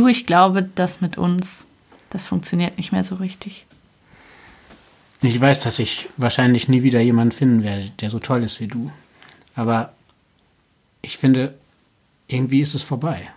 Du, 0.00 0.08
ich 0.08 0.24
glaube, 0.24 0.62
das 0.62 1.02
mit 1.02 1.18
uns, 1.18 1.66
das 2.08 2.26
funktioniert 2.26 2.78
nicht 2.78 2.90
mehr 2.90 3.04
so 3.04 3.16
richtig. 3.16 3.66
Ich 5.20 5.38
weiß, 5.38 5.60
dass 5.60 5.78
ich 5.78 6.08
wahrscheinlich 6.16 6.70
nie 6.70 6.82
wieder 6.82 7.02
jemanden 7.02 7.32
finden 7.32 7.62
werde, 7.62 7.90
der 8.00 8.08
so 8.08 8.18
toll 8.18 8.42
ist 8.42 8.60
wie 8.60 8.66
du. 8.66 8.90
Aber 9.54 9.92
ich 11.02 11.18
finde, 11.18 11.52
irgendwie 12.28 12.62
ist 12.62 12.74
es 12.74 12.80
vorbei. 12.80 13.30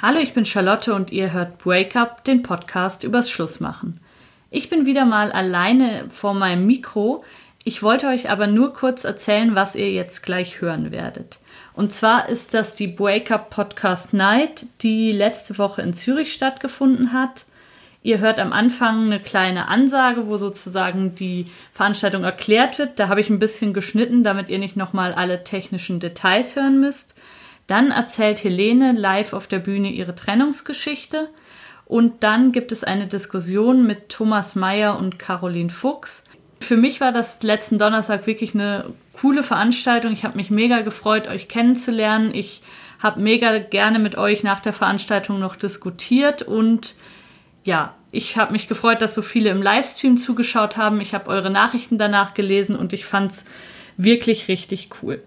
Hallo, 0.00 0.20
ich 0.20 0.32
bin 0.32 0.46
Charlotte 0.46 0.94
und 0.94 1.12
ihr 1.12 1.34
hört 1.34 1.58
Break 1.58 1.96
Up, 1.96 2.24
den 2.24 2.42
Podcast 2.42 3.04
übers 3.04 3.30
Schlussmachen. 3.30 4.00
Ich 4.48 4.70
bin 4.70 4.86
wieder 4.86 5.04
mal 5.04 5.32
alleine 5.32 6.08
vor 6.08 6.32
meinem 6.32 6.64
Mikro. 6.64 7.24
Ich 7.66 7.82
wollte 7.82 8.08
euch 8.08 8.28
aber 8.28 8.46
nur 8.46 8.74
kurz 8.74 9.04
erzählen, 9.04 9.54
was 9.54 9.74
ihr 9.74 9.90
jetzt 9.90 10.22
gleich 10.22 10.60
hören 10.60 10.90
werdet. 10.92 11.38
Und 11.72 11.92
zwar 11.92 12.28
ist 12.28 12.52
das 12.52 12.76
die 12.76 12.86
Breakup 12.86 13.48
Podcast 13.48 14.12
Night, 14.12 14.66
die 14.82 15.12
letzte 15.12 15.56
Woche 15.56 15.80
in 15.80 15.94
Zürich 15.94 16.34
stattgefunden 16.34 17.14
hat. 17.14 17.46
Ihr 18.02 18.18
hört 18.18 18.38
am 18.38 18.52
Anfang 18.52 19.06
eine 19.06 19.18
kleine 19.18 19.68
Ansage, 19.68 20.26
wo 20.26 20.36
sozusagen 20.36 21.14
die 21.14 21.46
Veranstaltung 21.72 22.24
erklärt 22.24 22.78
wird. 22.78 22.98
Da 22.98 23.08
habe 23.08 23.22
ich 23.22 23.30
ein 23.30 23.38
bisschen 23.38 23.72
geschnitten, 23.72 24.24
damit 24.24 24.50
ihr 24.50 24.58
nicht 24.58 24.76
nochmal 24.76 25.14
alle 25.14 25.42
technischen 25.42 26.00
Details 26.00 26.56
hören 26.56 26.80
müsst. 26.80 27.14
Dann 27.66 27.92
erzählt 27.92 28.44
Helene 28.44 28.92
live 28.92 29.32
auf 29.32 29.46
der 29.46 29.60
Bühne 29.60 29.90
ihre 29.90 30.14
Trennungsgeschichte. 30.14 31.30
Und 31.86 32.22
dann 32.24 32.52
gibt 32.52 32.72
es 32.72 32.84
eine 32.84 33.06
Diskussion 33.06 33.86
mit 33.86 34.10
Thomas 34.10 34.54
Mayer 34.54 34.98
und 34.98 35.18
Caroline 35.18 35.70
Fuchs. 35.70 36.24
Für 36.64 36.76
mich 36.78 37.00
war 37.00 37.12
das 37.12 37.42
letzten 37.42 37.78
Donnerstag 37.78 38.26
wirklich 38.26 38.54
eine 38.54 38.92
coole 39.12 39.42
Veranstaltung. 39.42 40.12
Ich 40.12 40.24
habe 40.24 40.36
mich 40.36 40.50
mega 40.50 40.80
gefreut, 40.80 41.28
euch 41.28 41.46
kennenzulernen. 41.46 42.34
Ich 42.34 42.62
habe 43.00 43.20
mega 43.20 43.58
gerne 43.58 43.98
mit 43.98 44.16
euch 44.16 44.42
nach 44.42 44.60
der 44.60 44.72
Veranstaltung 44.72 45.38
noch 45.38 45.56
diskutiert 45.56 46.42
und 46.42 46.94
ja, 47.64 47.94
ich 48.12 48.36
habe 48.36 48.52
mich 48.52 48.66
gefreut, 48.66 49.02
dass 49.02 49.14
so 49.14 49.20
viele 49.20 49.50
im 49.50 49.60
Livestream 49.60 50.16
zugeschaut 50.16 50.76
haben. 50.76 51.00
Ich 51.00 51.12
habe 51.12 51.28
eure 51.28 51.50
Nachrichten 51.50 51.98
danach 51.98 52.32
gelesen 52.32 52.76
und 52.76 52.92
ich 52.92 53.04
fand 53.04 53.32
es 53.32 53.44
wirklich 53.96 54.48
richtig 54.48 54.88
cool. 55.02 55.22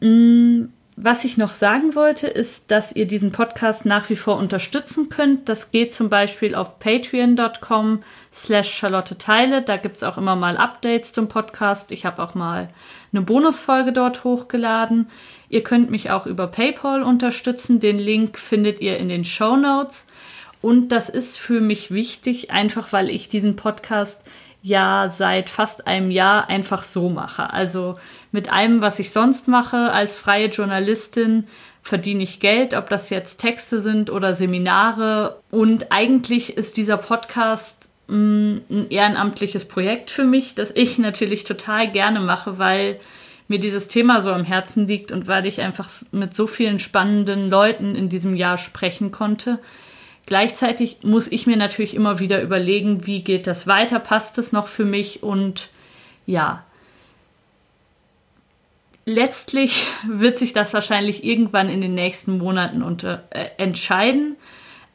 Mm, 0.00 0.64
was 0.96 1.24
ich 1.24 1.38
noch 1.38 1.48
sagen 1.48 1.94
wollte, 1.94 2.26
ist, 2.26 2.70
dass 2.70 2.94
ihr 2.94 3.06
diesen 3.06 3.32
Podcast 3.32 3.86
nach 3.86 4.10
wie 4.10 4.16
vor 4.16 4.36
unterstützen 4.36 5.08
könnt. 5.08 5.48
Das 5.48 5.70
geht 5.70 5.94
zum 5.94 6.10
Beispiel 6.10 6.54
auf 6.54 6.78
patreon.com 6.78 8.00
slash 8.30 8.70
Charlotte 8.70 9.16
Teile. 9.16 9.62
Da 9.62 9.78
gibt 9.78 9.96
es 9.96 10.02
auch 10.02 10.18
immer 10.18 10.36
mal 10.36 10.58
Updates 10.58 11.12
zum 11.12 11.28
Podcast. 11.28 11.92
Ich 11.92 12.04
habe 12.04 12.22
auch 12.22 12.34
mal 12.34 12.68
eine 13.10 13.22
Bonusfolge 13.22 13.92
dort 13.92 14.24
hochgeladen. 14.24 15.08
Ihr 15.48 15.62
könnt 15.62 15.90
mich 15.90 16.10
auch 16.10 16.26
über 16.26 16.46
PayPal 16.46 17.02
unterstützen. 17.02 17.80
Den 17.80 17.98
Link 17.98 18.38
findet 18.38 18.82
ihr 18.82 18.98
in 18.98 19.08
den 19.08 19.24
Show 19.24 19.56
Notes. 19.56 20.06
Und 20.60 20.88
das 20.88 21.08
ist 21.08 21.38
für 21.38 21.60
mich 21.60 21.90
wichtig, 21.90 22.50
einfach 22.50 22.92
weil 22.92 23.08
ich 23.08 23.30
diesen 23.30 23.56
Podcast 23.56 24.24
ja 24.62 25.08
seit 25.08 25.50
fast 25.50 25.86
einem 25.86 26.10
Jahr 26.10 26.48
einfach 26.48 26.84
so 26.84 27.08
mache. 27.08 27.50
Also 27.52 27.98
mit 28.32 28.52
allem, 28.52 28.80
was 28.80 28.98
ich 28.98 29.10
sonst 29.10 29.46
mache 29.46 29.92
als 29.92 30.16
freie 30.16 30.48
Journalistin, 30.48 31.44
verdiene 31.82 32.22
ich 32.22 32.40
Geld, 32.40 32.74
ob 32.74 32.88
das 32.88 33.10
jetzt 33.10 33.38
Texte 33.38 33.80
sind 33.80 34.10
oder 34.10 34.34
Seminare. 34.34 35.40
Und 35.50 35.92
eigentlich 35.92 36.56
ist 36.56 36.76
dieser 36.76 36.96
Podcast 36.96 37.90
mh, 38.08 38.16
mm, 38.16 38.60
ein 38.70 38.90
ehrenamtliches 38.90 39.66
Projekt 39.66 40.10
für 40.10 40.24
mich, 40.24 40.54
das 40.54 40.70
ich 40.74 40.98
natürlich 40.98 41.44
total 41.44 41.90
gerne 41.90 42.20
mache, 42.20 42.58
weil 42.58 42.98
mir 43.48 43.58
dieses 43.58 43.88
Thema 43.88 44.22
so 44.22 44.32
am 44.32 44.44
Herzen 44.44 44.88
liegt 44.88 45.12
und 45.12 45.26
weil 45.26 45.44
ich 45.44 45.60
einfach 45.60 45.90
mit 46.10 46.34
so 46.34 46.46
vielen 46.46 46.78
spannenden 46.78 47.50
Leuten 47.50 47.94
in 47.94 48.08
diesem 48.08 48.34
Jahr 48.34 48.56
sprechen 48.56 49.12
konnte. 49.12 49.58
Gleichzeitig 50.24 50.98
muss 51.02 51.26
ich 51.28 51.46
mir 51.46 51.56
natürlich 51.56 51.94
immer 51.94 52.20
wieder 52.20 52.40
überlegen, 52.40 53.06
wie 53.06 53.22
geht 53.22 53.46
das 53.46 53.66
weiter, 53.66 53.98
passt 53.98 54.38
es 54.38 54.52
noch 54.52 54.68
für 54.68 54.84
mich? 54.84 55.22
Und 55.22 55.68
ja, 56.26 56.64
letztlich 59.04 59.88
wird 60.08 60.38
sich 60.38 60.52
das 60.52 60.74
wahrscheinlich 60.74 61.24
irgendwann 61.24 61.68
in 61.68 61.80
den 61.80 61.94
nächsten 61.94 62.38
Monaten 62.38 62.82
unter, 62.82 63.24
äh, 63.30 63.46
entscheiden. 63.58 64.36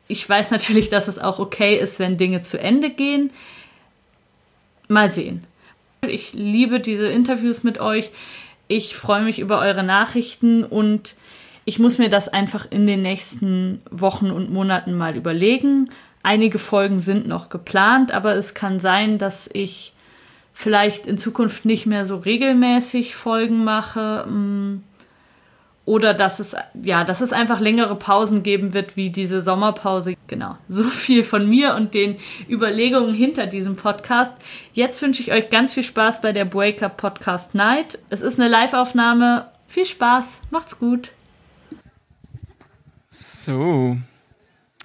Ich 0.08 0.28
weiß 0.28 0.52
natürlich, 0.52 0.90
dass 0.90 1.08
es 1.08 1.20
auch 1.20 1.40
okay 1.40 1.78
ist, 1.78 2.00
wenn 2.00 2.18
Dinge 2.18 2.42
zu 2.42 2.60
Ende 2.60 2.90
gehen. 2.90 3.32
Mal 4.88 5.12
sehen. 5.12 5.46
Ich 6.02 6.34
liebe 6.34 6.80
diese 6.80 7.08
Interviews 7.08 7.64
mit 7.64 7.80
euch. 7.80 8.12
Ich 8.70 8.96
freue 8.96 9.24
mich 9.24 9.40
über 9.40 9.60
eure 9.60 9.84
Nachrichten 9.84 10.64
und 10.64 11.16
ich 11.66 11.80
muss 11.80 11.98
mir 11.98 12.10
das 12.10 12.30
einfach 12.30 12.68
in 12.70 12.88
den 12.88 13.02
nächsten 13.02 13.82
Wochen 13.92 14.32
und 14.32 14.52
Monaten 14.52 14.94
mal 14.94 15.18
überlegen. 15.18 15.90
Einige 16.24 16.60
Folgen 16.60 17.00
sind 17.00 17.28
noch 17.28 17.50
geplant, 17.50 18.14
aber 18.14 18.36
es 18.36 18.54
kann 18.54 18.80
sein, 18.80 19.18
dass 19.18 19.50
ich 19.52 19.94
vielleicht 20.58 21.06
in 21.06 21.20
Zukunft 21.20 21.66
nicht 21.66 21.86
mehr 21.86 22.08
so 22.08 22.16
regelmäßig 22.18 23.16
Folgen 23.16 23.64
mache. 23.64 24.26
Mm, 24.28 24.82
oder 25.86 26.16
dass 26.16 26.40
es, 26.40 26.56
ja, 26.82 27.04
dass 27.04 27.22
es 27.22 27.32
einfach 27.32 27.60
längere 27.60 27.96
Pausen 27.96 28.42
geben 28.42 28.74
wird, 28.74 28.98
wie 28.98 29.12
diese 29.12 29.44
Sommerpause. 29.44 30.16
Genau. 30.26 30.58
So 30.68 30.84
viel 30.86 31.24
von 31.24 31.48
mir 31.48 31.76
und 31.76 31.94
den 31.94 32.18
Überlegungen 32.50 33.14
hinter 33.14 33.46
diesem 33.46 33.76
Podcast. 33.76 34.32
Jetzt 34.74 35.00
wünsche 35.04 35.22
ich 35.22 35.32
euch 35.32 35.52
ganz 35.52 35.74
viel 35.74 35.84
Spaß 35.84 36.22
bei 36.22 36.34
der 36.34 36.46
Breakup 36.46 36.98
Podcast 36.98 37.54
Night. 37.54 38.00
Es 38.10 38.22
ist 38.22 38.40
eine 38.40 38.50
Live-Aufnahme. 38.50 39.52
Viel 39.68 39.86
Spaß. 39.86 40.42
Macht's 40.50 40.80
gut. 40.80 41.12
So, 43.10 43.98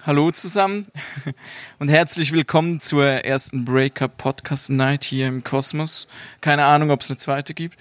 hallo 0.05 0.31
zusammen 0.31 0.85
und 1.79 1.87
herzlich 1.87 2.33
willkommen 2.33 2.81
zur 2.81 3.05
ersten 3.05 3.63
Breakup 3.63 4.17
Podcast 4.17 4.69
Night 4.69 5.05
hier 5.05 5.27
im 5.27 5.45
Kosmos. 5.45 6.09
Keine 6.41 6.65
Ahnung, 6.65 6.91
ob 6.91 6.99
es 6.99 7.09
eine 7.09 7.17
zweite 7.17 7.53
gibt. 7.53 7.77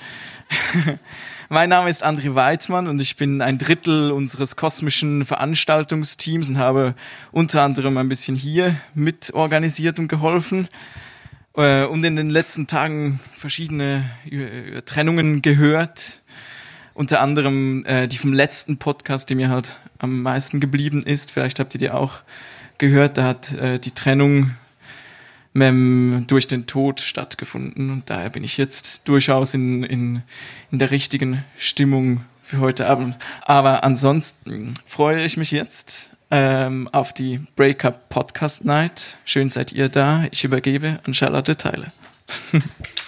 mein 1.49 1.69
Name 1.69 1.91
ist 1.91 2.05
André 2.07 2.37
Weidmann 2.37 2.87
und 2.87 3.01
ich 3.01 3.17
bin 3.17 3.43
ein 3.43 3.59
Drittel 3.59 4.13
unseres 4.13 4.55
kosmischen 4.55 5.25
Veranstaltungsteams 5.25 6.51
und 6.51 6.59
habe 6.59 6.95
unter 7.33 7.63
anderem 7.63 7.97
ein 7.97 8.09
bisschen 8.09 8.37
hier 8.37 8.77
mit 8.95 9.35
organisiert 9.35 9.99
und 9.99 10.07
geholfen 10.07 10.69
äh, 11.57 11.85
und 11.85 12.05
in 12.05 12.15
den 12.15 12.31
letzten 12.31 12.69
Tagen 12.69 13.19
verschiedene 13.33 14.09
äh, 14.31 14.83
Trennungen 14.83 15.43
gehört 15.43 16.22
unter 16.95 17.21
anderem 17.21 17.85
äh, 17.87 18.09
die 18.09 18.19
vom 18.19 18.33
letzten 18.33 18.77
Podcast, 18.77 19.31
die 19.31 19.35
mir 19.35 19.49
halt 19.49 19.79
am 19.99 20.23
meisten 20.23 20.61
geblieben 20.61 21.03
ist. 21.03 21.31
Vielleicht 21.31 21.61
habt 21.61 21.75
ihr 21.75 21.79
die 21.79 21.91
auch 21.91 22.21
gehört. 22.79 23.19
Da 23.19 23.25
hat 23.25 23.53
äh, 23.55 23.79
die 23.79 23.93
Trennung 23.93 24.53
ähm, 25.55 26.25
durch 26.29 26.49
den 26.49 26.67
Tod 26.67 27.01
stattgefunden. 27.01 27.91
Und 27.91 28.11
daher 28.11 28.31
bin 28.31 28.45
ich 28.45 28.57
jetzt 28.57 29.09
durchaus 29.09 29.55
in, 29.55 29.83
in, 29.83 30.23
in 30.71 30.79
der 30.79 30.91
richtigen 30.91 31.45
Stimmung 31.57 32.25
für 32.43 32.59
heute 32.59 32.89
Abend. 32.89 33.17
Aber 33.43 33.85
ansonsten 33.85 34.75
freue 34.87 35.25
ich 35.25 35.37
mich 35.37 35.51
jetzt 35.51 36.11
ähm, 36.31 36.89
auf 36.93 37.13
die 37.13 37.41
Breakup 37.57 38.09
Podcast 38.09 38.65
Night. 38.65 39.17
Schön 39.25 39.49
seid 39.49 39.73
ihr 39.73 39.89
da. 39.89 40.25
Ich 40.31 40.45
übergebe 40.45 40.99
an 41.05 41.15
Charlotte 41.15 41.57
Teile. 41.57 41.93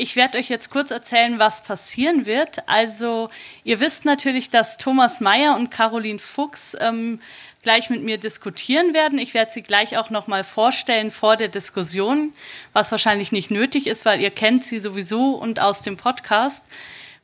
Ich 0.00 0.14
werde 0.14 0.38
euch 0.38 0.48
jetzt 0.48 0.70
kurz 0.70 0.92
erzählen, 0.92 1.40
was 1.40 1.64
passieren 1.64 2.24
wird. 2.24 2.68
Also 2.68 3.30
ihr 3.64 3.80
wisst 3.80 4.04
natürlich, 4.04 4.48
dass 4.48 4.76
Thomas 4.78 5.20
Mayer 5.20 5.56
und 5.56 5.72
Caroline 5.72 6.20
Fuchs 6.20 6.76
ähm, 6.78 7.20
gleich 7.64 7.90
mit 7.90 8.04
mir 8.04 8.16
diskutieren 8.16 8.94
werden. 8.94 9.18
Ich 9.18 9.34
werde 9.34 9.50
sie 9.50 9.64
gleich 9.64 9.98
auch 9.98 10.10
noch 10.10 10.28
mal 10.28 10.44
vorstellen 10.44 11.10
vor 11.10 11.36
der 11.36 11.48
Diskussion, 11.48 12.32
was 12.72 12.92
wahrscheinlich 12.92 13.32
nicht 13.32 13.50
nötig 13.50 13.88
ist, 13.88 14.04
weil 14.04 14.20
ihr 14.20 14.30
kennt 14.30 14.62
sie 14.62 14.78
sowieso 14.78 15.32
und 15.32 15.58
aus 15.58 15.82
dem 15.82 15.96
Podcast. 15.96 16.64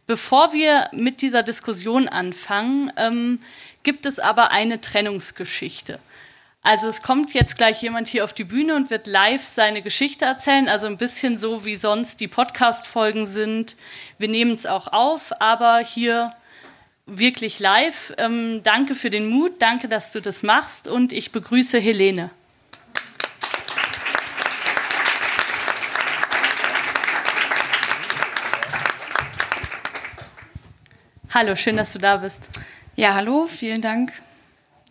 Bevor 0.09 0.53
wir 0.53 0.89
mit 0.91 1.23
dieser 1.23 1.45
Diskussion 1.45 2.09
anfangen, 2.09 2.93
ähm, 2.97 3.39
gibt 3.85 4.05
es 4.05 4.19
aber 4.19 4.51
eine 4.51 4.81
Trennungsgeschichte. 4.81 6.01
Also 6.67 6.89
es 6.89 7.03
kommt 7.03 7.35
jetzt 7.35 7.59
gleich 7.59 7.83
jemand 7.83 8.09
hier 8.09 8.25
auf 8.25 8.33
die 8.33 8.43
Bühne 8.43 8.75
und 8.75 8.89
wird 8.89 9.07
live 9.07 9.45
seine 9.45 9.83
Geschichte 9.83 10.25
erzählen, 10.25 10.67
also 10.67 10.87
ein 10.87 10.97
bisschen 10.97 11.37
so 11.37 11.67
wie 11.67 11.77
sonst 11.77 12.23
die 12.23 12.27
Podcast-Folgen 12.27 13.27
sind. 13.27 13.77
Wir 14.17 14.29
nehmen 14.29 14.53
es 14.53 14.65
auch 14.65 14.91
auf, 14.91 15.43
aber 15.43 15.81
hier 15.81 16.35
wirklich 17.05 17.61
live. 17.61 18.15
Ähm, 18.17 18.63
danke 18.63 18.95
für 18.95 19.11
den 19.11 19.29
Mut, 19.29 19.61
danke, 19.61 19.89
dass 19.89 20.11
du 20.11 20.23
das 20.23 20.43
machst 20.43 20.89
und 20.89 21.13
ich 21.13 21.33
begrüße 21.33 21.79
Helene. 21.79 22.31
Hallo, 31.29 31.57
schön, 31.57 31.77
dass 31.77 31.93
du 31.93 31.99
da 31.99 32.17
bist. 32.17 32.49
Ja, 32.97 33.13
hallo, 33.13 33.49
vielen 33.49 33.83
Dank 33.83 34.15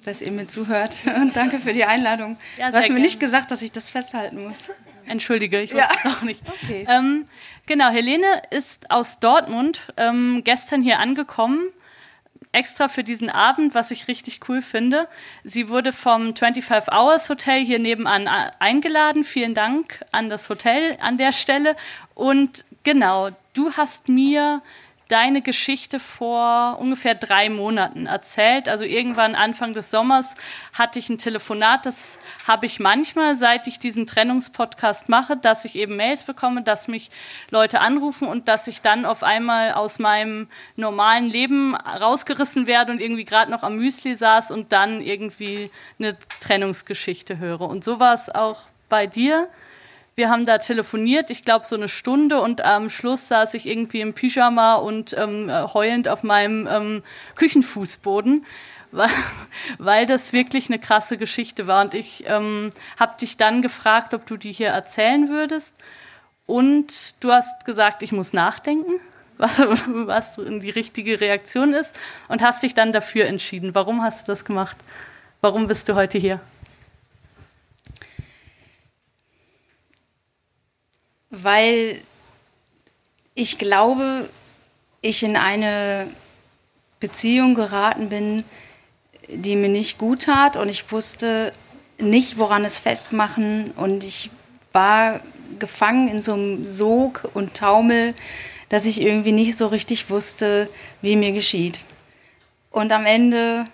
dass 0.06 0.22
ihr 0.22 0.32
mir 0.32 0.48
zuhört. 0.48 1.04
Und 1.16 1.36
danke 1.36 1.60
für 1.60 1.74
die 1.74 1.86
Einladung. 1.86 2.38
Ja, 2.58 2.72
du 2.72 2.78
hast 2.78 2.90
mir 2.90 3.00
nicht 3.00 3.20
gesagt, 3.20 3.52
dass 3.52 3.62
ich 3.62 3.72
das 3.72 3.90
festhalten 3.90 4.44
muss. 4.48 4.72
Entschuldige, 5.06 5.62
ich 5.62 5.74
wusste 5.74 5.90
es 6.04 6.14
auch 6.14 6.22
nicht. 6.22 6.42
Okay. 6.64 6.86
Ähm, 6.90 7.28
genau, 7.66 7.90
Helene 7.90 8.42
ist 8.52 8.90
aus 8.90 9.20
Dortmund 9.20 9.94
ähm, 9.98 10.42
gestern 10.44 10.82
hier 10.82 11.00
angekommen 11.00 11.68
extra 12.54 12.88
für 12.88 13.04
diesen 13.04 13.30
Abend, 13.30 13.76
was 13.76 13.92
ich 13.92 14.08
richtig 14.08 14.48
cool 14.48 14.62
finde. 14.62 15.08
Sie 15.44 15.70
wurde 15.70 15.92
vom 15.92 16.36
25 16.36 16.94
Hours 16.94 17.28
Hotel 17.28 17.66
hier 17.66 17.80
nebenan 17.80 18.28
eingeladen. 18.60 19.24
Vielen 19.24 19.54
Dank 19.54 20.06
an 20.12 20.30
das 20.30 20.50
Hotel 20.50 20.98
an 21.02 21.18
der 21.18 21.34
Stelle. 21.34 21.76
Und 22.14 22.64
genau, 22.84 23.32
du 23.54 23.74
hast 23.74 24.08
mir 24.08 24.62
deine 25.10 25.42
Geschichte 25.42 26.00
vor 26.00 26.78
ungefähr 26.80 27.16
drei 27.16 27.50
Monaten 27.50 28.06
erzählt. 28.06 28.70
Also 28.70 28.84
irgendwann 28.86 29.36
Anfang 29.36 29.74
des 29.74 29.92
Sommers 29.92 30.36
hatte 30.74 31.00
ich 31.00 31.10
ein 31.10 31.18
Telefonat. 31.18 31.86
Das 31.86 32.20
habe 32.48 32.66
ich 32.66 32.80
manchmal, 32.80 33.36
seit 33.36 33.68
ich 33.68 33.80
diesen 33.80 34.08
Trennungspodcast 34.08 35.10
mache, 35.10 35.38
dass 35.38 35.66
ich 35.66 35.76
eben 35.76 35.96
Mails 35.96 36.24
bekomme, 36.24 36.62
dass 36.62 36.88
mich 36.88 37.12
Leute 37.52 37.82
anrufen 37.82 38.28
und 38.28 38.48
dass 38.48 38.68
ich 38.68 38.82
dann 38.82 39.06
auf 39.06 39.24
einmal 39.24 39.74
aus 39.74 40.00
meinem 40.00 40.48
normalen 40.76 41.26
Leben 41.26 41.76
rausgerissen 41.76 42.68
werde 42.68 42.92
und 42.92 43.02
irgendwie 43.02 43.26
gerade 43.26 43.52
noch 43.52 43.64
am 43.64 43.76
Müsli 43.76 44.16
saß 44.16 44.52
und 44.52 44.72
dann 44.72 45.02
irgendwie 45.02 45.70
eine 46.00 46.18
Trennungsgeschichte 46.42 47.38
höre. 47.38 47.62
Und 47.62 47.84
so 47.84 48.00
war 48.00 48.14
es 48.14 48.34
auch 48.34 48.62
bei 48.90 49.08
dir. 49.08 49.48
Wir 50.16 50.30
haben 50.30 50.46
da 50.46 50.60
telefoniert, 50.60 51.32
ich 51.32 51.42
glaube 51.42 51.66
so 51.66 51.76
eine 51.76 51.90
Stunde 51.90 52.40
und 52.40 52.62
am 52.62 52.90
Schluss 52.90 53.28
saß 53.30 53.56
ich 53.56 53.66
irgendwie 53.66 54.02
im 54.02 54.14
Pyjama 54.14 54.76
und 54.76 55.16
ähm, 55.18 55.52
heulend 55.74 56.08
auf 56.08 56.22
meinem 56.22 56.68
ähm, 56.68 57.04
Küchenfußboden, 57.36 58.46
weil, 59.80 60.06
das 60.06 60.32
wirklich 60.32 60.70
eine 60.70 60.78
krasse 60.78 61.18
Geschichte 61.18 61.66
war. 61.66 61.84
Und 61.84 61.96
ich 61.96 62.26
ähm, 62.28 62.70
habe 63.00 63.18
dich 63.20 63.38
dann 63.38 63.64
gefragt, 63.64 64.14
ob 64.14 64.28
du 64.28 64.38
die 64.38 64.52
hier 64.52 64.68
erzählen 64.68 65.30
würdest. 65.30 65.76
Und 66.46 67.24
du 67.24 67.32
hast 67.32 67.66
gesagt, 67.66 68.04
ich 68.04 68.12
muss 68.12 68.34
nachdenken, 68.34 68.94
was 69.38 70.36
die 70.36 70.70
richtige 70.70 71.22
Reaktion 71.22 71.74
ist. 71.74 71.96
Und 72.28 72.44
hast 72.44 72.62
dich 72.62 72.76
dann 72.76 72.92
dafür 72.92 73.26
entschieden. 73.26 73.74
Warum 73.74 74.04
hast 74.04 74.28
du 74.28 74.32
das 74.32 74.46
gemacht? 74.46 74.78
Warum 75.42 75.68
bist 75.68 75.90
du 75.90 75.96
heute 75.96 76.20
hier? 76.20 76.40
Weil 81.36 82.00
ich 83.34 83.58
glaube, 83.58 84.30
ich 85.02 85.24
in 85.24 85.36
eine 85.36 86.08
Beziehung 87.00 87.56
geraten 87.56 88.10
bin, 88.10 88.44
die 89.28 89.56
mir 89.56 89.70
nicht 89.70 89.98
gut 89.98 90.24
tat 90.24 90.58
und 90.58 90.70
ich 90.70 90.92
wusste 90.92 91.52
nicht, 91.98 92.38
woran 92.38 92.64
es 92.64 92.78
festmachen 92.78 93.72
und 93.72 94.04
ich 94.04 94.30
war 94.74 95.22
gefangen 95.58 96.08
in 96.08 96.22
so 96.22 96.34
einem 96.34 96.68
Sog 96.68 97.28
und 97.34 97.56
Taumel, 97.56 98.14
dass 98.70 98.86
ich 98.86 99.02
irgendwie 99.02 99.32
nicht 99.32 99.58
so 99.58 99.68
richtig 99.68 100.12
wusste, 100.12 100.70
wie 101.02 101.16
mir 101.16 101.32
geschieht. 101.32 101.80
Und 102.70 102.92
am 102.92 103.08
Ende 103.08 103.66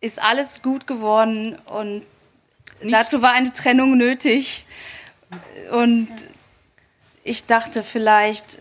ist 0.00 0.20
alles 0.20 0.60
gut 0.60 0.88
geworden 0.88 1.56
und 1.66 2.04
nicht. 2.82 2.94
Dazu 2.94 3.22
war 3.22 3.32
eine 3.32 3.52
Trennung 3.52 3.96
nötig. 3.96 4.64
Und 5.70 6.08
ich 7.24 7.46
dachte, 7.46 7.82
vielleicht 7.82 8.58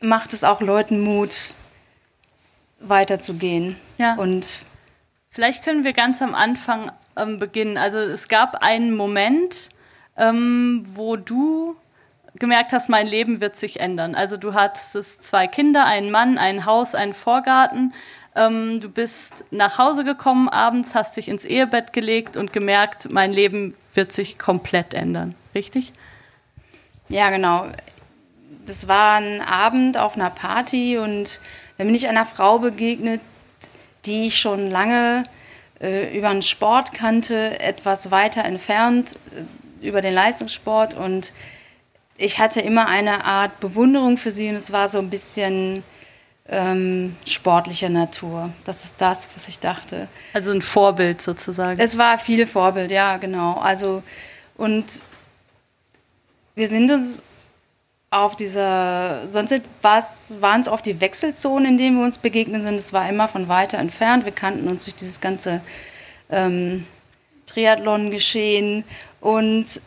macht 0.00 0.32
es 0.32 0.44
auch 0.44 0.60
Leuten 0.60 1.00
Mut, 1.00 1.36
weiterzugehen. 2.80 3.76
Ja. 3.98 4.14
Und 4.14 4.46
vielleicht 5.30 5.64
können 5.64 5.84
wir 5.84 5.92
ganz 5.92 6.22
am 6.22 6.34
Anfang 6.34 6.92
ähm, 7.16 7.38
beginnen. 7.38 7.76
Also 7.76 7.98
es 7.98 8.28
gab 8.28 8.62
einen 8.62 8.94
Moment, 8.96 9.70
ähm, 10.16 10.82
wo 10.94 11.16
du 11.16 11.76
gemerkt 12.36 12.72
hast, 12.72 12.88
mein 12.88 13.06
Leben 13.06 13.40
wird 13.40 13.56
sich 13.56 13.80
ändern. 13.80 14.14
Also 14.14 14.36
du 14.36 14.54
hattest 14.54 15.22
zwei 15.22 15.46
Kinder, 15.46 15.84
einen 15.84 16.10
Mann, 16.10 16.38
ein 16.38 16.66
Haus, 16.66 16.94
einen 16.94 17.14
Vorgarten. 17.14 17.94
Ähm, 18.36 18.80
du 18.80 18.88
bist 18.88 19.44
nach 19.50 19.78
Hause 19.78 20.04
gekommen 20.04 20.48
abends, 20.48 20.94
hast 20.94 21.16
dich 21.16 21.28
ins 21.28 21.44
Ehebett 21.44 21.92
gelegt 21.92 22.36
und 22.36 22.52
gemerkt, 22.52 23.10
mein 23.10 23.32
Leben 23.32 23.74
wird 23.94 24.12
sich 24.12 24.38
komplett 24.38 24.92
ändern. 24.94 25.34
Richtig? 25.54 25.92
Ja, 27.08 27.30
genau. 27.30 27.68
Das 28.66 28.88
war 28.88 29.16
ein 29.16 29.40
Abend 29.40 29.98
auf 29.98 30.16
einer 30.16 30.30
Party 30.30 30.98
und 30.98 31.38
da 31.78 31.84
bin 31.84 31.94
ich 31.94 32.08
einer 32.08 32.26
Frau 32.26 32.58
begegnet, 32.58 33.20
die 34.04 34.26
ich 34.26 34.38
schon 34.38 34.70
lange 34.70 35.24
äh, 35.80 36.16
über 36.16 36.30
den 36.30 36.42
Sport 36.42 36.92
kannte, 36.92 37.60
etwas 37.60 38.10
weiter 38.10 38.44
entfernt 38.44 39.16
äh, 39.82 39.86
über 39.86 40.00
den 40.00 40.14
Leistungssport 40.14 40.94
und 40.94 41.32
ich 42.16 42.38
hatte 42.38 42.60
immer 42.60 42.86
eine 42.86 43.24
Art 43.24 43.60
Bewunderung 43.60 44.16
für 44.16 44.30
sie 44.30 44.48
und 44.48 44.54
es 44.54 44.72
war 44.72 44.88
so 44.88 44.98
ein 44.98 45.10
bisschen 45.10 45.82
ähm, 46.48 47.16
sportlicher 47.26 47.88
Natur. 47.88 48.50
Das 48.64 48.84
ist 48.84 49.00
das, 49.00 49.28
was 49.34 49.48
ich 49.48 49.58
dachte. 49.60 50.08
Also 50.32 50.50
ein 50.50 50.62
Vorbild 50.62 51.22
sozusagen. 51.22 51.80
Es 51.80 51.96
war 51.96 52.18
viel 52.18 52.46
Vorbild, 52.46 52.90
ja, 52.90 53.16
genau. 53.16 53.54
Also 53.54 54.02
und 54.56 55.02
wir 56.54 56.68
sind 56.68 56.90
uns 56.90 57.22
auf 58.10 58.36
dieser, 58.36 59.28
sonst 59.32 59.60
waren 59.82 60.60
es 60.60 60.68
oft 60.68 60.86
die 60.86 61.00
Wechselzonen, 61.00 61.72
in 61.72 61.78
denen 61.78 61.98
wir 61.98 62.04
uns 62.04 62.18
begegnet 62.18 62.62
sind. 62.62 62.76
Es 62.76 62.92
war 62.92 63.08
immer 63.08 63.26
von 63.26 63.48
weiter 63.48 63.78
entfernt. 63.78 64.24
Wir 64.24 64.32
kannten 64.32 64.68
uns 64.68 64.84
durch 64.84 64.94
dieses 64.94 65.20
ganze 65.20 65.60
ähm, 66.30 66.86
Triathlon-Geschehen. 67.46 68.84
Und 69.20 69.80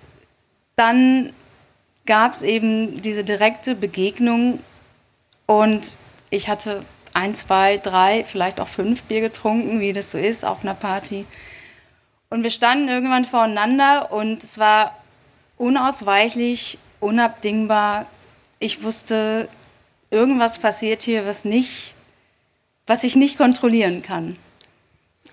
dann 0.76 1.32
gab 2.06 2.34
es 2.34 2.42
eben 2.42 3.02
diese 3.02 3.24
direkte 3.24 3.76
Begegnung 3.76 4.60
und 5.46 5.94
ich 6.30 6.48
hatte 6.48 6.84
ein, 7.14 7.34
zwei, 7.36 7.78
drei, 7.78 8.24
vielleicht 8.24 8.60
auch 8.60 8.68
fünf 8.68 9.04
Bier 9.04 9.22
getrunken, 9.22 9.80
wie 9.80 9.94
das 9.94 10.12
so 10.12 10.18
ist 10.18 10.46
auf 10.46 10.64
einer 10.64 10.74
Party. 10.74 11.26
Und 12.30 12.44
wir 12.44 12.52
standen 12.52 12.90
irgendwann 12.90 13.26
voreinander 13.26 14.12
und 14.12 14.44
es 14.44 14.58
war 14.58 14.98
unausweichlich, 15.56 16.78
unabdingbar. 17.00 18.06
Ich 18.60 18.84
wusste, 18.84 19.48
irgendwas 20.12 20.60
passiert 20.60 21.02
hier, 21.02 21.26
was 21.26 21.46
nicht, 21.46 21.94
was 22.86 23.04
ich 23.04 23.16
nicht 23.16 23.38
kontrollieren 23.38 24.04
kann. 24.04 24.38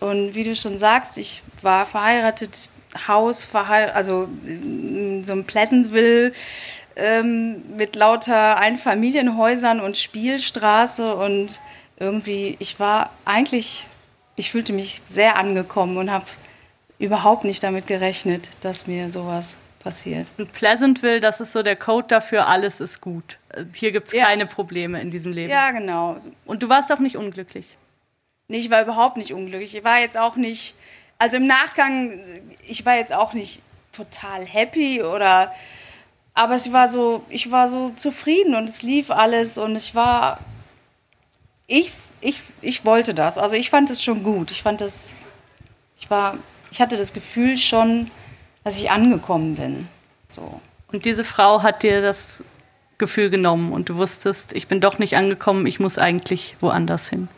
Und 0.01 0.35
wie 0.35 0.45
du 0.45 0.55
schon 0.55 0.79
sagst, 0.79 1.19
ich 1.19 1.43
war 1.63 1.87
verheiratet, 1.87 2.69
Haus, 3.09 3.45
verheiratet, 3.45 3.97
also 3.97 4.29
so 5.23 5.33
ein 5.33 5.45
Pleasantville, 5.47 6.33
ähm, 6.97 7.63
mit 7.77 7.97
lauter 7.97 8.57
Einfamilienhäusern 8.59 9.81
und 9.81 9.97
Spielstraße 9.97 11.15
und 11.15 11.59
irgendwie, 11.99 12.57
ich 12.59 12.79
war 12.81 13.11
eigentlich, 13.25 13.87
ich 14.37 14.51
fühlte 14.51 14.73
mich 14.73 15.03
sehr 15.07 15.37
angekommen 15.37 15.97
und 15.97 16.11
habe 16.11 16.27
überhaupt 16.99 17.45
nicht 17.45 17.63
damit 17.63 17.87
gerechnet, 17.87 18.49
dass 18.61 18.87
mir 18.87 19.11
sowas 19.11 19.57
passiert. 19.81 20.27
Und 20.39 20.53
Pleasantville, 20.53 21.21
das 21.21 21.41
ist 21.41 21.53
so 21.53 21.63
der 21.63 21.77
Code 21.77 22.09
dafür, 22.09 22.47
alles 22.49 22.81
ist 22.81 23.01
gut. 23.01 23.39
Hier 23.75 23.93
gibt 23.93 24.09
es 24.09 24.15
ja. 24.15 24.27
keine 24.27 24.47
Probleme 24.47 25.01
in 25.01 25.11
diesem 25.11 25.33
Leben. 25.33 25.51
Ja, 25.51 25.71
genau. 25.71 26.17
Und 26.47 26.63
du 26.63 26.69
warst 26.69 26.91
auch 26.93 26.99
nicht 26.99 27.17
unglücklich? 27.17 27.77
Nee, 28.49 28.59
ich 28.59 28.71
war 28.71 28.83
überhaupt 28.83 29.17
nicht 29.17 29.33
unglücklich. 29.33 29.75
Ich 29.75 29.85
war 29.85 30.01
jetzt 30.01 30.17
auch 30.17 30.37
nicht, 30.37 30.75
also 31.19 31.37
im 31.37 31.47
Nachgang, 31.47 32.19
ich 32.67 32.85
war 32.87 32.97
jetzt 32.97 33.13
auch 33.13 33.33
nicht 33.33 33.63
total 33.93 34.45
happy 34.45 35.03
oder 35.03 35.55
aber 36.35 36.57
ich 36.57 36.73
war 36.73 36.89
so, 36.89 37.25
ich 37.29 37.51
war 37.53 37.69
so 37.69 37.93
zufrieden 37.97 38.57
und 38.57 38.69
es 38.69 38.83
lief 38.83 39.11
alles 39.11 39.57
und 39.57 39.77
ich 39.77 39.95
war, 39.95 40.41
ich, 41.69 41.93
ich, 42.21 42.41
ich 42.61 42.85
wollte 42.85 43.15
das. 43.15 43.39
Also 43.39 43.55
ich 43.55 43.71
fand 43.71 43.89
es 43.91 44.03
schon 44.03 44.25
gut. 44.25 44.51
Ich 44.51 44.63
fand 44.63 44.81
das, 44.81 45.15
ich 45.99 46.11
war, 46.11 46.37
ich 46.73 46.81
hatte 46.81 46.97
das 46.97 47.13
Gefühl 47.13 47.57
schon, 47.57 48.11
dass 48.65 48.77
ich 48.79 48.91
angekommen 48.91 49.55
bin. 49.55 49.89
So. 50.27 50.61
Und 50.91 51.05
diese 51.05 51.25
Frau 51.25 51.63
hat 51.63 51.85
dir 51.85 52.03
das 52.03 52.43
Gefühl 52.99 53.31
genommen 53.31 53.73
und 53.73 53.89
du 53.89 53.97
wusstest, 53.97 54.55
ich 54.55 54.67
bin 54.67 54.81
doch 54.81 54.99
nicht 54.99 55.17
angekommen, 55.17 55.67
ich 55.67 55.79
muss 55.79 55.99
eigentlich 55.99 56.57
woanders 56.61 57.09
hin. 57.09 57.29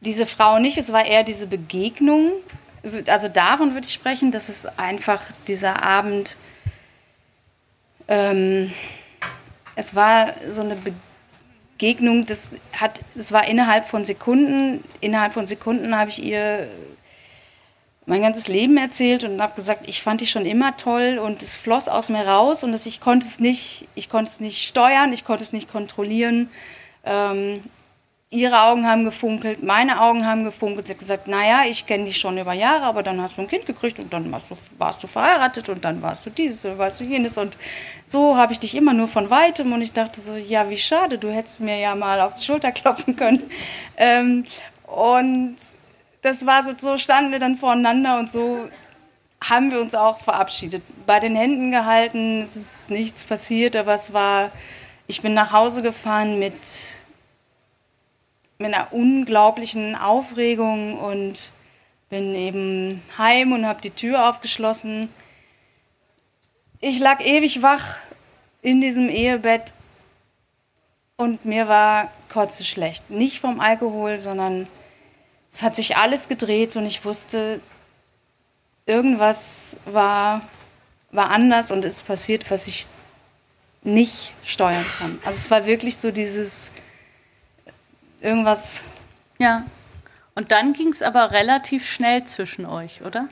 Diese 0.00 0.26
Frau 0.26 0.60
nicht, 0.60 0.78
es 0.78 0.92
war 0.92 1.04
eher 1.04 1.24
diese 1.24 1.48
Begegnung. 1.48 2.30
Also 3.06 3.26
davon 3.26 3.74
würde 3.74 3.86
ich 3.88 3.92
sprechen, 3.92 4.30
dass 4.30 4.48
es 4.48 4.66
einfach 4.78 5.20
dieser 5.48 5.82
Abend 5.82 6.36
ähm, 8.08 8.72
es 9.76 9.94
war 9.94 10.34
so 10.48 10.62
eine 10.62 10.76
Begegnung, 11.78 12.26
das 12.26 12.56
hat, 12.72 13.00
es 13.16 13.30
war 13.30 13.46
innerhalb 13.46 13.86
von 13.86 14.04
Sekunden. 14.04 14.82
Innerhalb 15.00 15.32
von 15.32 15.46
Sekunden 15.46 15.96
habe 15.96 16.10
ich 16.10 16.22
ihr 16.22 16.66
mein 18.06 18.22
ganzes 18.22 18.48
Leben 18.48 18.78
erzählt 18.78 19.24
und 19.24 19.40
habe 19.40 19.54
gesagt, 19.54 19.86
ich 19.86 20.02
fand 20.02 20.22
dich 20.22 20.30
schon 20.30 20.46
immer 20.46 20.76
toll 20.76 21.20
und 21.22 21.42
es 21.42 21.58
floss 21.58 21.88
aus 21.88 22.08
mir 22.08 22.26
raus 22.26 22.64
und 22.64 22.72
das, 22.72 22.86
ich 22.86 23.00
konnte 23.00 23.26
es 23.26 23.38
nicht, 23.38 23.86
ich 23.94 24.08
konnte 24.08 24.30
es 24.30 24.40
nicht 24.40 24.66
steuern, 24.66 25.12
ich 25.12 25.24
konnte 25.24 25.44
es 25.44 25.52
nicht 25.52 25.70
kontrollieren. 25.70 26.48
Ähm, 27.04 27.62
ihre 28.30 28.62
Augen 28.62 28.86
haben 28.86 29.04
gefunkelt, 29.04 29.62
meine 29.62 30.02
Augen 30.02 30.26
haben 30.26 30.44
gefunkelt. 30.44 30.86
Sie 30.86 30.92
hat 30.92 30.98
gesagt, 30.98 31.28
naja, 31.28 31.62
ich 31.66 31.86
kenne 31.86 32.04
dich 32.04 32.18
schon 32.18 32.36
über 32.36 32.52
Jahre, 32.52 32.84
aber 32.84 33.02
dann 33.02 33.22
hast 33.22 33.38
du 33.38 33.42
ein 33.42 33.48
Kind 33.48 33.64
gekriegt 33.64 33.98
und 33.98 34.12
dann 34.12 34.30
warst 34.30 34.50
du, 34.50 34.54
warst 34.76 35.02
du 35.02 35.06
verheiratet 35.06 35.68
und 35.70 35.82
dann 35.84 36.02
warst 36.02 36.26
du 36.26 36.30
dieses 36.30 36.64
und 36.66 36.76
warst 36.76 37.00
du 37.00 37.04
jenes. 37.04 37.38
Und 37.38 37.56
so 38.06 38.36
habe 38.36 38.52
ich 38.52 38.58
dich 38.60 38.74
immer 38.74 38.92
nur 38.92 39.08
von 39.08 39.30
weitem 39.30 39.72
und 39.72 39.80
ich 39.80 39.92
dachte 39.92 40.20
so, 40.20 40.36
ja, 40.36 40.68
wie 40.68 40.76
schade, 40.76 41.16
du 41.16 41.30
hättest 41.30 41.60
mir 41.60 41.78
ja 41.78 41.94
mal 41.94 42.20
auf 42.20 42.34
die 42.34 42.44
Schulter 42.44 42.70
klopfen 42.72 43.16
können. 43.16 43.50
Ähm, 43.96 44.44
und 44.86 45.56
das 46.20 46.44
war 46.44 46.62
so, 46.64 46.72
so 46.76 46.98
standen 46.98 47.32
wir 47.32 47.38
dann 47.38 47.56
voreinander 47.56 48.18
und 48.18 48.30
so 48.30 48.68
haben 49.42 49.70
wir 49.70 49.80
uns 49.80 49.94
auch 49.94 50.20
verabschiedet. 50.20 50.82
Bei 51.06 51.20
den 51.20 51.34
Händen 51.34 51.70
gehalten, 51.70 52.42
es 52.42 52.56
ist 52.56 52.90
nichts 52.90 53.24
passiert, 53.24 53.74
aber 53.76 53.94
es 53.94 54.12
war, 54.12 54.50
ich 55.06 55.22
bin 55.22 55.32
nach 55.32 55.52
Hause 55.52 55.80
gefahren 55.80 56.38
mit 56.38 56.97
mit 58.58 58.74
einer 58.74 58.92
unglaublichen 58.92 59.94
Aufregung 59.94 60.98
und 60.98 61.50
bin 62.10 62.34
eben 62.34 63.02
heim 63.16 63.52
und 63.52 63.66
habe 63.66 63.80
die 63.80 63.90
Tür 63.90 64.28
aufgeschlossen. 64.28 65.08
Ich 66.80 66.98
lag 66.98 67.20
ewig 67.20 67.62
wach 67.62 67.98
in 68.60 68.80
diesem 68.80 69.08
Ehebett 69.08 69.74
und 71.16 71.44
mir 71.44 71.68
war 71.68 72.10
kotze 72.28 72.64
schlecht. 72.64 73.10
Nicht 73.10 73.38
vom 73.38 73.60
Alkohol, 73.60 74.18
sondern 74.18 74.66
es 75.52 75.62
hat 75.62 75.76
sich 75.76 75.96
alles 75.96 76.28
gedreht 76.28 76.74
und 76.76 76.84
ich 76.84 77.04
wusste, 77.04 77.60
irgendwas 78.86 79.76
war, 79.84 80.42
war 81.12 81.30
anders 81.30 81.70
und 81.70 81.84
ist 81.84 82.06
passiert, 82.06 82.50
was 82.50 82.66
ich 82.66 82.86
nicht 83.82 84.32
steuern 84.44 84.84
kann. 84.98 85.18
Also 85.24 85.38
es 85.38 85.50
war 85.50 85.64
wirklich 85.64 85.96
so 85.96 86.10
dieses 86.10 86.72
irgendwas. 88.20 88.82
Ja. 89.38 89.64
Und 90.34 90.52
dann 90.52 90.72
ging 90.72 90.88
es 90.88 91.02
aber 91.02 91.32
relativ 91.32 91.88
schnell 91.88 92.24
zwischen 92.24 92.64
euch, 92.64 93.02
oder? 93.02 93.28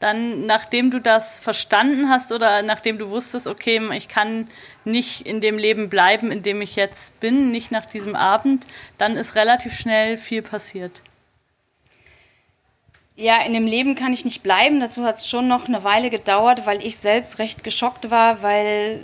Dann, 0.00 0.46
nachdem 0.46 0.90
du 0.90 1.00
das 1.00 1.38
verstanden 1.38 2.10
hast 2.10 2.30
oder 2.30 2.62
nachdem 2.62 2.98
du 2.98 3.10
wusstest, 3.10 3.46
okay, 3.46 3.80
ich 3.94 4.08
kann 4.08 4.48
nicht 4.84 5.26
in 5.26 5.40
dem 5.40 5.56
Leben 5.56 5.88
bleiben, 5.88 6.30
in 6.30 6.42
dem 6.42 6.60
ich 6.60 6.76
jetzt 6.76 7.20
bin, 7.20 7.50
nicht 7.50 7.70
nach 7.70 7.86
diesem 7.86 8.14
Abend, 8.14 8.66
dann 8.98 9.16
ist 9.16 9.34
relativ 9.34 9.76
schnell 9.76 10.18
viel 10.18 10.42
passiert. 10.42 11.02
Ja, 13.16 13.42
in 13.42 13.52
dem 13.52 13.66
Leben 13.66 13.94
kann 13.94 14.12
ich 14.12 14.24
nicht 14.24 14.42
bleiben. 14.42 14.80
Dazu 14.80 15.04
hat 15.04 15.18
es 15.18 15.28
schon 15.28 15.46
noch 15.46 15.68
eine 15.68 15.84
Weile 15.84 16.10
gedauert, 16.10 16.66
weil 16.66 16.84
ich 16.84 16.98
selbst 16.98 17.38
recht 17.38 17.62
geschockt 17.62 18.10
war, 18.10 18.42
weil 18.42 19.00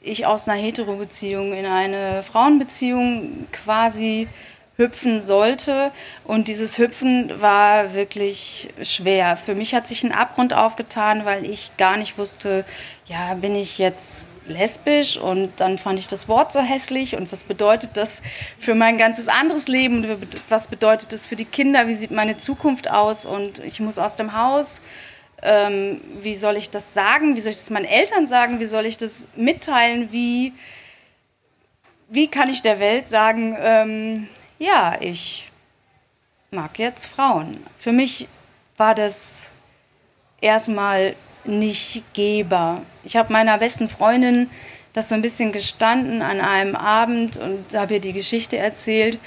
ich 0.00 0.26
aus 0.26 0.48
einer 0.48 0.60
Hetero-Beziehung 0.60 1.52
in 1.52 1.66
eine 1.66 2.22
Frauenbeziehung 2.22 3.46
quasi 3.52 4.28
hüpfen 4.76 5.22
sollte. 5.22 5.92
Und 6.24 6.48
dieses 6.48 6.78
Hüpfen 6.78 7.40
war 7.40 7.94
wirklich 7.94 8.70
schwer. 8.82 9.36
Für 9.36 9.54
mich 9.54 9.74
hat 9.74 9.86
sich 9.86 10.02
ein 10.02 10.12
Abgrund 10.12 10.52
aufgetan, 10.52 11.24
weil 11.24 11.44
ich 11.44 11.76
gar 11.76 11.96
nicht 11.96 12.18
wusste, 12.18 12.64
ja, 13.06 13.34
bin 13.34 13.54
ich 13.54 13.78
jetzt 13.78 14.24
lesbisch? 14.46 15.16
Und 15.16 15.52
dann 15.58 15.78
fand 15.78 15.98
ich 15.98 16.08
das 16.08 16.28
Wort 16.28 16.52
so 16.52 16.60
hässlich. 16.60 17.16
Und 17.16 17.30
was 17.32 17.44
bedeutet 17.44 17.90
das 17.94 18.22
für 18.58 18.74
mein 18.74 18.98
ganzes 18.98 19.28
anderes 19.28 19.68
Leben? 19.68 20.06
Was 20.48 20.68
bedeutet 20.68 21.12
das 21.12 21.26
für 21.26 21.36
die 21.36 21.44
Kinder, 21.44 21.86
wie 21.86 21.94
sieht 21.94 22.10
meine 22.10 22.36
Zukunft 22.36 22.90
aus? 22.90 23.26
Und 23.26 23.60
ich 23.60 23.80
muss 23.80 23.98
aus 23.98 24.16
dem 24.16 24.36
Haus, 24.36 24.82
ähm, 25.42 26.00
wie 26.20 26.34
soll 26.34 26.56
ich 26.56 26.70
das 26.70 26.94
sagen, 26.94 27.36
wie 27.36 27.40
soll 27.40 27.50
ich 27.50 27.58
das 27.58 27.70
meinen 27.70 27.84
Eltern 27.84 28.26
sagen, 28.26 28.60
wie 28.60 28.66
soll 28.66 28.86
ich 28.86 28.98
das 28.98 29.26
mitteilen, 29.36 30.10
wie, 30.10 30.52
wie 32.08 32.28
kann 32.28 32.48
ich 32.48 32.62
der 32.62 32.80
Welt 32.80 33.08
sagen, 33.08 33.56
ähm, 33.60 34.28
ja, 34.58 34.96
ich 35.00 35.50
mag 36.50 36.78
jetzt 36.78 37.06
Frauen. 37.06 37.58
Für 37.78 37.92
mich 37.92 38.28
war 38.76 38.94
das 38.94 39.50
erstmal 40.40 41.14
nicht 41.44 42.02
gehbar. 42.14 42.82
Ich 43.02 43.16
habe 43.16 43.32
meiner 43.32 43.58
besten 43.58 43.88
Freundin 43.88 44.50
das 44.92 45.08
so 45.08 45.14
ein 45.14 45.22
bisschen 45.22 45.52
gestanden 45.52 46.22
an 46.22 46.40
einem 46.40 46.76
Abend 46.76 47.36
und 47.36 47.74
habe 47.74 47.94
ihr 47.94 48.00
die 48.00 48.12
Geschichte 48.12 48.56
erzählt. 48.56 49.18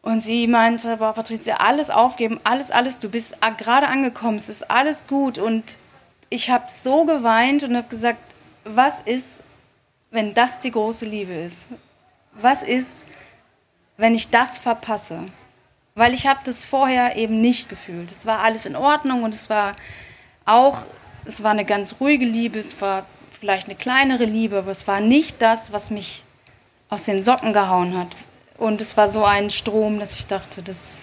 Und 0.00 0.22
sie 0.22 0.46
meinte, 0.46 0.96
boah, 0.98 1.12
Patricia, 1.12 1.56
alles 1.56 1.90
aufgeben, 1.90 2.40
alles, 2.44 2.70
alles, 2.70 3.00
du 3.00 3.10
bist 3.10 3.36
gerade 3.58 3.88
angekommen, 3.88 4.36
es 4.36 4.48
ist 4.48 4.70
alles 4.70 5.06
gut. 5.06 5.38
Und 5.38 5.76
ich 6.30 6.50
habe 6.50 6.66
so 6.68 7.04
geweint 7.04 7.64
und 7.64 7.76
habe 7.76 7.88
gesagt, 7.88 8.20
was 8.64 9.00
ist, 9.00 9.40
wenn 10.10 10.34
das 10.34 10.60
die 10.60 10.70
große 10.70 11.04
Liebe 11.04 11.34
ist? 11.34 11.66
Was 12.40 12.62
ist, 12.62 13.04
wenn 13.96 14.14
ich 14.14 14.30
das 14.30 14.58
verpasse? 14.58 15.24
Weil 15.96 16.14
ich 16.14 16.28
habe 16.28 16.38
das 16.44 16.64
vorher 16.64 17.16
eben 17.16 17.40
nicht 17.40 17.68
gefühlt. 17.68 18.12
Es 18.12 18.26
war 18.26 18.38
alles 18.40 18.64
in 18.64 18.76
Ordnung 18.76 19.24
und 19.24 19.34
es 19.34 19.50
war 19.50 19.74
auch, 20.44 20.84
es 21.24 21.42
war 21.42 21.50
eine 21.50 21.64
ganz 21.64 21.96
ruhige 22.00 22.24
Liebe, 22.24 22.60
es 22.60 22.80
war 22.80 23.04
vielleicht 23.32 23.66
eine 23.66 23.74
kleinere 23.74 24.24
Liebe, 24.24 24.58
aber 24.58 24.70
es 24.70 24.86
war 24.86 25.00
nicht 25.00 25.42
das, 25.42 25.72
was 25.72 25.90
mich 25.90 26.22
aus 26.88 27.04
den 27.04 27.24
Socken 27.24 27.52
gehauen 27.52 27.98
hat. 27.98 28.08
Und 28.56 28.80
es 28.80 28.96
war 28.96 29.08
so 29.08 29.24
ein 29.24 29.50
Strom, 29.50 29.98
dass 29.98 30.14
ich 30.14 30.28
dachte, 30.28 30.62
das. 30.62 31.02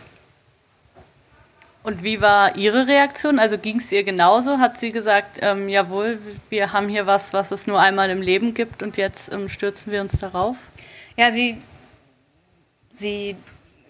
Und 1.83 2.03
wie 2.03 2.21
war 2.21 2.55
Ihre 2.55 2.87
Reaktion? 2.87 3.39
Also 3.39 3.57
ging 3.57 3.79
es 3.79 3.91
ihr 3.91 4.03
genauso? 4.03 4.57
Hat 4.59 4.79
sie 4.79 4.91
gesagt, 4.91 5.39
ähm, 5.41 5.67
jawohl, 5.69 6.17
wir 6.49 6.71
haben 6.71 6.87
hier 6.87 7.05
was, 7.05 7.33
was 7.33 7.51
es 7.51 7.67
nur 7.67 7.79
einmal 7.79 8.09
im 8.09 8.21
Leben 8.21 8.53
gibt 8.53 8.81
und 8.81 8.95
jetzt 8.97 9.31
ähm, 9.33 9.49
stürzen 9.49 9.91
wir 9.91 10.01
uns 10.01 10.17
darauf? 10.17 10.55
Ja, 11.17 11.31
sie 11.31 11.57
Sie 12.95 13.36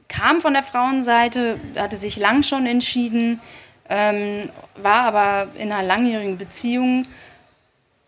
kam 0.08 0.42
von 0.42 0.54
der 0.54 0.64
Frauenseite, 0.64 1.60
hatte 1.78 1.98
sich 1.98 2.18
lang 2.18 2.42
schon 2.42 2.66
entschieden, 2.66 3.40
ähm, 3.88 4.50
war 4.76 5.04
aber 5.04 5.48
in 5.60 5.72
einer 5.72 5.84
langjährigen 5.84 6.38
Beziehung, 6.38 7.08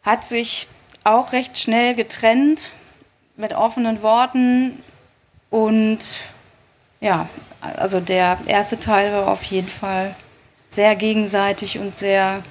hat 0.01 0.25
sich 0.25 0.67
auch 1.03 1.33
recht 1.33 1.57
schnell 1.57 1.93
getrennt 1.93 2.71
mit 3.35 3.53
offenen 3.53 4.01
Worten 4.01 4.81
und 5.51 5.99
ja, 6.99 7.29
also 7.61 7.99
der 7.99 8.39
erste 8.47 8.79
Teil 8.79 9.13
war 9.13 9.27
auf 9.27 9.43
jeden 9.43 9.67
Fall 9.67 10.15
sehr 10.69 10.95
gegenseitig 10.95 11.77
und 11.77 11.95
sehr, 11.95 12.41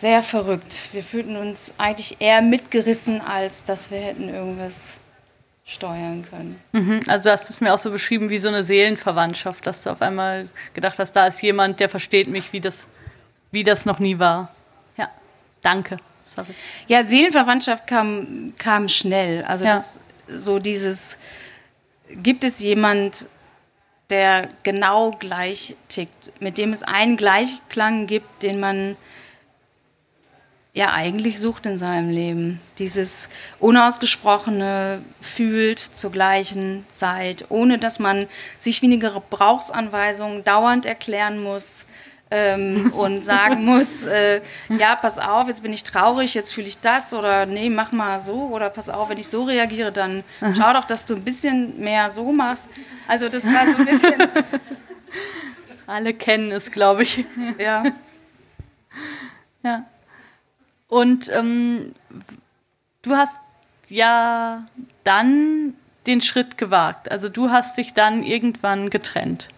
sehr 0.00 0.22
verrückt. 0.22 0.88
Wir 0.92 1.02
fühlten 1.02 1.36
uns 1.36 1.74
eigentlich 1.78 2.20
eher 2.20 2.42
mitgerissen, 2.42 3.20
als 3.20 3.64
dass 3.64 3.90
wir 3.90 3.98
hätten 3.98 4.28
irgendwas 4.28 4.94
steuern 5.64 6.26
können. 6.28 6.60
Mhm, 6.72 7.00
also 7.06 7.28
du 7.28 7.32
hast 7.32 7.50
es 7.50 7.60
mir 7.60 7.72
auch 7.72 7.78
so 7.78 7.90
beschrieben 7.90 8.28
wie 8.28 8.38
so 8.38 8.48
eine 8.48 8.64
Seelenverwandtschaft, 8.64 9.66
dass 9.66 9.84
du 9.84 9.90
auf 9.90 10.02
einmal 10.02 10.48
gedacht 10.74 10.98
hast, 10.98 11.12
da 11.12 11.26
ist 11.26 11.40
jemand, 11.42 11.80
der 11.80 11.88
versteht 11.88 12.28
mich, 12.28 12.52
wie 12.52 12.60
das, 12.60 12.88
wie 13.52 13.62
das 13.62 13.86
noch 13.86 13.98
nie 13.98 14.18
war. 14.18 14.52
Ja, 14.96 15.08
danke. 15.62 15.98
Sorry. 16.24 16.48
Ja, 16.88 17.04
Seelenverwandtschaft 17.04 17.86
kam, 17.86 18.54
kam 18.58 18.88
schnell. 18.88 19.44
Also 19.44 19.64
ja. 19.64 19.74
das, 19.74 20.00
so 20.28 20.58
dieses, 20.58 21.18
gibt 22.08 22.42
es 22.42 22.60
jemand, 22.60 23.26
der 24.08 24.48
genau 24.62 25.12
gleich 25.12 25.76
tickt, 25.88 26.32
mit 26.40 26.58
dem 26.58 26.72
es 26.72 26.82
einen 26.82 27.16
Gleichklang 27.16 28.06
gibt, 28.06 28.42
den 28.42 28.58
man 28.58 28.96
ja 30.72 30.92
eigentlich 30.92 31.38
sucht 31.38 31.66
in 31.66 31.78
seinem 31.78 32.10
Leben. 32.10 32.60
Dieses 32.78 33.28
Unausgesprochene 33.58 35.02
fühlt 35.20 35.78
zur 35.78 36.12
gleichen 36.12 36.86
Zeit, 36.92 37.46
ohne 37.48 37.78
dass 37.78 37.98
man 37.98 38.26
sich 38.58 38.80
wie 38.82 38.86
eine 38.86 38.98
Gebrauchsanweisung 38.98 40.44
dauernd 40.44 40.86
erklären 40.86 41.42
muss 41.42 41.86
ähm, 42.30 42.92
und 42.96 43.24
sagen 43.24 43.64
muss, 43.64 44.04
äh, 44.04 44.40
ja, 44.68 44.94
pass 44.94 45.18
auf, 45.18 45.48
jetzt 45.48 45.62
bin 45.62 45.72
ich 45.72 45.82
traurig, 45.82 46.34
jetzt 46.34 46.54
fühle 46.54 46.68
ich 46.68 46.78
das 46.78 47.12
oder 47.12 47.46
nee, 47.46 47.68
mach 47.68 47.90
mal 47.90 48.20
so 48.20 48.50
oder 48.52 48.70
pass 48.70 48.88
auf, 48.88 49.08
wenn 49.08 49.18
ich 49.18 49.28
so 49.28 49.44
reagiere, 49.44 49.90
dann 49.90 50.22
schau 50.56 50.72
doch, 50.72 50.84
dass 50.84 51.04
du 51.04 51.16
ein 51.16 51.24
bisschen 51.24 51.80
mehr 51.80 52.10
so 52.10 52.30
machst. 52.30 52.68
Also 53.08 53.28
das 53.28 53.44
war 53.44 53.66
so 53.66 53.76
ein 53.76 53.86
bisschen... 53.86 54.14
Alle 55.88 56.14
kennen 56.14 56.52
es, 56.52 56.70
glaube 56.70 57.02
ich. 57.02 57.24
Ja. 57.58 57.82
Ja. 59.64 59.84
Und 60.90 61.30
ähm, 61.30 61.94
du 63.02 63.16
hast 63.16 63.40
ja 63.88 64.66
dann 65.04 65.74
den 66.06 66.20
Schritt 66.20 66.58
gewagt. 66.58 67.10
Also 67.10 67.28
du 67.28 67.50
hast 67.50 67.78
dich 67.78 67.94
dann 67.94 68.22
irgendwann 68.22 68.90
getrennt. 68.90 69.48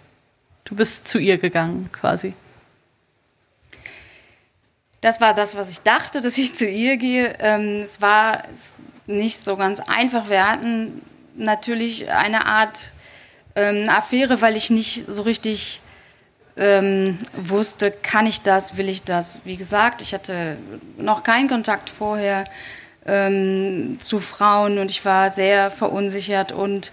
Du 0.65 0.77
bist 0.77 1.09
zu 1.09 1.19
ihr 1.19 1.39
gegangen 1.39 1.91
quasi. 1.91 2.35
Das 5.01 5.21
war 5.21 5.35
das, 5.35 5.57
was 5.57 5.71
ich 5.71 5.81
dachte, 5.81 6.21
dass 6.21 6.39
ich 6.39 6.55
zu 6.55 6.67
ihr 6.67 6.97
gehe. 6.97 7.35
Ähm, 7.41 7.81
es 7.83 8.01
war 8.01 8.45
nicht 9.07 9.43
so 9.43 9.57
ganz 9.57 9.81
einfach. 9.81 10.29
Wir 10.29 10.49
hatten 10.49 11.03
natürlich 11.35 12.11
eine 12.11 12.47
Art 12.47 12.93
ähm, 13.57 13.89
Affäre, 13.89 14.41
weil 14.41 14.55
ich 14.55 14.71
nicht 14.71 15.11
so 15.11 15.23
richtig 15.23 15.81
ähm, 16.57 17.19
wusste, 17.35 17.91
kann 17.91 18.27
ich 18.27 18.43
das, 18.43 18.77
will 18.77 18.89
ich 18.89 19.05
das. 19.05 19.41
Wie 19.45 19.57
gesagt, 19.57 20.03
ich 20.03 20.15
hatte 20.15 20.57
noch 20.99 21.23
keinen 21.23 21.49
Kontakt 21.49 21.91
vorher. 21.91 22.45
ähm, 23.07 23.99
zu 24.01 24.21
Frauen 24.21 24.79
und 24.79 24.91
ich 24.91 25.05
war 25.05 25.31
sehr 25.31 25.71
verunsichert 25.71 26.53
und 26.53 26.93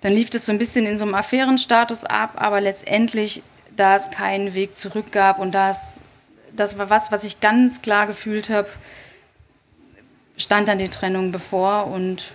dann 0.00 0.12
lief 0.12 0.30
das 0.30 0.46
so 0.46 0.52
ein 0.52 0.58
bisschen 0.58 0.86
in 0.86 0.96
so 0.96 1.04
einem 1.04 1.14
Affärenstatus 1.14 2.04
ab, 2.04 2.32
aber 2.36 2.60
letztendlich, 2.60 3.42
da 3.76 3.96
es 3.96 4.10
keinen 4.10 4.54
Weg 4.54 4.78
zurück 4.78 5.12
gab 5.12 5.38
und 5.38 5.52
das, 5.52 6.00
das 6.54 6.78
war 6.78 6.90
was, 6.90 7.12
was 7.12 7.24
ich 7.24 7.40
ganz 7.40 7.82
klar 7.82 8.06
gefühlt 8.06 8.48
habe, 8.48 8.68
stand 10.36 10.68
dann 10.68 10.78
die 10.78 10.88
Trennung 10.88 11.32
bevor 11.32 11.86
und 11.86 12.32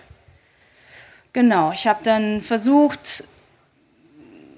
genau, 1.33 1.71
ich 1.71 1.87
habe 1.87 1.99
dann 2.03 2.41
versucht, 2.41 3.23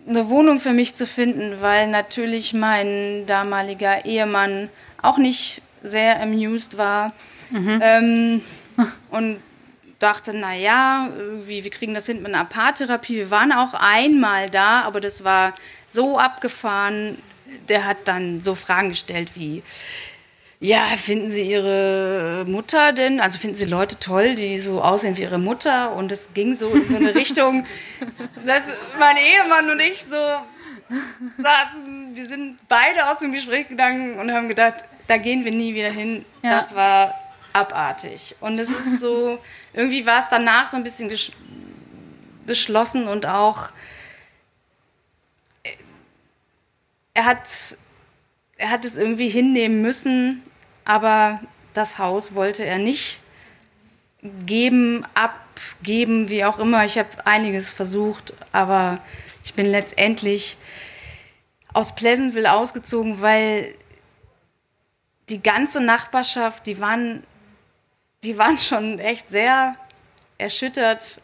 eine 0.09 0.27
Wohnung 0.29 0.59
für 0.59 0.73
mich 0.73 0.95
zu 0.95 1.05
finden, 1.05 1.61
weil 1.61 1.87
natürlich 1.87 2.53
mein 2.53 3.25
damaliger 3.27 4.05
Ehemann 4.05 4.69
auch 5.01 5.17
nicht 5.17 5.61
sehr 5.83 6.21
amused 6.21 6.77
war. 6.77 7.13
Mhm. 7.51 7.79
Ähm, 7.81 8.41
und 9.11 9.39
dachte, 9.99 10.35
naja, 10.35 11.09
wie, 11.41 11.63
wir 11.63 11.71
kriegen 11.71 11.93
das 11.93 12.05
hin 12.05 12.21
mit 12.21 12.33
einer 12.33 12.45
Paartherapie. 12.45 13.17
Wir 13.17 13.31
waren 13.31 13.51
auch 13.51 13.73
einmal 13.73 14.49
da, 14.49 14.81
aber 14.81 15.01
das 15.01 15.23
war 15.23 15.53
so 15.87 16.17
abgefahren. 16.17 17.17
Der 17.67 17.85
hat 17.85 17.97
dann 18.05 18.41
so 18.41 18.55
Fragen 18.55 18.89
gestellt 18.89 19.31
wie, 19.35 19.61
ja, 20.61 20.85
finden 20.97 21.31
Sie 21.31 21.43
Ihre 21.43 22.43
Mutter 22.45 22.91
denn, 22.91 23.21
also 23.21 23.39
finden 23.39 23.55
Sie 23.55 23.65
Leute 23.65 23.97
toll, 23.97 24.35
die 24.35 24.59
so 24.59 24.81
aussehen 24.81 25.15
wie 25.15 25.21
Ihre 25.21 25.37
Mutter? 25.37 25.93
Und 25.93 26.11
es 26.11 26.33
ging 26.33 26.57
so 26.57 26.69
in 26.71 26.85
so 26.85 26.97
eine 26.97 27.15
Richtung, 27.15 27.65
dass 28.45 28.73
mein 28.99 29.15
Ehemann 29.15 29.69
und 29.69 29.79
ich 29.79 30.03
so 30.03 30.17
saßen, 31.37 32.13
wir 32.13 32.27
sind 32.27 32.57
beide 32.67 33.09
aus 33.09 33.19
dem 33.19 33.31
Gespräch 33.31 33.69
gegangen 33.69 34.19
und 34.19 34.33
haben 34.33 34.49
gedacht, 34.49 34.83
da 35.07 35.17
gehen 35.17 35.45
wir 35.45 35.51
nie 35.51 35.75
wieder 35.75 35.91
hin. 35.91 36.25
Ja. 36.43 36.59
Das 36.59 36.75
war 36.75 37.13
abartig. 37.53 38.35
Und 38.41 38.59
es 38.59 38.69
ist 38.69 38.99
so, 38.99 39.39
irgendwie 39.73 40.05
war 40.05 40.19
es 40.19 40.27
danach 40.29 40.67
so 40.67 40.75
ein 40.75 40.83
bisschen 40.83 41.09
beschlossen 42.45 43.07
und 43.07 43.25
auch, 43.25 43.69
er 47.13 47.25
hat, 47.25 47.47
er 48.57 48.71
hat 48.71 48.83
es 48.83 48.97
irgendwie 48.97 49.29
hinnehmen 49.29 49.81
müssen, 49.81 50.43
aber 50.89 51.39
das 51.75 51.99
Haus 51.99 52.33
wollte 52.33 52.65
er 52.65 52.79
nicht 52.79 53.19
geben, 54.47 55.05
abgeben, 55.13 56.29
wie 56.29 56.43
auch 56.43 56.57
immer. 56.57 56.83
Ich 56.83 56.97
habe 56.97 57.09
einiges 57.25 57.69
versucht, 57.69 58.33
aber 58.51 58.97
ich 59.43 59.53
bin 59.53 59.67
letztendlich 59.67 60.57
aus 61.73 61.93
Pleasantville 61.93 62.51
ausgezogen, 62.51 63.21
weil 63.21 63.75
die 65.29 65.43
ganze 65.43 65.79
Nachbarschaft, 65.79 66.65
die 66.65 66.81
waren, 66.81 67.21
die 68.23 68.39
waren 68.39 68.57
schon 68.57 68.97
echt 68.97 69.29
sehr 69.29 69.75
erschüttert. 70.39 71.21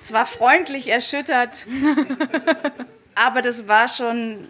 Zwar 0.00 0.24
freundlich 0.24 0.88
erschüttert, 0.88 1.66
aber 3.14 3.42
das 3.42 3.68
war 3.68 3.86
schon, 3.86 4.48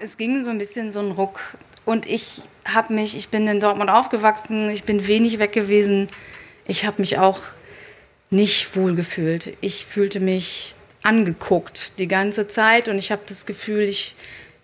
es 0.00 0.16
ging 0.16 0.42
so 0.42 0.48
ein 0.48 0.56
bisschen 0.56 0.90
so 0.90 1.00
ein 1.00 1.10
Ruck. 1.10 1.38
Und 1.84 2.06
ich 2.06 2.40
habe 2.64 2.92
mich, 2.94 3.16
ich 3.16 3.28
bin 3.28 3.46
in 3.46 3.60
Dortmund 3.60 3.90
aufgewachsen, 3.90 4.70
ich 4.70 4.84
bin 4.84 5.06
wenig 5.06 5.38
weg 5.38 5.52
gewesen. 5.52 6.08
Ich 6.66 6.84
habe 6.84 7.00
mich 7.00 7.18
auch 7.18 7.40
nicht 8.30 8.76
wohl 8.76 8.94
gefühlt. 8.94 9.56
Ich 9.60 9.86
fühlte 9.86 10.20
mich 10.20 10.74
angeguckt 11.02 11.98
die 11.98 12.08
ganze 12.08 12.48
Zeit 12.48 12.88
und 12.88 12.98
ich 12.98 13.12
habe 13.12 13.22
das 13.28 13.46
Gefühl, 13.46 13.82
ich 13.82 14.14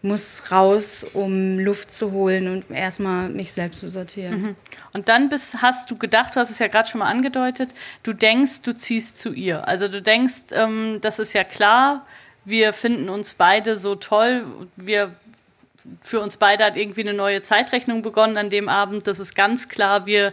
muss 0.03 0.51
raus, 0.51 1.07
um 1.13 1.59
Luft 1.59 1.93
zu 1.93 2.13
holen 2.13 2.49
und 2.49 2.71
erstmal 2.71 3.29
mich 3.29 3.53
selbst 3.53 3.81
zu 3.81 3.91
sortieren. 3.91 4.43
Mhm. 4.43 4.57
Und 4.95 5.11
dann 5.11 5.29
bist, 5.29 5.61
hast 5.61 5.91
du 5.91 5.99
gedacht, 5.99 6.35
du 6.35 6.41
hast 6.41 6.51
es 6.51 6.59
ja 6.59 6.69
gerade 6.69 6.89
schon 6.89 7.01
mal 7.01 7.11
angedeutet, 7.11 7.71
du 8.03 8.15
denkst, 8.15 8.63
du 8.63 8.75
ziehst 8.75 9.21
zu 9.21 9.35
ihr. 9.35 9.69
Also 9.69 9.89
du 9.89 10.01
denkst, 10.01 10.53
ähm, 10.53 10.99
das 11.03 11.19
ist 11.19 11.35
ja 11.35 11.45
klar, 11.45 12.07
wir 12.47 12.73
finden 12.73 13.11
uns 13.11 13.35
beide 13.35 13.77
so 13.77 13.95
toll, 13.95 14.47
wir 14.77 15.15
für 16.01 16.21
uns 16.21 16.37
beide 16.37 16.65
hat 16.65 16.77
irgendwie 16.77 17.03
eine 17.03 17.15
neue 17.15 17.43
Zeitrechnung 17.43 18.03
begonnen 18.03 18.37
an 18.37 18.51
dem 18.51 18.69
Abend. 18.69 19.07
Das 19.07 19.19
ist 19.19 19.35
ganz 19.35 19.69
klar, 19.69 20.07
wir 20.07 20.33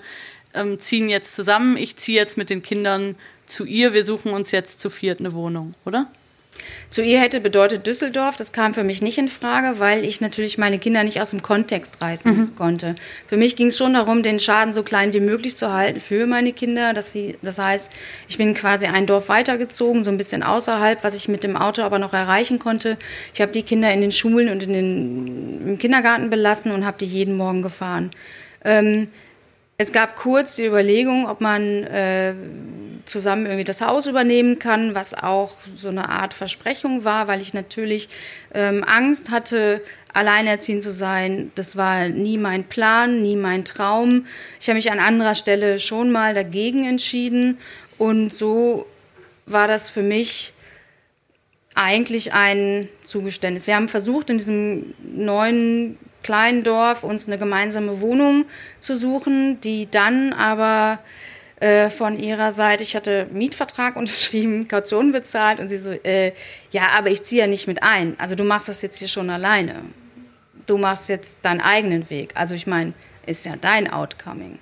ähm, 0.54 0.80
ziehen 0.80 1.10
jetzt 1.10 1.36
zusammen. 1.36 1.78
Ich 1.78 1.98
ziehe 1.98 2.18
jetzt 2.18 2.38
mit 2.38 2.50
den 2.50 2.62
Kindern 2.62 3.16
zu 3.46 3.66
ihr. 3.66 3.94
Wir 3.94 4.04
suchen 4.04 4.34
uns 4.34 4.52
jetzt 4.52 4.80
zu 4.80 4.90
viert 4.90 5.20
eine 5.20 5.34
Wohnung, 5.34 5.74
oder? 5.86 6.08
Zu 6.89 7.04
ihr 7.04 7.20
hätte 7.20 7.41
bedeutet 7.41 7.86
Düsseldorf. 7.86 8.38
Das 8.38 8.52
kam 8.52 8.74
für 8.74 8.84
mich 8.84 9.02
nicht 9.02 9.17
in 9.17 9.28
Frage, 9.28 9.80
weil 9.80 10.06
ich 10.06 10.22
natürlich 10.22 10.58
meine 10.58 10.80
Kinder 10.80 11.04
nicht 11.04 11.20
aus 11.22 11.32
dem 11.32 11.41
Kontext 11.41 12.02
reißen 12.02 12.38
mhm. 12.38 12.56
konnte. 12.56 12.96
Für 13.28 13.38
mich 13.38 13.56
ging 13.56 13.67
es 13.67 13.78
schon 13.78 13.93
darum, 13.93 14.24
den 14.24 14.39
Schaden 14.39 14.74
so 14.74 14.84
klein 14.84 15.13
wie 15.13 15.20
möglich 15.20 15.58
zu 15.58 15.74
halten 15.74 16.00
für 16.00 16.26
meine 16.28 16.54
Kinder. 16.54 16.93
Das, 16.93 17.13
das 17.41 17.60
heißt, 17.60 17.91
ich 18.30 18.38
bin 18.38 18.54
quasi 18.54 18.86
ein 18.86 19.06
Dorf 19.06 19.30
weitergezogen, 19.30 20.04
so 20.04 20.12
ein 20.12 20.17
bisschen 20.17 20.43
außerhalb, 20.43 21.04
was 21.04 21.15
ich 21.15 21.28
mit 21.28 21.43
dem 21.43 21.58
Auto 21.58 21.82
aber 21.82 22.00
noch 22.00 22.13
erreichen 22.13 22.60
konnte. 22.60 22.98
Ich 23.34 23.41
habe 23.41 23.52
die 23.52 23.63
Kinder 23.63 23.91
in 23.91 24.02
den 24.02 24.12
Schulen 24.12 24.50
und 24.50 24.63
in 24.63 24.74
den, 24.74 25.67
im 25.67 25.78
Kindergarten 25.78 26.30
belassen 26.30 26.72
und 26.72 26.86
habe 26.86 26.98
die 26.98 27.06
jeden 27.06 27.36
Morgen 27.36 27.62
gefahren. 27.62 28.12
Ähm, 28.63 29.10
es 29.78 29.91
gab 29.91 30.15
kurz 30.15 30.56
die 30.56 30.65
Überlegung, 30.65 31.28
ob 31.28 31.39
man 31.39 31.84
äh, 31.84 32.34
zusammen 33.10 33.46
irgendwie 33.46 33.63
das 33.63 33.82
Haus 33.82 34.08
übernehmen 34.08 34.60
kann, 34.60 34.96
was 34.96 35.13
auch 35.13 35.54
so 35.76 35.89
eine 35.89 36.10
Art 36.10 36.34
Versprechung 36.34 37.04
war, 37.04 37.28
weil 37.28 37.41
ich 37.41 37.54
natürlich 37.54 38.10
ähm, 38.54 38.84
Angst 38.84 39.32
hatte, 39.32 39.82
alleinerziehend 40.13 40.84
zu 40.84 40.91
sein. 40.91 41.52
Das 41.56 41.78
war 41.78 42.10
nie 42.10 42.38
mein 42.38 42.63
Plan, 42.63 43.22
nie 43.22 43.36
mein 43.36 43.65
Traum. 43.65 44.26
Ich 44.60 44.67
habe 44.67 44.78
mich 44.78 44.91
an 44.91 45.00
anderer 45.00 45.36
Stelle 45.36 45.80
schon 45.80 46.12
mal 46.12 46.34
dagegen 46.34 46.86
entschieden 46.86 47.58
und 47.98 48.34
so 48.34 48.86
war 49.46 49.67
das 49.67 49.89
für 49.89 50.04
mich 50.04 50.54
eigentlich 51.76 52.34
ein 52.34 52.89
Zugeständnis. 53.06 53.67
Wir 53.67 53.76
haben 53.76 53.88
versucht, 53.88 54.30
in 54.30 54.39
diesem 54.39 54.93
neuen 55.04 55.98
kleinen 56.24 56.63
Dorf 56.63 57.04
uns 57.04 57.28
eine 57.28 57.38
gemeinsame 57.38 58.02
Wohnung 58.02 58.46
zu 58.80 58.96
suchen, 58.96 59.62
die 59.62 59.89
dann 59.89 60.34
aber 60.34 61.00
äh, 61.60 61.89
von 61.89 62.20
ihrer 62.20 62.52
Seite, 62.52 62.84
ich 62.84 62.96
hatte 62.96 63.28
Mietvertrag 63.32 63.96
unterschrieben, 63.98 64.67
Kaution 64.67 65.12
bezahlt 65.12 65.60
und 65.60 65.67
sie 65.67 65.78
so, 65.78 65.91
äh, 65.91 66.34
ja, 66.72 66.89
aber 66.96 67.10
ich 67.10 67.24
ziehe 67.24 67.41
ja 67.41 67.48
nicht 67.48 67.67
mit 67.67 67.84
ein. 67.84 68.15
Also 68.20 68.36
du 68.36 68.43
machst 68.43 68.70
das 68.70 68.82
jetzt 68.82 68.98
hier 68.98 69.08
schon 69.08 69.30
alleine. 69.30 69.82
Du 70.67 70.78
machst 70.78 71.10
jetzt 71.10 71.39
deinen 71.43 71.62
eigenen 71.62 72.10
Weg. 72.10 72.32
Also 72.36 72.54
ich 72.54 72.67
meine, 72.67 72.93
ist 73.26 73.46
ja 73.46 73.56
dein 73.60 73.91
Outcoming. 73.91 74.60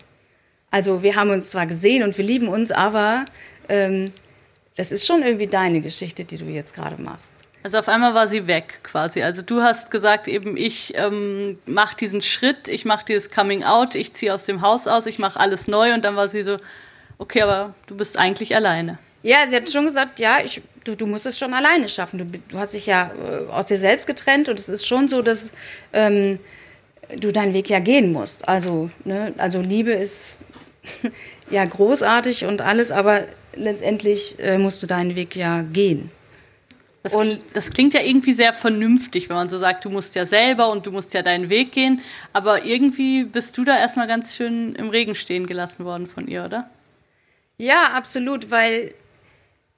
Also 0.72 1.04
wir 1.04 1.16
haben 1.16 1.30
uns 1.30 1.50
zwar 1.50 1.68
gesehen 1.68 2.04
und 2.04 2.18
wir 2.18 2.26
lieben 2.26 2.48
uns, 2.48 2.72
aber 2.72 3.26
ähm, 3.70 4.12
das 4.76 4.92
ist 4.92 5.06
schon 5.06 5.24
irgendwie 5.24 5.48
deine 5.48 5.82
Geschichte, 5.82 6.26
die 6.26 6.38
du 6.38 6.46
jetzt 6.46 6.76
gerade 6.76 7.02
machst. 7.02 7.46
Also 7.64 7.80
auf 7.80 7.88
einmal 7.88 8.14
war 8.14 8.28
sie 8.28 8.46
weg 8.46 8.82
quasi. 8.84 9.24
Also 9.24 9.42
du 9.42 9.64
hast 9.64 9.90
gesagt, 9.90 10.28
eben 10.28 10.56
ich 10.56 10.94
ähm, 10.98 11.58
mache 11.66 11.96
diesen 11.96 12.22
Schritt, 12.22 12.68
ich 12.68 12.86
mache 12.86 13.06
dieses 13.06 13.32
Coming 13.32 13.64
Out, 13.64 13.96
ich 13.96 14.14
ziehe 14.14 14.34
aus 14.34 14.46
dem 14.46 14.62
Haus 14.62 14.86
aus, 14.86 15.08
ich 15.08 15.18
mache 15.18 15.40
alles 15.40 15.68
neu 15.68 15.94
und 15.94 16.06
dann 16.06 16.16
war 16.16 16.28
sie 16.28 16.44
so, 16.44 16.58
okay, 17.18 17.42
aber 17.42 17.74
du 17.88 17.96
bist 17.96 18.18
eigentlich 18.18 18.56
alleine. 18.56 18.98
Ja, 19.24 19.48
sie 19.48 19.56
hat 19.56 19.70
schon 19.70 19.86
gesagt, 19.86 20.20
ja, 20.20 20.38
ich, 20.44 20.62
du, 20.84 20.96
du 20.96 21.08
musst 21.08 21.26
es 21.26 21.40
schon 21.40 21.54
alleine 21.54 21.90
schaffen. 21.90 22.20
Du, 22.20 22.26
du 22.26 22.58
hast 22.60 22.74
dich 22.74 22.86
ja 22.86 23.12
äh, 23.12 23.52
aus 23.52 23.68
dir 23.68 23.80
selbst 23.80 24.06
getrennt 24.06 24.50
und 24.50 24.60
es 24.60 24.70
ist 24.70 24.86
schon 24.86 25.08
so, 25.08 25.22
dass 25.22 25.52
ähm, 25.94 26.40
du 27.20 27.32
deinen 27.32 27.54
Weg 27.54 27.70
ja 27.70 27.80
gehen 27.80 28.12
musst. 28.12 28.48
Also, 28.48 28.90
ne, 29.04 29.34
also 29.38 29.62
Liebe 29.62 29.92
ist 29.92 30.36
ja 31.50 31.66
großartig 31.66 32.46
und 32.46 32.62
alles, 32.62 32.92
aber 32.92 33.24
letztendlich 33.56 34.38
äh, 34.40 34.58
musst 34.58 34.84
du 34.84 34.88
deinen 34.88 35.16
Weg 35.16 35.36
ja 35.36 35.64
gehen. 35.64 36.12
Das, 37.02 37.16
und 37.16 37.40
das 37.54 37.70
klingt 37.70 37.94
ja 37.94 38.02
irgendwie 38.02 38.32
sehr 38.32 38.52
vernünftig, 38.52 39.30
wenn 39.30 39.36
man 39.36 39.48
so 39.48 39.60
sagt, 39.60 39.86
du 39.86 39.92
musst 39.92 40.16
ja 40.16 40.26
selber 40.26 40.72
und 40.72 40.88
du 40.88 40.92
musst 40.92 41.14
ja 41.14 41.22
deinen 41.22 41.50
Weg 41.50 41.72
gehen. 41.72 42.02
Aber 42.34 42.66
irgendwie 42.66 43.26
bist 43.26 43.58
du 43.60 43.64
da 43.64 43.78
erstmal 43.78 44.08
ganz 44.08 44.36
schön 44.36 44.74
im 44.74 44.90
Regen 44.90 45.14
stehen 45.14 45.46
gelassen 45.46 45.86
worden 45.86 46.08
von 46.08 46.28
ihr, 46.28 46.46
oder? 46.46 46.68
Ja, 47.58 47.94
absolut, 47.94 48.52
weil 48.52 48.94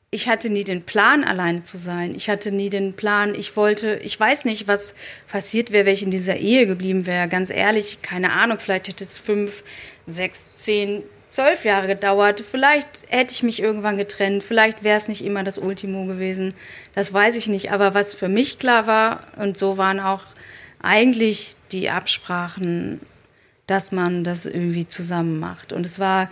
ich 0.09 0.27
hatte 0.27 0.49
nie 0.49 0.63
den 0.63 0.83
Plan, 0.83 1.23
alleine 1.23 1.63
zu 1.63 1.77
sein. 1.77 2.15
Ich 2.15 2.29
hatte 2.29 2.51
nie 2.51 2.69
den 2.69 2.93
Plan, 2.93 3.35
ich 3.35 3.55
wollte, 3.57 3.97
ich 3.97 4.17
weiß 4.19 4.45
nicht, 4.45 4.67
was 4.67 4.95
passiert 5.27 5.71
wäre, 5.71 5.85
wenn 5.85 5.93
ich 5.93 6.03
in 6.03 6.11
dieser 6.11 6.37
Ehe 6.37 6.65
geblieben 6.65 7.05
wäre. 7.05 7.27
Ganz 7.27 7.49
ehrlich, 7.49 8.01
keine 8.01 8.31
Ahnung, 8.31 8.57
vielleicht 8.59 8.87
hätte 8.87 9.03
es 9.03 9.17
fünf, 9.17 9.63
sechs, 10.05 10.45
zehn, 10.55 11.03
zwölf 11.29 11.65
Jahre 11.65 11.87
gedauert. 11.87 12.41
Vielleicht 12.41 13.05
hätte 13.09 13.33
ich 13.33 13.43
mich 13.43 13.61
irgendwann 13.61 13.97
getrennt. 13.97 14.43
Vielleicht 14.43 14.83
wäre 14.83 14.97
es 14.97 15.09
nicht 15.09 15.23
immer 15.23 15.43
das 15.43 15.57
Ultimo 15.57 16.05
gewesen. 16.05 16.53
Das 16.95 17.13
weiß 17.13 17.35
ich 17.35 17.47
nicht. 17.47 17.71
Aber 17.71 17.93
was 17.93 18.13
für 18.13 18.29
mich 18.29 18.59
klar 18.59 18.87
war, 18.87 19.23
und 19.37 19.57
so 19.57 19.77
waren 19.77 19.99
auch 19.99 20.23
eigentlich 20.81 21.55
die 21.73 21.89
Absprachen, 21.89 23.01
dass 23.67 23.91
man 23.91 24.23
das 24.23 24.45
irgendwie 24.45 24.87
zusammen 24.87 25.37
macht. 25.37 25.73
Und 25.73 25.85
es 25.85 25.99
war 25.99 26.29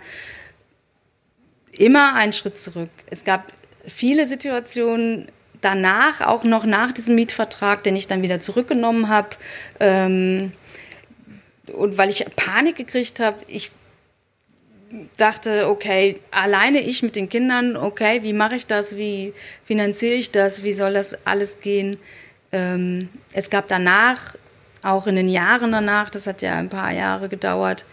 immer 1.78 2.14
ein 2.14 2.32
Schritt 2.32 2.58
zurück. 2.58 2.90
Es 3.10 3.24
gab 3.24 3.52
viele 3.86 4.26
Situationen 4.26 5.28
danach, 5.60 6.20
auch 6.20 6.44
noch 6.44 6.64
nach 6.64 6.92
diesem 6.92 7.14
Mietvertrag, 7.14 7.82
den 7.82 7.96
ich 7.96 8.06
dann 8.06 8.22
wieder 8.22 8.40
zurückgenommen 8.40 9.08
habe. 9.08 9.30
Ähm, 9.80 10.52
und 11.72 11.98
weil 11.98 12.08
ich 12.08 12.24
Panik 12.36 12.76
gekriegt 12.76 13.20
habe, 13.20 13.38
ich 13.48 13.70
dachte, 15.16 15.68
okay, 15.68 16.20
alleine 16.30 16.80
ich 16.80 17.02
mit 17.02 17.16
den 17.16 17.28
Kindern, 17.28 17.76
okay, 17.76 18.22
wie 18.22 18.32
mache 18.32 18.54
ich 18.56 18.66
das, 18.66 18.96
wie 18.96 19.34
finanziere 19.64 20.14
ich 20.14 20.30
das, 20.30 20.62
wie 20.62 20.72
soll 20.72 20.92
das 20.94 21.26
alles 21.26 21.60
gehen? 21.60 21.98
Ähm, 22.52 23.08
es 23.32 23.50
gab 23.50 23.68
danach, 23.68 24.36
auch 24.82 25.08
in 25.08 25.16
den 25.16 25.28
Jahren 25.28 25.72
danach, 25.72 26.10
das 26.10 26.28
hat 26.28 26.42
ja 26.42 26.54
ein 26.54 26.68
paar 26.68 26.92
Jahre 26.92 27.28
gedauert, 27.28 27.84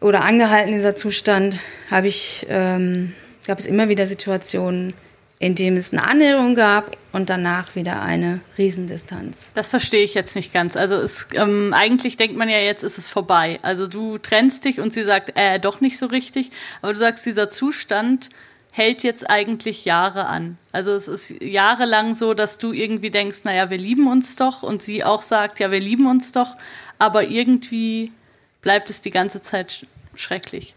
oder 0.00 0.22
angehalten 0.22 0.72
dieser 0.72 0.94
Zustand, 0.94 1.56
habe 1.90 2.06
ich, 2.06 2.46
ähm, 2.48 3.14
gab 3.46 3.58
es 3.58 3.66
immer 3.66 3.88
wieder 3.88 4.06
Situationen, 4.06 4.94
in 5.40 5.54
dem 5.54 5.76
es 5.76 5.92
eine 5.92 6.04
Annäherung 6.04 6.54
gab 6.54 6.96
und 7.12 7.30
danach 7.30 7.76
wieder 7.76 8.02
eine 8.02 8.40
Riesendistanz. 8.56 9.50
Das 9.54 9.68
verstehe 9.68 10.02
ich 10.02 10.14
jetzt 10.14 10.34
nicht 10.34 10.52
ganz. 10.52 10.76
Also 10.76 10.96
es, 10.96 11.28
ähm, 11.34 11.72
eigentlich 11.72 12.16
denkt 12.16 12.36
man 12.36 12.48
ja, 12.48 12.58
jetzt 12.58 12.82
ist 12.82 12.98
es 12.98 13.10
vorbei. 13.10 13.58
Also 13.62 13.86
du 13.86 14.18
trennst 14.18 14.64
dich 14.64 14.80
und 14.80 14.92
sie 14.92 15.04
sagt, 15.04 15.32
äh, 15.36 15.60
doch 15.60 15.80
nicht 15.80 15.96
so 15.96 16.06
richtig. 16.06 16.50
Aber 16.82 16.92
du 16.92 16.98
sagst, 16.98 17.24
dieser 17.24 17.48
Zustand 17.48 18.30
hält 18.72 19.02
jetzt 19.04 19.30
eigentlich 19.30 19.84
Jahre 19.84 20.26
an. 20.26 20.58
Also 20.72 20.92
es 20.92 21.08
ist 21.08 21.42
jahrelang 21.42 22.14
so, 22.14 22.34
dass 22.34 22.58
du 22.58 22.72
irgendwie 22.72 23.10
denkst, 23.10 23.44
naja, 23.44 23.70
wir 23.70 23.78
lieben 23.78 24.08
uns 24.08 24.36
doch. 24.36 24.62
Und 24.64 24.82
sie 24.82 25.04
auch 25.04 25.22
sagt, 25.22 25.60
ja, 25.60 25.70
wir 25.70 25.80
lieben 25.80 26.06
uns 26.06 26.32
doch. 26.32 26.56
Aber 26.98 27.24
irgendwie 27.24 28.10
bleibt 28.60 28.90
es 28.90 29.00
die 29.00 29.10
ganze 29.10 29.42
Zeit 29.42 29.86
schrecklich. 30.14 30.74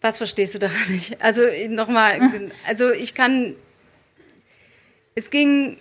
Was 0.00 0.18
verstehst 0.18 0.54
du 0.54 0.58
daran 0.58 0.76
nicht? 0.88 1.20
Also 1.20 1.42
nochmal, 1.68 2.20
also 2.66 2.90
ich 2.92 3.14
kann, 3.14 3.56
es 5.14 5.30
ging, 5.30 5.78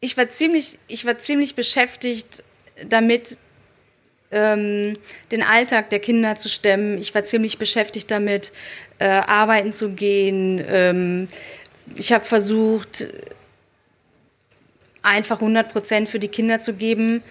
ich 0.00 0.16
war 0.16 0.28
ziemlich, 0.28 0.78
ich 0.88 1.06
war 1.06 1.18
ziemlich 1.18 1.54
beschäftigt 1.54 2.42
damit, 2.88 3.38
ähm, 4.30 4.98
den 5.30 5.42
Alltag 5.42 5.90
der 5.90 6.00
Kinder 6.00 6.36
zu 6.36 6.48
stemmen. 6.48 6.98
Ich 6.98 7.14
war 7.14 7.24
ziemlich 7.24 7.58
beschäftigt 7.58 8.10
damit, 8.10 8.52
äh, 8.98 9.06
arbeiten 9.06 9.72
zu 9.72 9.90
gehen. 9.90 10.62
Ähm, 10.66 11.28
ich 11.94 12.12
habe 12.12 12.24
versucht, 12.24 13.06
einfach 15.06 15.40
100 15.40 15.72
Prozent 15.72 16.08
für 16.08 16.18
die 16.18 16.28
Kinder 16.28 16.60
zu 16.60 16.74
geben 16.74 17.22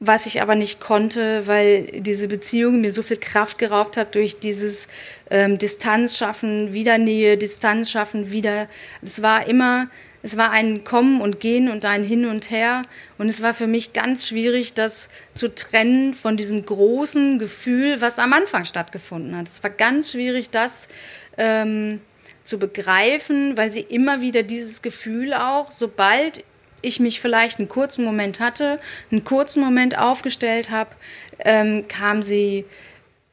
was 0.00 0.24
ich 0.24 0.40
aber 0.40 0.54
nicht 0.54 0.80
konnte, 0.80 1.46
weil 1.46 2.00
diese 2.00 2.26
Beziehung 2.26 2.80
mir 2.80 2.90
so 2.90 3.02
viel 3.02 3.18
Kraft 3.18 3.58
geraubt 3.58 3.98
hat 3.98 4.14
durch 4.14 4.40
dieses 4.40 4.88
ähm, 5.30 5.58
Distanz 5.58 6.16
schaffen, 6.16 6.72
wieder 6.72 6.96
Nähe, 6.96 7.36
Distanz 7.36 7.90
schaffen, 7.90 8.32
wieder. 8.32 8.66
Es 9.02 9.20
war 9.20 9.46
immer, 9.46 9.88
es 10.22 10.38
war 10.38 10.52
ein 10.52 10.84
Kommen 10.84 11.20
und 11.20 11.38
Gehen 11.38 11.68
und 11.68 11.84
ein 11.84 12.02
Hin 12.02 12.24
und 12.24 12.50
Her. 12.50 12.82
Und 13.18 13.28
es 13.28 13.42
war 13.42 13.52
für 13.52 13.66
mich 13.66 13.92
ganz 13.92 14.26
schwierig, 14.26 14.72
das 14.72 15.10
zu 15.34 15.54
trennen 15.54 16.14
von 16.14 16.38
diesem 16.38 16.64
großen 16.64 17.38
Gefühl, 17.38 18.00
was 18.00 18.18
am 18.18 18.32
Anfang 18.32 18.64
stattgefunden 18.64 19.36
hat. 19.36 19.48
Es 19.48 19.62
war 19.62 19.70
ganz 19.70 20.12
schwierig, 20.12 20.48
das 20.48 20.88
ähm, 21.36 22.00
zu 22.44 22.58
begreifen, 22.58 23.56
weil 23.56 23.70
sie 23.70 23.80
immer 23.80 24.20
wieder 24.20 24.42
dieses 24.42 24.82
Gefühl 24.82 25.34
auch, 25.34 25.70
sobald 25.72 26.44
ich 26.82 27.00
mich 27.00 27.20
vielleicht 27.20 27.58
einen 27.58 27.68
kurzen 27.68 28.04
Moment 28.04 28.40
hatte, 28.40 28.80
einen 29.10 29.24
kurzen 29.24 29.62
Moment 29.62 29.98
aufgestellt 29.98 30.70
habe, 30.70 30.90
ähm, 31.40 31.86
kam 31.88 32.22
sie 32.22 32.64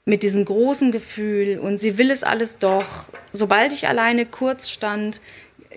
mit 0.05 0.23
diesem 0.23 0.45
großen 0.45 0.91
Gefühl 0.91 1.59
und 1.59 1.79
sie 1.79 1.97
will 1.97 2.11
es 2.11 2.23
alles 2.23 2.59
doch. 2.59 2.85
Sobald 3.33 3.73
ich 3.73 3.87
alleine 3.87 4.25
kurz 4.25 4.69
stand, 4.69 5.19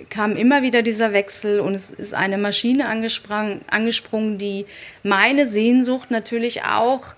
kam 0.08 0.36
immer 0.36 0.62
wieder 0.62 0.82
dieser 0.82 1.12
Wechsel 1.12 1.60
und 1.60 1.74
es 1.74 1.90
ist 1.90 2.14
eine 2.14 2.38
Maschine 2.38 2.88
angesprungen, 2.88 4.38
die 4.38 4.66
meine 5.02 5.46
Sehnsucht 5.46 6.10
natürlich 6.10 6.64
auch, 6.64 7.14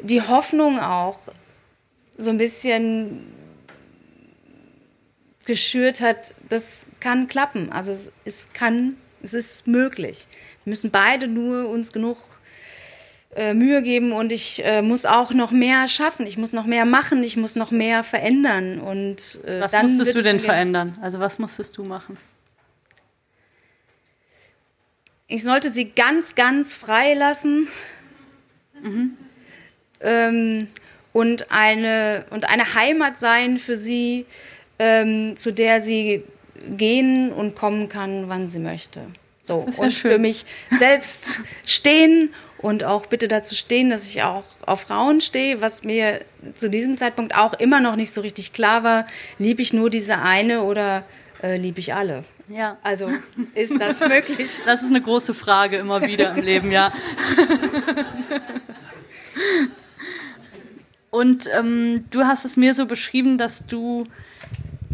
die 0.00 0.22
Hoffnung 0.22 0.78
auch 0.80 1.18
so 2.18 2.30
ein 2.30 2.38
bisschen 2.38 3.26
geschürt 5.44 6.00
hat, 6.00 6.34
das 6.48 6.90
kann 7.00 7.28
klappen. 7.28 7.70
Also 7.72 7.92
es, 7.92 8.12
es 8.24 8.52
kann 8.52 8.96
es 9.24 9.34
ist 9.34 9.66
möglich. 9.66 10.26
Wir 10.64 10.70
müssen 10.70 10.90
beide 10.90 11.26
nur 11.26 11.68
uns 11.68 11.92
genug 11.92 12.18
äh, 13.34 13.54
Mühe 13.54 13.82
geben 13.82 14.12
und 14.12 14.30
ich 14.30 14.64
äh, 14.64 14.82
muss 14.82 15.06
auch 15.06 15.32
noch 15.32 15.50
mehr 15.50 15.88
schaffen. 15.88 16.26
Ich 16.26 16.36
muss 16.36 16.52
noch 16.52 16.66
mehr 16.66 16.84
machen. 16.84 17.22
Ich 17.22 17.36
muss 17.36 17.56
noch 17.56 17.70
mehr 17.70 18.04
verändern. 18.04 18.80
Und, 18.80 19.40
äh, 19.44 19.60
was 19.60 19.72
musstest 19.82 20.14
du 20.14 20.22
denn 20.22 20.40
verändern? 20.40 20.96
Also 21.00 21.18
was 21.18 21.38
musstest 21.38 21.76
du 21.78 21.84
machen? 21.84 22.16
Ich 25.26 25.42
sollte 25.42 25.70
sie 25.70 25.90
ganz, 25.90 26.34
ganz 26.34 26.74
frei 26.74 27.14
lassen. 27.14 27.66
Mhm. 28.82 29.16
Ähm, 30.00 30.68
und, 31.12 31.50
eine, 31.50 32.26
und 32.30 32.44
eine 32.48 32.74
Heimat 32.74 33.18
sein 33.18 33.56
für 33.56 33.76
sie, 33.76 34.26
ähm, 34.78 35.36
zu 35.36 35.52
der 35.52 35.80
sie 35.80 36.22
gehen 36.76 37.32
und 37.32 37.54
kommen 37.54 37.88
kann, 37.88 38.28
wann 38.28 38.48
sie 38.48 38.58
möchte. 38.58 39.00
So, 39.42 39.56
und 39.56 39.78
ja 39.78 39.90
für 39.90 40.18
mich 40.18 40.46
selbst 40.78 41.40
stehen 41.66 42.32
und 42.58 42.82
auch 42.82 43.06
bitte 43.06 43.28
dazu 43.28 43.54
stehen, 43.54 43.90
dass 43.90 44.08
ich 44.08 44.22
auch 44.22 44.44
auf 44.64 44.80
Frauen 44.82 45.20
stehe, 45.20 45.60
was 45.60 45.84
mir 45.84 46.22
zu 46.56 46.70
diesem 46.70 46.96
Zeitpunkt 46.96 47.36
auch 47.36 47.52
immer 47.52 47.80
noch 47.80 47.96
nicht 47.96 48.10
so 48.10 48.22
richtig 48.22 48.54
klar 48.54 48.82
war. 48.84 49.06
Liebe 49.38 49.60
ich 49.60 49.74
nur 49.74 49.90
diese 49.90 50.18
eine 50.18 50.62
oder 50.62 51.04
äh, 51.42 51.58
liebe 51.58 51.80
ich 51.80 51.92
alle? 51.92 52.24
Ja. 52.48 52.78
Also 52.82 53.10
ist 53.54 53.78
das 53.78 54.00
möglich? 54.08 54.48
Das 54.64 54.82
ist 54.82 54.88
eine 54.88 55.02
große 55.02 55.34
Frage 55.34 55.76
immer 55.76 56.00
wieder 56.06 56.34
im 56.34 56.42
Leben, 56.42 56.72
ja. 56.72 56.90
Und 61.10 61.48
ähm, 61.56 62.06
du 62.10 62.24
hast 62.24 62.44
es 62.44 62.56
mir 62.56 62.74
so 62.74 62.86
beschrieben, 62.86 63.38
dass 63.38 63.66
du 63.66 64.06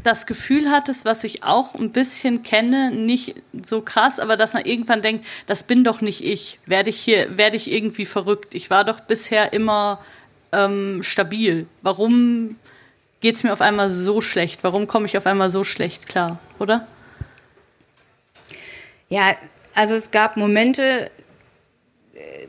das 0.02 0.26
Gefühl 0.26 0.70
hattest, 0.70 1.04
was 1.04 1.24
ich 1.24 1.42
auch 1.42 1.74
ein 1.74 1.90
bisschen 1.90 2.42
kenne, 2.42 2.90
nicht 2.90 3.34
so 3.64 3.82
krass, 3.82 4.18
aber 4.18 4.36
dass 4.36 4.54
man 4.54 4.64
irgendwann 4.64 5.02
denkt, 5.02 5.26
das 5.46 5.62
bin 5.64 5.84
doch 5.84 6.00
nicht 6.00 6.24
ich. 6.24 6.58
Werde 6.66 6.90
ich 6.90 7.00
hier, 7.00 7.36
werde 7.36 7.56
ich 7.56 7.70
irgendwie 7.70 8.06
verrückt? 8.06 8.54
Ich 8.54 8.70
war 8.70 8.84
doch 8.84 9.00
bisher 9.00 9.52
immer 9.52 10.00
ähm, 10.52 11.02
stabil. 11.02 11.66
Warum 11.82 12.56
geht 13.20 13.36
es 13.36 13.44
mir 13.44 13.52
auf 13.52 13.60
einmal 13.60 13.90
so 13.90 14.20
schlecht? 14.20 14.64
Warum 14.64 14.86
komme 14.86 15.06
ich 15.06 15.18
auf 15.18 15.26
einmal 15.26 15.50
so 15.50 15.64
schlecht 15.64 16.06
klar, 16.06 16.38
oder? 16.58 16.86
Ja, 19.08 19.34
also 19.74 19.94
es 19.94 20.10
gab 20.10 20.36
Momente, 20.36 21.10
äh, 22.14 22.46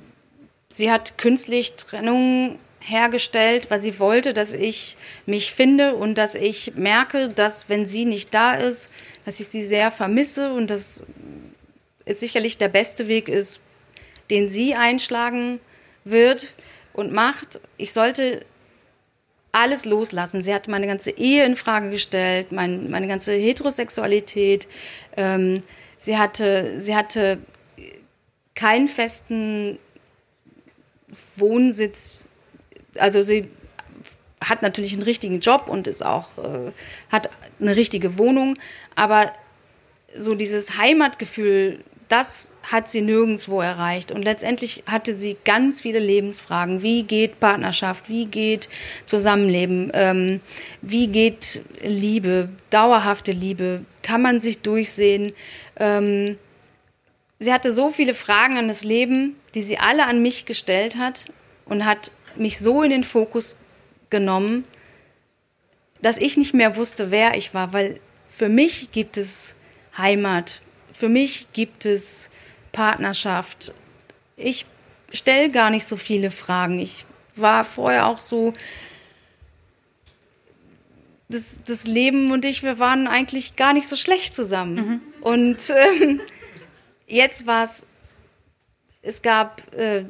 sie 0.70 0.92
hat 0.92 1.18
künstlich 1.18 1.74
Trennung 1.76 2.60
hergestellt, 2.82 3.70
weil 3.70 3.80
sie 3.80 4.00
wollte, 4.00 4.34
dass 4.34 4.54
ich 4.54 4.98
mich 5.26 5.52
finde 5.52 5.96
und 5.96 6.16
dass 6.18 6.36
ich 6.36 6.74
merke, 6.76 7.30
dass 7.30 7.70
wenn 7.70 7.86
sie 7.86 8.06
nicht 8.06 8.34
da 8.34 8.54
ist, 8.56 8.92
dass 9.26 9.40
ich 9.40 9.48
sie 9.48 9.64
sehr 9.64 9.92
vermisse 9.92 10.52
und 10.54 10.68
dass 10.68 11.04
es 12.06 12.20
sicherlich 12.20 12.58
der 12.58 12.70
beste 12.70 13.08
Weg 13.08 13.30
ist, 13.30 13.62
den 14.30 14.50
sie 14.50 14.76
einschlagen 14.76 15.60
wird 16.04 16.54
und 16.94 17.14
macht. 17.14 17.60
Ich 17.78 17.94
sollte 17.94 18.46
alles 19.52 19.86
loslassen. 19.86 20.42
Sie 20.42 20.54
hat 20.54 20.68
meine 20.68 20.88
ganze 20.88 21.12
Ehe 21.12 21.46
in 21.46 21.56
Frage 21.56 21.90
gestellt, 21.90 22.52
mein, 22.52 22.90
meine 22.90 23.08
ganze 23.08 23.34
Heterosexualität. 23.34 24.68
Ähm, 25.18 25.62
sie 25.98 26.18
hatte, 26.18 26.80
sie 26.80 26.96
hatte 26.96 27.38
keinen 28.56 28.88
festen 28.88 29.78
Wohnsitz 31.36 32.30
also 32.98 33.24
sie 33.24 33.48
hat 34.44 34.62
natürlich 34.62 34.94
einen 34.94 35.04
richtigen 35.04 35.40
Job 35.40 35.66
und 35.68 35.88
ist 35.88 36.04
auch, 36.04 36.38
äh, 36.38 36.72
hat 37.12 37.30
eine 37.60 37.76
richtige 37.76 38.18
Wohnung, 38.18 38.58
aber 38.96 39.32
so 40.16 40.36
dieses 40.36 40.78
Heimatgefühl, 40.78 41.80
das 42.10 42.52
hat 42.64 42.90
sie 42.90 43.02
nirgendwo 43.02 43.62
erreicht. 43.62 44.12
Und 44.12 44.24
letztendlich 44.24 44.84
hatte 44.86 45.16
sie 45.16 45.38
ganz 45.46 45.80
viele 45.80 46.00
Lebensfragen. 46.00 46.82
Wie 46.82 47.04
geht 47.04 47.40
Partnerschaft? 47.40 48.10
Wie 48.10 48.26
geht 48.26 48.68
Zusammenleben? 49.06 49.92
Ähm, 49.94 50.42
wie 50.82 51.08
geht 51.08 51.62
Liebe? 51.82 52.50
Dauerhafte 52.70 53.32
Liebe? 53.32 53.86
Kann 54.04 54.22
man 54.22 54.42
sich 54.42 54.62
durchsehen? 54.62 55.32
Ähm, 55.78 56.38
sie 57.40 57.54
hatte 57.54 57.72
so 57.72 57.92
viele 57.92 58.14
Fragen 58.14 58.58
an 58.58 58.68
das 58.68 58.84
Leben, 58.84 59.38
die 59.56 59.62
sie 59.62 59.78
alle 59.78 60.06
an 60.06 60.22
mich 60.22 60.46
gestellt 60.46 60.98
hat 60.98 61.24
und 61.64 61.86
hat 61.86 62.12
mich 62.38 62.60
so 62.60 62.84
in 62.84 62.90
den 62.90 63.04
Fokus 63.04 63.56
genommen, 64.10 64.66
dass 66.02 66.18
ich 66.18 66.38
nicht 66.38 66.54
mehr 66.54 66.76
wusste, 66.76 67.12
wer 67.12 67.36
ich 67.38 67.54
war, 67.54 67.74
weil 67.74 68.00
für 68.28 68.50
mich 68.50 68.92
gibt 68.92 69.18
es 69.18 69.56
Heimat, 69.98 70.62
für 70.92 71.10
mich 71.10 71.54
gibt 71.54 71.86
es 71.86 72.30
Partnerschaft. 72.72 73.74
Ich 74.38 74.66
stelle 75.12 75.50
gar 75.50 75.70
nicht 75.70 75.86
so 75.86 75.98
viele 75.98 76.32
Fragen. 76.32 76.80
Ich 76.80 77.06
war 77.36 77.64
vorher 77.64 78.08
auch 78.08 78.18
so, 78.18 78.54
das, 81.32 81.60
das 81.66 81.86
Leben 81.86 82.32
und 82.32 82.46
ich, 82.46 82.64
wir 82.64 82.78
waren 82.80 83.08
eigentlich 83.08 83.56
gar 83.56 83.74
nicht 83.74 83.88
so 83.88 83.96
schlecht 83.96 84.36
zusammen. 84.36 84.76
Mhm. 84.76 85.02
Und 85.22 85.74
ähm, 86.02 86.22
jetzt 87.08 87.48
war 87.48 87.64
es, 87.64 87.86
es 89.02 89.22
gab 89.22 89.74
äh, 89.74 90.06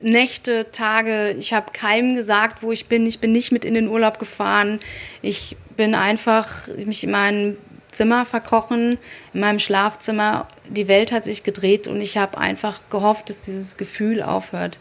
Nächte, 0.00 0.70
Tage, 0.72 1.34
ich 1.38 1.52
habe 1.52 1.72
keinem 1.72 2.14
gesagt, 2.14 2.62
wo 2.62 2.70
ich 2.70 2.86
bin. 2.86 3.06
Ich 3.06 3.18
bin 3.18 3.32
nicht 3.32 3.50
mit 3.50 3.64
in 3.64 3.74
den 3.74 3.88
Urlaub 3.88 4.18
gefahren. 4.18 4.80
Ich 5.22 5.56
bin 5.76 5.94
einfach 5.94 6.68
mich 6.68 7.04
in 7.04 7.10
meinem 7.10 7.56
Zimmer 7.92 8.26
verkrochen, 8.26 8.98
in 9.32 9.40
meinem 9.40 9.58
Schlafzimmer. 9.58 10.48
Die 10.68 10.86
Welt 10.86 11.12
hat 11.12 11.24
sich 11.24 11.44
gedreht 11.44 11.88
und 11.88 12.00
ich 12.00 12.18
habe 12.18 12.36
einfach 12.36 12.90
gehofft, 12.90 13.30
dass 13.30 13.46
dieses 13.46 13.78
Gefühl 13.78 14.22
aufhört. 14.22 14.78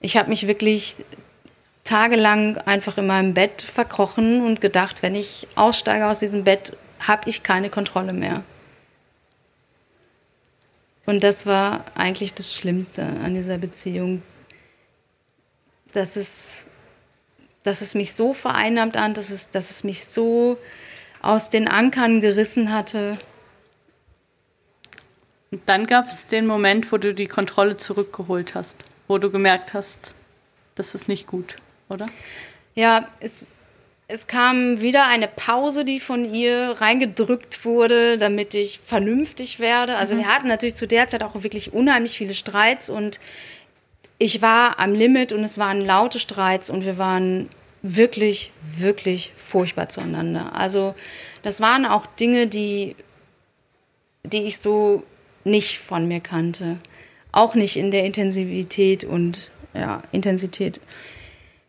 Ich 0.00 0.16
habe 0.16 0.28
mich 0.28 0.46
wirklich 0.46 0.94
tagelang 1.82 2.58
einfach 2.58 2.98
in 2.98 3.06
meinem 3.06 3.34
Bett 3.34 3.62
verkrochen 3.62 4.44
und 4.44 4.60
gedacht, 4.60 5.02
wenn 5.02 5.14
ich 5.14 5.48
aussteige 5.56 6.06
aus 6.06 6.20
diesem 6.20 6.44
Bett, 6.44 6.76
habe 7.00 7.28
ich 7.28 7.42
keine 7.42 7.70
Kontrolle 7.70 8.12
mehr. 8.12 8.42
Und 11.06 11.22
das 11.22 11.46
war 11.46 11.84
eigentlich 11.94 12.34
das 12.34 12.52
Schlimmste 12.54 13.02
an 13.02 13.34
dieser 13.34 13.58
Beziehung, 13.58 14.22
dass 15.92 16.16
es, 16.16 16.66
dass 17.62 17.80
es 17.80 17.94
mich 17.94 18.12
so 18.12 18.34
vereinnahmt 18.34 18.96
an, 18.96 19.14
dass 19.14 19.30
es, 19.30 19.50
dass 19.50 19.70
es 19.70 19.84
mich 19.84 20.04
so 20.04 20.58
aus 21.22 21.48
den 21.48 21.68
Ankern 21.68 22.20
gerissen 22.20 22.72
hatte. 22.72 23.18
Und 25.52 25.62
dann 25.66 25.86
gab 25.86 26.08
es 26.08 26.26
den 26.26 26.46
Moment, 26.46 26.90
wo 26.90 26.98
du 26.98 27.14
die 27.14 27.28
Kontrolle 27.28 27.76
zurückgeholt 27.76 28.56
hast, 28.56 28.84
wo 29.06 29.18
du 29.18 29.30
gemerkt 29.30 29.74
hast, 29.74 30.14
das 30.74 30.94
ist 30.94 31.08
nicht 31.08 31.28
gut, 31.28 31.56
oder? 31.88 32.06
Ja, 32.74 33.08
es, 33.20 33.56
es 34.08 34.28
kam 34.28 34.80
wieder 34.80 35.08
eine 35.08 35.26
Pause, 35.26 35.84
die 35.84 35.98
von 35.98 36.32
ihr 36.32 36.76
reingedrückt 36.78 37.64
wurde, 37.64 38.18
damit 38.18 38.54
ich 38.54 38.78
vernünftig 38.78 39.58
werde. 39.58 39.96
Also 39.96 40.14
mhm. 40.14 40.20
wir 40.20 40.26
hatten 40.28 40.48
natürlich 40.48 40.76
zu 40.76 40.86
der 40.86 41.08
Zeit 41.08 41.22
auch 41.22 41.42
wirklich 41.42 41.72
unheimlich 41.72 42.16
viele 42.16 42.34
Streits 42.34 42.88
und 42.88 43.18
ich 44.18 44.40
war 44.42 44.78
am 44.78 44.94
Limit 44.94 45.32
und 45.32 45.42
es 45.44 45.58
waren 45.58 45.80
laute 45.80 46.20
Streits 46.20 46.70
und 46.70 46.86
wir 46.86 46.98
waren 46.98 47.48
wirklich, 47.82 48.52
wirklich 48.62 49.32
furchtbar 49.36 49.88
zueinander. 49.88 50.54
Also 50.54 50.94
das 51.42 51.60
waren 51.60 51.84
auch 51.84 52.06
Dinge, 52.06 52.46
die, 52.46 52.96
die 54.22 54.42
ich 54.44 54.58
so 54.58 55.02
nicht 55.44 55.78
von 55.78 56.08
mir 56.08 56.20
kannte. 56.20 56.78
Auch 57.32 57.54
nicht 57.54 57.76
in 57.76 57.90
der 57.90 58.04
Intensivität 58.04 59.04
und 59.04 59.50
ja, 59.74 60.02
Intensität. 60.12 60.80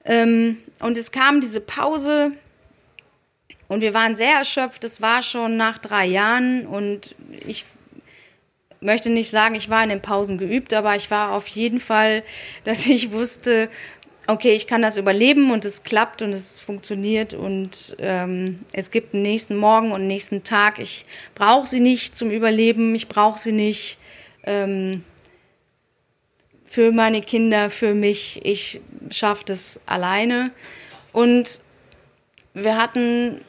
Ähm, 0.05 0.57
und 0.79 0.97
es 0.97 1.11
kam 1.11 1.41
diese 1.41 1.61
Pause 1.61 2.31
und 3.67 3.81
wir 3.81 3.93
waren 3.93 4.15
sehr 4.15 4.35
erschöpft. 4.35 4.83
Es 4.83 5.01
war 5.01 5.21
schon 5.21 5.57
nach 5.57 5.77
drei 5.77 6.05
Jahren 6.05 6.65
und 6.65 7.15
ich 7.45 7.65
möchte 8.79 9.09
nicht 9.09 9.31
sagen, 9.31 9.55
ich 9.55 9.69
war 9.69 9.83
in 9.83 9.89
den 9.89 10.01
Pausen 10.01 10.37
geübt, 10.37 10.73
aber 10.73 10.95
ich 10.95 11.09
war 11.09 11.31
auf 11.31 11.47
jeden 11.47 11.79
Fall, 11.79 12.23
dass 12.63 12.85
ich 12.85 13.11
wusste, 13.11 13.69
okay, 14.27 14.53
ich 14.53 14.67
kann 14.67 14.81
das 14.81 14.97
überleben 14.97 15.51
und 15.51 15.65
es 15.65 15.83
klappt 15.83 16.21
und 16.21 16.33
es 16.33 16.59
funktioniert 16.59 17.33
und 17.33 17.95
ähm, 17.99 18.59
es 18.73 18.91
gibt 18.91 19.13
einen 19.13 19.23
nächsten 19.23 19.55
Morgen 19.55 19.91
und 19.91 20.01
einen 20.01 20.07
nächsten 20.07 20.43
Tag. 20.43 20.79
Ich 20.79 21.05
brauche 21.33 21.65
sie 21.65 21.79
nicht 21.79 22.17
zum 22.17 22.29
Überleben, 22.29 22.93
ich 22.93 23.07
brauche 23.07 23.39
sie 23.39 23.53
nicht 23.53 23.97
ähm, 24.43 25.03
für 26.67 26.91
meine 26.91 27.21
Kinder, 27.21 27.69
für 27.69 27.95
mich. 27.95 28.41
Ich 28.43 28.81
schaffe 29.09 29.43
das 29.45 29.79
alleine. 29.87 30.51
Und 31.13 31.61
wir 32.53 32.77
hatten 32.77 33.41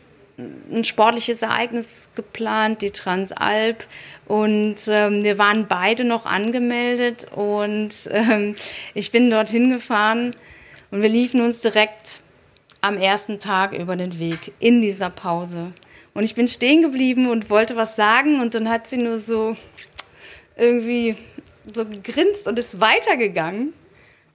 ein 0.73 0.85
sportliches 0.85 1.43
Ereignis 1.43 2.13
geplant, 2.15 2.81
die 2.81 2.93
Transalp. 2.93 3.85
Und 4.27 4.77
ähm, 4.89 5.25
wir 5.25 5.37
waren 5.39 5.67
beide 5.67 6.05
noch 6.05 6.27
angemeldet 6.27 7.27
und 7.35 7.91
ähm, 8.11 8.57
ich 8.95 9.11
bin 9.11 9.31
dorthin 9.31 9.71
gefahren 9.71 10.37
und 10.91 11.01
wir 11.01 11.09
liefen 11.09 11.41
uns 11.41 11.63
direkt 11.63 12.21
am 12.83 12.99
ersten 12.99 13.41
Tag 13.41 13.73
über 13.73 13.97
den 13.97 14.19
Weg 14.19 14.53
in 14.61 14.83
dieser 14.83 15.09
Pause. 15.09 15.73
Und 16.13 16.25
ich 16.25 16.35
bin 16.35 16.47
stehen 16.47 16.83
geblieben 16.83 17.31
und 17.31 17.49
wollte 17.49 17.75
was 17.75 17.97
sagen 17.97 18.41
und 18.41 18.55
dann 18.55 18.69
hat 18.69 18.87
sie 18.87 18.99
nur 18.99 19.19
so 19.19 19.57
irgendwie 20.57 21.17
so 21.75 21.85
gegrinst 21.85 22.47
und 22.47 22.59
ist 22.59 22.81
weitergegangen. 22.81 23.73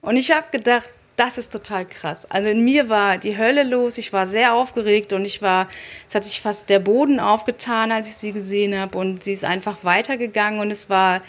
Und 0.02 0.16
ich 0.16 0.30
habe 0.30 0.46
gedacht, 0.50 0.88
das 1.16 1.38
ist 1.38 1.52
total 1.52 1.86
krass. 1.86 2.28
Also 2.30 2.48
in 2.48 2.64
mir 2.64 2.88
war 2.88 3.18
die 3.18 3.38
Hölle 3.38 3.62
los, 3.62 3.98
ich 3.98 4.12
war 4.12 4.26
sehr 4.26 4.54
aufgeregt 4.54 5.12
und 5.12 5.24
ich 5.24 5.42
war, 5.42 5.68
es 6.08 6.14
hat 6.14 6.24
sich 6.24 6.40
fast 6.40 6.68
der 6.70 6.80
Boden 6.80 7.20
aufgetan, 7.20 7.92
als 7.92 8.08
ich 8.08 8.14
sie 8.16 8.32
gesehen 8.32 8.78
habe 8.78 8.98
und 8.98 9.22
sie 9.22 9.32
ist 9.32 9.44
einfach 9.44 9.84
weitergegangen 9.84 10.60
und 10.60 10.70
es 10.70 10.90
war, 10.90 11.22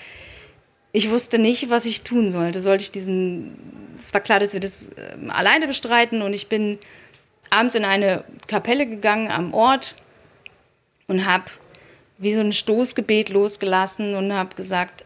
ich 0.91 1.11
wusste 1.11 1.37
nicht, 1.37 1.69
was 1.69 1.85
ich 1.85 2.01
tun 2.01 2.29
sollte. 2.29 2.61
Sollte 2.61 2.83
ich 2.83 2.91
diesen, 2.91 3.95
es 3.97 4.13
war 4.13 4.21
klar, 4.21 4.39
dass 4.39 4.53
wir 4.53 4.59
das 4.59 4.89
äh, 4.89 5.29
alleine 5.29 5.67
bestreiten 5.67 6.21
und 6.21 6.33
ich 6.33 6.49
bin 6.49 6.79
abends 7.51 7.75
in 7.75 7.85
eine 7.85 8.23
Kapelle 8.47 8.87
gegangen 8.87 9.29
am 9.29 9.53
Ort 9.53 9.95
und 11.07 11.25
habe 11.27 11.45
wie 12.17 12.33
so 12.33 12.41
ein 12.41 12.53
Stoßgebet 12.53 13.29
losgelassen 13.29 14.15
und 14.15 14.33
habe 14.33 14.55
gesagt, 14.55 15.04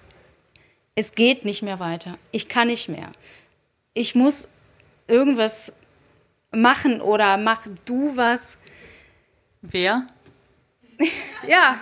es 0.95 1.15
geht 1.15 1.45
nicht 1.45 1.61
mehr 1.61 1.79
weiter. 1.79 2.17
Ich 2.31 2.49
kann 2.49 2.67
nicht 2.67 2.89
mehr. 2.89 3.11
Ich 3.93 4.15
muss 4.15 4.47
irgendwas 5.07 5.73
machen 6.51 7.01
oder 7.01 7.37
mach 7.37 7.67
du 7.85 8.15
was. 8.15 8.57
Wer? 9.61 10.07
ja. 11.47 11.79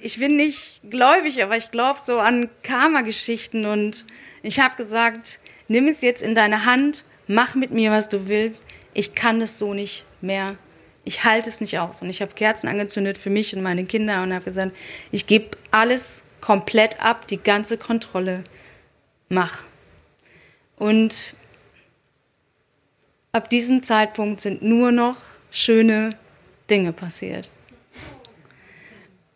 Ich 0.00 0.18
bin 0.18 0.36
nicht 0.36 0.82
gläubig, 0.88 1.42
aber 1.42 1.56
ich 1.56 1.70
glaube 1.70 1.98
so 2.04 2.18
an 2.18 2.50
Karma-Geschichten 2.62 3.64
und 3.64 4.04
ich 4.42 4.60
habe 4.60 4.76
gesagt, 4.76 5.38
nimm 5.68 5.88
es 5.88 6.02
jetzt 6.02 6.22
in 6.22 6.34
deine 6.34 6.66
Hand, 6.66 7.04
mach 7.26 7.54
mit 7.54 7.70
mir, 7.70 7.90
was 7.90 8.10
du 8.10 8.28
willst. 8.28 8.66
Ich 8.92 9.14
kann 9.14 9.40
das 9.40 9.58
so 9.58 9.72
nicht 9.72 10.04
mehr. 10.20 10.56
Ich 11.04 11.24
halte 11.24 11.48
es 11.48 11.60
nicht 11.60 11.78
aus. 11.78 12.02
Und 12.02 12.10
ich 12.10 12.20
habe 12.20 12.34
Kerzen 12.34 12.68
angezündet 12.68 13.18
für 13.18 13.30
mich 13.30 13.54
und 13.56 13.62
meine 13.62 13.84
Kinder 13.84 14.22
und 14.22 14.32
habe 14.32 14.44
gesagt, 14.44 14.72
ich 15.10 15.26
gebe 15.26 15.56
alles 15.70 16.24
komplett 16.44 17.00
ab, 17.00 17.26
die 17.26 17.38
ganze 17.38 17.78
Kontrolle. 17.78 18.44
Mach. 19.30 19.62
Und 20.76 21.34
ab 23.32 23.48
diesem 23.48 23.82
Zeitpunkt 23.82 24.42
sind 24.42 24.60
nur 24.60 24.92
noch 24.92 25.16
schöne 25.50 26.10
Dinge 26.68 26.92
passiert. 26.92 27.48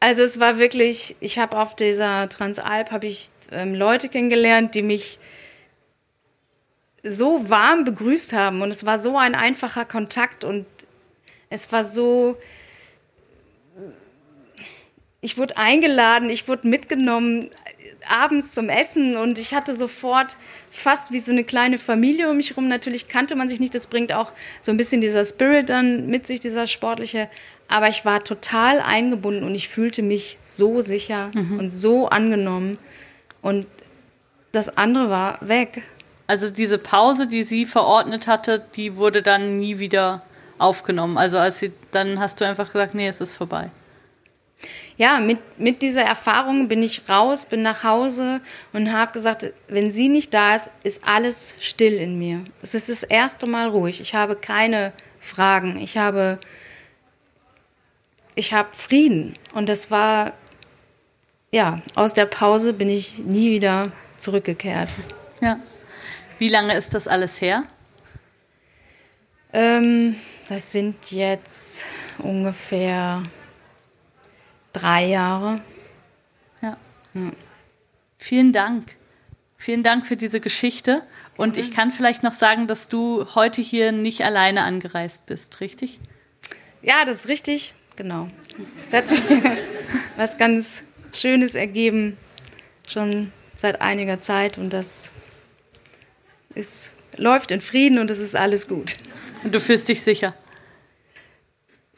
Also 0.01 0.23
es 0.23 0.39
war 0.39 0.59
wirklich, 0.59 1.17
ich 1.21 1.39
habe 1.39 1.57
auf 1.59 1.75
dieser 1.77 2.29
Transalp 2.29 2.91
habe 2.91 3.07
ich 3.07 3.31
ähm, 3.53 3.75
Leute 3.75 4.11
kennengelernt, 4.11 4.75
die 4.75 4.83
mich 4.83 5.19
so 7.03 7.49
warm 7.49 7.85
begrüßt 7.85 8.35
haben 8.35 8.61
und 8.61 8.71
es 8.71 8.85
war 8.85 8.99
so 8.99 9.17
ein 9.17 9.35
einfacher 9.35 9.87
Kontakt 9.87 10.45
und 10.45 10.67
es 11.49 11.73
war 11.73 11.85
so 11.85 12.37
ich 15.21 15.37
wurde 15.37 15.57
eingeladen, 15.57 16.31
ich 16.31 16.47
wurde 16.47 16.69
mitgenommen 16.69 17.51
abends 18.09 18.53
zum 18.53 18.69
Essen 18.69 19.17
und 19.17 19.39
ich 19.39 19.53
hatte 19.53 19.75
sofort 19.75 20.37
fast 20.71 21.11
wie 21.11 21.19
so 21.19 21.33
eine 21.33 21.45
kleine 21.45 21.79
Familie 21.79 22.31
um 22.31 22.37
mich 22.37 22.51
herum. 22.51 22.69
Natürlich 22.69 23.09
kannte 23.09 23.35
man 23.35 23.49
sich 23.49 23.59
nicht, 23.59 23.75
das 23.75 23.89
bringt 23.89 24.13
auch 24.13 24.33
so 24.61 24.71
ein 24.71 24.77
bisschen 24.77 25.01
dieser 25.01 25.25
Spirit 25.25 25.69
dann 25.69 26.07
mit 26.07 26.27
sich, 26.27 26.41
dieser 26.41 26.67
sportliche. 26.67 27.29
Aber 27.67 27.89
ich 27.89 28.05
war 28.05 28.25
total 28.25 28.81
eingebunden 28.81 29.45
und 29.45 29.55
ich 29.55 29.69
fühlte 29.69 30.03
mich 30.03 30.39
so 30.47 30.81
sicher 30.81 31.31
mhm. 31.35 31.59
und 31.59 31.71
so 31.71 32.09
angenommen. 32.09 32.79
Und 33.43 33.67
das 34.53 34.79
andere 34.79 35.11
war 35.11 35.39
weg. 35.47 35.83
Also 36.27 36.51
diese 36.51 36.79
Pause, 36.79 37.27
die 37.27 37.43
sie 37.43 37.67
verordnet 37.67 38.27
hatte, 38.27 38.65
die 38.77 38.97
wurde 38.97 39.23
dann 39.23 39.59
nie 39.59 39.79
wieder 39.79 40.23
aufgenommen. 40.59 41.19
Also 41.19 41.39
als 41.39 41.59
sie, 41.59 41.73
dann 41.91 42.21
hast 42.21 42.41
du 42.41 42.47
einfach 42.47 42.73
gesagt, 42.73 42.95
nee, 42.95 43.09
es 43.09 43.21
ist 43.21 43.37
vorbei 43.37 43.71
ja, 44.97 45.21
mit, 45.21 45.39
mit 45.59 45.83
dieser 45.83 46.03
Erfahrung 46.03 46.67
bin 46.67 46.83
ich 46.83 47.09
raus, 47.09 47.47
bin 47.47 47.63
nach 47.63 47.85
Hause 47.85 48.41
und 48.73 48.93
habe 48.93 49.13
gesagt, 49.13 49.47
wenn 49.69 49.93
sie 49.93 50.09
nicht 50.09 50.35
da 50.35 50.57
ist, 50.57 50.71
ist 50.83 51.07
alles 51.07 51.57
still 51.61 51.95
in 51.95 52.19
mir. 52.19 52.43
Es 52.63 52.75
ist 52.75 52.89
das 52.89 53.05
erste 53.05 53.47
Mal 53.47 53.69
ruhig. 53.69 54.01
Ich 54.01 54.15
habe 54.15 54.35
keine 54.35 54.93
Fragen. 55.21 55.77
Ich 55.77 55.97
habe, 55.97 56.41
ich 58.35 58.53
habe 58.53 58.71
Frieden. 58.73 59.35
Und 59.55 59.69
das 59.69 59.93
war, 59.93 60.33
ja, 61.53 61.81
aus 61.95 62.15
der 62.15 62.27
Pause 62.27 62.73
bin 62.73 62.91
ich 62.91 63.19
nie 63.19 63.53
wieder 63.53 63.93
zurückgekehrt. 64.19 64.89
Ja. 65.41 65.61
Wie 66.39 66.49
lange 66.49 66.77
ist 66.77 66.95
das 66.95 67.07
alles 67.07 67.41
her? 67.41 67.63
Ähm, 69.53 70.17
das 70.49 70.73
sind 70.73 71.13
jetzt 71.13 71.85
ungefähr 72.19 73.23
drei 74.79 75.07
Jahre. 75.07 75.61
Ja. 76.63 76.77
ja. 77.15 77.33
Vielen 78.19 78.53
Dank. 78.53 78.97
Vielen 79.57 79.83
Dank 79.83 80.07
für 80.07 80.17
diese 80.17 80.41
Geschichte. 80.41 81.03
Und 81.37 81.57
ich 81.57 81.73
kann 81.73 81.91
vielleicht 81.91 82.23
noch 82.23 82.33
sagen, 82.33 82.67
dass 82.67 82.89
du 82.89 83.25
heute 83.35 83.63
hier 83.63 83.93
nicht 83.93 84.25
alleine 84.25 84.63
angereist 84.63 85.27
bist, 85.27 85.61
richtig? 85.61 86.01
Ja, 86.83 87.05
das 87.05 87.21
ist 87.21 87.29
richtig, 87.29 87.75
genau. 87.97 88.29
Es 88.87 88.93
hat 88.93 89.09
sich 89.09 89.23
was 90.17 90.37
ganz 90.37 90.83
Schönes 91.13 91.55
ergeben, 91.55 92.17
schon 92.89 93.33
seit 93.57 93.81
einiger 93.81 94.19
Zeit. 94.19 94.59
Und 94.59 94.73
das 94.73 95.13
es 96.55 96.93
läuft 97.17 97.51
in 97.51 97.61
Frieden 97.61 97.99
und 97.99 98.11
es 98.11 98.19
ist 98.19 98.35
alles 98.35 98.69
gut. 98.69 98.97
Und 99.45 99.55
du 99.55 99.61
fühlst 99.61 99.89
dich 99.89 100.03
sicher? 100.03 100.35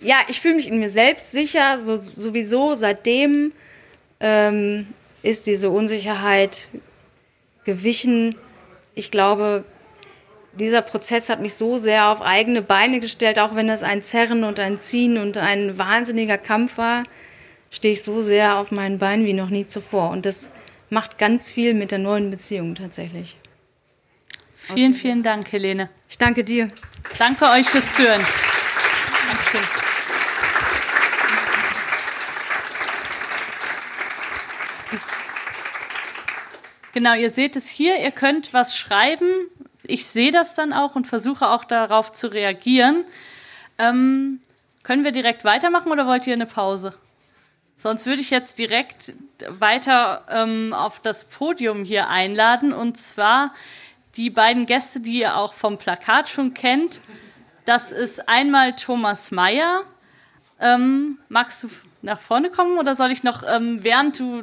Ja, 0.00 0.16
ich 0.28 0.40
fühle 0.40 0.54
mich 0.54 0.68
in 0.68 0.78
mir 0.78 0.90
selbst 0.90 1.32
sicher. 1.32 1.78
So, 1.82 2.00
sowieso 2.00 2.74
seitdem 2.74 3.52
ähm, 4.20 4.86
ist 5.22 5.46
diese 5.46 5.70
Unsicherheit 5.70 6.68
gewichen. 7.64 8.34
Ich 8.94 9.10
glaube, 9.10 9.64
dieser 10.52 10.82
Prozess 10.82 11.28
hat 11.28 11.40
mich 11.40 11.54
so 11.54 11.78
sehr 11.78 12.08
auf 12.08 12.22
eigene 12.22 12.62
Beine 12.62 13.00
gestellt, 13.00 13.38
auch 13.38 13.54
wenn 13.54 13.68
das 13.68 13.82
ein 13.82 14.02
Zerren 14.02 14.44
und 14.44 14.58
ein 14.58 14.80
Ziehen 14.80 15.18
und 15.18 15.36
ein 15.36 15.78
wahnsinniger 15.78 16.38
Kampf 16.38 16.78
war, 16.78 17.04
stehe 17.70 17.94
ich 17.94 18.02
so 18.02 18.20
sehr 18.20 18.56
auf 18.56 18.72
meinen 18.72 18.98
Beinen 18.98 19.24
wie 19.26 19.32
noch 19.32 19.50
nie 19.50 19.66
zuvor. 19.66 20.10
Und 20.10 20.26
das 20.26 20.50
macht 20.88 21.18
ganz 21.18 21.48
viel 21.48 21.74
mit 21.74 21.92
der 21.92 21.98
neuen 21.98 22.30
Beziehung 22.30 22.74
tatsächlich. 22.74 23.36
Vielen, 24.54 24.92
vielen 24.92 25.22
Dank, 25.22 25.50
Helene. 25.52 25.88
Ich 26.08 26.18
danke 26.18 26.44
dir. 26.44 26.70
Danke 27.18 27.46
euch 27.46 27.68
fürs 27.68 27.96
Zuhören. 27.96 28.20
Dankeschön. 29.28 29.80
Genau, 37.00 37.14
ihr 37.14 37.30
seht 37.30 37.56
es 37.56 37.70
hier, 37.70 37.98
ihr 37.98 38.10
könnt 38.10 38.52
was 38.52 38.76
schreiben. 38.76 39.30
Ich 39.84 40.04
sehe 40.04 40.32
das 40.32 40.54
dann 40.54 40.74
auch 40.74 40.96
und 40.96 41.06
versuche 41.06 41.48
auch 41.48 41.64
darauf 41.64 42.12
zu 42.12 42.30
reagieren. 42.30 43.06
Ähm, 43.78 44.42
können 44.82 45.02
wir 45.02 45.10
direkt 45.10 45.46
weitermachen 45.46 45.90
oder 45.90 46.06
wollt 46.06 46.26
ihr 46.26 46.34
eine 46.34 46.44
Pause? 46.44 46.92
Sonst 47.74 48.04
würde 48.04 48.20
ich 48.20 48.28
jetzt 48.28 48.58
direkt 48.58 49.14
weiter 49.48 50.26
ähm, 50.28 50.74
auf 50.74 51.00
das 51.00 51.24
Podium 51.24 51.84
hier 51.84 52.08
einladen 52.10 52.74
und 52.74 52.98
zwar 52.98 53.54
die 54.16 54.28
beiden 54.28 54.66
Gäste, 54.66 55.00
die 55.00 55.20
ihr 55.20 55.38
auch 55.38 55.54
vom 55.54 55.78
Plakat 55.78 56.28
schon 56.28 56.52
kennt. 56.52 57.00
Das 57.64 57.92
ist 57.92 58.28
einmal 58.28 58.74
Thomas 58.74 59.30
Mayer. 59.30 59.84
Ähm, 60.60 61.16
magst 61.30 61.62
du 61.62 61.70
nach 62.02 62.20
vorne 62.20 62.50
kommen 62.50 62.76
oder 62.76 62.94
soll 62.94 63.10
ich 63.10 63.22
noch, 63.22 63.42
ähm, 63.48 63.82
während 63.82 64.20
du 64.20 64.42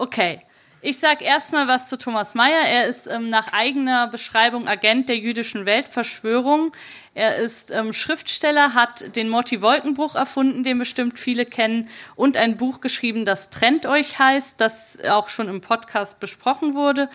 Okay. 0.00 0.40
Ich 0.80 0.98
sage 0.98 1.22
erstmal 1.26 1.68
was 1.68 1.90
zu 1.90 1.98
Thomas 1.98 2.34
Mayer. 2.34 2.62
Er 2.62 2.86
ist 2.86 3.06
ähm, 3.06 3.28
nach 3.28 3.52
eigener 3.52 4.06
Beschreibung 4.06 4.66
Agent 4.66 5.10
der 5.10 5.18
jüdischen 5.18 5.66
Weltverschwörung. 5.66 6.72
Er 7.12 7.36
ist 7.36 7.70
ähm, 7.70 7.92
Schriftsteller, 7.92 8.72
hat 8.72 9.14
den 9.14 9.28
Motti 9.28 9.60
Wolkenbruch 9.60 10.14
erfunden, 10.14 10.64
den 10.64 10.78
bestimmt 10.78 11.18
viele 11.18 11.44
kennen, 11.44 11.90
und 12.16 12.38
ein 12.38 12.56
Buch 12.56 12.80
geschrieben, 12.80 13.26
das 13.26 13.50
Trennt 13.50 13.84
euch 13.84 14.18
heißt, 14.18 14.58
das 14.58 15.04
auch 15.04 15.28
schon 15.28 15.48
im 15.48 15.60
Podcast 15.60 16.18
besprochen 16.18 16.72
wurde. 16.72 17.10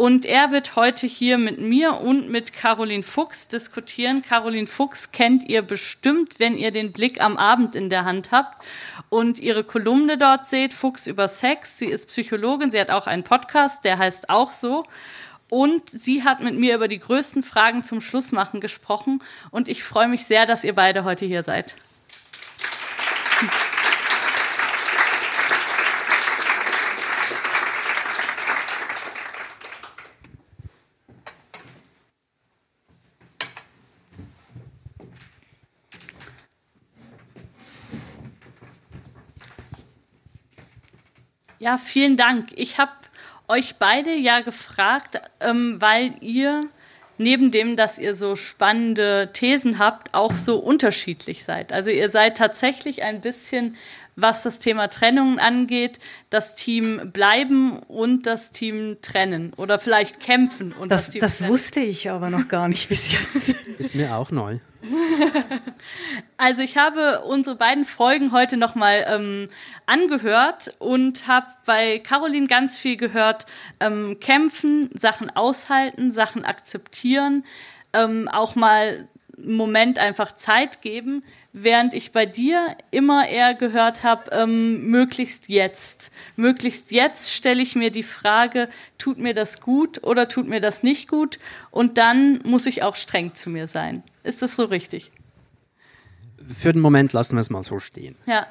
Und 0.00 0.24
er 0.26 0.52
wird 0.52 0.76
heute 0.76 1.08
hier 1.08 1.38
mit 1.38 1.58
mir 1.58 2.00
und 2.00 2.30
mit 2.30 2.52
Caroline 2.52 3.02
Fuchs 3.02 3.48
diskutieren. 3.48 4.22
Caroline 4.22 4.68
Fuchs 4.68 5.10
kennt 5.10 5.48
ihr 5.48 5.60
bestimmt, 5.60 6.38
wenn 6.38 6.56
ihr 6.56 6.70
den 6.70 6.92
Blick 6.92 7.20
am 7.20 7.36
Abend 7.36 7.74
in 7.74 7.90
der 7.90 8.04
Hand 8.04 8.30
habt 8.30 8.64
und 9.08 9.40
ihre 9.40 9.64
Kolumne 9.64 10.16
dort 10.16 10.46
seht, 10.46 10.72
Fuchs 10.72 11.08
über 11.08 11.26
Sex. 11.26 11.80
Sie 11.80 11.86
ist 11.86 12.10
Psychologin, 12.10 12.70
sie 12.70 12.78
hat 12.78 12.92
auch 12.92 13.08
einen 13.08 13.24
Podcast, 13.24 13.84
der 13.84 13.98
heißt 13.98 14.30
auch 14.30 14.52
so. 14.52 14.84
Und 15.48 15.90
sie 15.90 16.22
hat 16.22 16.44
mit 16.44 16.54
mir 16.54 16.76
über 16.76 16.86
die 16.86 17.00
größten 17.00 17.42
Fragen 17.42 17.82
zum 17.82 18.00
Schlussmachen 18.00 18.60
gesprochen. 18.60 19.20
Und 19.50 19.66
ich 19.66 19.82
freue 19.82 20.06
mich 20.06 20.24
sehr, 20.24 20.46
dass 20.46 20.62
ihr 20.62 20.76
beide 20.76 21.02
heute 21.02 21.26
hier 21.26 21.42
seid. 21.42 21.74
Ja, 41.58 41.76
vielen 41.78 42.16
Dank. 42.16 42.50
Ich 42.54 42.78
habe 42.78 42.92
euch 43.48 43.76
beide 43.76 44.14
ja 44.14 44.40
gefragt, 44.40 45.20
ähm, 45.40 45.80
weil 45.80 46.14
ihr 46.20 46.62
neben 47.16 47.50
dem, 47.50 47.76
dass 47.76 47.98
ihr 47.98 48.14
so 48.14 48.36
spannende 48.36 49.30
Thesen 49.32 49.78
habt, 49.78 50.14
auch 50.14 50.36
so 50.36 50.58
unterschiedlich 50.58 51.42
seid. 51.42 51.72
Also 51.72 51.90
ihr 51.90 52.10
seid 52.10 52.36
tatsächlich 52.36 53.02
ein 53.02 53.20
bisschen, 53.20 53.76
was 54.20 54.42
das 54.42 54.58
Thema 54.58 54.88
Trennung 54.88 55.38
angeht, 55.38 56.00
das 56.28 56.56
Team 56.56 57.12
bleiben 57.12 57.78
und 57.86 58.26
das 58.26 58.50
Team 58.50 58.96
trennen 59.00 59.52
oder 59.56 59.78
vielleicht 59.78 60.18
kämpfen 60.20 60.72
und 60.72 60.90
das, 60.90 61.04
das 61.04 61.12
Team 61.12 61.20
das 61.20 61.38
trennen. 61.38 61.52
wusste 61.52 61.80
ich 61.80 62.10
aber 62.10 62.28
noch 62.28 62.48
gar 62.48 62.68
nicht 62.68 62.88
bis 62.88 63.12
jetzt. 63.12 63.48
Ist 63.78 63.94
mir 63.94 64.16
auch 64.16 64.30
neu. 64.30 64.58
Also 66.40 66.62
ich 66.62 66.76
habe 66.76 67.22
unsere 67.22 67.56
beiden 67.56 67.84
Folgen 67.84 68.30
heute 68.30 68.56
nochmal 68.56 69.04
ähm, 69.08 69.48
angehört 69.86 70.72
und 70.78 71.26
habe 71.26 71.48
bei 71.66 71.98
Caroline 71.98 72.46
ganz 72.46 72.76
viel 72.76 72.96
gehört, 72.96 73.46
ähm, 73.80 74.18
kämpfen, 74.20 74.88
Sachen 74.94 75.34
aushalten, 75.34 76.12
Sachen 76.12 76.44
akzeptieren, 76.44 77.44
ähm, 77.92 78.28
auch 78.28 78.54
mal 78.54 79.08
Moment 79.44 79.98
einfach 79.98 80.34
Zeit 80.34 80.82
geben, 80.82 81.22
während 81.52 81.94
ich 81.94 82.12
bei 82.12 82.26
dir 82.26 82.76
immer 82.90 83.28
eher 83.28 83.54
gehört 83.54 84.02
habe, 84.02 84.30
ähm, 84.32 84.90
möglichst 84.90 85.48
jetzt. 85.48 86.12
Möglichst 86.36 86.90
jetzt 86.90 87.32
stelle 87.32 87.62
ich 87.62 87.76
mir 87.76 87.90
die 87.90 88.02
Frage, 88.02 88.68
tut 88.98 89.18
mir 89.18 89.34
das 89.34 89.60
gut 89.60 90.02
oder 90.02 90.28
tut 90.28 90.48
mir 90.48 90.60
das 90.60 90.82
nicht 90.82 91.08
gut? 91.08 91.38
Und 91.70 91.98
dann 91.98 92.40
muss 92.44 92.66
ich 92.66 92.82
auch 92.82 92.96
streng 92.96 93.34
zu 93.34 93.50
mir 93.50 93.68
sein. 93.68 94.02
Ist 94.24 94.42
das 94.42 94.56
so 94.56 94.64
richtig? 94.64 95.10
Für 96.48 96.72
den 96.72 96.80
Moment 96.80 97.12
lassen 97.12 97.36
wir 97.36 97.40
es 97.40 97.50
mal 97.50 97.62
so 97.62 97.78
stehen. 97.78 98.16
Ja. 98.26 98.46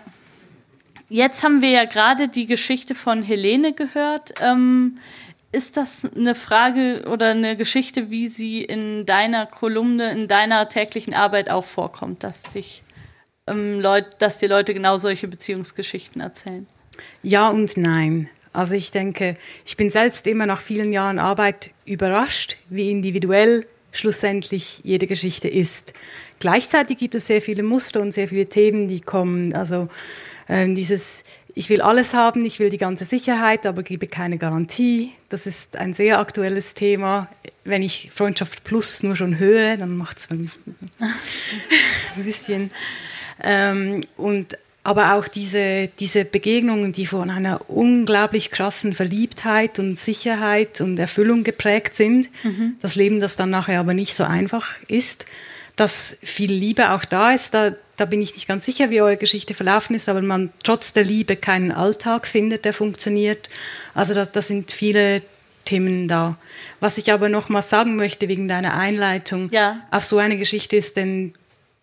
Jetzt 1.09 1.43
haben 1.43 1.61
wir 1.61 1.69
ja 1.69 1.85
gerade 1.85 2.27
die 2.27 2.47
Geschichte 2.47 2.93
von 2.93 3.23
Helene 3.23 3.73
gehört. 3.73 4.33
Ähm, 4.41 4.99
ist 5.51 5.77
das 5.77 6.05
eine 6.15 6.35
Frage 6.35 7.05
oder 7.09 7.31
eine 7.31 7.55
Geschichte, 7.55 8.09
wie 8.09 8.27
sie 8.27 8.63
in 8.63 9.05
deiner 9.05 9.45
Kolumne, 9.45 10.11
in 10.11 10.27
deiner 10.27 10.67
täglichen 10.69 11.13
Arbeit 11.13 11.49
auch 11.49 11.65
vorkommt, 11.65 12.23
dass 12.23 12.43
dich 12.43 12.83
ähm, 13.47 13.79
Leut, 13.79 14.05
dass 14.19 14.37
dir 14.37 14.49
Leute 14.49 14.73
genau 14.73 14.97
solche 14.97 15.27
Beziehungsgeschichten 15.27 16.21
erzählen? 16.21 16.67
Ja 17.23 17.49
und 17.49 17.77
nein. 17.77 18.29
Also 18.53 18.73
ich 18.73 18.91
denke, 18.91 19.35
ich 19.65 19.77
bin 19.77 19.89
selbst 19.89 20.25
immer 20.27 20.45
nach 20.45 20.61
vielen 20.61 20.91
Jahren 20.91 21.19
Arbeit 21.19 21.71
überrascht, 21.85 22.57
wie 22.69 22.89
individuell 22.89 23.65
schlussendlich 23.91 24.81
jede 24.83 25.07
Geschichte 25.07 25.47
ist. 25.47 25.93
Gleichzeitig 26.39 26.97
gibt 26.97 27.15
es 27.15 27.27
sehr 27.27 27.41
viele 27.41 27.63
Muster 27.63 28.01
und 28.01 28.11
sehr 28.11 28.27
viele 28.27 28.47
Themen, 28.47 28.87
die 28.87 29.01
kommen. 29.01 29.53
Also 29.53 29.89
äh, 30.47 30.71
dieses, 30.73 31.23
ich 31.57 31.69
will 31.69 31.81
alles 31.81 32.13
haben, 32.13 32.45
ich 32.45 32.59
will 32.59 32.69
die 32.69 32.77
ganze 32.77 33.03
Sicherheit, 33.03 33.65
aber 33.65 33.81
gebe 33.81 34.05
keine 34.05 34.37
Garantie. 34.37 35.11
Das 35.29 35.47
ist 35.47 35.75
ein 35.75 35.93
sehr 35.93 36.19
aktuelles 36.19 36.75
Thema. 36.75 37.29
Wenn 37.63 37.81
ich 37.81 38.11
Freundschaft 38.13 38.63
Plus 38.63 39.01
nur 39.01 39.15
schon 39.15 39.39
höre, 39.39 39.75
dann 39.75 39.97
macht 39.97 40.19
es 40.19 40.29
ein 40.29 40.51
bisschen. 42.23 42.69
Ähm, 43.43 44.05
und 44.17 44.55
aber 44.83 45.15
auch 45.15 45.27
diese, 45.27 45.89
diese 45.99 46.25
Begegnungen, 46.25 46.93
die 46.93 47.07
von 47.07 47.29
einer 47.31 47.69
unglaublich 47.69 48.51
krassen 48.51 48.93
Verliebtheit 48.93 49.79
und 49.79 49.97
Sicherheit 49.97 50.79
und 50.79 50.99
Erfüllung 50.99 51.43
geprägt 51.43 51.95
sind, 51.95 52.29
mhm. 52.43 52.75
das 52.81 52.95
Leben, 52.95 53.19
das 53.19 53.35
dann 53.35 53.49
nachher 53.49 53.79
aber 53.79 53.95
nicht 53.95 54.13
so 54.13 54.23
einfach 54.23 54.75
ist, 54.87 55.25
dass 55.77 56.17
viel 56.23 56.51
Liebe 56.51 56.91
auch 56.91 57.05
da 57.05 57.31
ist, 57.31 57.53
da, 57.53 57.71
da 57.95 58.05
bin 58.05 58.21
ich 58.21 58.33
nicht 58.33 58.47
ganz 58.47 58.65
sicher, 58.65 58.89
wie 58.89 58.99
eure 58.99 59.15
Geschichte 59.15 59.53
verlaufen 59.53 59.95
ist, 59.95 60.09
aber 60.09 60.21
man 60.21 60.51
trotz 60.63 60.91
der 60.91 61.03
Liebe 61.03 61.37
keinen 61.37 61.71
Alltag 61.71 62.27
findet, 62.27 62.65
der 62.65 62.73
funktioniert. 62.73 63.49
Also 63.93 64.13
da, 64.13 64.25
da 64.25 64.41
sind 64.41 64.71
viele 64.71 65.21
Themen 65.65 66.07
da. 66.07 66.37
Was 66.79 66.97
ich 66.97 67.13
aber 67.13 67.29
noch 67.29 67.49
mal 67.49 67.61
sagen 67.61 67.95
möchte 67.95 68.27
wegen 68.27 68.47
deiner 68.47 68.73
Einleitung 68.73 69.49
ja. 69.51 69.81
auf 69.91 70.03
so 70.03 70.17
eine 70.17 70.37
Geschichte 70.37 70.75
ist, 70.75 70.97
denn 70.97 71.33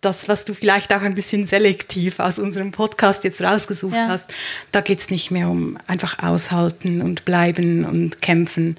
das, 0.01 0.27
was 0.27 0.45
du 0.45 0.53
vielleicht 0.53 0.93
auch 0.93 1.01
ein 1.01 1.13
bisschen 1.13 1.47
selektiv 1.47 2.19
aus 2.19 2.37
unserem 2.37 2.71
Podcast 2.71 3.23
jetzt 3.23 3.41
rausgesucht 3.41 3.95
ja. 3.95 4.07
hast, 4.07 4.33
da 4.71 4.81
geht 4.81 4.99
es 4.99 5.09
nicht 5.09 5.31
mehr 5.31 5.49
um 5.49 5.77
einfach 5.87 6.19
aushalten 6.19 7.01
und 7.01 7.25
bleiben 7.25 7.85
und 7.85 8.21
kämpfen. 8.21 8.77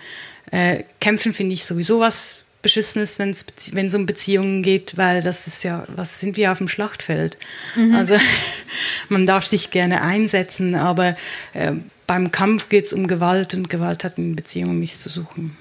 Äh, 0.51 0.85
kämpfen 1.01 1.33
finde 1.33 1.55
ich 1.55 1.65
sowieso 1.65 2.01
was 2.01 2.46
Beschissenes, 2.67 3.21
wenn 3.21 3.87
es 3.87 3.95
um 3.95 4.07
Beziehungen 4.07 4.65
geht, 4.65 4.97
weil 4.97 5.23
das 5.23 5.47
ist 5.47 5.63
ja, 5.63 5.85
was 5.87 6.19
sind 6.19 6.37
wir 6.37 6.51
auf 6.51 6.59
dem 6.59 6.67
Schlachtfeld? 6.67 7.39
Mhm. 7.77 7.95
Also 7.95 8.17
man 9.09 9.25
darf 9.25 9.45
sich 9.45 9.71
gerne 9.71 10.03
einsetzen, 10.03 10.75
aber 10.75 11.17
äh, 11.53 11.75
beim 12.09 12.33
Kampf 12.33 12.69
geht 12.69 12.87
es 12.87 12.93
um 12.93 13.07
Gewalt 13.07 13.55
und 13.55 13.71
Gewalt 13.71 14.03
hat 14.03 14.19
in 14.19 14.35
Beziehungen 14.35 14.81
nichts 14.81 15.01
zu 15.01 15.09
suchen. 15.11 15.57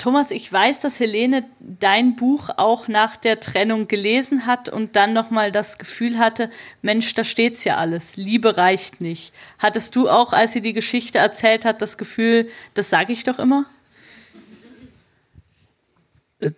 Thomas, 0.00 0.30
ich 0.30 0.50
weiß, 0.50 0.80
dass 0.80 0.98
Helene 0.98 1.44
dein 1.60 2.16
Buch 2.16 2.48
auch 2.56 2.88
nach 2.88 3.16
der 3.16 3.38
Trennung 3.38 3.86
gelesen 3.86 4.46
hat 4.46 4.70
und 4.70 4.96
dann 4.96 5.12
nochmal 5.12 5.52
das 5.52 5.78
Gefühl 5.78 6.18
hatte, 6.18 6.50
Mensch, 6.80 7.12
da 7.12 7.22
steht's 7.22 7.64
ja 7.64 7.76
alles, 7.76 8.16
Liebe 8.16 8.56
reicht 8.56 9.02
nicht. 9.02 9.34
Hattest 9.58 9.94
du 9.96 10.08
auch, 10.08 10.32
als 10.32 10.54
sie 10.54 10.62
die 10.62 10.72
Geschichte 10.72 11.18
erzählt 11.18 11.66
hat, 11.66 11.82
das 11.82 11.98
Gefühl, 11.98 12.48
das 12.72 12.88
sage 12.88 13.12
ich 13.12 13.24
doch 13.24 13.38
immer? 13.38 13.66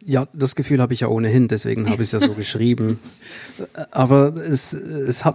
Ja, 0.06 0.28
das 0.32 0.54
Gefühl 0.54 0.80
habe 0.80 0.94
ich 0.94 1.00
ja 1.00 1.08
ohnehin, 1.08 1.48
deswegen 1.48 1.90
habe 1.90 2.04
ich 2.04 2.12
es 2.12 2.12
ja 2.12 2.20
so 2.20 2.34
geschrieben. 2.34 3.00
Aber 3.90 4.36
es, 4.36 4.72
es 4.72 5.24
hat, 5.24 5.34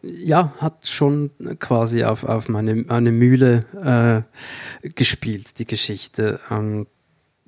ja, 0.00 0.54
hat 0.60 0.86
schon 0.86 1.30
quasi 1.58 2.04
auf, 2.04 2.24
auf 2.24 2.48
meine, 2.48 2.74
meine 2.74 3.12
Mühle 3.12 4.24
äh, 4.82 4.88
gespielt, 4.88 5.58
die 5.58 5.66
Geschichte. 5.66 6.40
Ähm, 6.50 6.86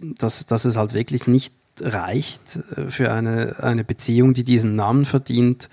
dass, 0.01 0.47
dass 0.47 0.65
es 0.65 0.77
halt 0.77 0.95
wirklich 0.95 1.27
nicht 1.27 1.55
reicht 1.81 2.57
äh, 2.77 2.91
für 2.91 3.13
eine, 3.13 3.57
eine 3.63 3.85
Beziehung, 3.85 4.35
die 4.35 4.45
diesen 4.45 4.75
Namen 4.75 5.05
verdient, 5.05 5.69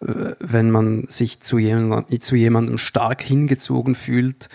äh, 0.00 0.06
wenn 0.40 0.70
man 0.70 1.06
sich 1.06 1.40
zu, 1.40 1.58
jemand, 1.58 2.22
zu 2.22 2.36
jemandem 2.36 2.78
stark 2.78 3.22
hingezogen 3.22 3.94
fühlt 3.94 4.48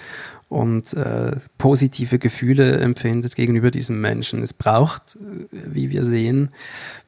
und 0.49 0.93
äh, 0.93 1.37
positive 1.57 2.19
Gefühle 2.19 2.77
empfindet 2.77 3.35
gegenüber 3.35 3.71
diesem 3.71 3.99
Menschen. 4.01 4.43
Es 4.43 4.53
braucht, 4.53 5.15
äh, 5.15 5.47
wie 5.51 5.89
wir 5.89 6.05
sehen, 6.05 6.51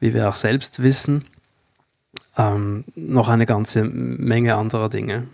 wie 0.00 0.14
wir 0.14 0.28
auch 0.28 0.34
selbst 0.34 0.82
wissen, 0.82 1.24
ähm, 2.36 2.84
noch 2.94 3.28
eine 3.28 3.46
ganze 3.46 3.84
Menge 3.84 4.56
anderer 4.56 4.90
Dinge. 4.90 5.28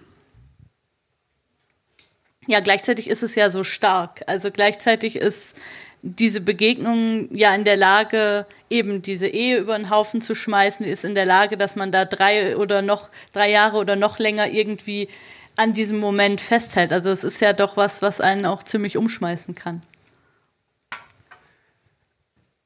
Ja, 2.46 2.60
gleichzeitig 2.60 3.08
ist 3.08 3.22
es 3.22 3.34
ja 3.34 3.50
so 3.50 3.64
stark. 3.64 4.22
Also 4.26 4.50
gleichzeitig 4.50 5.16
ist 5.16 5.56
diese 6.02 6.40
Begegnung 6.40 7.28
ja 7.34 7.54
in 7.54 7.64
der 7.64 7.76
Lage, 7.76 8.46
eben 8.68 9.02
diese 9.02 9.28
Ehe 9.28 9.58
über 9.58 9.76
den 9.76 9.88
Haufen 9.88 10.20
zu 10.20 10.34
schmeißen, 10.34 10.84
ist 10.84 11.04
in 11.04 11.14
der 11.14 11.26
Lage, 11.26 11.56
dass 11.56 11.76
man 11.76 11.92
da 11.92 12.04
drei 12.04 12.56
oder 12.56 12.82
noch 12.82 13.08
drei 13.32 13.50
Jahre 13.50 13.78
oder 13.78 13.94
noch 13.96 14.18
länger 14.18 14.48
irgendwie 14.48 15.08
an 15.56 15.72
diesem 15.72 15.98
Moment 15.98 16.40
festhält. 16.40 16.92
Also 16.92 17.10
es 17.10 17.24
ist 17.24 17.40
ja 17.40 17.52
doch 17.52 17.76
was, 17.76 18.02
was 18.02 18.20
einen 18.20 18.46
auch 18.46 18.62
ziemlich 18.62 18.96
umschmeißen 18.96 19.54
kann. 19.54 19.82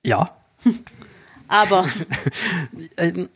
Ja. 0.04 0.36
Aber. 1.48 1.88
Ähm, 2.98 3.28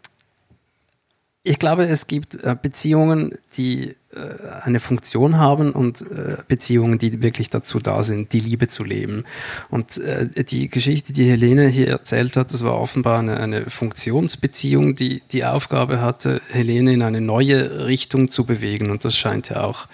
ich 1.43 1.59
glaube, 1.59 1.85
es 1.85 2.07
gibt 2.07 2.35
äh, 2.35 2.55
Beziehungen, 2.61 3.39
die 3.57 3.97
eine 4.65 4.81
Funktion 4.81 5.39
haben 5.39 5.71
und 5.71 6.03
äh, 6.03 6.37
Beziehungen, 6.49 6.99
die 6.99 7.23
wirklich 7.23 7.49
dazu 7.49 7.79
da 7.79 8.03
sind, 8.03 8.33
die 8.33 8.41
Liebe 8.41 8.69
zu 8.69 8.83
leben. 8.83 9.25
Und 9.69 10.01
die 10.51 10.69
Geschichte, 10.69 11.13
die 11.13 11.31
Helene 11.31 11.69
hier 11.69 11.89
erzählt 11.89 12.37
hat, 12.37 12.53
das 12.53 12.65
war 12.65 12.81
offenbar 12.81 13.21
eine, 13.21 13.39
eine 13.39 13.71
Funktionsbeziehung, 13.71 14.97
die 14.97 15.23
die 15.31 15.45
Aufgabe 15.45 16.01
hatte, 16.01 16.41
Helene 16.51 16.93
in 16.93 17.03
eine 17.03 17.21
neue 17.21 17.87
Richtung 17.87 18.31
zu 18.31 18.45
bewegen. 18.45 18.91
Und 18.91 19.05
das 19.05 19.17
scheint 19.17 19.49
ja 19.51 19.63
auch 19.63 19.87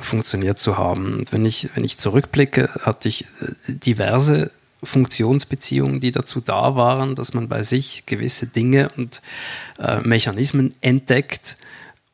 funktioniert 0.00 0.58
zu 0.58 0.78
haben. 0.78 1.18
Und 1.18 1.32
wenn 1.32 1.44
ich, 1.44 1.68
wenn 1.74 1.84
ich 1.84 1.98
zurückblicke, 1.98 2.70
hatte 2.82 3.08
ich 3.08 3.26
diverse 3.68 4.50
Funktionsbeziehungen, 4.82 6.00
die 6.00 6.12
dazu 6.12 6.40
da 6.40 6.76
waren, 6.76 7.14
dass 7.14 7.34
man 7.34 7.48
bei 7.48 7.62
sich 7.62 8.04
gewisse 8.06 8.46
Dinge 8.46 8.90
und 8.96 9.20
äh, 9.78 10.00
Mechanismen 10.00 10.74
entdeckt 10.80 11.56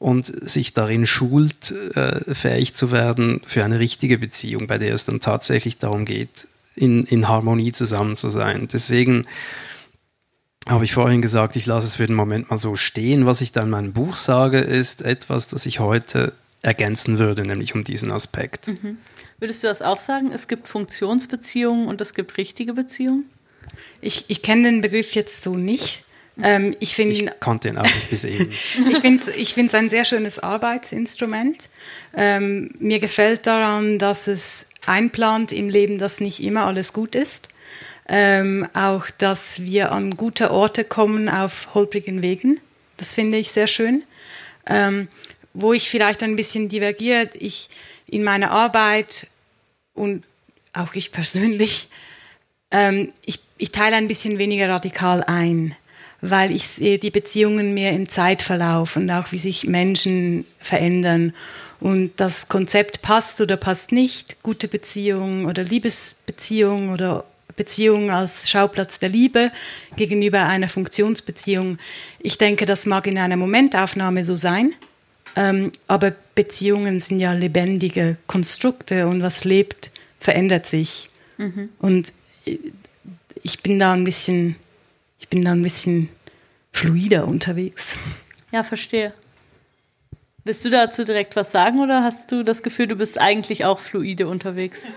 und 0.02 0.26
sich 0.26 0.74
darin 0.74 1.06
schult, 1.06 1.70
äh, 1.94 2.34
fähig 2.34 2.74
zu 2.74 2.90
werden 2.90 3.40
für 3.46 3.64
eine 3.64 3.78
richtige 3.78 4.18
Beziehung, 4.18 4.66
bei 4.66 4.78
der 4.78 4.94
es 4.94 5.04
dann 5.04 5.20
tatsächlich 5.20 5.78
darum 5.78 6.04
geht, 6.04 6.48
in, 6.74 7.04
in 7.04 7.28
Harmonie 7.28 7.72
zusammen 7.72 8.16
zu 8.16 8.28
sein. 8.28 8.68
Deswegen 8.72 9.26
habe 10.68 10.84
ich 10.84 10.92
vorhin 10.92 11.22
gesagt, 11.22 11.56
ich 11.56 11.66
lasse 11.66 11.86
es 11.86 11.96
für 11.96 12.06
den 12.06 12.16
Moment 12.16 12.50
mal 12.50 12.58
so 12.58 12.76
stehen. 12.76 13.26
Was 13.26 13.40
ich 13.40 13.52
da 13.52 13.62
in 13.62 13.70
meinem 13.70 13.92
Buch 13.92 14.16
sage, 14.16 14.58
ist 14.58 15.02
etwas, 15.02 15.48
das 15.48 15.66
ich 15.66 15.80
heute 15.80 16.34
ergänzen 16.62 17.18
würde, 17.18 17.44
nämlich 17.44 17.74
um 17.74 17.84
diesen 17.84 18.12
Aspekt. 18.12 18.68
Mhm. 18.68 18.98
Würdest 19.38 19.62
du 19.64 19.68
das 19.68 19.82
auch 19.82 19.98
sagen? 19.98 20.30
Es 20.32 20.46
gibt 20.46 20.68
Funktionsbeziehungen 20.68 21.88
und 21.88 22.00
es 22.00 22.14
gibt 22.14 22.36
richtige 22.38 22.74
Beziehungen? 22.74 23.24
Ich, 24.00 24.26
ich 24.28 24.42
kenne 24.42 24.70
den 24.70 24.80
Begriff 24.80 25.12
jetzt 25.12 25.42
so 25.42 25.56
nicht. 25.56 26.04
Ähm, 26.40 26.76
ich, 26.80 26.94
find, 26.94 27.12
ich 27.12 27.28
konnte 27.40 27.68
ihn 27.68 27.78
auch 27.78 27.82
nicht 27.82 28.10
bis 28.10 28.24
eben. 28.24 28.50
ich 28.90 28.98
finde 28.98 29.22
es 29.22 29.28
ich 29.28 29.74
ein 29.74 29.90
sehr 29.90 30.04
schönes 30.04 30.38
Arbeitsinstrument. 30.38 31.68
Ähm, 32.14 32.70
mir 32.78 33.00
gefällt 33.00 33.46
daran, 33.46 33.98
dass 33.98 34.28
es 34.28 34.66
einplant 34.86 35.52
im 35.52 35.68
Leben, 35.68 35.98
dass 35.98 36.20
nicht 36.20 36.42
immer 36.42 36.66
alles 36.66 36.92
gut 36.92 37.14
ist. 37.14 37.48
Ähm, 38.08 38.66
auch, 38.74 39.06
dass 39.18 39.62
wir 39.62 39.92
an 39.92 40.16
gute 40.16 40.50
Orte 40.50 40.84
kommen 40.84 41.28
auf 41.28 41.74
holprigen 41.74 42.22
Wegen. 42.22 42.60
Das 42.96 43.14
finde 43.14 43.36
ich 43.36 43.52
sehr 43.52 43.66
schön. 43.66 44.02
Ähm, 44.66 45.08
wo 45.54 45.72
ich 45.72 45.90
vielleicht 45.90 46.22
ein 46.22 46.36
bisschen 46.36 46.68
divergiere, 46.68 47.30
ich 47.34 47.68
in 48.06 48.24
meiner 48.24 48.50
Arbeit 48.50 49.28
und 49.94 50.24
auch 50.72 50.94
ich 50.94 51.12
persönlich, 51.12 51.88
ähm, 52.70 53.12
ich, 53.24 53.40
ich 53.58 53.70
teile 53.70 53.96
ein 53.96 54.08
bisschen 54.08 54.38
weniger 54.38 54.68
radikal 54.68 55.22
ein, 55.22 55.76
weil 56.22 56.52
ich 56.52 56.68
sehe 56.68 56.98
die 56.98 57.10
Beziehungen 57.10 57.74
mehr 57.74 57.92
im 57.92 58.08
Zeitverlauf 58.08 58.96
und 58.96 59.10
auch 59.10 59.32
wie 59.32 59.38
sich 59.38 59.66
Menschen 59.66 60.46
verändern. 60.60 61.34
Und 61.80 62.12
das 62.16 62.48
Konzept 62.48 63.02
passt 63.02 63.40
oder 63.40 63.56
passt 63.56 63.90
nicht, 63.90 64.42
gute 64.42 64.68
Beziehung 64.68 65.46
oder 65.46 65.64
Liebesbeziehung 65.64 66.90
oder 66.90 67.24
Beziehung 67.56 68.10
als 68.10 68.48
Schauplatz 68.48 69.00
der 69.00 69.08
Liebe 69.08 69.50
gegenüber 69.96 70.46
einer 70.46 70.68
Funktionsbeziehung. 70.68 71.78
Ich 72.20 72.38
denke, 72.38 72.66
das 72.66 72.86
mag 72.86 73.06
in 73.08 73.18
einer 73.18 73.36
Momentaufnahme 73.36 74.24
so 74.24 74.36
sein, 74.36 74.74
ähm, 75.34 75.72
aber 75.88 76.12
Beziehungen 76.34 77.00
sind 77.00 77.18
ja 77.18 77.32
lebendige 77.32 78.16
Konstrukte 78.28 79.08
und 79.08 79.22
was 79.22 79.44
lebt, 79.44 79.90
verändert 80.20 80.66
sich. 80.66 81.10
Mhm. 81.36 81.70
Und 81.80 82.12
ich 83.42 83.60
bin 83.60 83.78
da 83.78 83.92
ein 83.92 84.04
bisschen, 84.04 84.56
ich 85.22 85.28
bin 85.28 85.44
da 85.44 85.52
ein 85.52 85.62
bisschen 85.62 86.08
fluider 86.72 87.28
unterwegs. 87.28 87.96
Ja, 88.50 88.64
verstehe. 88.64 89.14
Willst 90.44 90.64
du 90.64 90.70
dazu 90.70 91.04
direkt 91.04 91.36
was 91.36 91.52
sagen 91.52 91.78
oder 91.78 92.02
hast 92.02 92.32
du 92.32 92.42
das 92.42 92.64
Gefühl, 92.64 92.88
du 92.88 92.96
bist 92.96 93.20
eigentlich 93.20 93.64
auch 93.64 93.78
fluide 93.78 94.26
unterwegs? 94.26 94.88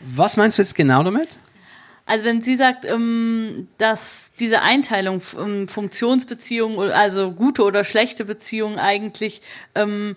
Was 0.00 0.38
meinst 0.38 0.56
du 0.56 0.62
jetzt 0.62 0.74
genau 0.74 1.02
damit? 1.02 1.38
Also 2.06 2.24
wenn 2.24 2.40
sie 2.40 2.56
sagt, 2.56 2.86
ähm, 2.86 3.68
dass 3.76 4.32
diese 4.40 4.62
Einteilung 4.62 5.20
ähm, 5.38 5.68
Funktionsbeziehungen, 5.68 6.90
also 6.90 7.32
gute 7.32 7.62
oder 7.62 7.84
schlechte 7.84 8.24
Beziehungen 8.24 8.78
eigentlich, 8.78 9.42
ähm, 9.74 10.16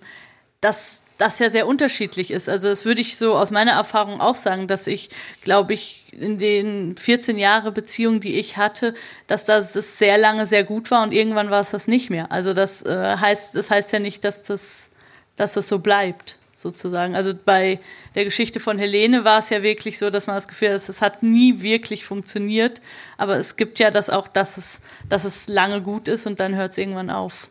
dass 0.61 1.03
das 1.18 1.38
ja 1.39 1.49
sehr 1.49 1.68
unterschiedlich 1.68 2.32
ist. 2.32 2.47
Also 2.47 2.70
das 2.70 2.86
würde 2.86 3.01
ich 3.01 3.18
so 3.18 3.36
aus 3.36 3.51
meiner 3.51 3.74
Erfahrung 3.74 4.22
auch 4.22 4.36
sagen, 4.36 4.68
dass 4.68 4.88
ich, 4.88 5.09
glaube 5.41 5.74
ich, 5.74 6.03
in 6.20 6.38
den 6.38 6.95
14 6.97 7.38
Jahre 7.38 7.72
Beziehung, 7.72 8.20
die 8.20 8.36
ich 8.36 8.57
hatte, 8.57 8.93
dass 9.28 9.45
das, 9.45 9.74
sehr 9.74 10.18
lange 10.18 10.45
sehr 10.45 10.64
gut 10.64 10.91
war 10.91 11.03
und 11.03 11.11
irgendwann 11.11 11.49
war 11.49 11.61
es 11.61 11.72
das 11.72 11.88
nicht 11.88 12.09
mehr. 12.09 12.32
Also 12.32 12.53
das 12.53 12.84
äh, 12.84 13.18
heißt, 13.18 13.55
das 13.55 13.70
heißt 13.70 13.91
ja 13.93 13.99
nicht, 13.99 14.24
dass 14.24 14.43
das, 14.43 14.89
dass 15.36 15.53
das 15.53 15.70
so 15.70 15.80
bleibt 15.80 16.38
sozusagen. 16.55 17.16
Also 17.16 17.34
bei 17.34 17.80
der 18.16 18.24
Geschichte 18.24 18.59
von 18.59 18.80
Helene 18.80 19.24
war 19.24 19.39
es 19.39 19.49
ja 19.49 19.61
wirklich 19.61 19.97
so, 19.97 20.09
dass 20.09 20.28
man 20.28 20.36
das 20.38 20.47
Gefühl 20.47 20.70
hat, 20.70 20.76
es 20.76 21.01
hat 21.01 21.22
nie 21.22 21.61
wirklich 21.61 22.05
funktioniert. 22.05 22.82
Aber 23.18 23.38
es 23.38 23.55
gibt 23.55 23.80
ja 23.80 23.91
das 23.91 24.09
auch, 24.09 24.28
dass 24.28 24.57
es, 24.57 24.82
dass 25.09 25.26
es 25.26 25.47
lange 25.47 25.82
gut 25.82 26.07
ist 26.07 26.26
und 26.26 26.39
dann 26.39 26.55
hört 26.55 26.72
es 26.72 26.78
irgendwann 26.78 27.09
auf. 27.09 27.49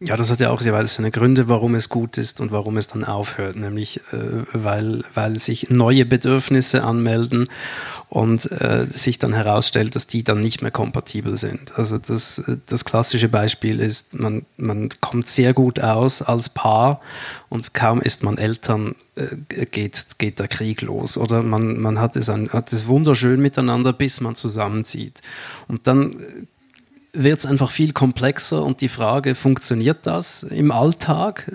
Ja, 0.00 0.16
das 0.16 0.30
hat 0.30 0.38
ja 0.38 0.50
auch 0.50 0.62
jeweils 0.62 0.94
seine 0.94 1.10
Gründe, 1.10 1.48
warum 1.48 1.74
es 1.74 1.88
gut 1.88 2.18
ist 2.18 2.40
und 2.40 2.52
warum 2.52 2.76
es 2.76 2.86
dann 2.86 3.02
aufhört. 3.02 3.56
Nämlich, 3.56 3.98
äh, 4.12 4.44
weil, 4.52 5.02
weil 5.14 5.40
sich 5.40 5.70
neue 5.70 6.06
Bedürfnisse 6.06 6.84
anmelden 6.84 7.48
und 8.08 8.48
äh, 8.52 8.86
sich 8.88 9.18
dann 9.18 9.34
herausstellt, 9.34 9.96
dass 9.96 10.06
die 10.06 10.22
dann 10.22 10.40
nicht 10.40 10.62
mehr 10.62 10.70
kompatibel 10.70 11.36
sind. 11.36 11.76
Also 11.76 11.98
das, 11.98 12.40
das 12.66 12.84
klassische 12.84 13.28
Beispiel 13.28 13.80
ist, 13.80 14.14
man, 14.14 14.46
man 14.56 14.88
kommt 15.00 15.26
sehr 15.26 15.52
gut 15.52 15.80
aus 15.80 16.22
als 16.22 16.48
Paar 16.48 17.00
und 17.48 17.74
kaum 17.74 18.00
ist 18.00 18.22
man 18.22 18.38
Eltern, 18.38 18.94
äh, 19.16 19.66
geht, 19.66 20.06
geht 20.18 20.38
der 20.38 20.46
Krieg 20.46 20.80
los. 20.80 21.18
Oder 21.18 21.42
man, 21.42 21.76
man 21.76 22.00
hat, 22.00 22.14
es 22.14 22.30
ein, 22.30 22.50
hat 22.50 22.72
es 22.72 22.86
wunderschön 22.86 23.40
miteinander, 23.40 23.92
bis 23.92 24.20
man 24.20 24.36
zusammenzieht. 24.36 25.20
Und 25.66 25.88
dann 25.88 26.14
wird 27.12 27.38
es 27.38 27.46
einfach 27.46 27.70
viel 27.70 27.92
komplexer 27.92 28.64
und 28.64 28.80
die 28.80 28.88
Frage, 28.88 29.34
funktioniert 29.34 30.06
das 30.06 30.42
im 30.42 30.70
Alltag? 30.70 31.50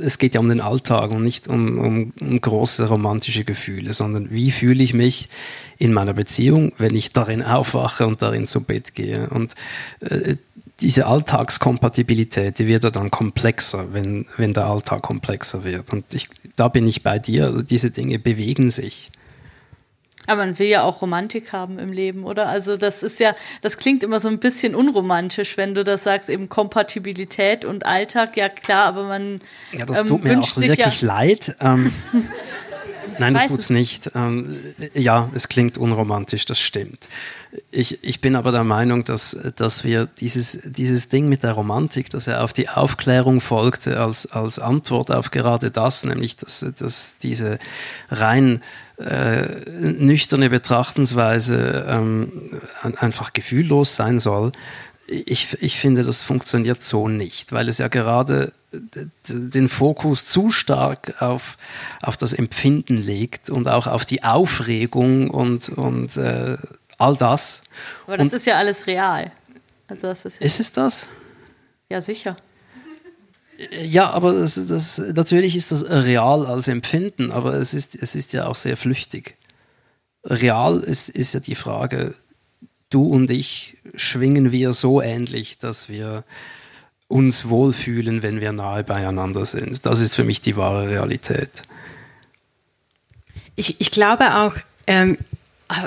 es 0.00 0.18
geht 0.18 0.34
ja 0.34 0.40
um 0.40 0.48
den 0.48 0.60
Alltag 0.60 1.10
und 1.10 1.22
nicht 1.22 1.48
um, 1.48 1.78
um, 1.78 2.12
um, 2.20 2.40
große 2.40 2.88
romantische 2.88 3.44
Gefühle, 3.44 3.92
sondern 3.92 4.30
wie 4.30 4.50
fühle 4.50 4.82
ich 4.82 4.92
mich 4.92 5.28
in 5.78 5.92
meiner 5.92 6.14
Beziehung, 6.14 6.72
wenn 6.78 6.94
ich 6.96 7.12
darin 7.12 7.42
aufwache 7.42 8.06
und 8.06 8.22
darin 8.22 8.46
zu 8.46 8.64
Bett 8.64 8.94
gehe. 8.94 9.28
Und 9.30 9.54
äh, 10.00 10.36
diese 10.80 11.06
Alltagskompatibilität, 11.06 12.58
die 12.58 12.66
wird 12.66 12.84
ja 12.84 12.90
dann 12.90 13.10
komplexer, 13.10 13.92
wenn, 13.92 14.26
wenn 14.36 14.52
der 14.52 14.66
Alltag 14.66 15.02
komplexer 15.02 15.64
wird. 15.64 15.92
Und 15.92 16.12
ich, 16.12 16.28
da 16.56 16.68
bin 16.68 16.86
ich 16.88 17.02
bei 17.02 17.18
dir, 17.18 17.46
also 17.46 17.62
diese 17.62 17.90
Dinge 17.90 18.18
bewegen 18.18 18.70
sich. 18.70 19.10
Aber 20.26 20.44
man 20.44 20.58
will 20.58 20.68
ja 20.68 20.82
auch 20.84 21.02
Romantik 21.02 21.52
haben 21.52 21.78
im 21.78 21.92
Leben, 21.92 22.24
oder? 22.24 22.48
Also 22.48 22.76
das 22.76 23.02
ist 23.02 23.20
ja, 23.20 23.34
das 23.60 23.76
klingt 23.76 24.02
immer 24.02 24.20
so 24.20 24.28
ein 24.28 24.38
bisschen 24.38 24.74
unromantisch, 24.74 25.56
wenn 25.56 25.74
du 25.74 25.84
das 25.84 26.04
sagst, 26.04 26.30
eben 26.30 26.48
Kompatibilität 26.48 27.64
und 27.64 27.84
Alltag, 27.84 28.36
ja 28.36 28.48
klar, 28.48 28.86
aber 28.86 29.04
man 29.04 29.38
ja, 29.72 29.84
das 29.84 30.00
ähm, 30.00 30.08
tut 30.08 30.24
mir 30.24 30.38
auch 30.38 30.56
wirklich 30.56 30.78
ja 30.78 31.06
leid. 31.06 31.56
Ähm, 31.60 31.92
Nein, 33.18 33.34
das 33.34 33.46
tut 33.46 33.60
es 33.60 33.70
nicht. 33.70 34.10
Ähm, 34.14 34.56
ja, 34.94 35.30
es 35.34 35.48
klingt 35.48 35.78
unromantisch, 35.78 36.44
das 36.44 36.60
stimmt. 36.60 37.08
Ich, 37.70 38.02
ich 38.02 38.20
bin 38.20 38.36
aber 38.36 38.52
der 38.52 38.64
Meinung, 38.64 39.04
dass, 39.04 39.38
dass 39.56 39.84
wir 39.84 40.06
dieses, 40.06 40.60
dieses 40.64 41.08
Ding 41.08 41.28
mit 41.28 41.42
der 41.42 41.52
Romantik, 41.52 42.10
dass 42.10 42.26
er 42.26 42.42
auf 42.42 42.52
die 42.52 42.68
Aufklärung 42.68 43.40
folgte 43.40 44.00
als, 44.00 44.26
als 44.26 44.58
Antwort 44.58 45.10
auf 45.10 45.30
gerade 45.30 45.70
das, 45.70 46.04
nämlich 46.04 46.36
dass, 46.36 46.64
dass 46.78 47.18
diese 47.18 47.58
rein 48.10 48.62
äh, 48.96 49.46
nüchterne 49.68 50.50
Betrachtensweise 50.50 51.86
ähm, 51.88 52.60
einfach 52.96 53.32
gefühllos 53.32 53.96
sein 53.96 54.18
soll, 54.18 54.52
ich, 55.06 55.62
ich 55.62 55.78
finde, 55.78 56.02
das 56.02 56.22
funktioniert 56.22 56.84
so 56.84 57.08
nicht, 57.08 57.52
weil 57.52 57.68
es 57.68 57.78
ja 57.78 57.88
gerade 57.88 58.52
den 59.28 59.68
Fokus 59.68 60.24
zu 60.24 60.50
stark 60.50 61.20
auf, 61.20 61.58
auf 62.02 62.16
das 62.16 62.32
Empfinden 62.32 62.96
legt 62.96 63.50
und 63.50 63.68
auch 63.68 63.86
auf 63.86 64.04
die 64.04 64.24
Aufregung 64.24 65.30
und, 65.30 65.68
und 65.68 66.16
äh, 66.16 66.56
all 66.98 67.16
das. 67.16 67.62
Aber 68.06 68.16
das 68.16 68.28
und, 68.28 68.34
ist 68.34 68.46
ja 68.46 68.56
alles 68.56 68.86
real. 68.86 69.30
Also 69.88 70.08
das 70.08 70.24
ist, 70.24 70.40
ja 70.40 70.46
ist 70.46 70.60
es 70.60 70.72
das? 70.72 71.06
Ja, 71.90 72.00
sicher. 72.00 72.36
Ja, 73.70 74.10
aber 74.10 74.32
das, 74.32 74.66
das, 74.66 74.98
natürlich 74.98 75.54
ist 75.54 75.70
das 75.70 75.88
real 75.88 76.46
als 76.46 76.66
Empfinden, 76.66 77.30
aber 77.30 77.54
es 77.54 77.72
ist, 77.72 77.94
es 77.94 78.16
ist 78.16 78.32
ja 78.32 78.46
auch 78.46 78.56
sehr 78.56 78.76
flüchtig. 78.76 79.36
Real 80.24 80.80
ist, 80.80 81.10
ist 81.10 81.34
ja 81.34 81.40
die 81.40 81.54
Frage, 81.54 82.14
du 82.94 83.06
und 83.06 83.30
ich 83.30 83.76
schwingen 83.94 84.52
wir 84.52 84.72
so 84.72 85.02
ähnlich, 85.02 85.58
dass 85.58 85.88
wir 85.88 86.24
uns 87.08 87.48
wohlfühlen, 87.48 88.22
wenn 88.22 88.40
wir 88.40 88.52
nahe 88.52 88.84
beieinander 88.84 89.44
sind. 89.44 89.84
Das 89.84 90.00
ist 90.00 90.14
für 90.14 90.24
mich 90.24 90.40
die 90.40 90.56
wahre 90.56 90.88
Realität. 90.88 91.62
Ich, 93.56 93.80
ich 93.80 93.90
glaube 93.90 94.34
auch, 94.36 94.54
ähm, 94.86 95.18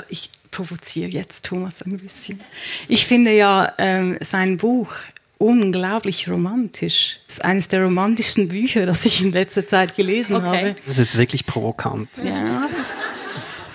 ich 0.08 0.30
provoziere 0.50 1.10
jetzt 1.10 1.44
Thomas 1.44 1.82
ein 1.82 1.98
bisschen. 1.98 2.40
Ich 2.88 3.06
finde 3.06 3.32
ja 3.32 3.72
ähm, 3.78 4.16
sein 4.20 4.56
Buch 4.56 4.92
unglaublich 5.38 6.28
romantisch. 6.28 7.18
Das 7.26 7.36
ist 7.36 7.44
eines 7.44 7.68
der 7.68 7.82
romantischsten 7.82 8.48
Bücher, 8.48 8.86
das 8.86 9.04
ich 9.04 9.20
in 9.22 9.32
letzter 9.32 9.66
Zeit 9.66 9.96
gelesen 9.96 10.36
okay. 10.36 10.46
habe. 10.46 10.76
Das 10.84 10.94
ist 10.94 10.98
jetzt 10.98 11.18
wirklich 11.18 11.46
provokant. 11.46 12.08
Ja. 12.24 12.62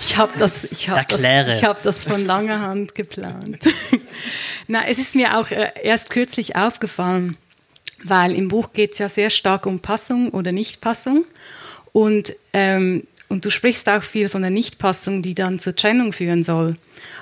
Ich 0.06 0.18
habe 0.18 0.34
das, 0.38 0.66
ich 0.66 0.90
hab 0.90 1.08
das, 1.08 1.22
ich 1.22 1.64
hab 1.64 1.82
das 1.82 2.04
von 2.04 2.26
langer 2.26 2.60
Hand 2.60 2.94
geplant. 2.94 3.60
Na, 4.68 4.86
es 4.88 4.98
ist 4.98 5.16
mir 5.16 5.38
auch 5.38 5.50
äh, 5.50 5.72
erst 5.82 6.10
kürzlich 6.10 6.56
aufgefallen, 6.56 7.38
weil 8.04 8.34
im 8.34 8.50
Buch 8.50 8.74
geht 8.74 8.94
es 8.94 9.00
ja 9.00 9.10
sehr 9.10 9.30
stark 9.30 9.66
um 9.66 9.80
Passung 9.80 10.30
oder 10.30 10.52
Nichtpassung. 10.52 11.26
Und, 11.94 12.36
ähm, 12.52 13.08
und 13.30 13.46
du 13.46 13.50
sprichst 13.50 13.88
auch 13.88 14.04
viel 14.04 14.30
von 14.30 14.42
der 14.42 14.52
Nichtpassung, 14.52 15.22
die 15.22 15.36
dann 15.36 15.60
zur 15.60 15.76
Trennung 15.76 16.12
führen 16.12 16.44
soll. 16.44 16.76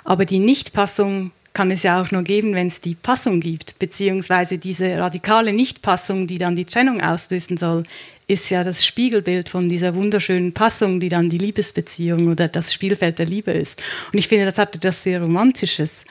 Aber 0.03 0.25
die 0.25 0.39
Nichtpassung 0.39 1.31
kann 1.53 1.69
es 1.69 1.83
ja 1.83 2.01
auch 2.01 2.11
nur 2.11 2.23
geben, 2.23 2.55
wenn 2.55 2.67
es 2.67 2.81
die 2.81 2.95
Passung 2.95 3.41
gibt, 3.41 3.77
beziehungsweise 3.77 4.57
diese 4.57 4.97
radikale 4.97 5.53
Nichtpassung, 5.53 6.27
die 6.27 6.37
dann 6.37 6.55
die 6.55 6.65
Trennung 6.65 7.01
auslösen 7.01 7.57
soll, 7.57 7.83
ist 8.31 8.49
ja 8.49 8.63
das 8.63 8.85
Spiegelbild 8.85 9.49
von 9.49 9.67
dieser 9.67 9.93
wunderschönen 9.93 10.53
Passung, 10.53 11.01
die 11.01 11.09
dann 11.09 11.29
die 11.29 11.37
Liebesbeziehung 11.37 12.29
oder 12.29 12.47
das 12.47 12.73
Spielfeld 12.73 13.19
der 13.19 13.25
Liebe 13.25 13.51
ist. 13.51 13.81
Und 14.13 14.19
ich 14.19 14.29
finde, 14.29 14.45
das 14.45 14.57
hatte 14.57 14.79
das 14.79 15.03
sehr 15.03 15.21
Romantisches. 15.21 16.05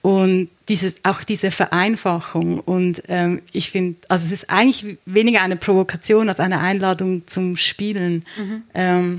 Und 0.00 0.48
diese, 0.68 0.94
auch 1.02 1.24
diese 1.24 1.50
Vereinfachung. 1.50 2.60
Und 2.60 3.02
ähm, 3.08 3.42
ich 3.50 3.72
finde, 3.72 3.96
also 4.08 4.26
es 4.26 4.30
ist 4.30 4.48
eigentlich 4.48 4.98
weniger 5.06 5.42
eine 5.42 5.56
Provokation 5.56 6.28
als 6.28 6.38
eine 6.38 6.60
Einladung 6.60 7.26
zum 7.26 7.56
Spielen. 7.56 8.24
Mhm. 8.38 8.62
Ähm, 8.72 9.16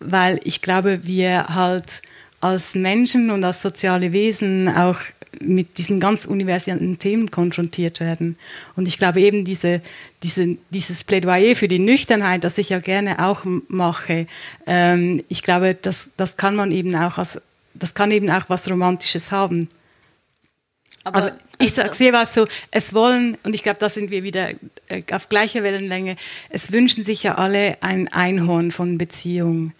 weil 0.00 0.38
ich 0.44 0.60
glaube, 0.60 1.06
wir 1.06 1.46
halt 1.48 2.02
als 2.40 2.74
Menschen 2.74 3.30
und 3.30 3.44
als 3.44 3.62
soziale 3.62 4.12
Wesen 4.12 4.68
auch 4.68 4.98
mit 5.38 5.78
diesen 5.78 6.00
ganz 6.00 6.24
universellen 6.24 6.98
Themen 6.98 7.30
konfrontiert 7.30 8.00
werden. 8.00 8.36
Und 8.76 8.88
ich 8.88 8.98
glaube 8.98 9.20
eben 9.20 9.44
diese, 9.44 9.80
diese, 10.22 10.56
dieses 10.70 11.04
Plädoyer 11.04 11.54
für 11.54 11.68
die 11.68 11.78
Nüchternheit, 11.78 12.44
das 12.44 12.58
ich 12.58 12.70
ja 12.70 12.80
gerne 12.80 13.24
auch 13.24 13.42
mache, 13.68 14.26
ähm, 14.66 15.22
ich 15.28 15.42
glaube, 15.42 15.76
das, 15.80 16.10
das 16.16 16.36
kann 16.36 16.56
man 16.56 16.72
eben 16.72 16.94
auch 16.96 17.18
als, 17.18 17.40
das 17.74 17.94
kann 17.94 18.10
eben 18.10 18.30
auch 18.30 18.44
was 18.48 18.68
Romantisches 18.68 19.30
haben. 19.30 19.68
Aber 21.04 21.16
also 21.16 21.30
ich 21.58 21.78
also, 21.78 21.94
sehe 21.94 22.12
was 22.12 22.34
so, 22.34 22.46
es 22.70 22.92
wollen, 22.92 23.38
und 23.44 23.54
ich 23.54 23.62
glaube, 23.62 23.78
da 23.80 23.88
sind 23.88 24.10
wir 24.10 24.22
wieder 24.22 24.50
äh, 24.88 25.02
auf 25.12 25.28
gleicher 25.28 25.62
Wellenlänge, 25.62 26.16
es 26.50 26.72
wünschen 26.72 27.04
sich 27.04 27.22
ja 27.22 27.36
alle 27.36 27.78
ein 27.82 28.08
Einhorn 28.08 28.70
von 28.70 28.98
Beziehung 28.98 29.72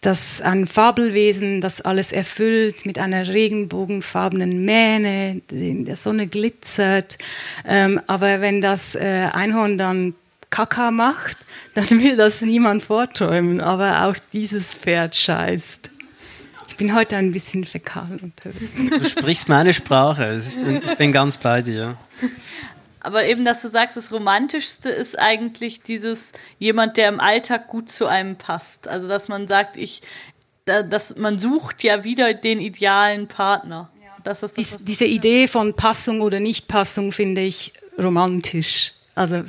das 0.00 0.40
ein 0.40 0.66
Fabelwesen, 0.66 1.60
das 1.60 1.80
alles 1.80 2.12
erfüllt 2.12 2.86
mit 2.86 2.98
einer 2.98 3.26
regenbogenfarbenen 3.26 4.64
Mähne, 4.64 5.40
die 5.50 5.70
in 5.70 5.84
der 5.84 5.96
Sonne 5.96 6.28
glitzert. 6.28 7.18
Ähm, 7.66 8.00
aber 8.06 8.40
wenn 8.40 8.60
das 8.60 8.94
äh, 8.94 9.28
Einhorn 9.32 9.76
dann 9.76 10.14
Kaka 10.50 10.90
macht, 10.90 11.36
dann 11.74 11.88
will 11.90 12.16
das 12.16 12.40
niemand 12.40 12.82
vorträumen. 12.82 13.60
Aber 13.60 14.04
auch 14.04 14.16
dieses 14.32 14.72
Pferd 14.72 15.16
scheißt. 15.16 15.90
Ich 16.68 16.76
bin 16.76 16.94
heute 16.94 17.16
ein 17.16 17.32
bisschen 17.32 17.64
fäkal 17.64 18.20
unterwegs. 18.22 18.72
Du 18.76 19.04
sprichst 19.04 19.48
meine 19.48 19.74
Sprache. 19.74 20.40
Ich 20.48 20.54
bin, 20.54 20.76
ich 20.76 20.96
bin 20.96 21.10
ganz 21.10 21.36
bei 21.36 21.60
dir. 21.60 21.96
Aber 23.08 23.24
eben, 23.24 23.46
dass 23.46 23.62
du 23.62 23.68
sagst, 23.68 23.96
das 23.96 24.12
Romantischste 24.12 24.90
ist 24.90 25.18
eigentlich 25.18 25.80
dieses 25.80 26.32
jemand, 26.58 26.98
der 26.98 27.08
im 27.08 27.20
Alltag 27.20 27.68
gut 27.68 27.88
zu 27.88 28.04
einem 28.04 28.36
passt. 28.36 28.86
Also, 28.86 29.08
dass 29.08 29.28
man 29.28 29.48
sagt, 29.48 29.78
ich, 29.78 30.02
da, 30.66 30.82
dass 30.82 31.16
man 31.16 31.38
sucht 31.38 31.82
ja 31.84 32.04
wieder 32.04 32.34
den 32.34 32.60
idealen 32.60 33.26
Partner. 33.26 33.90
Ja. 34.04 34.10
Das 34.24 34.42
ist 34.42 34.58
das, 34.58 34.66
Dies, 34.66 34.84
diese 34.84 35.06
Idee 35.06 35.48
von 35.48 35.72
Passung 35.72 36.20
oder 36.20 36.38
Nichtpassung 36.38 37.10
finde 37.12 37.40
ich 37.40 37.72
romantisch. 37.98 38.92
Also 39.14 39.42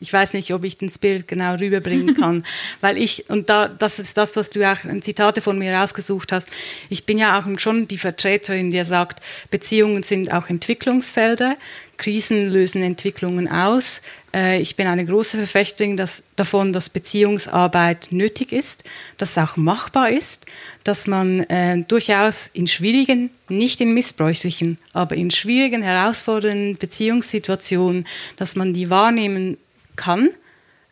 ich 0.00 0.10
weiß 0.10 0.32
nicht, 0.32 0.54
ob 0.54 0.64
ich 0.64 0.78
das 0.78 0.98
Bild 0.98 1.28
genau 1.28 1.56
rüberbringen 1.56 2.14
kann, 2.20 2.46
weil 2.80 2.96
ich, 2.96 3.28
und 3.28 3.50
da, 3.50 3.68
das 3.68 3.98
ist 3.98 4.16
das, 4.16 4.34
was 4.34 4.48
du 4.48 4.66
auch 4.66 4.82
in 4.84 5.02
Zitate 5.02 5.42
von 5.42 5.58
mir 5.58 5.74
rausgesucht 5.74 6.32
hast, 6.32 6.48
ich 6.88 7.04
bin 7.04 7.18
ja 7.18 7.38
auch 7.38 7.58
schon 7.58 7.86
die 7.86 7.98
Vertreterin, 7.98 8.70
die 8.70 8.82
sagt, 8.84 9.22
Beziehungen 9.50 10.02
sind 10.02 10.32
auch 10.32 10.48
Entwicklungsfelder, 10.48 11.56
Krisen 11.96 12.48
lösen 12.48 12.82
Entwicklungen 12.82 13.48
aus. 13.48 14.02
Äh, 14.34 14.60
ich 14.60 14.76
bin 14.76 14.86
eine 14.86 15.04
große 15.04 15.38
Verfechterin 15.38 15.96
dass, 15.96 16.24
davon, 16.36 16.72
dass 16.72 16.90
Beziehungsarbeit 16.90 18.08
nötig 18.10 18.52
ist, 18.52 18.84
dass 19.18 19.32
es 19.32 19.38
auch 19.38 19.56
machbar 19.56 20.10
ist, 20.10 20.46
dass 20.82 21.06
man 21.06 21.40
äh, 21.44 21.82
durchaus 21.82 22.48
in 22.52 22.66
schwierigen, 22.66 23.30
nicht 23.48 23.80
in 23.80 23.94
missbräuchlichen, 23.94 24.78
aber 24.92 25.16
in 25.16 25.30
schwierigen, 25.30 25.82
herausfordernden 25.82 26.76
Beziehungssituationen, 26.76 28.06
dass 28.36 28.56
man 28.56 28.74
die 28.74 28.90
wahrnehmen 28.90 29.56
kann. 29.96 30.30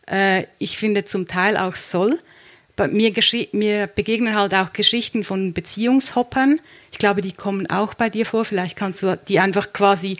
Äh, 0.07 0.45
ich 0.59 0.77
finde 0.77 1.05
zum 1.05 1.27
Teil 1.27 1.57
auch 1.57 1.75
soll. 1.75 2.19
Mir, 2.89 3.13
mir 3.51 3.87
begegnen 3.87 4.35
halt 4.35 4.55
auch 4.55 4.73
Geschichten 4.73 5.23
von 5.23 5.53
Beziehungshoppern. 5.53 6.59
Ich 6.91 6.97
glaube, 6.97 7.21
die 7.21 7.31
kommen 7.31 7.69
auch 7.69 7.93
bei 7.93 8.09
dir 8.09 8.25
vor. 8.25 8.45
Vielleicht 8.45 8.77
kannst 8.77 9.03
du 9.03 9.15
die 9.27 9.39
einfach 9.39 9.73
quasi 9.73 10.17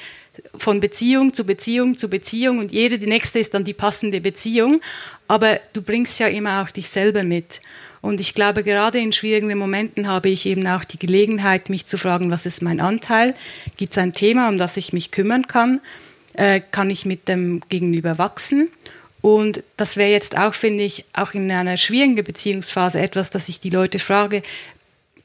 von 0.55 0.79
Beziehung 0.79 1.33
zu 1.33 1.45
Beziehung 1.45 1.97
zu 1.97 2.09
Beziehung 2.09 2.59
und 2.59 2.71
jede, 2.71 2.99
die 2.99 3.07
nächste 3.07 3.39
ist 3.39 3.53
dann 3.53 3.63
die 3.63 3.73
passende 3.73 4.21
Beziehung. 4.21 4.81
Aber 5.27 5.59
du 5.73 5.81
bringst 5.81 6.19
ja 6.19 6.27
immer 6.27 6.61
auch 6.61 6.69
dich 6.69 6.89
selber 6.89 7.23
mit. 7.23 7.61
Und 8.01 8.19
ich 8.19 8.33
glaube, 8.33 8.63
gerade 8.63 8.99
in 8.99 9.13
schwierigen 9.13 9.57
Momenten 9.57 10.07
habe 10.07 10.29
ich 10.29 10.45
eben 10.45 10.67
auch 10.67 10.83
die 10.83 10.99
Gelegenheit, 10.99 11.69
mich 11.69 11.85
zu 11.85 11.97
fragen, 11.97 12.31
was 12.31 12.45
ist 12.45 12.61
mein 12.61 12.81
Anteil? 12.81 13.33
Gibt 13.77 13.93
es 13.93 13.97
ein 13.97 14.13
Thema, 14.13 14.49
um 14.49 14.57
das 14.57 14.75
ich 14.75 14.91
mich 14.91 15.11
kümmern 15.11 15.47
kann? 15.47 15.79
Äh, 16.33 16.61
kann 16.71 16.89
ich 16.89 17.05
mit 17.05 17.29
dem 17.29 17.61
Gegenüber 17.69 18.17
wachsen? 18.17 18.69
Und 19.21 19.63
das 19.77 19.95
wäre 19.95 20.11
jetzt 20.11 20.37
auch, 20.37 20.53
finde 20.53 20.83
ich, 20.83 21.05
auch 21.13 21.33
in 21.33 21.49
einer 21.49 21.77
schwierigen 21.77 22.21
Beziehungsphase 22.21 22.99
etwas, 22.99 23.29
dass 23.29 23.47
ich 23.47 23.61
die 23.61 23.69
Leute 23.69 23.99
frage, 23.99 24.43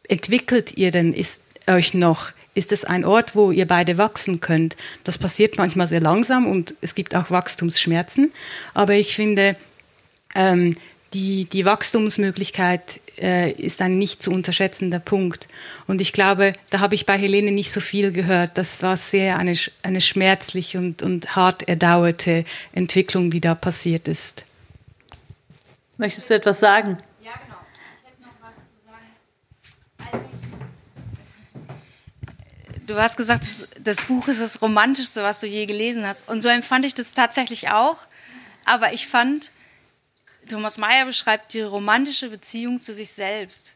entwickelt 0.06 0.76
ihr 0.76 0.92
denn 0.92 1.12
ist 1.12 1.40
euch 1.66 1.94
noch? 1.94 2.30
Ist 2.58 2.72
es 2.72 2.84
ein 2.84 3.04
Ort, 3.04 3.34
wo 3.34 3.50
ihr 3.50 3.66
beide 3.66 3.96
wachsen 3.96 4.40
könnt. 4.40 4.76
Das 5.04 5.16
passiert 5.16 5.56
manchmal 5.56 5.86
sehr 5.86 6.00
langsam 6.00 6.46
und 6.46 6.74
es 6.80 6.94
gibt 6.94 7.14
auch 7.14 7.30
Wachstumsschmerzen. 7.30 8.32
Aber 8.74 8.94
ich 8.94 9.14
finde, 9.14 9.56
ähm, 10.34 10.76
die, 11.14 11.46
die 11.46 11.64
Wachstumsmöglichkeit 11.64 13.00
äh, 13.18 13.52
ist 13.52 13.80
ein 13.80 13.96
nicht 13.96 14.22
zu 14.22 14.30
unterschätzender 14.30 14.98
Punkt. 14.98 15.48
Und 15.86 16.00
ich 16.00 16.12
glaube, 16.12 16.52
da 16.70 16.80
habe 16.80 16.94
ich 16.94 17.06
bei 17.06 17.16
Helene 17.16 17.52
nicht 17.52 17.72
so 17.72 17.80
viel 17.80 18.12
gehört. 18.12 18.58
Das 18.58 18.82
war 18.82 18.96
sehr 18.96 19.38
eine, 19.38 19.56
eine 19.82 20.00
schmerzliche 20.00 20.78
und, 20.78 21.02
und 21.02 21.36
hart 21.36 21.68
erdauerte 21.68 22.44
Entwicklung, 22.72 23.30
die 23.30 23.40
da 23.40 23.54
passiert 23.54 24.08
ist. 24.08 24.44
Möchtest 25.96 26.28
du 26.28 26.34
etwas 26.34 26.60
sagen? 26.60 26.98
Ja, 27.24 27.32
genau. 27.42 27.56
Ich 27.72 28.08
hätte 28.08 28.22
noch 28.22 28.36
was 28.40 28.54
zu 28.54 28.76
sagen. 28.84 29.08
Also 30.12 30.26
du 32.88 32.96
hast 32.96 33.16
gesagt, 33.16 33.44
das 33.78 34.00
Buch 34.02 34.26
ist 34.28 34.40
das 34.40 34.60
Romantischste, 34.60 35.22
was 35.22 35.40
du 35.40 35.46
je 35.46 35.66
gelesen 35.66 36.06
hast. 36.06 36.28
Und 36.28 36.40
so 36.40 36.48
empfand 36.48 36.84
ich 36.84 36.94
das 36.94 37.12
tatsächlich 37.12 37.70
auch. 37.70 37.98
Aber 38.64 38.92
ich 38.92 39.06
fand, 39.06 39.52
Thomas 40.48 40.78
Mayer 40.78 41.04
beschreibt 41.04 41.54
die 41.54 41.60
romantische 41.60 42.30
Beziehung 42.30 42.80
zu 42.80 42.92
sich 42.92 43.10
selbst. 43.10 43.74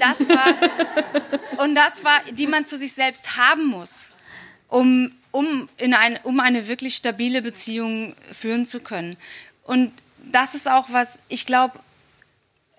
Das 0.00 0.28
war, 0.28 1.64
und 1.64 1.74
das 1.74 2.02
war, 2.02 2.20
die 2.32 2.46
man 2.46 2.64
zu 2.64 2.76
sich 2.78 2.92
selbst 2.92 3.36
haben 3.36 3.66
muss, 3.66 4.10
um, 4.68 5.12
um, 5.30 5.68
in 5.76 5.94
ein, 5.94 6.18
um 6.22 6.40
eine 6.40 6.66
wirklich 6.66 6.96
stabile 6.96 7.42
Beziehung 7.42 8.16
führen 8.32 8.66
zu 8.66 8.80
können. 8.80 9.16
Und 9.62 9.92
das 10.18 10.54
ist 10.54 10.68
auch 10.68 10.86
was, 10.90 11.20
ich 11.28 11.46
glaube, 11.46 11.78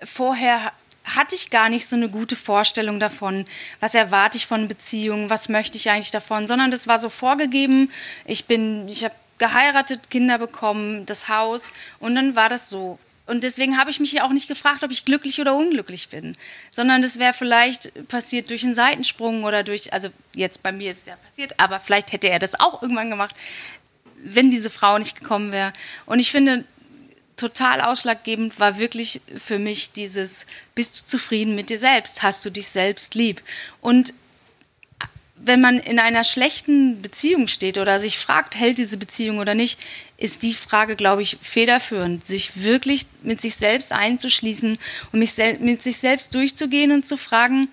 vorher 0.03 0.73
hatte 1.05 1.35
ich 1.35 1.49
gar 1.49 1.69
nicht 1.69 1.87
so 1.87 1.95
eine 1.95 2.09
gute 2.09 2.35
Vorstellung 2.35 2.99
davon, 2.99 3.45
was 3.79 3.95
erwarte 3.95 4.37
ich 4.37 4.47
von 4.47 4.67
Beziehungen, 4.67 5.29
was 5.29 5.49
möchte 5.49 5.77
ich 5.77 5.89
eigentlich 5.89 6.11
davon, 6.11 6.47
sondern 6.47 6.71
das 6.71 6.87
war 6.87 6.97
so 6.97 7.09
vorgegeben. 7.09 7.91
Ich 8.25 8.45
bin, 8.45 8.87
ich 8.87 9.03
habe 9.03 9.15
geheiratet, 9.37 10.09
Kinder 10.09 10.37
bekommen, 10.37 11.05
das 11.05 11.27
Haus 11.27 11.73
und 11.99 12.15
dann 12.15 12.35
war 12.35 12.49
das 12.49 12.69
so. 12.69 12.97
Und 13.27 13.43
deswegen 13.43 13.77
habe 13.79 13.89
ich 13.89 13.99
mich 13.99 14.11
ja 14.11 14.23
auch 14.23 14.31
nicht 14.31 14.47
gefragt, 14.47 14.83
ob 14.83 14.91
ich 14.91 15.03
glücklich 15.03 15.41
oder 15.41 15.55
unglücklich 15.55 16.09
bin, 16.09 16.37
sondern 16.69 17.01
das 17.01 17.17
wäre 17.17 17.33
vielleicht 17.33 18.07
passiert 18.07 18.51
durch 18.51 18.63
einen 18.63 18.75
Seitensprung 18.75 19.43
oder 19.43 19.63
durch, 19.63 19.93
also 19.93 20.09
jetzt 20.33 20.61
bei 20.61 20.71
mir 20.71 20.91
ist 20.91 20.99
es 20.99 21.05
ja 21.07 21.15
passiert, 21.15 21.59
aber 21.59 21.79
vielleicht 21.79 22.11
hätte 22.11 22.29
er 22.29 22.37
das 22.37 22.59
auch 22.59 22.83
irgendwann 22.83 23.09
gemacht, 23.09 23.35
wenn 24.17 24.51
diese 24.51 24.69
Frau 24.69 24.99
nicht 24.99 25.19
gekommen 25.19 25.51
wäre. 25.51 25.73
Und 26.05 26.19
ich 26.19 26.31
finde, 26.31 26.65
total 27.37 27.81
ausschlaggebend 27.81 28.59
war 28.59 28.77
wirklich 28.77 29.21
für 29.37 29.59
mich 29.59 29.91
dieses, 29.91 30.45
bist 30.73 31.01
du 31.01 31.05
zufrieden 31.05 31.55
mit 31.55 31.69
dir 31.69 31.77
selbst? 31.77 32.23
Hast 32.23 32.45
du 32.45 32.49
dich 32.49 32.67
selbst 32.67 33.15
lieb? 33.15 33.41
Und 33.81 34.13
wenn 35.37 35.61
man 35.61 35.77
in 35.77 35.99
einer 35.99 36.23
schlechten 36.23 37.01
Beziehung 37.01 37.47
steht 37.47 37.77
oder 37.77 37.99
sich 37.99 38.17
fragt, 38.17 38.55
hält 38.55 38.77
diese 38.77 38.97
Beziehung 38.97 39.37
oder 39.37 39.53
nicht, 39.53 39.79
ist 40.17 40.43
die 40.43 40.53
Frage, 40.53 40.95
glaube 40.95 41.21
ich, 41.21 41.37
federführend, 41.41 42.25
sich 42.25 42.63
wirklich 42.63 43.05
mit 43.21 43.41
sich 43.41 43.55
selbst 43.55 43.91
einzuschließen 43.91 44.79
und 45.11 45.19
mich 45.19 45.33
mit 45.59 45.83
sich 45.83 45.97
selbst 45.97 46.33
durchzugehen 46.33 46.91
und 46.91 47.05
zu 47.05 47.17
fragen, 47.17 47.67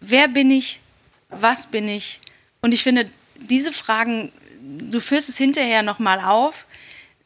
wer 0.00 0.28
bin 0.28 0.50
ich, 0.50 0.80
was 1.28 1.66
bin 1.66 1.88
ich? 1.88 2.20
Und 2.62 2.72
ich 2.72 2.82
finde, 2.82 3.08
diese 3.36 3.72
Fragen, 3.72 4.32
du 4.62 4.98
führst 5.00 5.28
es 5.28 5.36
hinterher 5.36 5.82
nochmal 5.82 6.20
auf, 6.20 6.66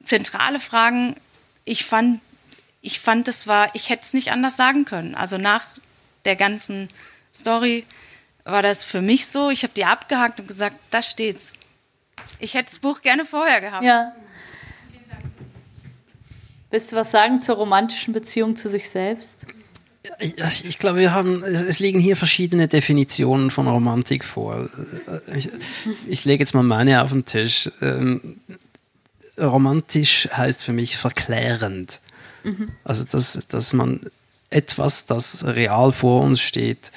zentrale 0.04 0.58
Fragen, 0.58 1.14
ich 1.68 1.84
fand, 1.84 2.20
ich 2.80 3.00
fand, 3.00 3.28
das 3.28 3.46
war, 3.46 3.74
ich 3.74 3.90
hätte 3.90 4.02
es 4.04 4.14
nicht 4.14 4.30
anders 4.32 4.56
sagen 4.56 4.84
können. 4.84 5.14
Also 5.14 5.36
nach 5.36 5.64
der 6.24 6.36
ganzen 6.36 6.88
Story 7.34 7.84
war 8.44 8.62
das 8.62 8.84
für 8.84 9.02
mich 9.02 9.26
so. 9.26 9.50
Ich 9.50 9.62
habe 9.62 9.74
die 9.74 9.84
abgehakt 9.84 10.40
und 10.40 10.48
gesagt, 10.48 10.76
da 10.90 11.02
steht's. 11.02 11.52
Ich 12.38 12.54
hätte 12.54 12.70
das 12.70 12.78
Buch 12.78 13.02
gerne 13.02 13.24
vorher 13.24 13.60
gehabt. 13.60 13.84
Ja. 13.84 14.12
Willst 16.70 16.92
du 16.92 16.96
was 16.96 17.10
sagen 17.10 17.40
zur 17.40 17.56
romantischen 17.56 18.12
Beziehung 18.12 18.56
zu 18.56 18.68
sich 18.68 18.88
selbst? 18.88 19.46
Ich, 20.20 20.64
ich, 20.64 20.78
glaube, 20.78 20.98
wir 20.98 21.12
haben, 21.12 21.42
es 21.42 21.80
liegen 21.80 22.00
hier 22.00 22.16
verschiedene 22.16 22.66
Definitionen 22.66 23.50
von 23.50 23.68
Romantik 23.68 24.24
vor. 24.24 24.68
Ich, 25.34 25.50
ich 26.06 26.24
lege 26.24 26.42
jetzt 26.42 26.54
mal 26.54 26.62
meine 26.62 27.02
auf 27.02 27.10
den 27.10 27.24
Tisch. 27.24 27.70
Romantisch 29.38 30.28
heißt 30.32 30.62
für 30.62 30.72
mich 30.72 30.96
verklärend. 30.96 32.00
Mhm. 32.44 32.70
Also, 32.84 33.04
dass, 33.04 33.46
dass 33.48 33.72
man 33.72 34.00
etwas, 34.50 35.06
das 35.06 35.44
real 35.44 35.92
vor 35.92 36.22
uns 36.22 36.40
steht, 36.40 36.92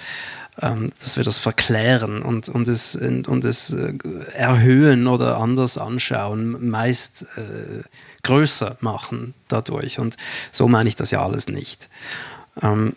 ähm, 0.61 0.89
dass 0.99 1.17
wir 1.17 1.23
das 1.23 1.39
verklären 1.39 2.21
und, 2.21 2.49
und, 2.49 2.67
es, 2.67 2.95
und 2.95 3.45
es 3.45 3.73
äh, 3.73 3.93
erhöhen 4.35 5.07
oder 5.07 5.37
anders 5.37 5.77
anschauen, 5.77 6.69
meist 6.69 7.25
äh, 7.37 7.83
größer 8.23 8.77
machen 8.81 9.33
dadurch. 9.47 9.99
Und 9.99 10.17
so 10.51 10.67
meine 10.67 10.89
ich 10.89 10.95
das 10.95 11.11
ja 11.11 11.23
alles 11.23 11.47
nicht. 11.47 11.89
Ähm, 12.61 12.95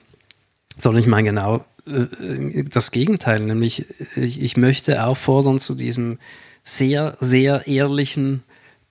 sondern 0.77 1.01
ich 1.01 1.07
meine 1.07 1.29
genau 1.29 1.65
äh, 1.87 2.65
das 2.65 2.91
Gegenteil, 2.91 3.41
nämlich 3.41 3.87
ich, 4.17 4.43
ich 4.43 4.57
möchte 4.57 5.05
auffordern 5.05 5.59
zu 5.59 5.75
diesem 5.75 6.19
sehr, 6.65 7.17
sehr 7.21 7.67
ehrlichen 7.67 8.43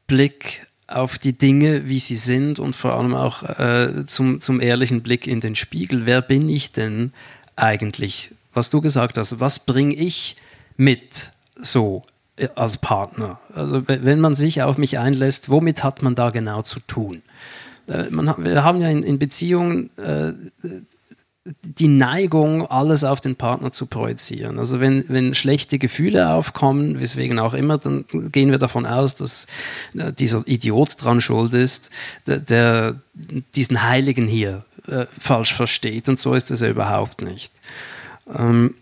Blick 0.08 0.66
auf 0.88 1.18
die 1.18 1.34
Dinge, 1.34 1.88
wie 1.88 2.00
sie 2.00 2.16
sind 2.16 2.60
und 2.60 2.76
vor 2.76 2.94
allem 2.94 3.16
auch 3.16 3.44
äh, 3.44 4.06
zum, 4.06 4.42
zum 4.42 4.62
ehrlichen 4.62 5.02
Blick 5.02 5.28
in 5.28 5.40
den 5.40 5.56
Spiegel. 5.56 6.06
Wer 6.06 6.22
bin 6.22 6.50
ich 6.50 6.72
denn 6.72 7.12
eigentlich? 7.56 8.32
Was 8.54 8.70
du 8.70 8.82
gesagt 8.82 9.18
hast, 9.18 9.40
was 9.40 9.60
bringe 9.60 9.96
ich 9.96 10.36
mit 10.78 11.32
so 11.56 12.04
äh, 12.36 12.50
als 12.56 12.78
Partner? 12.78 13.40
Also 13.54 13.84
wenn 13.88 14.20
man 14.20 14.36
sich 14.36 14.62
auf 14.62 14.78
mich 14.78 15.00
einlässt, 15.00 15.50
womit 15.50 15.84
hat 15.84 16.02
man 16.02 16.16
da 16.16 16.30
genau 16.30 16.62
zu 16.62 16.80
tun? 16.82 17.24
Äh, 17.88 18.10
man, 18.12 18.34
wir 18.44 18.64
haben 18.64 18.82
ja 18.82 18.90
in, 18.90 19.04
in 19.04 19.20
Beziehungen 19.20 19.90
äh, 19.98 20.34
die 21.46 21.90
Neigung, 21.90 22.66
alles 22.68 23.04
auf 23.04 23.20
den 23.20 23.36
Partner 23.36 23.72
zu 23.74 23.86
projizieren. 23.86 24.60
Also 24.60 24.80
wenn, 24.80 25.04
wenn 25.10 25.34
schlechte 25.34 25.78
Gefühle 25.78 26.30
aufkommen, 26.30 27.02
weswegen 27.02 27.38
auch 27.38 27.54
immer, 27.54 27.78
dann 27.78 28.06
gehen 28.32 28.52
wir 28.52 28.60
davon 28.60 28.86
aus, 28.86 29.16
dass 29.16 29.48
äh, 29.94 30.14
dieser 30.14 30.44
Idiot 30.48 31.04
dran 31.04 31.20
schuld 31.20 31.54
ist, 31.54 31.90
der, 32.28 32.40
der 32.40 33.02
diesen 33.56 33.84
Heiligen 33.84 34.28
hier 34.28 34.64
äh, 34.88 35.06
falsch 35.20 35.54
versteht. 35.54 36.08
Und 36.08 36.20
so 36.20 36.34
ist 36.34 36.50
es 36.50 36.62
ja 36.62 36.70
überhaupt 36.70 37.22
nicht. 37.22 37.52
Ähm, 38.34 38.76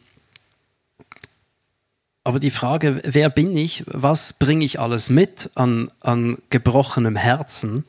aber 2.23 2.39
die 2.39 2.51
Frage, 2.51 3.01
wer 3.03 3.31
bin 3.31 3.57
ich, 3.57 3.83
was 3.87 4.33
bringe 4.33 4.63
ich 4.63 4.79
alles 4.79 5.09
mit 5.09 5.49
an, 5.55 5.89
an 6.01 6.37
gebrochenem 6.51 7.15
Herzen 7.15 7.85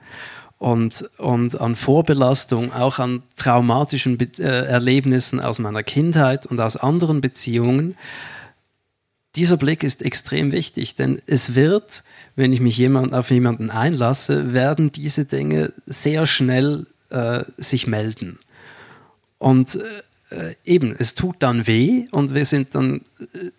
und, 0.62 1.02
und 1.18 1.60
an 1.60 1.74
Vorbelastung, 1.74 2.72
auch 2.72 3.00
an 3.00 3.24
traumatischen 3.36 4.16
Be 4.16 4.28
äh, 4.38 4.66
Erlebnissen 4.68 5.40
aus 5.40 5.58
meiner 5.58 5.82
Kindheit 5.82 6.46
und 6.46 6.60
aus 6.60 6.76
anderen 6.76 7.20
Beziehungen. 7.20 7.96
Dieser 9.34 9.56
Blick 9.56 9.82
ist 9.82 10.02
extrem 10.02 10.52
wichtig, 10.52 10.94
denn 10.94 11.20
es 11.26 11.56
wird, 11.56 12.04
wenn 12.36 12.52
ich 12.52 12.60
mich 12.60 12.78
jemand, 12.78 13.12
auf 13.12 13.32
jemanden 13.32 13.70
einlasse, 13.70 14.54
werden 14.54 14.92
diese 14.92 15.24
Dinge 15.24 15.72
sehr 15.84 16.26
schnell 16.26 16.86
äh, 17.10 17.42
sich 17.56 17.88
melden. 17.88 18.38
Und 19.38 19.80
äh, 20.30 20.54
eben, 20.64 20.94
es 20.96 21.16
tut 21.16 21.36
dann 21.40 21.66
weh 21.66 22.06
und 22.12 22.34
wir 22.34 22.46
sind 22.46 22.76
dann 22.76 23.00
äh, 23.18 23.50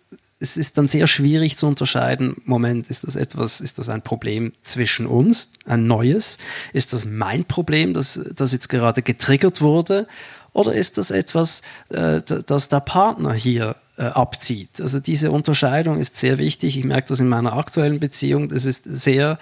es 0.44 0.58
ist 0.58 0.76
dann 0.76 0.86
sehr 0.86 1.06
schwierig 1.06 1.56
zu 1.56 1.66
unterscheiden, 1.66 2.36
Moment, 2.44 2.90
ist 2.90 3.04
das 3.04 3.16
etwas, 3.16 3.62
ist 3.62 3.78
das 3.78 3.88
ein 3.88 4.02
Problem 4.02 4.52
zwischen 4.62 5.06
uns, 5.06 5.52
ein 5.64 5.86
neues? 5.86 6.36
Ist 6.74 6.92
das 6.92 7.06
mein 7.06 7.46
Problem, 7.46 7.94
das, 7.94 8.20
das 8.36 8.52
jetzt 8.52 8.68
gerade 8.68 9.00
getriggert 9.00 9.62
wurde? 9.62 10.06
Oder 10.52 10.74
ist 10.74 10.98
das 10.98 11.10
etwas, 11.10 11.62
äh, 11.88 12.20
das 12.46 12.68
der 12.68 12.80
Partner 12.80 13.32
hier 13.32 13.76
äh, 13.96 14.02
abzieht? 14.02 14.80
Also 14.82 15.00
diese 15.00 15.30
Unterscheidung 15.30 15.98
ist 15.98 16.18
sehr 16.18 16.36
wichtig. 16.36 16.76
Ich 16.76 16.84
merke 16.84 17.08
das 17.08 17.20
in 17.20 17.28
meiner 17.28 17.54
aktuellen 17.54 17.98
Beziehung. 17.98 18.50
Das 18.50 18.66
ist 18.66 18.84
sehr, 18.84 19.38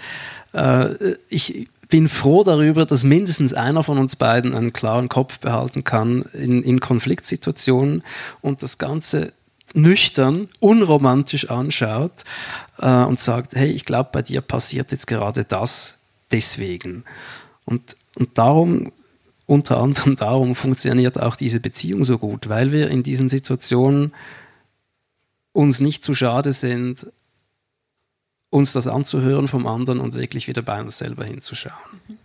äh, 0.53 0.89
ich 1.29 1.69
bin 1.89 2.09
froh 2.09 2.45
darüber, 2.45 2.87
dass 2.87 3.03
mindestens 3.03 3.55
einer 3.55 3.83
von 3.83 3.99
uns 3.99 4.15
beiden 4.15 4.55
einen 4.55 4.73
klaren 4.73 5.09
Kopf 5.09 5.41
behalten 5.41 5.83
kann 5.83 6.23
in, 6.33 6.63
in 6.63 6.79
Konfliktsituationen 6.79 8.05
und 8.41 8.63
das 8.63 8.79
Ganze 8.79 9.33
nüchtern, 9.75 10.49
unromantisch 10.61 11.51
anschaut 11.51 12.25
äh, 12.79 13.05
und 13.05 13.21
sagt, 13.21 13.55
hey, 13.55 13.71
ich 13.71 13.85
glaube, 13.85 14.11
bei 14.13 14.23
dir 14.23 14.41
passiert 14.41 14.93
jetzt 14.93 15.07
gerade 15.07 15.45
das 15.45 15.99
deswegen. 16.31 17.05
Und, 17.65 17.97
und 18.17 18.37
darum, 18.39 18.93
unter 19.47 19.79
anderem 19.79 20.17
darum 20.17 20.55
funktioniert 20.55 21.21
auch 21.21 21.37
diese 21.37 21.61
Beziehung 21.61 22.05
so 22.05 22.19
gut, 22.19 22.49
weil 22.49 22.73
wir 22.73 22.91
in 22.91 23.03
diesen 23.03 23.29
Situationen 23.29 24.13
uns 25.53 25.81
nicht 25.81 26.05
zu 26.05 26.15
schade 26.15 26.53
sind, 26.53 27.07
uns 28.51 28.73
das 28.73 28.87
anzuhören 28.87 29.49
vom 29.49 29.67
anderen 29.67 30.01
und 30.01 30.15
wirklich 30.15 30.49
wieder 30.49 30.63
bei 30.63 30.81
uns 30.81 30.99
selber 30.99 31.25
hinzuschauen. 31.25 32.01
Mhm. 32.09 32.19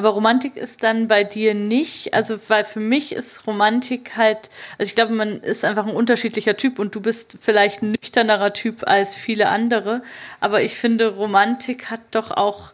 Aber 0.00 0.14
Romantik 0.14 0.56
ist 0.56 0.82
dann 0.82 1.08
bei 1.08 1.24
dir 1.24 1.52
nicht, 1.52 2.14
also 2.14 2.38
weil 2.48 2.64
für 2.64 2.80
mich 2.80 3.12
ist 3.12 3.46
Romantik 3.46 4.12
halt, 4.16 4.48
also 4.78 4.88
ich 4.88 4.94
glaube, 4.94 5.12
man 5.12 5.40
ist 5.40 5.62
einfach 5.62 5.86
ein 5.86 5.94
unterschiedlicher 5.94 6.56
Typ 6.56 6.78
und 6.78 6.94
du 6.94 7.02
bist 7.02 7.36
vielleicht 7.42 7.82
ein 7.82 7.90
nüchternerer 7.90 8.54
Typ 8.54 8.88
als 8.88 9.14
viele 9.14 9.50
andere, 9.50 10.02
aber 10.40 10.62
ich 10.62 10.78
finde, 10.78 11.16
Romantik 11.16 11.90
hat 11.90 12.00
doch 12.12 12.30
auch 12.30 12.72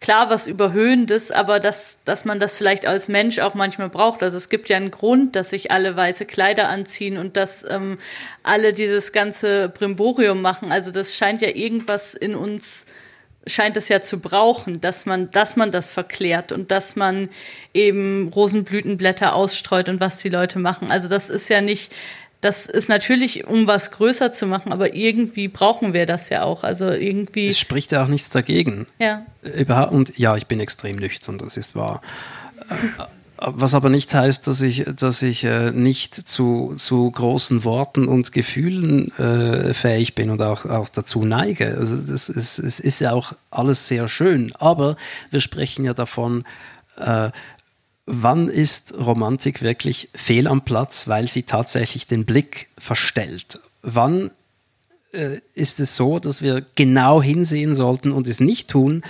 klar 0.00 0.30
was 0.30 0.46
Überhöhendes, 0.46 1.30
aber 1.30 1.60
dass, 1.60 2.02
dass 2.04 2.24
man 2.24 2.40
das 2.40 2.54
vielleicht 2.54 2.86
als 2.86 3.08
Mensch 3.08 3.38
auch 3.38 3.52
manchmal 3.52 3.90
braucht. 3.90 4.22
Also 4.22 4.38
es 4.38 4.48
gibt 4.48 4.70
ja 4.70 4.78
einen 4.78 4.90
Grund, 4.90 5.36
dass 5.36 5.50
sich 5.50 5.70
alle 5.70 5.94
weiße 5.94 6.24
Kleider 6.24 6.70
anziehen 6.70 7.18
und 7.18 7.36
dass 7.36 7.70
ähm, 7.70 7.98
alle 8.42 8.72
dieses 8.72 9.12
ganze 9.12 9.68
Brimborium 9.68 10.40
machen. 10.40 10.72
Also 10.72 10.90
das 10.90 11.16
scheint 11.16 11.42
ja 11.42 11.48
irgendwas 11.48 12.14
in 12.14 12.34
uns 12.34 12.86
scheint 13.46 13.76
es 13.76 13.88
ja 13.88 14.00
zu 14.02 14.20
brauchen, 14.20 14.80
dass 14.80 15.06
man, 15.06 15.30
dass 15.30 15.56
man 15.56 15.70
das 15.70 15.90
verklärt 15.90 16.52
und 16.52 16.70
dass 16.70 16.96
man 16.96 17.28
eben 17.72 18.28
Rosenblütenblätter 18.28 19.34
ausstreut 19.34 19.88
und 19.88 20.00
was 20.00 20.18
die 20.18 20.28
Leute 20.28 20.58
machen. 20.58 20.90
Also 20.90 21.08
das 21.08 21.30
ist 21.30 21.48
ja 21.48 21.60
nicht, 21.60 21.92
das 22.40 22.66
ist 22.66 22.88
natürlich, 22.88 23.46
um 23.46 23.66
was 23.66 23.92
größer 23.92 24.32
zu 24.32 24.46
machen, 24.46 24.72
aber 24.72 24.94
irgendwie 24.94 25.48
brauchen 25.48 25.94
wir 25.94 26.06
das 26.06 26.28
ja 26.28 26.42
auch. 26.42 26.64
Also 26.64 26.90
irgendwie. 26.90 27.48
Es 27.48 27.58
spricht 27.58 27.92
ja 27.92 28.02
auch 28.02 28.08
nichts 28.08 28.30
dagegen. 28.30 28.86
Ja. 28.98 29.24
Überhaupt, 29.42 29.92
und 29.92 30.18
ja, 30.18 30.36
ich 30.36 30.46
bin 30.46 30.60
extrem 30.60 30.96
nüchtern, 30.96 31.38
das 31.38 31.56
ist 31.56 31.74
wahr. 31.74 32.02
Was 33.38 33.74
aber 33.74 33.90
nicht 33.90 34.14
heißt, 34.14 34.46
dass 34.46 34.62
ich, 34.62 34.84
dass 34.96 35.20
ich 35.20 35.44
äh, 35.44 35.70
nicht 35.70 36.14
zu, 36.14 36.74
zu 36.78 37.10
großen 37.10 37.64
Worten 37.64 38.08
und 38.08 38.32
Gefühlen 38.32 39.12
äh, 39.18 39.74
fähig 39.74 40.14
bin 40.14 40.30
und 40.30 40.40
auch, 40.40 40.64
auch 40.64 40.88
dazu 40.88 41.24
neige. 41.24 41.76
Also 41.76 41.96
das 41.98 42.30
ist, 42.30 42.58
es 42.58 42.80
ist 42.80 43.00
ja 43.00 43.12
auch 43.12 43.34
alles 43.50 43.88
sehr 43.88 44.08
schön, 44.08 44.54
aber 44.56 44.96
wir 45.30 45.40
sprechen 45.42 45.84
ja 45.84 45.92
davon, 45.92 46.44
äh, 46.96 47.30
wann 48.06 48.48
ist 48.48 48.94
Romantik 48.96 49.60
wirklich 49.60 50.08
fehl 50.14 50.46
am 50.46 50.62
Platz, 50.62 51.06
weil 51.06 51.28
sie 51.28 51.42
tatsächlich 51.42 52.06
den 52.06 52.24
Blick 52.24 52.68
verstellt? 52.78 53.60
Wann 53.82 54.30
ist 55.54 55.80
es 55.80 55.96
so, 55.96 56.18
dass 56.18 56.42
wir 56.42 56.66
genau 56.74 57.22
hinsehen 57.22 57.74
sollten 57.74 58.12
und 58.12 58.28
es 58.28 58.38
nicht 58.38 58.68
tun, 58.68 59.02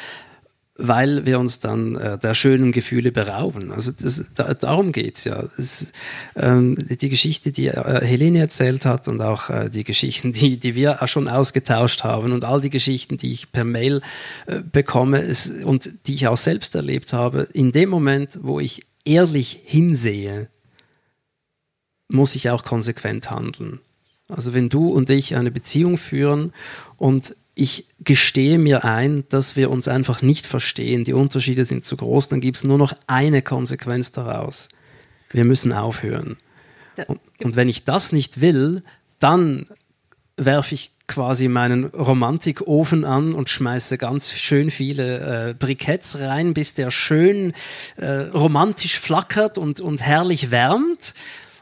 weil 0.78 1.24
wir 1.24 1.38
uns 1.38 1.60
dann 1.60 1.96
äh, 1.96 2.18
der 2.18 2.34
schönen 2.34 2.72
Gefühle 2.72 3.12
berauben. 3.12 3.72
Also 3.72 3.92
das, 3.92 4.26
da, 4.34 4.52
darum 4.54 4.92
geht's 4.92 5.24
ja. 5.24 5.44
Das, 5.56 5.92
ähm, 6.34 6.74
die 6.76 7.08
Geschichte, 7.08 7.52
die 7.52 7.68
äh, 7.68 8.04
Helene 8.04 8.40
erzählt 8.40 8.84
hat 8.84 9.08
und 9.08 9.22
auch 9.22 9.48
äh, 9.48 9.70
die 9.70 9.84
Geschichten, 9.84 10.32
die, 10.32 10.58
die 10.58 10.74
wir 10.74 10.98
schon 11.06 11.28
ausgetauscht 11.28 12.04
haben 12.04 12.32
und 12.32 12.44
all 12.44 12.60
die 12.60 12.70
Geschichten, 12.70 13.16
die 13.16 13.32
ich 13.32 13.52
per 13.52 13.64
Mail 13.64 14.02
äh, 14.46 14.60
bekomme 14.60 15.20
ist, 15.20 15.64
und 15.64 15.90
die 16.06 16.14
ich 16.14 16.28
auch 16.28 16.36
selbst 16.36 16.74
erlebt 16.74 17.12
habe, 17.12 17.48
in 17.52 17.72
dem 17.72 17.88
Moment, 17.88 18.38
wo 18.42 18.60
ich 18.60 18.82
ehrlich 19.04 19.60
hinsehe, 19.64 20.48
muss 22.08 22.34
ich 22.34 22.50
auch 22.50 22.64
konsequent 22.64 23.30
handeln. 23.30 23.80
Also 24.28 24.54
wenn 24.54 24.68
du 24.68 24.88
und 24.88 25.08
ich 25.08 25.36
eine 25.36 25.50
Beziehung 25.50 25.98
führen 25.98 26.52
und 26.98 27.36
ich 27.58 27.88
gestehe 28.00 28.58
mir 28.58 28.84
ein, 28.84 29.24
dass 29.30 29.56
wir 29.56 29.70
uns 29.70 29.88
einfach 29.88 30.20
nicht 30.20 30.46
verstehen, 30.46 31.04
die 31.04 31.14
Unterschiede 31.14 31.64
sind 31.64 31.86
zu 31.86 31.96
groß, 31.96 32.28
dann 32.28 32.42
gibt 32.42 32.58
es 32.58 32.64
nur 32.64 32.76
noch 32.76 32.92
eine 33.06 33.40
Konsequenz 33.40 34.12
daraus. 34.12 34.68
Wir 35.30 35.44
müssen 35.44 35.72
aufhören. 35.72 36.36
Und, 37.06 37.18
und 37.42 37.56
wenn 37.56 37.70
ich 37.70 37.84
das 37.84 38.12
nicht 38.12 38.42
will, 38.42 38.82
dann 39.20 39.66
werfe 40.36 40.74
ich 40.74 40.92
quasi 41.06 41.48
meinen 41.48 41.86
Romantikofen 41.86 43.06
an 43.06 43.32
und 43.32 43.48
schmeiße 43.48 43.96
ganz 43.96 44.30
schön 44.32 44.70
viele 44.70 45.50
äh, 45.50 45.54
Briketts 45.54 46.18
rein, 46.18 46.52
bis 46.52 46.74
der 46.74 46.90
schön 46.90 47.54
äh, 47.96 48.06
romantisch 48.06 49.00
flackert 49.00 49.56
und, 49.56 49.80
und 49.80 50.02
herrlich 50.02 50.50
wärmt 50.50 51.14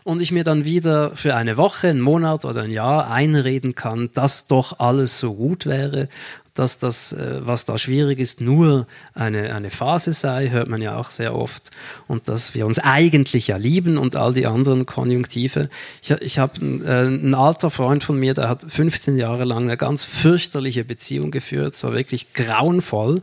und 0.04 0.20
ich 0.20 0.32
mir 0.32 0.44
dann 0.44 0.64
wieder 0.64 1.16
für 1.16 1.34
eine 1.34 1.56
Woche, 1.56 1.88
einen 1.88 2.00
Monat 2.00 2.44
oder 2.44 2.62
ein 2.62 2.70
Jahr 2.70 3.10
einreden 3.10 3.74
kann, 3.74 4.10
dass 4.14 4.46
doch 4.46 4.78
alles 4.78 5.18
so 5.18 5.34
gut 5.34 5.66
wäre, 5.66 6.08
dass 6.52 6.78
das, 6.78 7.12
äh, 7.12 7.40
was 7.44 7.64
da 7.64 7.78
schwierig 7.78 8.20
ist, 8.20 8.40
nur 8.40 8.86
eine, 9.14 9.52
eine 9.54 9.70
Phase 9.70 10.12
sei, 10.12 10.50
hört 10.50 10.68
man 10.68 10.80
ja 10.80 10.96
auch 10.96 11.10
sehr 11.10 11.34
oft, 11.34 11.70
und 12.06 12.28
dass 12.28 12.54
wir 12.54 12.66
uns 12.66 12.78
eigentlich 12.78 13.48
ja 13.48 13.56
lieben 13.56 13.98
und 13.98 14.14
all 14.14 14.32
die 14.32 14.46
anderen 14.46 14.86
Konjunktive. 14.86 15.68
Ich, 16.00 16.10
ich 16.10 16.38
habe 16.38 16.60
äh, 16.60 17.06
einen 17.06 17.34
alter 17.34 17.70
Freund 17.70 18.04
von 18.04 18.18
mir, 18.18 18.34
der 18.34 18.48
hat 18.48 18.64
15 18.68 19.16
Jahre 19.16 19.44
lang 19.44 19.64
eine 19.64 19.76
ganz 19.76 20.04
fürchterliche 20.04 20.84
Beziehung 20.84 21.30
geführt, 21.32 21.74
so 21.76 21.92
wirklich 21.92 22.32
grauenvoll. 22.34 23.20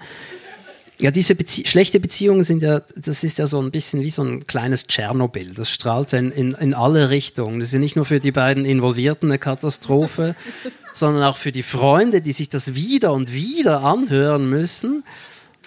Ja, 1.02 1.10
diese 1.10 1.34
Bezie 1.34 1.66
schlechte 1.66 2.00
Beziehungen 2.00 2.44
sind 2.44 2.62
ja, 2.62 2.82
das 2.96 3.24
ist 3.24 3.40
ja 3.40 3.48
so 3.48 3.60
ein 3.60 3.72
bisschen 3.72 4.02
wie 4.02 4.12
so 4.12 4.24
ein 4.24 4.46
kleines 4.46 4.86
Tschernobyl. 4.86 5.56
Das 5.56 5.72
strahlt 5.72 6.14
in, 6.14 6.32
in, 6.32 6.54
in 6.54 6.76
alle 6.76 7.10
Richtungen. 7.10 7.60
Das 7.60 7.70
ist 7.70 7.74
ja 7.74 7.80
nicht 7.80 7.96
nur 7.96 8.06
für 8.06 8.20
die 8.20 8.32
beiden 8.32 8.66
Involvierten 8.66 9.30
eine 9.30 9.40
Katastrophe, 9.40 10.36
sondern 10.94 11.24
auch 11.24 11.38
für 11.38 11.52
die 11.52 11.64
Freunde, 11.64 12.22
die 12.22 12.34
sich 12.34 12.50
das 12.50 12.76
wieder 12.76 13.14
und 13.14 13.34
wieder 13.34 13.82
anhören 13.82 14.48
müssen. 14.48 15.04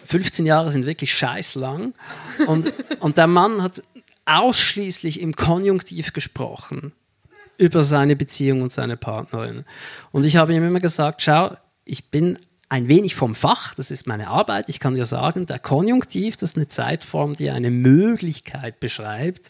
15 0.05 0.47
Jahre 0.47 0.71
sind 0.71 0.87
wirklich 0.87 1.13
scheiß 1.13 1.57
lang. 1.57 1.95
Und, 2.47 2.73
und 3.01 3.19
der 3.19 3.27
Mann 3.27 3.61
hat 3.61 3.83
ausschließlich 4.27 5.21
im 5.21 5.35
Konjunktiv 5.35 6.13
gesprochen 6.13 6.93
über 7.59 7.83
seine 7.83 8.15
Beziehung 8.15 8.63
und 8.63 8.73
seine 8.73 8.97
Partnerin. 8.97 9.65
Und 10.13 10.25
ich 10.25 10.37
habe 10.37 10.55
ihm 10.55 10.65
immer 10.65 10.81
gesagt, 10.81 11.23
schau, 11.23 11.57
ich 11.85 12.11
bin 12.11 12.39
ein 12.69 12.89
wenig 12.89 13.15
vom 13.15 13.35
Fach, 13.35 13.75
das 13.75 13.91
ist 13.91 14.07
meine 14.07 14.29
Arbeit. 14.29 14.69
Ich 14.69 14.81
kann 14.81 14.95
dir 14.95 15.07
sagen, 15.07 15.47
der 15.47 15.59
Konjunktiv, 15.59 16.37
das 16.37 16.53
ist 16.53 16.57
eine 16.57 16.69
Zeitform, 16.69 17.37
die 17.37 17.51
eine 17.51 17.71
Möglichkeit 17.71 18.81
beschreibt. 18.81 19.49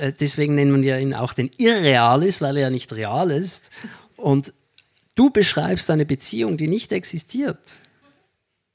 Äh, 0.00 0.12
deswegen 0.18 0.54
nennen 0.54 0.82
wir 0.82 0.98
ihn 0.98 1.14
auch 1.14 1.32
den 1.32 1.50
Irrealis, 1.56 2.40
weil 2.40 2.56
er 2.56 2.64
ja 2.64 2.70
nicht 2.70 2.92
real 2.92 3.30
ist. 3.30 3.70
Und 4.16 4.52
du 5.14 5.30
beschreibst 5.30 5.90
eine 5.90 6.06
Beziehung, 6.06 6.56
die 6.56 6.68
nicht 6.68 6.92
existiert, 6.92 7.58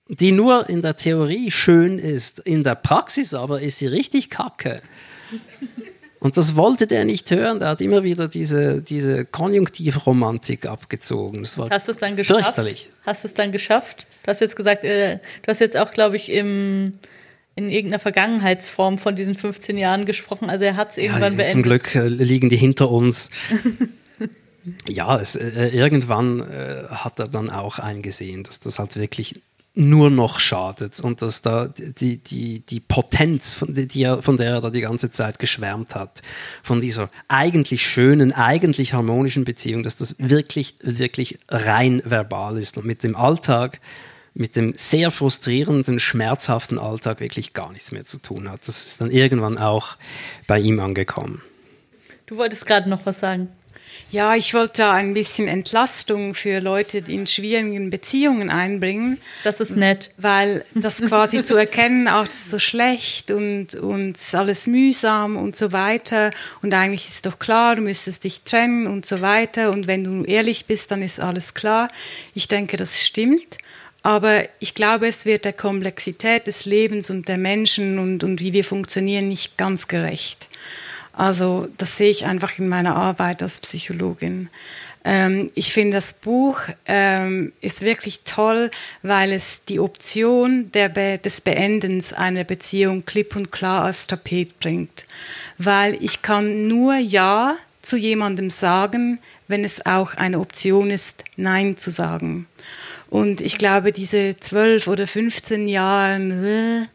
die 0.07 0.31
nur 0.31 0.69
in 0.69 0.81
der 0.81 0.97
Theorie 0.97 1.49
schön 1.51 1.97
ist, 1.97 2.39
in 2.39 2.63
der 2.63 2.75
Praxis 2.75 3.33
aber 3.33 3.61
ist 3.61 3.79
sie 3.79 3.87
richtig 3.87 4.29
kacke. 4.29 4.81
Und 6.21 6.37
das 6.37 6.55
wollte 6.55 6.85
der 6.85 7.03
nicht 7.03 7.31
hören. 7.31 7.59
Der 7.59 7.69
hat 7.69 7.81
immer 7.81 8.03
wieder 8.03 8.27
diese, 8.27 8.83
diese 8.83 9.25
Konjunktivromantik 9.25 10.67
abgezogen. 10.67 11.41
Das 11.41 11.57
war 11.57 11.67
hast 11.71 11.87
du 11.87 11.91
es 11.93 11.97
dann 11.97 12.15
geschafft? 12.15 12.57
Hast 13.03 13.23
du 13.23 13.27
es 13.27 13.33
dann 13.33 13.51
geschafft? 13.51 14.05
Du 14.21 14.27
hast 14.27 14.39
jetzt 14.39 14.55
gesagt, 14.55 14.83
äh, 14.83 15.15
du 15.15 15.47
hast 15.47 15.61
jetzt 15.61 15.75
auch, 15.75 15.91
glaube 15.91 16.17
ich, 16.17 16.31
im, 16.31 16.91
in 17.55 17.69
irgendeiner 17.69 17.97
Vergangenheitsform 17.97 18.99
von 18.99 19.15
diesen 19.15 19.33
15 19.33 19.79
Jahren 19.79 20.05
gesprochen. 20.05 20.51
Also 20.51 20.63
er 20.63 20.75
hat 20.75 20.91
es 20.91 20.99
irgendwann 20.99 21.33
ja, 21.33 21.37
beendet. 21.37 21.51
Zum 21.53 21.63
Glück 21.63 21.95
äh, 21.95 22.07
liegen 22.07 22.49
die 22.49 22.57
hinter 22.57 22.91
uns. 22.91 23.31
ja, 24.87 25.19
es, 25.19 25.35
äh, 25.35 25.69
irgendwann 25.69 26.39
äh, 26.41 26.83
hat 26.87 27.19
er 27.19 27.29
dann 27.29 27.49
auch 27.49 27.79
eingesehen, 27.79 28.43
dass 28.43 28.59
das 28.59 28.77
halt 28.77 28.95
wirklich 28.95 29.41
nur 29.73 30.09
noch 30.09 30.39
schadet 30.39 30.99
und 30.99 31.21
dass 31.21 31.41
da 31.41 31.69
die, 31.69 32.17
die, 32.17 32.59
die 32.59 32.79
Potenz, 32.81 33.53
von, 33.53 33.73
die 33.73 34.17
von 34.21 34.35
der 34.35 34.55
er 34.55 34.61
da 34.61 34.69
die 34.69 34.81
ganze 34.81 35.11
Zeit 35.11 35.39
geschwärmt 35.39 35.95
hat, 35.95 36.21
von 36.61 36.81
dieser 36.81 37.09
eigentlich 37.29 37.85
schönen, 37.85 38.33
eigentlich 38.33 38.93
harmonischen 38.93 39.45
Beziehung, 39.45 39.83
dass 39.83 39.95
das 39.95 40.15
wirklich, 40.19 40.75
wirklich 40.81 41.39
rein 41.47 42.01
verbal 42.03 42.57
ist 42.57 42.77
und 42.77 42.85
mit 42.85 43.03
dem 43.03 43.15
Alltag, 43.15 43.79
mit 44.33 44.57
dem 44.57 44.73
sehr 44.73 45.09
frustrierenden, 45.09 45.99
schmerzhaften 45.99 46.77
Alltag 46.77 47.21
wirklich 47.21 47.53
gar 47.53 47.71
nichts 47.71 47.91
mehr 47.91 48.03
zu 48.03 48.17
tun 48.17 48.49
hat. 48.49 48.67
Das 48.67 48.85
ist 48.85 48.99
dann 48.99 49.09
irgendwann 49.09 49.57
auch 49.57 49.97
bei 50.47 50.59
ihm 50.59 50.79
angekommen. 50.81 51.41
Du 52.25 52.37
wolltest 52.37 52.65
gerade 52.65 52.89
noch 52.89 53.05
was 53.05 53.19
sagen. 53.19 53.49
Ja, 54.09 54.35
ich 54.35 54.53
wollte 54.53 54.77
da 54.77 54.91
ein 54.93 55.13
bisschen 55.13 55.47
Entlastung 55.47 56.33
für 56.33 56.59
Leute, 56.59 57.01
die 57.01 57.13
in 57.15 57.27
schwierigen 57.27 57.89
Beziehungen 57.89 58.49
einbringen. 58.49 59.21
Das 59.43 59.59
ist 59.61 59.77
nett. 59.77 60.11
Weil 60.17 60.65
das 60.73 61.01
quasi 61.01 61.43
zu 61.43 61.55
erkennen, 61.55 62.07
auch 62.07 62.25
so 62.25 62.59
schlecht 62.59 63.31
und, 63.31 63.75
und 63.75 64.17
alles 64.33 64.67
mühsam 64.67 65.37
und 65.37 65.55
so 65.55 65.71
weiter. 65.71 66.31
Und 66.61 66.73
eigentlich 66.73 67.07
ist 67.07 67.25
doch 67.25 67.39
klar, 67.39 67.75
du 67.75 67.83
müsstest 67.83 68.23
dich 68.23 68.43
trennen 68.43 68.87
und 68.87 69.05
so 69.05 69.21
weiter. 69.21 69.71
Und 69.71 69.87
wenn 69.87 70.03
du 70.03 70.23
ehrlich 70.23 70.65
bist, 70.65 70.91
dann 70.91 71.01
ist 71.01 71.19
alles 71.19 71.53
klar. 71.53 71.87
Ich 72.33 72.47
denke, 72.47 72.77
das 72.77 73.01
stimmt. 73.05 73.57
Aber 74.03 74.45
ich 74.59 74.73
glaube, 74.73 75.07
es 75.07 75.25
wird 75.25 75.45
der 75.45 75.53
Komplexität 75.53 76.47
des 76.47 76.65
Lebens 76.65 77.09
und 77.11 77.27
der 77.27 77.37
Menschen 77.37 77.99
und, 77.99 78.23
und 78.23 78.41
wie 78.41 78.51
wir 78.51 78.63
funktionieren 78.63 79.27
nicht 79.27 79.57
ganz 79.57 79.87
gerecht. 79.87 80.47
Also 81.13 81.67
das 81.77 81.97
sehe 81.97 82.09
ich 82.09 82.25
einfach 82.25 82.57
in 82.57 82.69
meiner 82.69 82.95
Arbeit 82.95 83.43
als 83.43 83.59
Psychologin. 83.61 84.49
Ähm, 85.03 85.51
ich 85.55 85.73
finde, 85.73 85.97
das 85.97 86.13
Buch 86.13 86.59
ähm, 86.85 87.53
ist 87.61 87.81
wirklich 87.81 88.21
toll, 88.23 88.69
weil 89.01 89.31
es 89.33 89.65
die 89.65 89.79
Option 89.79 90.69
Be 90.69 91.19
des 91.23 91.41
Beendens 91.41 92.13
einer 92.13 92.43
Beziehung 92.43 93.05
klipp 93.05 93.35
und 93.35 93.51
klar 93.51 93.89
aufs 93.89 94.07
Tapet 94.07 94.59
bringt. 94.59 95.05
Weil 95.57 95.97
ich 96.03 96.21
kann 96.21 96.67
nur 96.67 96.95
Ja 96.95 97.55
zu 97.81 97.97
jemandem 97.97 98.49
sagen, 98.49 99.19
wenn 99.47 99.65
es 99.65 99.85
auch 99.85 100.13
eine 100.13 100.39
Option 100.39 100.91
ist, 100.91 101.23
Nein 101.35 101.77
zu 101.77 101.89
sagen. 101.89 102.47
Und 103.09 103.41
ich 103.41 103.57
glaube, 103.57 103.91
diese 103.91 104.37
zwölf 104.39 104.87
oder 104.87 105.07
15 105.07 105.67
Jahre, 105.67 106.87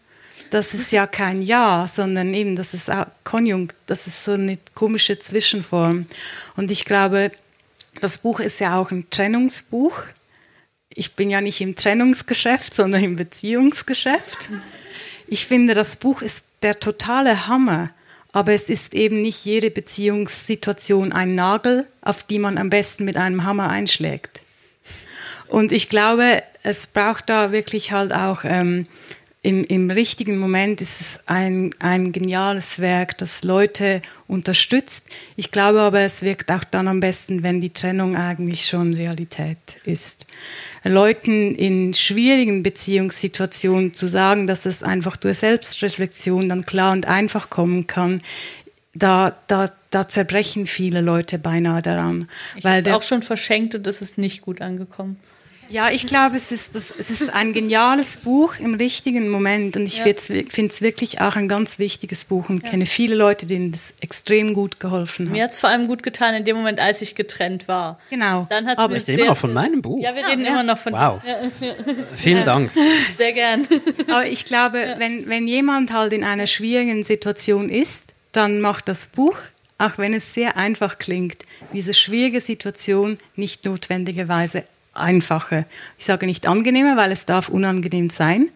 das 0.57 0.73
ist 0.73 0.91
ja 0.91 1.07
kein 1.07 1.43
Ja, 1.43 1.87
sondern 1.87 2.33
eben, 2.33 2.57
das 2.57 2.73
ist 2.73 2.91
Konjunkt, 3.25 3.77
das 3.87 4.07
ist 4.07 4.25
so 4.25 4.33
eine 4.33 4.57
komische 4.75 5.19
Zwischenform. 5.19 6.07
Und 6.57 6.71
ich 6.71 6.87
glaube, 6.87 7.31
das 8.01 8.17
Buch 8.17 8.41
ist 8.41 8.59
ja 8.59 8.79
auch 8.79 8.91
ein 8.91 9.07
Trennungsbuch. 9.11 9.99
Ich 10.89 11.15
bin 11.15 11.29
ja 11.29 11.43
nicht 11.43 11.61
im 11.61 11.77
Trennungsgeschäft, 11.77 12.75
sondern 12.75 13.05
im 13.05 13.17
Beziehungsgeschäft. 13.17 14.49
Ich 15.27 15.45
finde, 15.45 15.75
das 15.75 15.99
Buch 15.99 16.23
ist 16.23 16.47
der 16.63 16.81
totale 16.81 17.49
Hammer, 17.49 17.91
aber 18.33 18.55
es 18.55 18.71
ist 18.71 18.95
eben 18.95 19.21
nicht 19.21 19.45
jede 19.45 19.71
Beziehungssituation 19.71 21.13
ein 21.13 21.35
Nagel, 21.35 21.87
auf 22.01 22.23
die 22.23 22.39
man 22.39 22.57
am 22.57 22.71
besten 22.71 23.05
mit 23.05 23.19
einem 23.19 23.45
Hammer 23.45 23.69
einschlägt. 23.69 24.41
Und 25.49 25.71
ich 25.71 25.91
glaube, 25.91 26.43
es 26.63 26.87
braucht 26.87 27.29
da 27.29 27.53
wirklich 27.53 27.93
halt 27.93 28.15
auch 28.15 28.45
ähm, 28.45 28.87
im, 29.47 29.63
im 29.63 29.93
richtigen 29.93 30.39
Moment 30.39 30.81
ist 30.81 31.01
es 31.01 31.21
ein, 31.27 31.73
ein 31.79 32.11
geniales 32.11 32.81
Werk, 32.81 33.17
das 33.19 33.45
Leute 33.45 34.03
unterstützt. 34.27 35.07
Ich 35.37 35.53
glaube 35.53 35.83
aber, 35.83 36.01
es 36.01 36.23
wirkt 36.23 36.51
auch 36.51 36.65
dann 36.65 36.89
am 36.89 36.99
besten, 36.99 37.45
wenn 37.45 37.61
die 37.61 37.71
Trennung 37.71 38.17
eigentlich 38.17 38.67
schon 38.67 38.93
Realität 38.93 39.59
ist. 39.85 40.27
Leuten 40.83 41.55
in 41.55 41.95
schwierigen 41.95 42.65
Beziehungssituationen 42.65 43.95
zu 43.95 44.09
sagen, 44.09 44.49
dass 44.49 44.67
es 44.67 44.83
einfach 44.83 45.17
durch 45.17 45.39
Selbstreflexion 45.39 46.49
dann 46.49 46.67
klar 46.67 46.91
und 46.91 47.07
einfach 47.07 47.49
kommen 47.49 47.87
kann, 47.87 48.23
da, 48.95 49.37
da, 49.47 49.71
da 49.93 50.09
zerbrechen 50.09 50.67
viele 50.67 51.03
Leute 51.03 51.39
beinahe 51.39 51.83
daran. 51.83 52.29
Ich 52.57 52.67
habe 52.67 52.79
es 52.79 52.89
auch 52.89 53.03
schon 53.03 53.23
verschenkt 53.23 53.77
und 53.77 53.87
es 53.87 54.03
ist 54.03 54.19
nicht 54.19 54.41
gut 54.41 54.61
angekommen. 54.61 55.17
Ja, 55.69 55.91
ich 55.91 56.07
glaube, 56.07 56.37
es 56.37 56.53
ist, 56.53 56.75
das, 56.75 56.93
es 56.97 57.11
ist 57.11 57.33
ein 57.33 57.53
geniales 57.53 58.19
Buch 58.19 58.59
im 58.59 58.75
richtigen 58.75 59.29
Moment 59.29 59.77
und 59.77 59.87
ich 59.87 59.99
ja. 59.99 60.05
finde 60.05 60.73
es 60.73 60.83
wirklich 60.83 61.21
auch 61.21 61.37
ein 61.37 61.49
ganz 61.49 61.79
wichtiges 61.79 62.25
Buch 62.25 62.49
und 62.49 62.63
ja. 62.63 62.71
kenne 62.71 62.87
viele 62.87 63.15
Leute, 63.15 63.47
denen 63.47 63.73
das 63.73 63.95
extrem 64.01 64.55
gut 64.55 64.81
geholfen 64.81 65.27
hat. 65.27 65.33
Mir 65.33 65.45
hat 65.45 65.53
es 65.53 65.61
vor 65.61 65.71
allem 65.71 65.87
gut 65.87 66.03
getan 66.03 66.35
in 66.35 66.45
dem 66.45 66.57
Moment, 66.57 66.79
als 66.79 67.03
ich 67.03 67.15
getrennt 67.15 67.69
war. 67.69 67.99
Genau. 68.11 68.47
Dann 68.49 68.67
hat's 68.67 68.81
Aber 68.81 68.97
ich 68.97 69.07
rede 69.07 69.23
immer 69.23 69.31
noch 69.31 69.37
von 69.37 69.53
meinem 69.53 69.83
Buch. 69.83 70.01
Ja, 70.03 70.15
wir 70.15 70.27
reden 70.27 70.45
ja. 70.45 70.53
immer 70.53 70.63
noch 70.63 70.79
von 70.79 70.93
Wow. 70.93 71.21
Vielen 72.17 72.45
Dank. 72.45 72.71
Sehr 73.19 73.33
gern. 73.33 73.67
Aber 74.09 74.27
ich 74.27 74.45
glaube, 74.45 74.95
wenn, 74.99 75.29
wenn 75.29 75.47
jemand 75.47 75.93
halt 75.93 76.13
in 76.13 76.25
einer 76.25 76.47
schwierigen 76.47 77.05
Situation 77.05 77.69
ist, 77.69 78.05
dann 78.33 78.61
macht 78.61 78.89
das 78.89 79.07
Buch, 79.09 79.37
auch 79.79 79.99
wenn 79.99 80.15
es 80.15 80.35
sehr 80.35 80.57
einfach 80.57 80.99
klingt, 80.99 81.45
diese 81.73 81.95
schwierige 81.95 82.41
Situation 82.41 83.19
nicht 83.35 83.65
notwendigerweise 83.65 84.65
einfacher. 84.99 85.65
Ich 85.99 86.05
sage 86.05 86.27
nicht 86.27 86.47
angenehmer, 86.47 86.97
weil 86.97 87.13
es 87.13 87.27
darf 87.27 87.49
unangenehm 87.49 88.11
sein. 88.11 88.51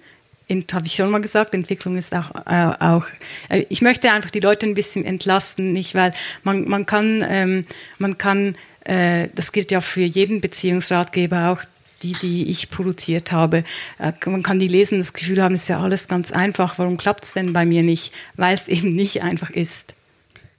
Habe 0.73 0.87
ich 0.87 0.95
schon 0.95 1.11
mal 1.11 1.21
gesagt, 1.21 1.55
Entwicklung 1.55 1.97
ist 1.97 2.13
auch, 2.13 2.35
äh, 2.47 2.73
auch 2.81 3.07
äh, 3.49 3.67
ich 3.69 3.83
möchte 3.83 4.11
einfach 4.11 4.31
die 4.31 4.41
Leute 4.41 4.67
ein 4.67 4.75
bisschen 4.75 5.05
entlasten, 5.05 5.73
nicht 5.73 5.95
weil 5.95 6.13
man, 6.43 6.69
man 6.69 6.87
kann, 6.87 7.25
ähm, 7.29 7.67
man 7.99 8.19
kann 8.19 8.57
äh, 8.85 9.29
das 9.35 9.53
gilt 9.53 9.71
ja 9.71 9.81
für 9.81 10.03
jeden 10.03 10.41
Beziehungsratgeber 10.41 11.51
auch, 11.51 11.63
die, 12.03 12.15
die 12.15 12.49
ich 12.49 12.71
produziert 12.71 13.31
habe. 13.31 13.65
Äh, 13.99 14.13
man 14.27 14.43
kann 14.43 14.59
die 14.59 14.69
lesen, 14.69 14.99
das 14.99 15.13
Gefühl 15.13 15.43
haben, 15.43 15.55
es 15.55 15.63
ist 15.63 15.69
ja 15.69 15.81
alles 15.81 16.09
ganz 16.09 16.33
einfach. 16.33 16.79
Warum 16.79 16.97
klappt 16.97 17.25
es 17.25 17.35
denn 17.35 17.53
bei 17.53 17.67
mir 17.67 17.83
nicht? 17.83 18.13
Weil 18.37 18.55
es 18.55 18.69
eben 18.69 18.91
nicht 18.91 19.23
einfach 19.23 19.51
ist. 19.51 19.95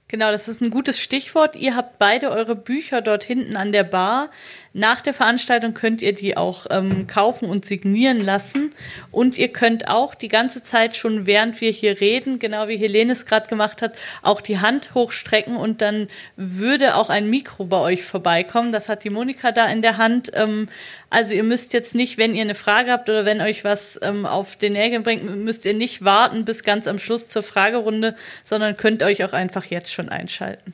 Genau, 0.08 0.30
das 0.30 0.46
ist 0.46 0.60
ein 0.60 0.70
gutes 0.70 1.00
Stichwort. 1.00 1.56
Ihr 1.56 1.74
habt 1.74 1.98
beide 1.98 2.30
eure 2.30 2.54
Bücher 2.54 3.00
dort 3.00 3.24
hinten 3.24 3.56
an 3.56 3.72
der 3.72 3.84
Bar. 3.84 4.30
Nach 4.74 5.02
der 5.02 5.12
Veranstaltung 5.12 5.74
könnt 5.74 6.00
ihr 6.00 6.14
die 6.14 6.36
auch 6.36 6.66
ähm, 6.70 7.06
kaufen 7.06 7.50
und 7.50 7.64
signieren 7.64 8.22
lassen. 8.22 8.72
Und 9.10 9.36
ihr 9.36 9.48
könnt 9.48 9.88
auch 9.88 10.14
die 10.14 10.28
ganze 10.28 10.62
Zeit 10.62 10.96
schon, 10.96 11.26
während 11.26 11.60
wir 11.60 11.70
hier 11.70 12.00
reden, 12.00 12.38
genau 12.38 12.68
wie 12.68 12.78
Helene 12.78 13.12
es 13.12 13.26
gerade 13.26 13.48
gemacht 13.48 13.82
hat, 13.82 13.94
auch 14.22 14.40
die 14.40 14.60
Hand 14.60 14.94
hochstrecken 14.94 15.56
und 15.56 15.82
dann 15.82 16.08
würde 16.36 16.96
auch 16.96 17.10
ein 17.10 17.28
Mikro 17.28 17.64
bei 17.64 17.78
euch 17.80 18.02
vorbeikommen. 18.02 18.72
Das 18.72 18.88
hat 18.88 19.04
die 19.04 19.10
Monika 19.10 19.52
da 19.52 19.66
in 19.66 19.82
der 19.82 19.98
Hand. 19.98 20.30
Ähm, 20.34 20.68
also 21.10 21.34
ihr 21.34 21.44
müsst 21.44 21.74
jetzt 21.74 21.94
nicht, 21.94 22.16
wenn 22.16 22.34
ihr 22.34 22.40
eine 22.40 22.54
Frage 22.54 22.90
habt 22.90 23.10
oder 23.10 23.26
wenn 23.26 23.42
euch 23.42 23.64
was 23.64 24.00
ähm, 24.02 24.24
auf 24.24 24.56
den 24.56 24.72
Nägeln 24.72 25.02
bringt, 25.02 25.44
müsst 25.44 25.66
ihr 25.66 25.74
nicht 25.74 26.02
warten 26.02 26.46
bis 26.46 26.64
ganz 26.64 26.88
am 26.88 26.98
Schluss 26.98 27.28
zur 27.28 27.42
Fragerunde, 27.42 28.16
sondern 28.42 28.78
könnt 28.78 29.02
euch 29.02 29.22
auch 29.22 29.34
einfach 29.34 29.66
jetzt 29.66 29.92
schon 29.92 30.08
einschalten. 30.08 30.72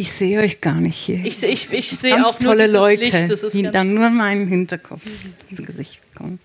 Ich 0.00 0.12
sehe 0.12 0.40
euch 0.40 0.60
gar 0.60 0.76
nicht 0.76 0.96
hier. 0.96 1.24
Ich, 1.24 1.42
ich, 1.42 1.72
ich 1.72 1.90
sehe 1.90 2.24
auch 2.24 2.38
tolle 2.38 2.68
Leute, 2.68 3.02
Licht, 3.02 3.52
die 3.52 3.62
dann 3.64 3.94
nur 3.94 4.08
meinen 4.10 4.46
Hinterkopf 4.46 5.02
ins 5.50 5.66
Gesicht 5.66 6.00
bekommen. 6.12 6.38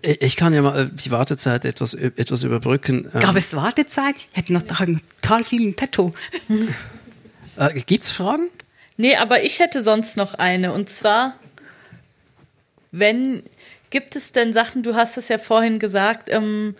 Ich 0.00 0.36
kann 0.36 0.54
ja 0.54 0.62
mal 0.62 0.86
äh, 0.86 0.88
die 0.90 1.10
Wartezeit 1.10 1.66
etwas, 1.66 1.92
etwas 1.92 2.44
überbrücken. 2.44 3.10
Gab 3.12 3.32
ähm, 3.32 3.36
es 3.36 3.52
Wartezeit? 3.52 4.16
Ich 4.16 4.28
hätte 4.32 4.54
noch 4.54 4.62
total 4.62 5.44
viel 5.44 5.62
in 5.62 5.76
petto. 5.76 6.12
Äh, 7.56 7.80
Gibt 7.82 8.02
es 8.02 8.10
Fragen? 8.10 8.50
Nee, 8.96 9.14
aber 9.14 9.44
ich 9.44 9.60
hätte 9.60 9.80
sonst 9.80 10.16
noch 10.16 10.34
eine. 10.34 10.72
Und 10.72 10.88
zwar, 10.88 11.36
wenn, 12.90 13.44
gibt 13.90 14.16
es 14.16 14.32
denn 14.32 14.52
Sachen, 14.52 14.82
du 14.82 14.96
hast 14.96 15.18
es 15.18 15.28
ja 15.28 15.38
vorhin 15.38 15.78
gesagt, 15.78 16.28
ähm, 16.32 16.74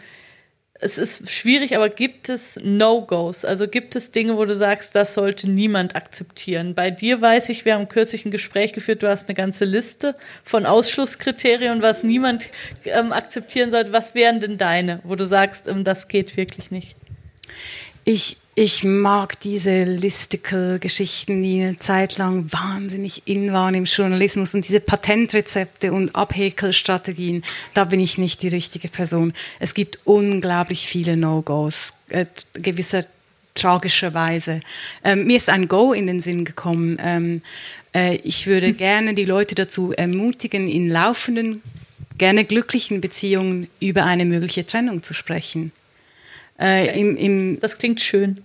es 0.80 0.98
ist 0.98 1.30
schwierig, 1.30 1.76
aber 1.76 1.88
gibt 1.88 2.28
es 2.28 2.58
No-Gos? 2.62 3.44
Also 3.44 3.68
gibt 3.68 3.94
es 3.94 4.10
Dinge, 4.10 4.36
wo 4.36 4.44
du 4.44 4.54
sagst, 4.56 4.94
das 4.94 5.14
sollte 5.14 5.48
niemand 5.48 5.94
akzeptieren? 5.94 6.74
Bei 6.74 6.90
dir 6.90 7.20
weiß 7.20 7.48
ich, 7.50 7.64
wir 7.64 7.74
haben 7.74 7.88
kürzlich 7.88 8.24
ein 8.24 8.32
Gespräch 8.32 8.72
geführt, 8.72 9.02
du 9.02 9.08
hast 9.08 9.28
eine 9.28 9.36
ganze 9.36 9.64
Liste 9.64 10.16
von 10.42 10.66
Ausschlusskriterien, 10.66 11.80
was 11.80 12.02
niemand 12.02 12.48
ähm, 12.84 13.12
akzeptieren 13.12 13.70
sollte. 13.70 13.92
Was 13.92 14.14
wären 14.14 14.40
denn 14.40 14.58
deine, 14.58 15.00
wo 15.04 15.14
du 15.14 15.24
sagst, 15.24 15.68
ähm, 15.68 15.84
das 15.84 16.08
geht 16.08 16.36
wirklich 16.36 16.72
nicht? 16.72 16.96
Ich, 18.04 18.36
ich 18.56 18.84
mag 18.84 19.40
diese 19.40 19.82
Listicle-Geschichten, 19.82 21.42
die 21.42 21.62
eine 21.62 21.76
Zeit 21.76 22.18
lang 22.18 22.52
wahnsinnig 22.52 23.22
in 23.26 23.52
waren 23.52 23.74
im 23.74 23.84
Journalismus 23.84 24.54
und 24.54 24.66
diese 24.66 24.78
Patentrezepte 24.78 25.92
und 25.92 26.14
Abhäkelstrategien. 26.14 27.42
Da 27.74 27.84
bin 27.84 27.98
ich 27.98 28.16
nicht 28.16 28.42
die 28.42 28.48
richtige 28.48 28.88
Person. 28.88 29.32
Es 29.58 29.74
gibt 29.74 29.98
unglaublich 30.04 30.86
viele 30.86 31.16
No-Gos, 31.16 31.94
äh, 32.10 32.26
gewisser 32.52 33.04
tragischerweise. 33.54 34.60
Ähm, 35.02 35.26
mir 35.26 35.36
ist 35.36 35.48
ein 35.48 35.66
Go 35.66 35.92
in 35.92 36.06
den 36.06 36.20
Sinn 36.20 36.44
gekommen. 36.44 36.96
Ähm, 37.00 37.42
äh, 37.92 38.16
ich 38.16 38.46
würde 38.46 38.72
gerne 38.74 39.14
die 39.14 39.24
Leute 39.24 39.56
dazu 39.56 39.92
ermutigen, 39.92 40.68
in 40.68 40.88
laufenden, 40.88 41.60
gerne 42.18 42.44
glücklichen 42.44 43.00
Beziehungen 43.00 43.68
über 43.80 44.04
eine 44.04 44.24
mögliche 44.24 44.64
Trennung 44.64 45.02
zu 45.02 45.12
sprechen. 45.12 45.72
Äh, 46.58 46.98
im, 47.00 47.16
im 47.16 47.60
das 47.60 47.78
klingt 47.78 48.00
schön. 48.00 48.42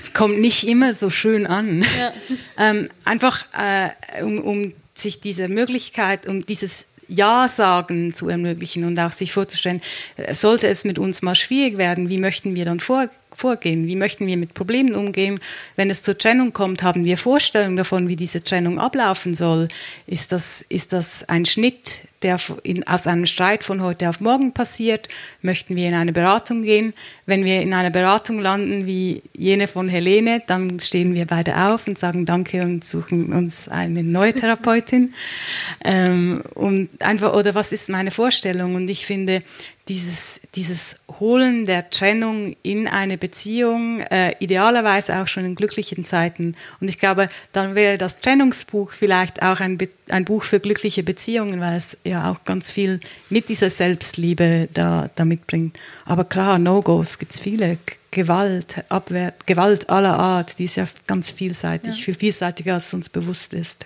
Es 0.00 0.12
kommt 0.12 0.40
nicht 0.40 0.66
immer 0.66 0.92
so 0.92 1.10
schön 1.10 1.46
an. 1.46 1.82
Ja. 1.82 2.12
Ähm, 2.56 2.88
einfach 3.04 3.46
äh, 3.52 4.22
um, 4.22 4.38
um 4.38 4.72
sich 4.94 5.20
diese 5.20 5.48
Möglichkeit, 5.48 6.28
um 6.28 6.46
dieses 6.46 6.86
ja 7.08 7.48
sagen 7.48 8.14
zu 8.14 8.28
ermöglichen 8.28 8.84
und 8.84 8.98
auch 8.98 9.12
sich 9.12 9.32
vorzustellen, 9.32 9.82
äh, 10.16 10.34
sollte 10.34 10.68
es 10.68 10.84
mit 10.84 11.00
uns 11.00 11.22
mal 11.22 11.34
schwierig 11.34 11.78
werden, 11.78 12.08
wie 12.08 12.18
möchten 12.18 12.54
wir 12.54 12.64
dann 12.64 12.80
vor, 12.80 13.08
vorgehen? 13.34 13.86
Wie 13.86 13.96
möchten 13.96 14.26
wir 14.26 14.36
mit 14.36 14.54
Problemen 14.54 14.94
umgehen? 14.94 15.40
Wenn 15.76 15.90
es 15.90 16.02
zur 16.02 16.16
Trennung 16.16 16.52
kommt, 16.52 16.82
haben 16.82 17.04
wir 17.04 17.18
Vorstellungen 17.18 17.76
davon, 17.76 18.08
wie 18.08 18.16
diese 18.16 18.42
Trennung 18.42 18.78
ablaufen 18.78 19.34
soll? 19.34 19.68
Ist 20.06 20.32
das, 20.32 20.64
ist 20.68 20.92
das 20.92 21.28
ein 21.28 21.44
Schnitt, 21.44 22.02
der 22.22 22.38
in, 22.62 22.86
aus 22.86 23.06
einem 23.06 23.26
Streit 23.26 23.64
von 23.64 23.82
heute 23.82 24.08
auf 24.08 24.20
morgen 24.20 24.52
passiert? 24.52 25.08
Möchten 25.42 25.76
wir 25.76 25.88
in 25.88 25.94
eine 25.94 26.12
Beratung 26.12 26.62
gehen? 26.62 26.94
Wenn 27.26 27.44
wir 27.44 27.60
in 27.60 27.74
einer 27.74 27.90
Beratung 27.90 28.40
landen 28.40 28.86
wie 28.86 29.22
jene 29.36 29.68
von 29.68 29.88
Helene, 29.88 30.42
dann 30.46 30.80
stehen 30.80 31.14
wir 31.14 31.26
beide 31.26 31.56
auf 31.56 31.86
und 31.86 31.98
sagen 31.98 32.24
Danke 32.26 32.62
und 32.62 32.84
suchen 32.84 33.32
uns 33.32 33.68
eine 33.68 34.02
neue 34.02 34.32
Therapeutin. 34.32 35.14
ähm, 35.84 36.42
und 36.54 36.88
einfach, 37.00 37.34
oder 37.34 37.54
was 37.54 37.72
ist 37.72 37.90
meine 37.90 38.10
Vorstellung? 38.10 38.74
Und 38.74 38.88
ich 38.88 39.04
finde, 39.04 39.42
dieses, 39.88 40.40
dieses 40.54 40.96
Holen 41.20 41.66
der 41.66 41.90
Trennung 41.90 42.56
in 42.62 42.88
eine 42.88 43.18
Beziehung, 43.18 44.00
äh, 44.00 44.34
idealerweise 44.38 45.16
auch 45.16 45.26
schon 45.26 45.44
in 45.44 45.54
glücklichen 45.54 46.04
Zeiten. 46.06 46.54
Und 46.80 46.88
ich 46.88 46.98
glaube, 46.98 47.28
dann 47.52 47.74
wäre 47.74 47.98
das 47.98 48.16
Trennungsbuch 48.16 48.92
vielleicht 48.92 49.42
auch 49.42 49.60
ein, 49.60 49.78
ein 50.08 50.24
Buch 50.24 50.44
für 50.44 50.58
glückliche 50.58 51.02
Beziehungen, 51.02 51.60
weil 51.60 51.76
es 51.76 51.98
ja 52.04 52.30
auch 52.30 52.44
ganz 52.44 52.70
viel 52.70 53.00
mit 53.28 53.50
dieser 53.50 53.68
Selbstliebe 53.68 54.68
da, 54.72 55.10
da 55.16 55.24
mitbringt. 55.26 55.78
Aber 56.06 56.24
klar, 56.24 56.58
No-Gos 56.58 57.18
gibt 57.18 57.32
es 57.32 57.40
viele. 57.40 57.78
Gewalt, 58.10 58.84
Abwehr, 58.88 59.34
Gewalt 59.44 59.90
aller 59.90 60.16
Art, 60.16 60.58
die 60.58 60.64
ist 60.64 60.76
ja 60.76 60.86
ganz 61.06 61.32
vielseitig, 61.32 61.98
ja. 61.98 62.04
viel 62.04 62.14
vielseitiger, 62.14 62.74
als 62.74 62.94
uns 62.94 63.08
bewusst 63.08 63.54
ist. 63.54 63.84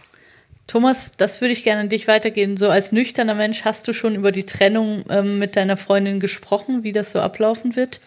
Thomas, 0.69 1.17
das 1.17 1.41
würde 1.41 1.53
ich 1.53 1.65
gerne 1.65 1.81
an 1.81 1.89
dich 1.89 2.07
weitergeben. 2.07 2.59
So 2.59 2.69
als 2.69 2.93
nüchterner 2.93 3.35
Mensch 3.35 3.65
hast 3.65 3.89
du 3.89 3.93
schon 3.95 4.15
über 4.15 4.31
die 4.31 4.45
Trennung 4.45 5.05
ähm, 5.09 5.39
mit 5.39 5.57
deiner 5.57 5.79
Freundin 5.79 6.21
gesprochen, 6.21 6.85
wie 6.85 6.93
das 6.93 7.11
so 7.11 7.21
ablaufen 7.21 7.75
wird? 7.75 8.01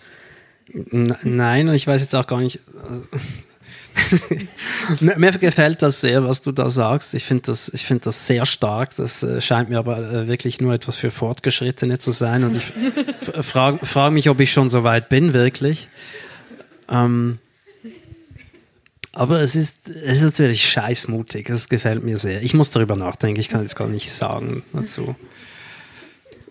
Nein, 0.72 1.68
und 1.68 1.76
ich 1.76 1.88
weiß 1.88 2.02
jetzt 2.02 2.16
auch 2.16 2.28
gar 2.28 2.40
nicht. 2.40 2.60
mir, 5.02 5.18
mir, 5.18 5.32
gefällt 5.34 5.82
das 5.82 6.02
sehr, 6.02 6.24
was 6.24 6.44
du 6.44 6.52
da 6.52 6.70
sagst. 6.70 7.16
Ich 7.16 7.26
finde 7.26 7.44
das, 7.48 7.72
find 7.76 8.06
das 8.06 8.28
sehr 8.28 8.46
stark. 8.46 8.96
Das 8.96 9.24
äh, 9.24 9.42
scheint 9.42 9.70
mir 9.70 9.80
aber 9.80 9.98
äh, 9.98 10.28
wirklich 10.28 10.62
nur 10.62 10.74
etwas 10.74 10.96
für 10.96 11.10
Fortgeschrittene 11.10 11.98
zu 11.98 12.12
sein. 12.12 12.44
Und 12.44 12.56
ich 12.56 12.72
frage 13.42 13.84
frag 13.86 14.14
mich, 14.14 14.30
ob 14.30 14.40
ich 14.40 14.52
schon 14.52 14.70
so 14.70 14.84
weit 14.84 15.10
bin, 15.10 15.34
wirklich. 15.34 15.90
Ähm, 16.90 17.40
aber 19.14 19.42
es 19.42 19.56
ist, 19.56 19.88
es 19.88 20.18
ist 20.18 20.24
natürlich 20.24 20.70
scheißmutig. 20.70 21.48
Das 21.48 21.68
gefällt 21.68 22.04
mir 22.04 22.18
sehr. 22.18 22.42
Ich 22.42 22.54
muss 22.54 22.72
darüber 22.72 22.96
nachdenken. 22.96 23.40
Ich 23.40 23.50
kann 23.50 23.62
jetzt 23.62 23.76
gar 23.76 23.88
nicht 23.88 24.12
sagen 24.12 24.64
dazu. 24.72 25.16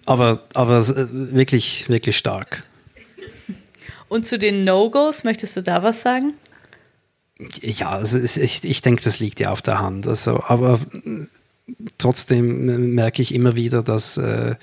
Aber, 0.04 0.44
aber 0.54 0.78
äh, 0.78 1.06
wirklich, 1.11 1.88
wirklich 1.88 2.16
stark. 2.16 2.64
Und 4.08 4.26
zu 4.26 4.38
den 4.38 4.64
No-Gos, 4.64 5.24
möchtest 5.24 5.56
du 5.56 5.62
da 5.62 5.82
was 5.82 6.02
sagen? 6.02 6.34
Ja, 7.62 7.90
also 7.90 8.18
ich, 8.18 8.64
ich 8.64 8.82
denke, 8.82 9.02
das 9.02 9.20
liegt 9.20 9.40
ja 9.40 9.50
auf 9.50 9.62
der 9.62 9.80
Hand. 9.80 10.06
Also, 10.06 10.42
aber 10.42 10.80
trotzdem 11.96 12.94
merke 12.94 13.22
ich 13.22 13.34
immer 13.34 13.54
wieder, 13.54 13.82
dass 13.82 14.18
äh, 14.18 14.56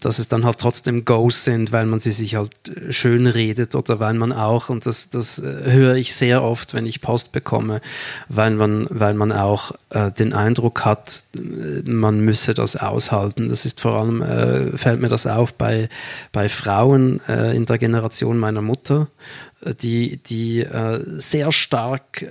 dass 0.00 0.18
es 0.18 0.28
dann 0.28 0.44
halt 0.44 0.58
trotzdem 0.58 1.04
Goes 1.04 1.44
sind, 1.44 1.72
weil 1.72 1.86
man 1.86 2.00
sie 2.00 2.12
sich 2.12 2.36
halt 2.36 2.52
äh, 2.68 2.92
schön 2.92 3.26
redet 3.26 3.74
oder 3.74 4.00
weil 4.00 4.14
man 4.14 4.32
auch, 4.32 4.68
und 4.68 4.86
das, 4.86 5.10
das 5.10 5.38
äh, 5.38 5.72
höre 5.72 5.96
ich 5.96 6.14
sehr 6.14 6.42
oft, 6.42 6.74
wenn 6.74 6.86
ich 6.86 7.00
Post 7.00 7.32
bekomme, 7.32 7.80
weil 8.28 8.52
man, 8.52 8.86
weil 8.90 9.14
man 9.14 9.32
auch 9.32 9.72
äh, 9.90 10.12
den 10.12 10.32
Eindruck 10.32 10.84
hat, 10.84 11.24
äh, 11.34 11.88
man 11.88 12.20
müsse 12.20 12.54
das 12.54 12.76
aushalten. 12.76 13.48
Das 13.48 13.64
ist 13.64 13.80
vor 13.80 13.98
allem, 13.98 14.22
äh, 14.22 14.76
fällt 14.76 15.00
mir 15.00 15.08
das 15.08 15.26
auf 15.26 15.54
bei, 15.54 15.88
bei 16.32 16.48
Frauen 16.48 17.20
äh, 17.28 17.56
in 17.56 17.66
der 17.66 17.78
Generation 17.78 18.38
meiner 18.38 18.62
Mutter, 18.62 19.08
die, 19.82 20.16
die 20.16 20.66
sehr 21.18 21.52
stark 21.52 22.24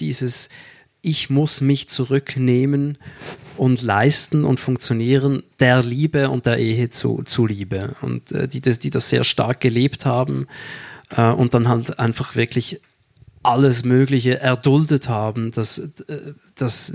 dieses 0.00 0.48
Ich 1.02 1.30
muss 1.30 1.60
mich 1.60 1.88
zurücknehmen 1.88 2.98
und 3.56 3.82
leisten 3.82 4.44
und 4.44 4.60
funktionieren 4.60 5.42
der 5.60 5.82
Liebe 5.82 6.30
und 6.30 6.46
der 6.46 6.58
Ehe 6.58 6.90
zu, 6.90 7.22
zuliebe. 7.24 7.96
Und 8.00 8.32
äh, 8.32 8.48
die, 8.48 8.60
das, 8.60 8.78
die 8.78 8.90
das 8.90 9.08
sehr 9.08 9.24
stark 9.24 9.60
gelebt 9.60 10.06
haben 10.06 10.46
äh, 11.10 11.30
und 11.30 11.54
dann 11.54 11.68
halt 11.68 11.98
einfach 11.98 12.36
wirklich 12.36 12.80
alles 13.48 13.82
Mögliche 13.82 14.40
erduldet 14.40 15.08
haben, 15.08 15.52
das, 15.52 15.78
äh, 15.78 15.88
das 16.54 16.92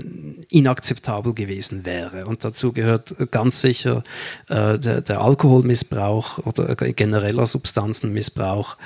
inakzeptabel 0.50 1.34
gewesen 1.34 1.84
wäre. 1.84 2.26
Und 2.26 2.44
dazu 2.44 2.72
gehört 2.72 3.32
ganz 3.32 3.60
sicher 3.60 4.04
äh, 4.48 4.78
der, 4.78 5.00
der, 5.00 5.20
Alkoholmissbrauch 5.20 6.38
oder 6.46 6.76
genereller 6.76 7.46
Substanzenmissbrauch. 7.46 8.76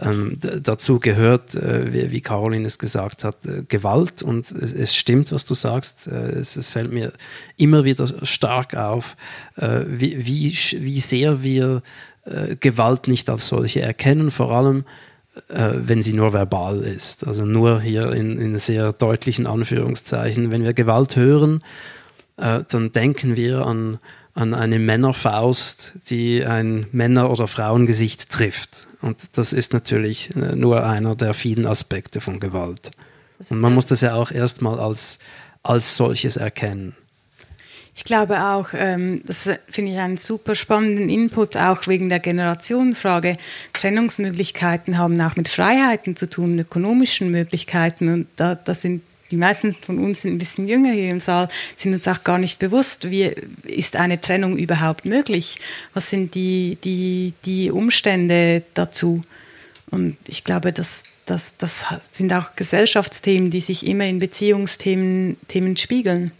Ähm, 0.00 0.36
dazu 0.40 0.98
gehört, 0.98 1.54
äh, 1.54 1.92
wie, 1.92 2.10
wie, 2.10 2.20
Caroline 2.22 2.66
es 2.66 2.80
gesagt 2.80 3.22
hat, 3.22 3.46
äh, 3.46 3.62
Gewalt. 3.68 4.24
Und 4.24 4.50
es, 4.50 4.72
es, 4.72 4.96
stimmt, 4.96 5.30
was 5.30 5.44
du 5.44 5.54
sagst. 5.54 6.08
Äh, 6.08 6.32
es, 6.32 6.56
es, 6.56 6.70
fällt 6.70 6.90
mir 6.90 7.12
immer 7.56 7.84
wieder 7.84 8.08
stark 8.24 8.74
auf, 8.74 9.16
äh, 9.54 9.82
wie, 9.86 10.26
wie, 10.26 10.56
wie 10.80 11.00
sehr 11.00 11.42
wir 11.42 11.82
Gewalt 12.60 13.08
nicht 13.08 13.28
als 13.28 13.48
solche 13.48 13.80
erkennen, 13.80 14.30
vor 14.30 14.52
allem 14.52 14.84
wenn 15.48 16.02
sie 16.02 16.12
nur 16.12 16.32
verbal 16.32 16.80
ist. 16.82 17.26
Also 17.26 17.44
nur 17.44 17.80
hier 17.80 18.12
in, 18.12 18.38
in 18.38 18.58
sehr 18.58 18.92
deutlichen 18.92 19.46
Anführungszeichen. 19.46 20.50
Wenn 20.50 20.64
wir 20.64 20.74
Gewalt 20.74 21.16
hören, 21.16 21.62
äh, 22.36 22.60
dann 22.68 22.92
denken 22.92 23.36
wir 23.36 23.66
an, 23.66 23.98
an 24.34 24.54
eine 24.54 24.78
Männerfaust, 24.78 25.94
die 26.10 26.44
ein 26.44 26.86
Männer- 26.92 27.30
oder 27.30 27.48
Frauengesicht 27.48 28.30
trifft. 28.30 28.88
Und 29.00 29.36
das 29.38 29.52
ist 29.52 29.72
natürlich 29.72 30.34
äh, 30.36 30.54
nur 30.54 30.86
einer 30.86 31.14
der 31.16 31.34
vielen 31.34 31.66
Aspekte 31.66 32.20
von 32.20 32.40
Gewalt. 32.40 32.90
Und 33.50 33.60
man 33.60 33.74
muss 33.74 33.86
das 33.86 34.02
ja 34.02 34.14
auch 34.14 34.30
erstmal 34.30 34.78
als, 34.78 35.18
als 35.62 35.96
solches 35.96 36.36
erkennen. 36.36 36.94
Ich 37.94 38.04
glaube 38.04 38.42
auch, 38.42 38.70
ähm, 38.72 39.22
das 39.26 39.50
finde 39.68 39.92
ich 39.92 39.98
einen 39.98 40.16
super 40.16 40.54
spannenden 40.54 41.10
Input, 41.10 41.56
auch 41.58 41.86
wegen 41.86 42.08
der 42.08 42.20
Generationenfrage. 42.20 43.36
Trennungsmöglichkeiten 43.74 44.96
haben 44.96 45.20
auch 45.20 45.36
mit 45.36 45.48
Freiheiten 45.48 46.16
zu 46.16 46.28
tun, 46.28 46.58
ökonomischen 46.58 47.30
Möglichkeiten. 47.30 48.08
Und 48.08 48.28
da, 48.36 48.54
da 48.54 48.72
sind 48.72 49.02
die 49.30 49.36
meisten 49.36 49.72
von 49.72 49.98
uns 49.98 50.24
ein 50.24 50.38
bisschen 50.38 50.68
jünger 50.68 50.92
hier 50.92 51.10
im 51.10 51.20
Saal, 51.20 51.48
sind 51.74 51.92
uns 51.92 52.06
auch 52.06 52.22
gar 52.22 52.38
nicht 52.38 52.58
bewusst, 52.58 53.10
wie 53.10 53.32
ist 53.64 53.96
eine 53.96 54.20
Trennung 54.20 54.56
überhaupt 54.56 55.04
möglich? 55.04 55.56
Was 55.94 56.10
sind 56.10 56.34
die, 56.34 56.78
die, 56.84 57.32
die 57.44 57.70
Umstände 57.70 58.62
dazu? 58.74 59.22
Und 59.90 60.16
ich 60.28 60.44
glaube, 60.44 60.72
das, 60.72 61.04
das, 61.26 61.56
das 61.56 61.84
sind 62.10 62.32
auch 62.32 62.56
Gesellschaftsthemen, 62.56 63.50
die 63.50 63.60
sich 63.60 63.86
immer 63.86 64.04
in 64.04 64.18
Beziehungsthemen 64.18 65.36
Themen 65.48 65.76
spiegeln. 65.76 66.32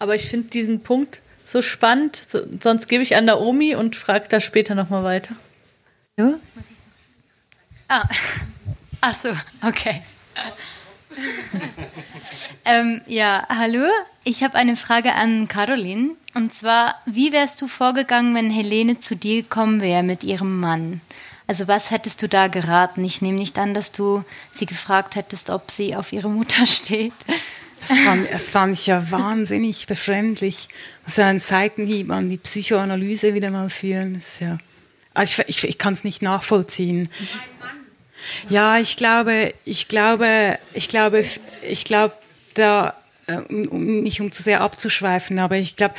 Aber 0.00 0.14
ich 0.14 0.28
finde 0.28 0.48
diesen 0.48 0.82
Punkt 0.82 1.20
so 1.44 1.62
spannend, 1.62 2.16
so, 2.16 2.40
sonst 2.60 2.88
gebe 2.88 3.02
ich 3.02 3.16
an 3.16 3.26
Naomi 3.26 3.74
und 3.74 3.96
frage 3.96 4.28
da 4.28 4.40
später 4.40 4.74
nochmal 4.74 5.04
weiter. 5.04 5.36
Ja? 6.16 6.34
Ah. 7.88 8.08
Ach 9.02 9.14
so, 9.14 9.28
okay. 9.62 10.02
ähm, 12.64 13.02
ja, 13.06 13.46
hallo. 13.48 13.86
Ich 14.24 14.42
habe 14.42 14.54
eine 14.54 14.76
Frage 14.76 15.14
an 15.14 15.48
Caroline. 15.48 16.10
Und 16.34 16.54
zwar, 16.54 16.94
wie 17.04 17.32
wärst 17.32 17.60
du 17.60 17.68
vorgegangen, 17.68 18.34
wenn 18.34 18.50
Helene 18.50 19.00
zu 19.00 19.16
dir 19.16 19.42
gekommen 19.42 19.82
wäre 19.82 20.02
mit 20.02 20.24
ihrem 20.24 20.60
Mann? 20.60 21.00
Also 21.46 21.68
was 21.68 21.90
hättest 21.90 22.22
du 22.22 22.28
da 22.28 22.48
geraten? 22.48 23.04
Ich 23.04 23.20
nehme 23.20 23.38
nicht 23.38 23.58
an, 23.58 23.74
dass 23.74 23.92
du 23.92 24.24
sie 24.54 24.66
gefragt 24.66 25.16
hättest, 25.16 25.50
ob 25.50 25.70
sie 25.70 25.96
auf 25.96 26.12
ihre 26.12 26.30
Mutter 26.30 26.66
steht. 26.66 27.12
Das 27.88 27.98
fand, 27.98 28.32
das 28.32 28.50
fand 28.50 28.72
ich 28.74 28.86
ja 28.86 29.10
wahnsinnig 29.10 29.86
befremdlich. 29.86 30.68
Also 31.04 31.22
ein 31.22 31.38
Seitenhieb 31.38 32.10
an 32.10 32.28
die 32.30 32.36
Psychoanalyse 32.36 33.34
wieder 33.34 33.50
mal 33.50 33.70
führen. 33.70 34.16
ist 34.16 34.40
ja, 34.40 34.58
also 35.14 35.42
ich, 35.46 35.64
ich, 35.64 35.68
ich 35.70 35.78
kann 35.78 35.92
es 35.94 36.04
nicht 36.04 36.22
nachvollziehen. 36.22 37.08
Ja, 38.48 38.78
ich 38.78 38.96
glaube, 38.96 39.54
ich 39.64 39.88
glaube, 39.88 40.58
ich 40.74 40.88
glaube, 40.88 41.24
ich 41.66 41.84
glaube, 41.84 42.14
da, 42.54 42.94
äh, 43.26 43.36
um, 43.36 44.02
nicht 44.02 44.20
um 44.20 44.30
zu 44.30 44.42
sehr 44.42 44.60
abzuschweifen, 44.60 45.38
aber 45.38 45.56
ich 45.56 45.76
glaube, 45.76 45.94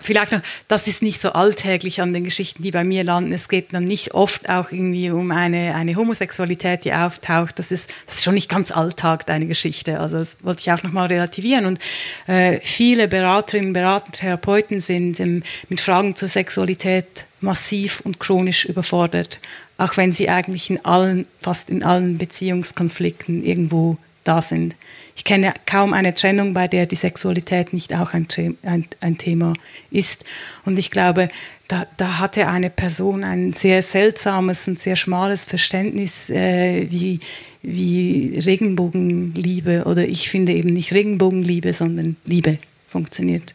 vielleicht 0.00 0.32
noch, 0.32 0.40
das 0.68 0.88
ist 0.88 1.02
nicht 1.02 1.20
so 1.20 1.32
alltäglich 1.32 2.00
an 2.00 2.12
den 2.12 2.24
Geschichten, 2.24 2.62
die 2.62 2.70
bei 2.70 2.84
mir 2.84 3.04
landen. 3.04 3.32
Es 3.32 3.48
geht 3.48 3.72
dann 3.74 3.84
nicht 3.84 4.14
oft 4.14 4.48
auch 4.48 4.72
irgendwie 4.72 5.10
um 5.10 5.30
eine, 5.30 5.74
eine 5.74 5.96
Homosexualität, 5.96 6.84
die 6.84 6.92
auftaucht. 6.92 7.58
Das 7.58 7.72
ist, 7.72 7.90
das 8.06 8.18
ist 8.18 8.24
schon 8.24 8.34
nicht 8.34 8.48
ganz 8.48 8.70
Alltag, 8.70 9.26
deine 9.26 9.46
Geschichte. 9.46 10.00
Also 10.00 10.18
das 10.18 10.36
wollte 10.42 10.60
ich 10.60 10.72
auch 10.72 10.82
nochmal 10.82 11.06
relativieren. 11.08 11.66
Und 11.66 11.78
äh, 12.26 12.60
viele 12.62 13.08
Beraterinnen, 13.08 13.72
Berater, 13.72 14.12
Therapeuten 14.12 14.80
sind 14.80 15.20
ähm, 15.20 15.42
mit 15.68 15.80
Fragen 15.80 16.16
zur 16.16 16.28
Sexualität 16.28 17.26
massiv 17.40 18.00
und 18.00 18.20
chronisch 18.20 18.64
überfordert, 18.64 19.40
auch 19.78 19.96
wenn 19.96 20.12
sie 20.12 20.28
eigentlich 20.28 20.70
in 20.70 20.84
allen, 20.84 21.26
fast 21.40 21.70
in 21.70 21.82
allen 21.82 22.18
Beziehungskonflikten 22.18 23.44
irgendwo 23.44 23.98
da 24.24 24.40
sind. 24.40 24.74
Ich 25.22 25.24
kenne 25.24 25.54
kaum 25.66 25.92
eine 25.92 26.14
Trennung, 26.14 26.52
bei 26.52 26.66
der 26.66 26.86
die 26.86 26.96
Sexualität 26.96 27.72
nicht 27.72 27.94
auch 27.94 28.12
ein, 28.12 28.26
ein, 28.64 28.88
ein 28.98 29.18
Thema 29.18 29.52
ist. 29.92 30.24
Und 30.64 30.80
ich 30.80 30.90
glaube, 30.90 31.28
da, 31.68 31.86
da, 31.96 32.18
hatte 32.18 32.48
eine 32.48 32.70
Person 32.70 33.22
ein 33.22 33.52
sehr 33.52 33.82
seltsames 33.82 34.66
und 34.66 34.80
sehr 34.80 34.96
schmales 34.96 35.44
Verständnis, 35.44 36.28
äh, 36.28 36.90
wie, 36.90 37.20
wie 37.62 38.36
Regenbogenliebe 38.44 39.84
oder 39.84 40.08
ich 40.08 40.28
finde 40.28 40.54
eben 40.54 40.70
nicht 40.70 40.92
Regenbogenliebe, 40.92 41.72
sondern 41.72 42.16
Liebe 42.24 42.58
funktioniert. 42.88 43.54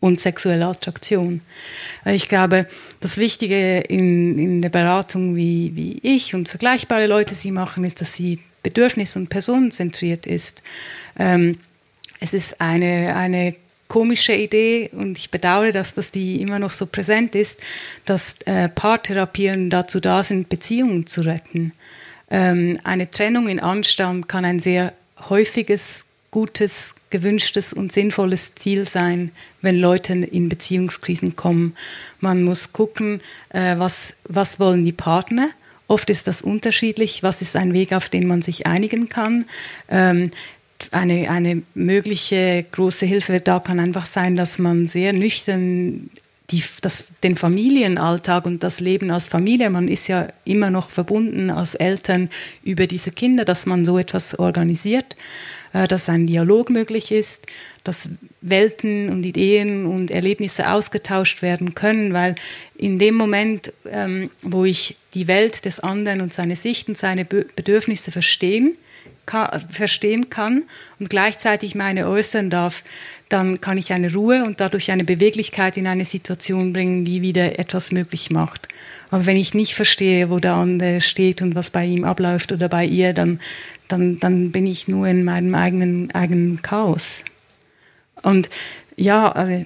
Und 0.00 0.20
sexuelle 0.22 0.64
Attraktion. 0.64 1.42
Ich 2.06 2.30
glaube, 2.30 2.66
das 3.00 3.18
Wichtige 3.18 3.80
in, 3.80 4.38
in 4.38 4.62
der 4.62 4.70
Beratung, 4.70 5.36
wie, 5.36 5.76
wie 5.76 5.98
ich 6.02 6.34
und 6.34 6.48
vergleichbare 6.48 7.06
Leute 7.06 7.34
sie 7.34 7.50
machen, 7.50 7.84
ist, 7.84 8.00
dass 8.00 8.14
sie 8.14 8.38
bedürfnis- 8.62 9.16
und 9.16 9.28
personenzentriert 9.28 10.26
ist. 10.26 10.62
Ähm, 11.18 11.58
es 12.20 12.34
ist 12.34 12.60
eine, 12.60 13.14
eine 13.16 13.54
komische 13.88 14.32
Idee 14.32 14.88
und 14.92 15.18
ich 15.18 15.30
bedauere, 15.30 15.72
dass 15.72 15.92
das 15.92 16.10
die 16.10 16.40
immer 16.40 16.58
noch 16.58 16.72
so 16.72 16.86
präsent 16.86 17.34
ist, 17.34 17.60
dass 18.06 18.36
äh, 18.46 18.68
Paartherapien 18.68 19.68
dazu 19.68 20.00
da 20.00 20.22
sind, 20.22 20.48
Beziehungen 20.48 21.06
zu 21.06 21.22
retten. 21.22 21.72
Ähm, 22.30 22.78
eine 22.84 23.10
Trennung 23.10 23.48
in 23.48 23.60
Anstand 23.60 24.28
kann 24.28 24.46
ein 24.46 24.60
sehr 24.60 24.94
häufiges, 25.28 26.06
gutes, 26.30 26.94
gewünschtes 27.10 27.74
und 27.74 27.92
sinnvolles 27.92 28.54
Ziel 28.54 28.88
sein, 28.88 29.30
wenn 29.60 29.78
Leute 29.78 30.14
in 30.14 30.48
Beziehungskrisen 30.48 31.36
kommen. 31.36 31.76
Man 32.20 32.42
muss 32.42 32.72
gucken, 32.72 33.20
äh, 33.50 33.76
was, 33.76 34.14
was 34.24 34.58
wollen 34.58 34.86
die 34.86 34.92
Partner 34.92 35.50
Oft 35.88 36.10
ist 36.10 36.26
das 36.26 36.42
unterschiedlich. 36.42 37.22
Was 37.22 37.42
ist 37.42 37.56
ein 37.56 37.72
Weg, 37.72 37.92
auf 37.92 38.08
den 38.08 38.26
man 38.26 38.42
sich 38.42 38.66
einigen 38.66 39.08
kann? 39.08 39.44
Ähm, 39.88 40.30
eine, 40.90 41.30
eine 41.30 41.62
mögliche 41.74 42.64
große 42.72 43.06
Hilfe 43.06 43.40
da 43.40 43.60
kann 43.60 43.78
einfach 43.78 44.06
sein, 44.06 44.36
dass 44.36 44.58
man 44.58 44.86
sehr 44.86 45.12
nüchtern 45.12 46.10
die, 46.50 46.62
das, 46.82 47.06
den 47.22 47.36
Familienalltag 47.36 48.46
und 48.46 48.62
das 48.62 48.80
Leben 48.80 49.10
als 49.10 49.28
Familie, 49.28 49.70
man 49.70 49.88
ist 49.88 50.08
ja 50.08 50.28
immer 50.44 50.70
noch 50.70 50.90
verbunden 50.90 51.50
als 51.50 51.74
Eltern 51.74 52.28
über 52.62 52.86
diese 52.86 53.10
Kinder, 53.10 53.44
dass 53.44 53.64
man 53.64 53.84
so 53.84 53.98
etwas 53.98 54.38
organisiert, 54.38 55.16
dass 55.72 56.08
ein 56.08 56.26
Dialog 56.26 56.70
möglich 56.70 57.12
ist, 57.12 57.46
dass 57.84 58.08
Welten 58.40 59.08
und 59.08 59.24
Ideen 59.24 59.86
und 59.86 60.10
Erlebnisse 60.10 60.70
ausgetauscht 60.70 61.42
werden 61.42 61.74
können, 61.74 62.12
weil 62.12 62.34
in 62.76 62.98
dem 62.98 63.14
Moment, 63.14 63.72
ähm, 63.90 64.30
wo 64.42 64.64
ich 64.64 64.96
die 65.14 65.26
Welt 65.26 65.64
des 65.64 65.80
anderen 65.80 66.20
und 66.20 66.32
seine 66.32 66.56
Sicht 66.56 66.88
und 66.88 66.98
seine 66.98 67.24
Bedürfnisse 67.24 68.12
verstehen 68.12 68.76
kann, 69.26 69.60
verstehen 69.70 70.30
kann 70.30 70.64
und 70.98 71.10
gleichzeitig 71.10 71.74
meine 71.74 72.08
äußern 72.08 72.50
darf, 72.50 72.82
dann 73.28 73.60
kann 73.60 73.78
ich 73.78 73.92
eine 73.92 74.12
Ruhe 74.12 74.44
und 74.44 74.60
dadurch 74.60 74.90
eine 74.90 75.04
Beweglichkeit 75.04 75.76
in 75.76 75.86
eine 75.86 76.04
Situation 76.04 76.72
bringen, 76.72 77.04
die 77.04 77.22
wieder 77.22 77.58
etwas 77.58 77.92
möglich 77.92 78.30
macht. 78.30 78.68
Aber 79.10 79.26
wenn 79.26 79.36
ich 79.36 79.54
nicht 79.54 79.74
verstehe, 79.74 80.30
wo 80.30 80.38
der 80.38 80.54
andere 80.54 81.00
steht 81.00 81.42
und 81.42 81.54
was 81.54 81.70
bei 81.70 81.84
ihm 81.84 82.04
abläuft 82.04 82.52
oder 82.52 82.68
bei 82.68 82.84
ihr, 82.84 83.12
dann, 83.12 83.40
dann, 83.88 84.18
dann 84.18 84.52
bin 84.52 84.66
ich 84.66 84.88
nur 84.88 85.06
in 85.06 85.24
meinem 85.24 85.54
eigenen, 85.54 86.10
eigenen 86.12 86.62
Chaos. 86.62 87.24
Und 88.22 88.48
ja, 88.96 89.30
also 89.32 89.64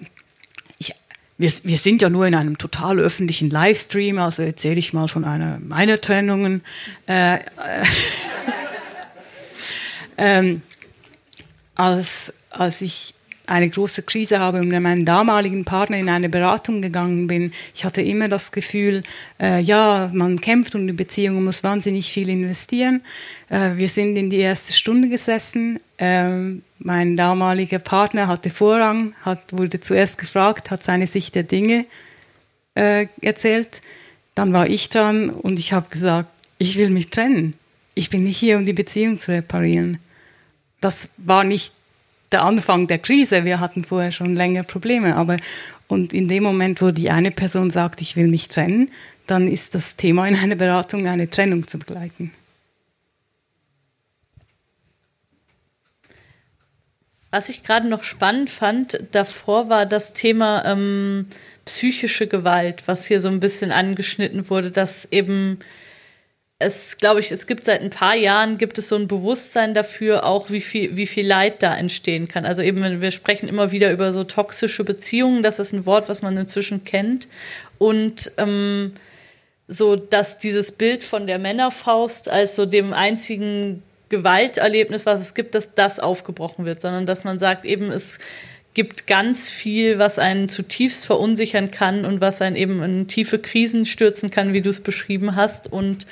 ich, 0.79 0.93
wir, 1.39 1.51
wir 1.63 1.79
sind 1.79 2.03
ja 2.03 2.11
nur 2.11 2.27
in 2.27 2.35
einem 2.35 2.59
total 2.59 2.99
öffentlichen 2.99 3.51
Livestream, 3.51 4.19
also 4.19 4.43
erzähle 4.43 4.79
ich 4.79 4.93
mal 4.93 5.09
von 5.09 5.25
einer 5.25 5.59
meiner 5.59 6.01
Trennungen. 6.01 6.63
Äh, 7.07 7.37
äh, 7.37 7.41
ähm, 10.17 10.63
als, 11.75 12.33
als 12.51 12.81
ich 12.81 13.15
eine 13.47 13.69
große 13.69 14.03
Krise 14.03 14.39
habe 14.39 14.61
und 14.61 14.69
mit 14.69 14.81
meinem 14.81 15.05
damaligen 15.05 15.65
Partner 15.65 15.99
in 15.99 16.09
eine 16.09 16.29
Beratung 16.29 16.83
gegangen 16.83 17.27
bin, 17.27 17.53
ich 17.75 17.85
hatte 17.85 18.03
immer 18.03 18.29
das 18.29 18.53
Gefühl, 18.53 19.03
äh, 19.41 19.61
ja, 19.61 20.11
man 20.13 20.41
kämpft 20.41 20.75
und 20.75 20.87
die 20.87 20.93
Beziehung 20.93 21.45
muss 21.45 21.65
wahnsinnig 21.65 22.11
viel 22.11 22.29
investieren. 22.29 23.03
Äh, 23.49 23.71
wir 23.77 23.89
sind 23.89 24.17
in 24.17 24.31
die 24.31 24.39
erste 24.39 24.73
Stunde 24.73 25.09
gesessen. 25.09 25.81
Äh, 25.99 26.29
mein 26.79 27.17
damaliger 27.17 27.79
Partner 27.79 28.27
hatte 28.27 28.51
Vorrang, 28.51 29.15
hat, 29.23 29.53
wurde 29.53 29.81
zuerst 29.81 30.19
gefragt, 30.19 30.71
hat 30.71 30.83
seine 30.83 31.07
Sicht 31.07 31.35
der 31.35 31.45
Dinge 31.45 31.87
äh, 32.75 33.07
erzählt. 33.21 33.81
Dann 34.35 34.53
war 34.53 34.69
ich 34.69 34.91
dran 34.91 35.31
und 35.31 35.59
ich 35.59 35.73
habe 35.73 35.87
gesagt, 35.89 36.29
ich 36.59 36.77
will 36.77 36.91
mich 36.91 37.11
trennen. 37.11 37.55
Ich 37.95 38.11
bin 38.11 38.25
nicht 38.25 38.39
hier, 38.39 38.59
um 38.59 38.67
die 38.67 38.73
Beziehung 38.73 39.19
zu 39.19 39.33
reparieren. 39.33 39.99
Das 40.81 41.09
war 41.17 41.45
nicht 41.45 41.73
der 42.33 42.43
Anfang 42.43 42.87
der 42.87 42.99
Krise. 42.99 43.45
Wir 43.45 43.61
hatten 43.61 43.85
vorher 43.85 44.13
schon 44.13 44.35
länger 44.35 44.63
Probleme, 44.63 45.17
aber 45.17 45.37
und 45.89 46.13
in 46.13 46.29
dem 46.29 46.43
Moment, 46.43 46.83
wo 46.83 46.91
die 46.91 47.11
eine 47.11 47.31
Person 47.31 47.71
sagt, 47.71 48.01
ich 48.01 48.17
will 48.17 48.27
mich 48.27 48.49
trennen, 48.49 48.91
dann 49.27 49.49
ist 49.49 49.75
das 49.75 49.97
Thema 49.97 50.27
in 50.27 50.37
einer 50.37 50.57
Beratung 50.57 51.07
eine 51.07 51.31
Trennung 51.31 51.67
zu 51.67 51.79
begleiten. 51.79 52.33
Was 57.31 57.49
ich 57.49 57.63
gerade 57.63 57.89
noch 57.89 58.03
spannend 58.03 58.51
fand, 58.51 59.09
davor 59.13 59.69
war 59.69 59.85
das 59.85 60.15
Thema 60.15 60.65
ähm, 60.65 61.27
psychische 61.67 62.29
Gewalt, 62.29 62.85
was 62.87 63.07
hier 63.07 63.21
so 63.21 63.29
ein 63.29 63.41
bisschen 63.41 63.73
angeschnitten 63.73 64.49
wurde, 64.49 64.71
dass 64.71 65.13
eben 65.13 65.59
es, 66.59 66.97
glaube 66.97 67.21
ich, 67.21 67.31
es 67.31 67.47
gibt 67.47 67.65
seit 67.67 67.83
ein 67.83 67.91
paar 67.91 68.15
Jahren 68.15 68.57
gibt 68.57 68.79
es 68.79 68.89
so 68.89 68.97
ein 68.97 69.09
Bewusstsein 69.09 69.75
dafür, 69.75 70.25
auch 70.25 70.51
wie 70.51 70.63
viel, 70.63 70.97
wie 70.97 71.07
viel 71.07 71.27
Leid 71.27 71.63
da 71.63 71.77
entstehen 71.77 72.29
kann. 72.29 72.47
Also 72.47 72.63
eben, 72.63 73.03
wir 73.03 73.11
sprechen 73.11 73.49
immer 73.49 73.73
wieder 73.73 73.93
über 73.93 74.13
so 74.13 74.25
toxische 74.25 74.83
Beziehungen, 74.85 75.43
das 75.43 75.59
ist 75.59 75.73
ein 75.73 75.85
Wort, 75.85 76.09
was 76.09 76.23
man 76.23 76.37
inzwischen 76.37 76.85
kennt. 76.85 77.29
Und 77.77 78.33
ähm, 78.39 78.95
so, 79.69 79.97
dass 79.97 80.39
dieses 80.39 80.73
Bild 80.73 81.05
von 81.05 81.27
der 81.27 81.39
Männerfaust 81.39 82.31
als 82.31 82.57
so 82.57 82.65
dem 82.65 82.95
einzigen 82.95 83.83
Gewalterlebnis, 84.09 85.05
was 85.05 85.21
es 85.21 85.35
gibt, 85.35 85.55
dass 85.55 85.75
das 85.75 86.01
aufgebrochen 86.01 86.65
wird, 86.65 86.81
sondern 86.81 87.05
dass 87.05 87.25
man 87.25 87.39
sagt, 87.39 87.67
eben 87.67 87.91
es 87.91 88.19
gibt 88.73 89.07
ganz 89.07 89.49
viel, 89.49 89.99
was 89.99 90.19
einen 90.19 90.49
zutiefst 90.49 91.07
verunsichern 91.07 91.71
kann 91.71 92.05
und 92.05 92.21
was 92.21 92.41
einen 92.41 92.57
eben 92.57 92.83
in 92.83 93.09
tiefe 93.09 93.39
Krisen 93.39 93.87
stürzen 93.87 94.31
kann, 94.31 94.53
wie 94.53 94.61
du 94.61 94.71
es 94.71 94.83
beschrieben 94.83 95.35
hast. 95.35 95.73
Und 95.73 96.07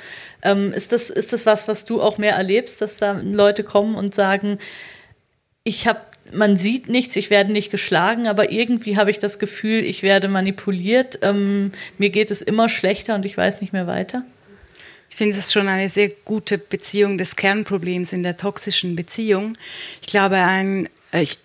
ähm, 0.45 0.71
ist, 0.71 0.91
das, 0.91 1.09
ist 1.09 1.33
das 1.33 1.45
was, 1.45 1.67
was 1.67 1.85
du 1.85 2.01
auch 2.01 2.17
mehr 2.17 2.35
erlebst, 2.35 2.81
dass 2.81 2.97
da 2.97 3.19
Leute 3.21 3.63
kommen 3.63 3.95
und 3.95 4.15
sagen, 4.15 4.59
ich 5.63 5.87
habe, 5.87 5.99
man 6.33 6.55
sieht 6.55 6.87
nichts, 6.87 7.15
ich 7.15 7.29
werde 7.29 7.51
nicht 7.51 7.71
geschlagen, 7.71 8.27
aber 8.27 8.51
irgendwie 8.51 8.97
habe 8.97 9.09
ich 9.09 9.19
das 9.19 9.39
Gefühl, 9.39 9.83
ich 9.83 10.03
werde 10.03 10.27
manipuliert, 10.27 11.19
ähm, 11.23 11.71
mir 11.97 12.09
geht 12.09 12.31
es 12.31 12.41
immer 12.41 12.69
schlechter 12.69 13.15
und 13.15 13.25
ich 13.25 13.35
weiß 13.35 13.61
nicht 13.61 13.73
mehr 13.73 13.87
weiter? 13.87 14.23
Ich 15.09 15.15
finde 15.15 15.37
es 15.37 15.51
schon 15.51 15.67
eine 15.67 15.89
sehr 15.89 16.09
gute 16.09 16.57
Beziehung 16.57 17.17
des 17.17 17.35
Kernproblems 17.35 18.11
in 18.13 18.23
der 18.23 18.37
toxischen 18.37 18.95
Beziehung. 18.95 19.53
Ich 20.01 20.07
glaube, 20.07 20.37
ein, 20.37 20.89
äh, 21.11 21.21
ich, 21.21 21.37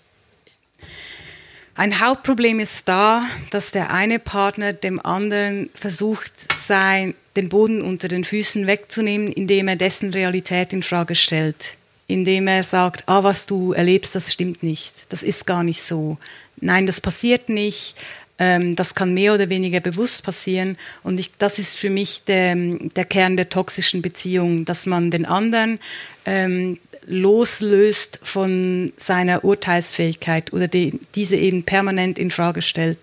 ein 1.81 1.99
Hauptproblem 1.99 2.61
ist 2.61 2.91
da, 2.91 3.25
dass 3.49 3.71
der 3.71 3.91
eine 3.91 4.19
Partner 4.19 4.75
dem 4.75 5.01
anderen 5.01 5.71
versucht, 5.75 6.31
sein, 6.55 7.15
den 7.37 7.49
Boden 7.49 7.81
unter 7.81 8.07
den 8.07 8.23
Füßen 8.23 8.67
wegzunehmen, 8.67 9.33
indem 9.33 9.67
er 9.67 9.77
dessen 9.77 10.13
Realität 10.13 10.75
in 10.75 10.83
Frage 10.83 11.15
stellt. 11.15 11.79
Indem 12.07 12.49
er 12.49 12.65
sagt, 12.65 13.05
ah, 13.09 13.25
was 13.25 13.47
du 13.47 13.73
erlebst, 13.73 14.15
das 14.15 14.31
stimmt 14.31 14.63
nicht. 14.63 14.93
Das 15.09 15.23
ist 15.23 15.47
gar 15.47 15.63
nicht 15.63 15.81
so. 15.81 16.19
Nein, 16.61 16.85
das 16.85 17.01
passiert 17.01 17.49
nicht. 17.49 17.95
Ähm, 18.39 18.77
das 18.77 18.95
kann 18.95 19.15
mehr 19.15 19.33
oder 19.33 19.49
weniger 19.49 19.81
bewusst 19.81 20.23
passieren. 20.23 20.77
Und 21.03 21.19
ich, 21.19 21.31
das 21.39 21.59
ist 21.59 21.79
für 21.79 21.89
mich 21.89 22.25
der, 22.25 22.57
der 22.57 23.07
Kern 23.07 23.39
der 23.39 23.49
toxischen 23.49 24.03
Beziehung, 24.03 24.67
dass 24.67 24.85
man 24.85 25.11
den 25.11 25.25
anderen 25.25 25.81
ähm, 26.27 26.79
loslöst 27.07 28.21
von 28.23 28.93
seiner 28.97 29.45
Urteilsfähigkeit 29.45 30.53
oder 30.53 30.69
die, 30.69 31.01
diese 31.15 31.37
eben 31.37 31.65
permanent 31.65 32.19
in 32.19 32.31
Frage 32.31 32.63
stellt. 32.63 32.99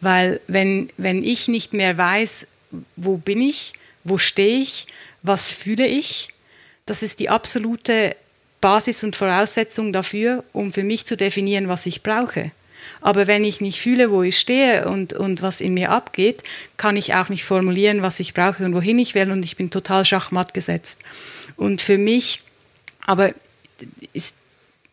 Weil 0.00 0.40
wenn, 0.46 0.90
wenn 0.96 1.22
ich 1.22 1.48
nicht 1.48 1.72
mehr 1.72 1.96
weiß, 1.96 2.46
wo 2.96 3.16
bin 3.16 3.40
ich, 3.40 3.72
wo 4.04 4.18
stehe 4.18 4.58
ich, 4.58 4.86
was 5.22 5.52
fühle 5.52 5.86
ich, 5.86 6.28
das 6.86 7.02
ist 7.02 7.20
die 7.20 7.30
absolute 7.30 8.16
Basis 8.60 9.04
und 9.04 9.16
Voraussetzung 9.16 9.92
dafür, 9.92 10.44
um 10.52 10.72
für 10.72 10.84
mich 10.84 11.06
zu 11.06 11.16
definieren, 11.16 11.68
was 11.68 11.86
ich 11.86 12.02
brauche. 12.02 12.50
Aber 13.00 13.26
wenn 13.26 13.44
ich 13.44 13.60
nicht 13.60 13.80
fühle, 13.80 14.10
wo 14.10 14.22
ich 14.22 14.38
stehe 14.38 14.88
und, 14.88 15.12
und 15.12 15.42
was 15.42 15.60
in 15.60 15.74
mir 15.74 15.90
abgeht, 15.90 16.42
kann 16.76 16.96
ich 16.96 17.14
auch 17.14 17.28
nicht 17.28 17.44
formulieren, 17.44 18.00
was 18.02 18.20
ich 18.20 18.32
brauche 18.32 18.64
und 18.64 18.74
wohin 18.74 18.98
ich 18.98 19.14
will 19.14 19.30
und 19.30 19.44
ich 19.44 19.56
bin 19.56 19.70
total 19.70 20.04
schachmatt 20.04 20.54
gesetzt. 20.54 21.00
Und 21.56 21.82
für 21.82 21.98
mich 21.98 22.42
aber 23.04 23.32
ich 24.12 24.32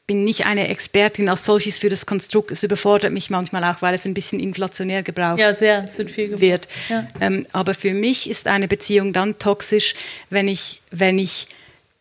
bin 0.07 0.23
nicht 0.25 0.45
eine 0.45 0.67
Expertin 0.67 1.29
als 1.29 1.45
solches 1.45 1.77
für 1.77 1.89
das 1.89 2.05
Konstrukt. 2.05 2.51
Es 2.51 2.63
überfordert 2.63 3.13
mich 3.13 3.29
manchmal 3.29 3.63
auch, 3.63 3.81
weil 3.81 3.95
es 3.95 4.05
ein 4.05 4.13
bisschen 4.13 4.39
inflationär 4.39 5.03
gebraucht 5.03 5.39
ja, 5.39 5.53
sehr, 5.53 5.85
es 5.85 5.97
wird. 5.97 6.11
Viel 6.11 6.41
wird. 6.41 6.67
Ja. 6.89 7.07
Ähm, 7.21 7.45
aber 7.53 7.73
für 7.73 7.93
mich 7.93 8.29
ist 8.29 8.47
eine 8.47 8.67
Beziehung 8.67 9.13
dann 9.13 9.39
toxisch, 9.39 9.95
wenn 10.29 10.47
ich, 10.47 10.81
wenn 10.91 11.17
ich 11.17 11.47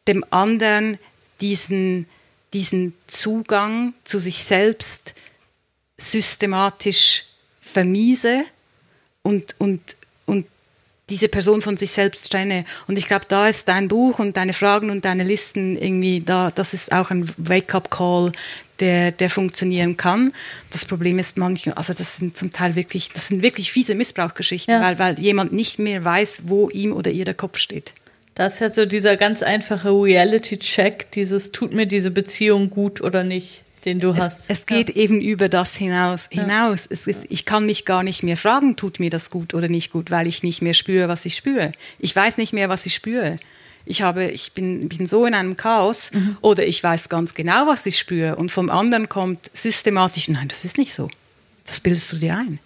dem 0.09 0.25
anderen 0.31 0.99
diesen, 1.41 2.07
diesen 2.53 2.95
Zugang 3.07 3.95
zu 4.05 4.19
sich 4.19 4.43
selbst 4.43 5.15
systematisch 5.99 7.27
vermiese 7.61 8.45
und, 9.23 9.55
und 9.59 9.83
diese 11.11 11.29
Person 11.29 11.61
von 11.61 11.77
sich 11.77 11.91
selbst 11.91 12.31
trenne. 12.31 12.65
Und 12.87 12.97
ich 12.97 13.07
glaube, 13.07 13.27
da 13.29 13.49
ist 13.49 13.69
dein 13.69 13.89
Buch 13.89 14.19
und 14.19 14.37
deine 14.37 14.53
Fragen 14.53 14.91
und 14.91 15.05
deine 15.05 15.25
Listen 15.25 15.77
irgendwie 15.77 16.21
da, 16.21 16.51
das 16.51 16.73
ist 16.73 16.93
auch 16.93 17.11
ein 17.11 17.29
Wake-up-Call, 17.37 18.33
der, 18.79 19.13
der 19.13 19.29
funktionieren 19.29 19.97
kann. 19.97 20.33
Das 20.71 20.85
Problem 20.85 21.19
ist 21.19 21.37
manchmal, 21.37 21.75
also 21.75 21.93
das 21.93 22.17
sind 22.17 22.37
zum 22.37 22.53
Teil 22.53 22.77
wirklich, 22.77 23.11
das 23.13 23.29
sind 23.29 23.43
wirklich 23.43 23.73
fiese 23.73 23.95
Missbrauchsgeschichten, 23.95 24.73
ja. 24.73 24.83
weil, 24.83 24.99
weil 24.99 25.21
jemand 25.21 25.53
nicht 25.53 25.79
mehr 25.79 26.05
weiß, 26.05 26.43
wo 26.45 26.71
ihm 26.71 26.93
oder 26.93 27.11
ihr 27.11 27.25
der 27.25 27.35
Kopf 27.35 27.59
steht. 27.59 27.93
Das 28.35 28.55
ist 28.55 28.61
ja 28.61 28.69
so 28.71 28.87
dieser 28.87 29.17
ganz 29.17 29.43
einfache 29.43 29.91
Reality-Check, 29.91 31.11
dieses 31.11 31.53
tut 31.53 31.75
mir 31.75 31.87
diese 31.87 32.11
Beziehung 32.11 32.71
gut 32.71 33.03
oder 33.03 33.23
nicht 33.23 33.65
den 33.85 34.01
du 34.01 34.17
hast. 34.17 34.51
Es, 34.51 34.61
es 34.61 34.67
geht 34.67 34.91
ja. 34.91 34.97
eben 34.97 35.21
über 35.21 35.49
das 35.49 35.77
hinaus. 35.77 36.29
hinaus. 36.31 36.89
Ja. 36.91 36.97
Ist, 36.97 37.27
ich 37.29 37.45
kann 37.45 37.67
mich 37.67 37.85
gar 37.85 38.03
nicht 38.03 38.23
mehr 38.23 38.37
fragen, 38.37 38.77
tut 38.77 39.01
mir 39.01 39.11
das 39.11 39.31
gut 39.31 39.55
oder 39.55 39.69
nicht 39.69 39.91
gut, 39.93 40.11
weil 40.11 40.27
ich 40.27 40.43
nicht 40.43 40.63
mehr 40.63 40.75
spüre, 40.75 41.09
was 41.09 41.25
ich 41.27 41.37
spüre. 41.37 41.73
Ich 41.99 42.15
weiß 42.15 42.37
nicht 42.37 42.53
mehr, 42.53 42.69
was 42.69 42.87
ich 42.87 42.95
spüre. 42.95 43.37
Ich, 43.87 44.03
habe, 44.03 44.31
ich 44.31 44.53
bin, 44.53 44.89
bin 44.89 45.07
so 45.07 45.25
in 45.27 45.35
einem 45.35 45.57
Chaos 45.57 46.13
mhm. 46.13 46.37
oder 46.43 46.67
ich 46.67 46.83
weiß 46.83 47.09
ganz 47.09 47.35
genau, 47.35 47.67
was 47.67 47.87
ich 47.87 47.99
spüre 47.99 48.37
und 48.37 48.53
vom 48.53 48.71
anderen 48.71 49.09
kommt 49.09 49.51
systematisch, 49.55 50.29
nein, 50.29 50.49
das 50.49 50.65
ist 50.65 50.79
nicht 50.79 50.95
so. 50.95 51.09
Das 51.67 51.81
bildest 51.81 52.13
du 52.13 52.17
dir 52.17 52.37
ein. 52.37 52.59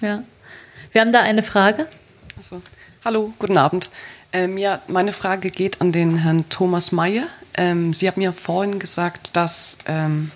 Ja. 0.00 0.24
Wir 0.92 1.00
haben 1.00 1.12
da 1.12 1.20
eine 1.20 1.42
Frage. 1.42 1.86
Also, 2.36 2.62
hallo, 3.04 3.34
guten 3.38 3.58
Abend. 3.58 3.90
Ähm, 4.32 4.56
ja, 4.56 4.80
meine 4.88 5.12
Frage 5.12 5.50
geht 5.50 5.82
an 5.82 5.92
den 5.92 6.16
Herrn 6.16 6.48
Thomas 6.48 6.90
Mayer. 6.90 7.24
Ähm, 7.52 7.92
Sie 7.92 8.08
haben 8.08 8.22
ja 8.22 8.32
vorhin 8.32 8.78
gesagt, 8.78 9.36
dass 9.36 9.76
ähm, 9.86 10.30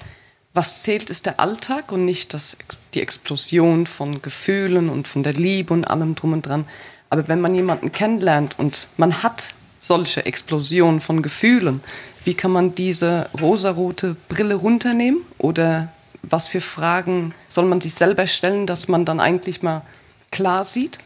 was 0.53 0.83
zählt, 0.83 1.09
ist 1.09 1.25
der 1.25 1.41
Alltag 1.41 1.93
und 1.93 2.05
nicht 2.05 2.35
das, 2.35 2.59
die 2.93 3.01
Explosion 3.01 3.87
von 3.87 4.21
Gefühlen 4.21 4.91
und 4.91 5.09
von 5.09 5.23
der 5.23 5.33
Liebe 5.33 5.73
und 5.73 5.87
allem 5.87 6.15
drum 6.15 6.35
und 6.35 6.47
dran. 6.47 6.67
Aber 7.09 7.27
wenn 7.27 7.41
man 7.41 7.55
jemanden 7.55 7.91
kennenlernt 7.91 8.59
und 8.59 8.89
man 8.99 9.23
hat 9.23 9.55
solche 9.79 10.27
Explosionen 10.27 11.01
von 11.01 11.23
Gefühlen, 11.23 11.81
wie 12.25 12.35
kann 12.35 12.51
man 12.51 12.75
diese 12.75 13.31
rosarote 13.41 14.15
Brille 14.29 14.57
runternehmen? 14.57 15.23
Oder 15.39 15.89
was 16.21 16.49
für 16.49 16.61
Fragen 16.61 17.33
soll 17.49 17.65
man 17.65 17.81
sich 17.81 17.95
selber 17.95 18.27
stellen, 18.27 18.67
dass 18.67 18.89
man 18.89 19.07
dann 19.07 19.21
eigentlich 19.21 19.63
mal 19.63 19.83
klar 20.31 20.67
sieht? 20.67 20.99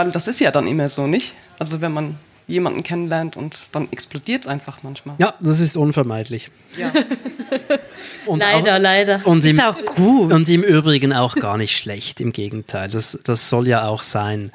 Weil 0.00 0.12
das 0.12 0.28
ist 0.28 0.40
ja 0.40 0.50
dann 0.50 0.66
immer 0.66 0.88
so, 0.88 1.06
nicht? 1.06 1.34
Also 1.58 1.82
wenn 1.82 1.92
man 1.92 2.16
jemanden 2.46 2.82
kennenlernt 2.82 3.36
und 3.36 3.58
dann 3.72 3.86
explodiert 3.92 4.44
es 4.44 4.48
einfach 4.48 4.82
manchmal. 4.82 5.14
Ja, 5.18 5.34
das 5.40 5.60
ist 5.60 5.76
unvermeidlich. 5.76 6.50
Ja. 6.78 6.90
Und 8.26 8.40
leider, 8.40 8.76
auch, 8.76 8.80
leider. 8.80 9.20
Und 9.24 9.44
im, 9.44 9.56
Ist 9.56 9.62
auch 9.62 9.76
gut. 9.94 10.32
Und 10.32 10.48
im 10.48 10.62
Übrigen 10.62 11.12
auch 11.12 11.36
gar 11.36 11.58
nicht 11.58 11.76
schlecht, 11.76 12.20
im 12.20 12.32
Gegenteil. 12.32 12.88
Das, 12.88 13.18
das 13.24 13.50
soll 13.50 13.68
ja 13.68 13.86
auch 13.86 14.02
sein. 14.02 14.52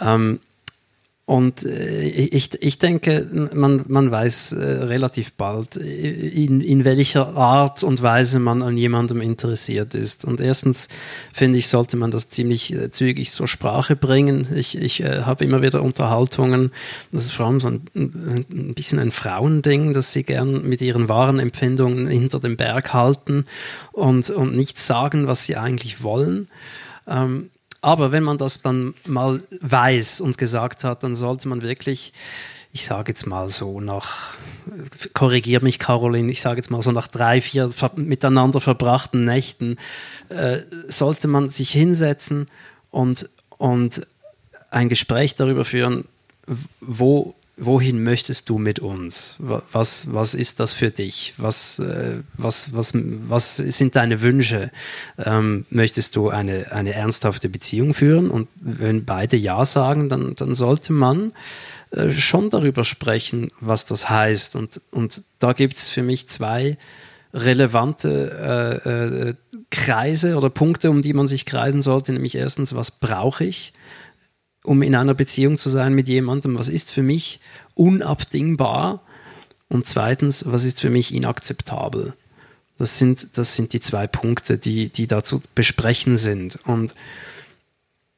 Ähm, 0.00 0.40
und 1.26 1.64
äh, 1.64 2.02
ich, 2.02 2.62
ich 2.62 2.78
denke, 2.78 3.48
man, 3.54 3.84
man 3.88 4.10
weiß 4.10 4.52
äh, 4.52 4.62
relativ 4.84 5.32
bald, 5.32 5.76
in, 5.76 6.60
in 6.60 6.84
welcher 6.84 7.34
Art 7.34 7.82
und 7.82 8.02
Weise 8.02 8.38
man 8.38 8.60
an 8.60 8.76
jemandem 8.76 9.22
interessiert 9.22 9.94
ist. 9.94 10.26
Und 10.26 10.42
erstens, 10.42 10.88
finde 11.32 11.56
ich, 11.56 11.68
sollte 11.68 11.96
man 11.96 12.10
das 12.10 12.28
ziemlich 12.28 12.74
äh, 12.74 12.90
zügig 12.90 13.32
zur 13.32 13.48
Sprache 13.48 13.96
bringen. 13.96 14.48
Ich, 14.54 14.76
ich 14.76 15.02
äh, 15.02 15.22
habe 15.22 15.46
immer 15.46 15.62
wieder 15.62 15.82
Unterhaltungen, 15.82 16.72
das 17.10 17.24
ist 17.24 17.32
vor 17.32 17.46
allem 17.46 17.60
so 17.60 17.68
ein, 17.68 17.86
ein 17.94 18.74
bisschen 18.74 18.98
ein 18.98 19.10
Frauending, 19.10 19.94
dass 19.94 20.12
sie 20.12 20.24
gern 20.24 20.68
mit 20.68 20.82
ihren 20.82 21.08
wahren 21.08 21.38
Empfindungen 21.38 22.06
hinter 22.06 22.38
dem 22.38 22.58
Berg 22.58 22.92
halten 22.92 23.44
und, 23.92 24.28
und 24.28 24.54
nicht 24.54 24.78
sagen, 24.78 25.26
was 25.26 25.44
sie 25.44 25.56
eigentlich 25.56 26.02
wollen. 26.02 26.48
Ähm, 27.06 27.48
aber 27.84 28.12
wenn 28.12 28.22
man 28.22 28.38
das 28.38 28.62
dann 28.62 28.94
mal 29.06 29.42
weiß 29.60 30.22
und 30.22 30.38
gesagt 30.38 30.84
hat, 30.84 31.02
dann 31.02 31.14
sollte 31.14 31.48
man 31.48 31.60
wirklich, 31.60 32.14
ich 32.72 32.86
sage 32.86 33.12
jetzt 33.12 33.26
mal 33.26 33.50
so 33.50 33.78
nach, 33.78 34.38
korrigier 35.12 35.62
mich 35.62 35.78
Caroline, 35.78 36.32
ich 36.32 36.40
sage 36.40 36.56
jetzt 36.56 36.70
mal 36.70 36.80
so 36.80 36.92
nach 36.92 37.08
drei, 37.08 37.42
vier 37.42 37.70
miteinander 37.96 38.62
verbrachten 38.62 39.20
Nächten, 39.20 39.76
äh, 40.30 40.60
sollte 40.88 41.28
man 41.28 41.50
sich 41.50 41.72
hinsetzen 41.72 42.46
und, 42.90 43.28
und 43.58 44.06
ein 44.70 44.88
Gespräch 44.88 45.36
darüber 45.36 45.66
führen, 45.66 46.08
wo 46.80 47.34
wohin 47.56 48.02
möchtest 48.02 48.48
du 48.48 48.58
mit 48.58 48.80
uns? 48.80 49.36
Was, 49.38 50.12
was 50.12 50.34
ist 50.34 50.60
das 50.60 50.72
für 50.72 50.90
dich? 50.90 51.34
Was, 51.36 51.78
äh, 51.78 52.18
was, 52.34 52.74
was, 52.74 52.92
was 52.94 53.56
sind 53.56 53.96
deine 53.96 54.22
Wünsche? 54.22 54.70
Ähm, 55.18 55.64
möchtest 55.70 56.16
du 56.16 56.30
eine, 56.30 56.72
eine 56.72 56.94
ernsthafte 56.94 57.48
Beziehung 57.48 57.94
führen? 57.94 58.30
Und 58.30 58.48
wenn 58.56 59.04
beide 59.04 59.36
Ja 59.36 59.64
sagen, 59.64 60.08
dann, 60.08 60.34
dann 60.34 60.54
sollte 60.54 60.92
man 60.92 61.32
äh, 61.90 62.10
schon 62.10 62.50
darüber 62.50 62.84
sprechen, 62.84 63.50
was 63.60 63.86
das 63.86 64.10
heißt. 64.10 64.56
Und, 64.56 64.80
und 64.90 65.22
da 65.38 65.52
gibt 65.52 65.76
es 65.76 65.88
für 65.88 66.02
mich 66.02 66.28
zwei 66.28 66.76
relevante 67.32 68.80
äh, 68.84 69.28
äh, 69.28 69.34
Kreise 69.70 70.36
oder 70.36 70.50
Punkte, 70.50 70.90
um 70.90 71.02
die 71.02 71.12
man 71.12 71.26
sich 71.26 71.44
kreisen 71.46 71.82
sollte. 71.82 72.12
Nämlich 72.12 72.34
erstens, 72.36 72.74
was 72.74 72.90
brauche 72.90 73.44
ich? 73.44 73.72
Um 74.64 74.82
in 74.82 74.94
einer 74.94 75.14
Beziehung 75.14 75.58
zu 75.58 75.68
sein 75.68 75.94
mit 75.94 76.08
jemandem, 76.08 76.58
was 76.58 76.68
ist 76.68 76.90
für 76.90 77.02
mich 77.02 77.38
unabdingbar 77.74 79.02
und 79.68 79.86
zweitens, 79.86 80.44
was 80.46 80.64
ist 80.64 80.80
für 80.80 80.90
mich 80.90 81.14
inakzeptabel. 81.14 82.14
Das 82.78 82.98
sind, 82.98 83.28
das 83.38 83.54
sind 83.54 83.72
die 83.72 83.80
zwei 83.80 84.06
Punkte, 84.06 84.58
die, 84.58 84.88
die 84.88 85.06
da 85.06 85.22
zu 85.22 85.40
besprechen 85.54 86.16
sind. 86.16 86.58
Und 86.64 86.94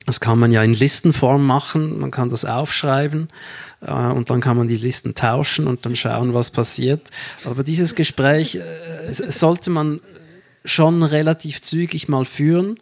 das 0.07 0.21
kann 0.21 0.39
man 0.39 0.53
ja 0.53 0.63
in 0.63 0.73
Listenform 0.73 1.45
machen, 1.45 1.99
man 1.99 2.13
kann 2.13 2.31
das 2.31 2.45
aufschreiben 2.45 3.29
äh, 3.81 3.91
und 3.91 4.31
dann 4.31 4.41
kann 4.41 4.57
man 4.57 4.69
die 4.69 4.77
Listen 4.77 5.15
tauschen 5.15 5.67
und 5.67 5.85
dann 5.85 5.97
schauen, 5.97 6.33
was 6.33 6.53
passiert. 6.53 7.11
Aber 7.45 7.65
dieses 7.65 7.97
Gespräch 7.97 8.55
äh, 8.55 9.13
sollte 9.13 9.71
man 9.71 10.01
schon 10.65 11.03
relativ 11.03 11.61
zügig 11.61 12.09
mal 12.09 12.25
führen. 12.25 12.79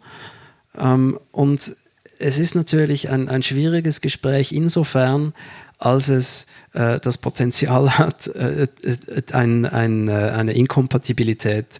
Ähm, 0.77 1.19
und 1.31 1.75
es 2.19 2.39
ist 2.39 2.55
natürlich 2.55 3.09
ein, 3.09 3.29
ein 3.29 3.43
schwieriges 3.43 4.01
Gespräch 4.01 4.51
insofern, 4.51 5.33
als 5.77 6.09
es 6.09 6.47
äh, 6.73 6.99
das 6.99 7.17
Potenzial 7.17 7.97
hat, 7.97 8.27
äh, 8.27 8.63
äh, 8.83 8.97
ein, 9.33 9.65
ein, 9.65 10.07
äh, 10.07 10.11
eine 10.11 10.53
Inkompatibilität 10.53 11.79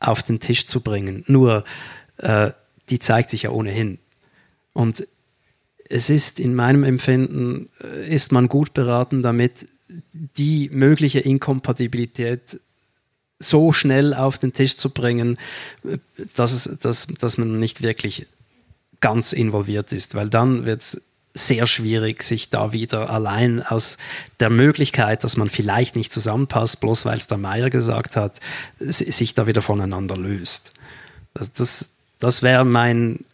auf 0.00 0.22
den 0.22 0.40
Tisch 0.40 0.66
zu 0.66 0.80
bringen. 0.80 1.24
Nur, 1.26 1.64
äh, 2.18 2.50
die 2.90 2.98
zeigt 2.98 3.30
sich 3.30 3.42
ja 3.42 3.50
ohnehin. 3.50 3.98
Und 4.72 5.06
es 5.88 6.10
ist 6.10 6.40
in 6.40 6.54
meinem 6.54 6.84
Empfinden, 6.84 7.68
äh, 7.80 8.12
ist 8.12 8.32
man 8.32 8.48
gut 8.48 8.74
beraten 8.74 9.22
damit, 9.22 9.66
die 10.12 10.68
mögliche 10.72 11.20
Inkompatibilität 11.20 12.60
so 13.38 13.72
schnell 13.72 14.14
auf 14.14 14.38
den 14.38 14.52
Tisch 14.52 14.76
zu 14.76 14.90
bringen, 14.90 15.38
dass, 16.34 16.52
es, 16.52 16.78
dass, 16.80 17.06
dass 17.06 17.38
man 17.38 17.58
nicht 17.58 17.82
wirklich 17.82 18.26
ganz 19.06 19.32
involviert 19.32 19.92
ist, 19.92 20.16
weil 20.16 20.28
dann 20.28 20.64
wird 20.64 20.82
es 20.82 21.00
sehr 21.32 21.68
schwierig, 21.68 22.24
sich 22.24 22.50
da 22.50 22.72
wieder 22.72 23.08
allein 23.08 23.62
aus 23.62 23.98
der 24.40 24.50
Möglichkeit, 24.50 25.22
dass 25.22 25.36
man 25.36 25.48
vielleicht 25.48 25.94
nicht 25.94 26.12
zusammenpasst, 26.12 26.80
bloß 26.80 27.04
weil 27.04 27.16
es 27.16 27.28
der 27.28 27.38
Meier 27.38 27.70
gesagt 27.70 28.16
hat, 28.16 28.40
sich 28.78 29.34
da 29.34 29.46
wieder 29.46 29.62
voneinander 29.62 30.16
löst. 30.16 30.72
Das, 31.34 31.52
das, 31.52 31.90
das 32.18 32.42
wäre 32.42 32.64
mein, 32.64 33.24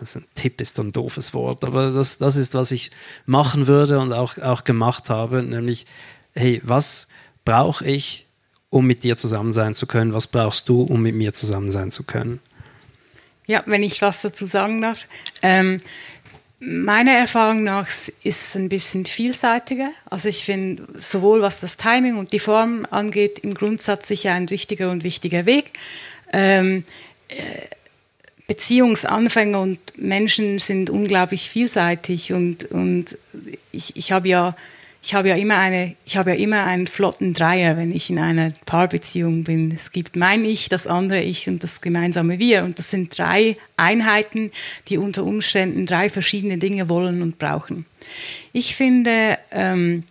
also 0.00 0.18
ein 0.18 0.24
Tipp 0.34 0.60
ist 0.60 0.80
ein 0.80 0.90
doofes 0.90 1.32
Wort, 1.32 1.64
aber 1.64 1.92
das, 1.92 2.18
das 2.18 2.34
ist, 2.34 2.54
was 2.54 2.72
ich 2.72 2.90
machen 3.24 3.68
würde 3.68 4.00
und 4.00 4.12
auch, 4.12 4.36
auch 4.38 4.64
gemacht 4.64 5.10
habe, 5.10 5.44
nämlich, 5.44 5.86
hey, 6.34 6.60
was 6.64 7.06
brauche 7.44 7.86
ich, 7.86 8.26
um 8.68 8.84
mit 8.84 9.04
dir 9.04 9.16
zusammen 9.16 9.52
sein 9.52 9.76
zu 9.76 9.86
können? 9.86 10.12
Was 10.12 10.26
brauchst 10.26 10.68
du, 10.68 10.82
um 10.82 11.02
mit 11.02 11.14
mir 11.14 11.34
zusammen 11.34 11.70
sein 11.70 11.92
zu 11.92 12.02
können? 12.02 12.40
Ja, 13.48 13.62
wenn 13.66 13.82
ich 13.82 14.00
was 14.02 14.20
dazu 14.20 14.46
sagen 14.46 14.82
darf. 14.82 15.06
Ähm, 15.42 15.78
meiner 16.60 17.12
Erfahrung 17.12 17.64
nach 17.64 17.88
ist 17.88 18.14
es 18.22 18.54
ein 18.54 18.68
bisschen 18.68 19.06
vielseitiger. 19.06 19.88
Also 20.10 20.28
ich 20.28 20.44
finde, 20.44 20.86
sowohl 21.00 21.40
was 21.40 21.58
das 21.60 21.78
Timing 21.78 22.18
und 22.18 22.32
die 22.32 22.40
Form 22.40 22.86
angeht, 22.90 23.38
im 23.38 23.54
Grundsatz 23.54 24.06
sicher 24.06 24.34
ein 24.34 24.46
richtiger 24.46 24.90
und 24.90 25.02
wichtiger 25.02 25.46
Weg. 25.46 25.72
Ähm, 26.30 26.84
äh, 27.28 27.34
Beziehungsanfänger 28.48 29.60
und 29.60 29.78
Menschen 29.96 30.58
sind 30.58 30.90
unglaublich 30.90 31.48
vielseitig 31.48 32.34
und, 32.34 32.64
und 32.70 33.16
ich, 33.72 33.96
ich 33.96 34.12
habe 34.12 34.28
ja 34.28 34.56
ich 35.02 35.14
habe 35.14 35.28
ja 35.28 35.36
immer 35.36 35.58
eine, 35.58 35.94
ich 36.04 36.16
habe 36.16 36.30
ja 36.30 36.36
immer 36.36 36.64
einen 36.64 36.86
flotten 36.86 37.32
Dreier, 37.32 37.76
wenn 37.76 37.92
ich 37.92 38.10
in 38.10 38.18
einer 38.18 38.52
Paarbeziehung 38.66 39.44
bin. 39.44 39.72
Es 39.74 39.92
gibt 39.92 40.16
mein 40.16 40.44
Ich, 40.44 40.68
das 40.68 40.86
andere 40.86 41.22
Ich 41.22 41.48
und 41.48 41.62
das 41.62 41.80
gemeinsame 41.80 42.38
Wir. 42.38 42.64
Und 42.64 42.78
das 42.78 42.90
sind 42.90 43.16
drei 43.16 43.56
Einheiten, 43.76 44.50
die 44.88 44.98
unter 44.98 45.24
Umständen 45.24 45.86
drei 45.86 46.08
verschiedene 46.08 46.58
Dinge 46.58 46.88
wollen 46.88 47.22
und 47.22 47.38
brauchen. 47.38 47.86
Ich 48.52 48.74
finde, 48.74 49.38
ähm, 49.52 50.04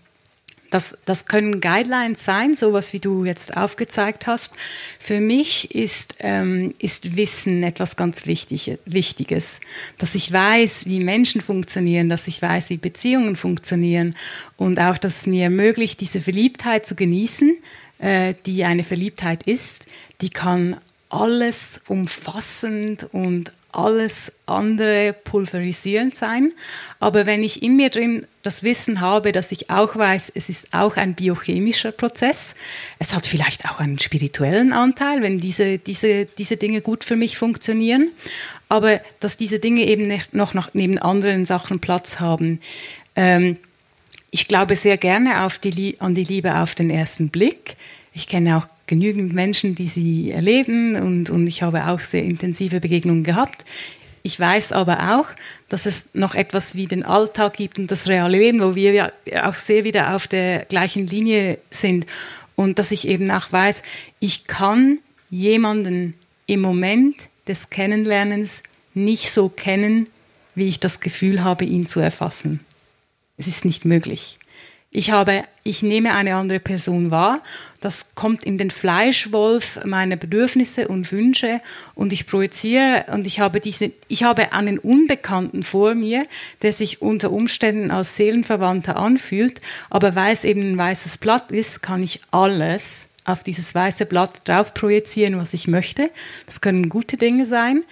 das, 0.70 0.98
das 1.06 1.26
können 1.26 1.62
Guidelines 1.62 2.24
sein, 2.24 2.54
sowas 2.54 2.94
wie 2.94 3.00
du 3.00 3.26
jetzt 3.26 3.56
aufgezeigt 3.56 4.28
hast. 4.28 4.54
Für 5.00 5.20
mich 5.20 5.74
ist, 5.74 6.16
ähm, 6.20 6.74
ist 6.80 7.16
Wissen 7.18 7.64
etwas 7.64 7.96
ganz 7.96 8.26
Wichtig, 8.26 8.78
Wichtiges. 8.86 9.60
Dass 9.98 10.16
ich 10.16 10.32
weiß, 10.32 10.86
wie 10.86 11.00
Menschen 11.00 11.42
funktionieren, 11.42 12.10
dass 12.10 12.28
ich 12.28 12.42
weiß, 12.42 12.70
wie 12.70 12.78
Beziehungen 12.78 13.36
funktionieren 13.36 14.16
und 14.58 14.80
auch, 14.80 14.98
dass 14.98 15.22
es 15.22 15.28
mir 15.28 15.44
ermöglicht, 15.44 16.02
diese 16.02 16.22
Verliebtheit 16.22 16.86
zu 16.86 16.96
genießen, 16.96 17.58
äh, 18.00 18.34
die 18.46 18.64
eine 18.64 18.84
Verliebtheit 18.84 19.44
ist. 19.48 19.86
Die 20.22 20.30
kann 20.30 20.78
alles 21.10 21.82
umfassend 21.88 23.08
und 23.14 23.52
alles 23.72 24.32
andere 24.46 25.14
pulverisierend 25.14 26.16
sein. 26.16 26.52
Aber 27.00 27.26
wenn 27.26 27.44
ich 27.44 27.62
in 27.62 27.76
mir 27.76 27.90
drin 27.90 28.26
das 28.44 28.64
Wissen 28.64 29.02
habe, 29.02 29.32
dass 29.32 29.52
ich 29.52 29.70
auch 29.70 29.96
weiß, 29.96 30.32
es 30.34 30.50
ist 30.50 30.74
auch 30.74 30.98
ein 30.98 31.14
biochemischer 31.16 31.92
Prozess, 31.92 32.56
es 33.00 33.14
hat 33.14 33.28
vielleicht 33.28 33.66
auch 33.70 33.80
einen 33.80 34.00
spirituellen 34.00 34.74
Anteil, 34.74 35.22
wenn 35.22 35.40
diese, 35.40 35.78
diese, 35.78 36.26
diese 36.26 36.58
Dinge 36.58 36.82
gut 36.82 37.04
für 37.04 37.16
mich 37.16 37.38
funktionieren, 37.38 38.10
aber 38.70 39.02
dass 39.20 39.38
diese 39.38 39.60
Dinge 39.60 39.84
eben 39.84 40.08
noch, 40.32 40.54
noch 40.54 40.74
neben 40.74 40.98
anderen 40.98 41.46
Sachen 41.46 41.80
Platz 41.80 42.20
haben. 42.20 42.60
Ähm, 43.16 43.58
ich 44.32 44.48
glaube 44.48 44.76
sehr 44.76 44.98
gerne 44.98 45.48
die, 45.64 46.00
an 46.00 46.16
die 46.16 46.24
Liebe 46.24 46.56
auf 46.56 46.76
den 46.76 46.90
ersten 46.90 47.30
Blick. 47.30 47.76
Ich 48.14 48.28
kenne 48.28 48.58
auch 48.58 48.68
genügend 48.88 49.34
Menschen, 49.34 49.76
die 49.76 49.88
sie 49.88 50.32
erleben 50.32 50.96
und, 50.96 51.30
und 51.30 51.46
ich 51.48 51.62
habe 51.62 51.88
auch 51.88 52.00
sehr 52.00 52.24
intensive 52.24 52.80
Begegnungen 52.80 53.24
gehabt. 53.24 53.66
Ich 54.24 54.40
weiß 54.40 54.72
aber 54.72 55.18
auch, 55.18 55.28
dass 55.70 55.86
es 55.86 56.14
noch 56.14 56.36
etwas 56.36 56.76
wie 56.76 56.88
den 56.88 57.04
Alltag 57.04 57.54
gibt 57.54 57.80
und 57.80 57.92
das 57.92 58.08
reale 58.08 58.38
Leben, 58.38 58.62
wo 58.62 58.76
wir 58.76 58.94
ja 58.94 59.12
auch 59.48 59.54
sehr 59.54 59.84
wieder 59.84 60.16
auf 60.16 60.28
der 60.28 60.66
gleichen 60.66 61.08
Linie 61.08 61.60
sind 61.70 62.06
und 62.56 62.80
dass 62.80 62.92
ich 62.92 63.08
eben 63.08 63.30
auch 63.32 63.52
weiß, 63.52 63.84
ich 64.20 64.48
kann 64.48 65.00
jemanden 65.30 66.14
im 66.46 66.62
Moment 66.62 67.16
des 67.48 67.70
Kennenlernens 67.70 68.64
nicht 68.94 69.32
so 69.32 69.50
kennen, 69.50 70.08
wie 70.56 70.68
ich 70.68 70.80
das 70.80 71.00
Gefühl 71.00 71.44
habe, 71.44 71.66
ihn 71.66 71.88
zu 71.88 72.00
erfassen. 72.00 72.62
Es 73.38 73.48
ist 73.48 73.64
nicht 73.64 73.86
möglich. 73.86 74.40
Ich 74.92 75.12
habe, 75.12 75.44
ich 75.64 75.84
nehme 75.84 76.14
eine 76.14 76.36
andere 76.36 76.60
Person 76.60 77.12
wahr. 77.12 77.42
Das 77.82 78.16
kommt 78.16 78.44
in 78.44 78.58
den 78.58 78.72
Fleischwolf 78.72 79.84
meiner 79.86 80.16
Bedürfnisse 80.16 80.88
und 80.88 81.12
Wünsche 81.12 81.62
und 81.94 82.14
ich 82.14 82.26
projiziere 82.26 83.06
und 83.12 83.28
ich 83.28 83.40
habe 83.40 83.60
diese, 83.60 83.92
ich 84.08 84.24
habe 84.24 84.54
einen 84.54 84.80
Unbekannten 84.80 85.64
vor 85.64 85.94
mir, 85.94 86.26
der 86.62 86.74
sich 86.74 87.02
unter 87.02 87.32
Umständen 87.32 87.92
als 87.92 88.16
Seelenverwandter 88.16 88.96
anfühlt, 88.96 89.62
aber 89.90 90.16
weil 90.16 90.34
es 90.34 90.44
eben 90.44 90.62
ein 90.62 90.78
weißes 90.78 91.18
Blatt 91.20 91.52
ist, 91.52 91.84
kann 91.84 92.02
ich 92.02 92.22
alles 92.32 93.08
auf 93.26 93.44
dieses 93.44 93.76
weiße 93.76 94.06
Blatt 94.06 94.48
drauf 94.48 94.74
projizieren, 94.74 95.38
was 95.38 95.54
ich 95.54 95.68
möchte. 95.68 96.10
Das 96.46 96.62
können 96.62 96.88
gute 96.88 97.18
Dinge 97.18 97.46
sein, 97.46 97.84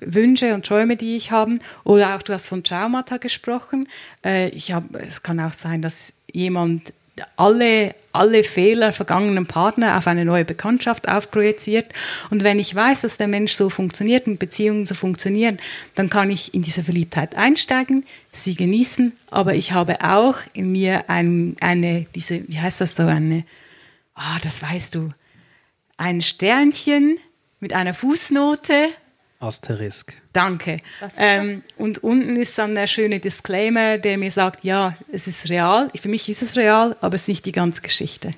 Wünsche 0.00 0.54
und 0.54 0.66
Träume, 0.66 0.96
die 0.96 1.16
ich 1.16 1.30
habe. 1.30 1.58
Oder 1.84 2.14
auch, 2.14 2.22
du 2.22 2.32
hast 2.32 2.48
von 2.48 2.64
Traumata 2.64 3.16
gesprochen. 3.16 3.88
Äh, 4.24 4.48
ich 4.50 4.72
hab, 4.72 4.94
es 4.94 5.22
kann 5.22 5.40
auch 5.40 5.52
sein, 5.52 5.82
dass 5.82 6.12
jemand 6.32 6.92
alle, 7.36 7.94
alle 8.12 8.44
Fehler 8.44 8.92
vergangenen 8.92 9.46
Partner 9.46 9.96
auf 9.96 10.06
eine 10.06 10.24
neue 10.24 10.44
Bekanntschaft 10.44 11.08
aufprojiziert. 11.08 11.92
Und 12.30 12.42
wenn 12.42 12.58
ich 12.58 12.74
weiß, 12.74 13.02
dass 13.02 13.16
der 13.16 13.28
Mensch 13.28 13.52
so 13.52 13.70
funktioniert 13.70 14.26
und 14.26 14.38
Beziehungen 14.38 14.86
so 14.86 14.94
funktionieren, 14.94 15.58
dann 15.94 16.10
kann 16.10 16.30
ich 16.30 16.54
in 16.54 16.62
diese 16.62 16.82
Verliebtheit 16.82 17.34
einsteigen, 17.36 18.06
sie 18.32 18.54
genießen, 18.54 19.12
aber 19.30 19.54
ich 19.54 19.72
habe 19.72 20.02
auch 20.02 20.38
in 20.52 20.72
mir 20.72 21.08
ein, 21.08 21.56
eine, 21.60 22.04
diese, 22.14 22.46
wie 22.48 22.58
heißt 22.58 22.80
das 22.80 22.96
so, 22.96 23.02
eine, 23.02 23.44
ah, 24.14 24.36
oh, 24.36 24.38
das 24.42 24.62
weißt 24.62 24.94
du, 24.94 25.10
ein 25.96 26.20
Sternchen 26.20 27.18
mit 27.60 27.72
einer 27.72 27.94
Fußnote 27.94 28.88
Asterisk. 29.40 30.12
Danke. 30.34 30.78
Ähm, 31.16 31.62
und 31.78 32.04
unten 32.04 32.36
ist 32.36 32.56
dann 32.58 32.74
der 32.74 32.86
schöne 32.86 33.20
Disclaimer, 33.20 33.96
der 33.96 34.18
mir 34.18 34.30
sagt, 34.30 34.64
ja, 34.64 34.94
es 35.10 35.26
ist 35.26 35.48
real. 35.48 35.90
Für 35.94 36.08
mich 36.08 36.28
ist 36.28 36.42
es 36.42 36.56
real, 36.56 36.94
aber 37.00 37.14
es 37.14 37.22
ist 37.22 37.28
nicht 37.28 37.46
die 37.46 37.52
ganze 37.52 37.80
Geschichte. 37.80 38.34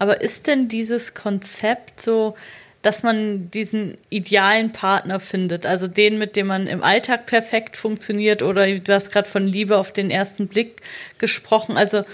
Aber 0.00 0.20
ist 0.20 0.48
denn 0.48 0.66
dieses 0.66 1.14
Konzept 1.14 2.02
so, 2.02 2.34
dass 2.82 3.02
man 3.02 3.50
diesen 3.50 3.96
idealen 4.08 4.72
Partner 4.72 5.20
findet, 5.20 5.66
also 5.66 5.86
den, 5.86 6.18
mit 6.18 6.34
dem 6.34 6.48
man 6.48 6.66
im 6.66 6.82
Alltag 6.82 7.26
perfekt 7.26 7.76
funktioniert, 7.76 8.42
oder 8.42 8.66
du 8.78 8.92
hast 8.92 9.12
gerade 9.12 9.28
von 9.28 9.46
Liebe 9.46 9.76
auf 9.76 9.92
den 9.92 10.10
ersten 10.10 10.48
Blick 10.48 10.80
gesprochen, 11.18 11.76
also 11.76 12.04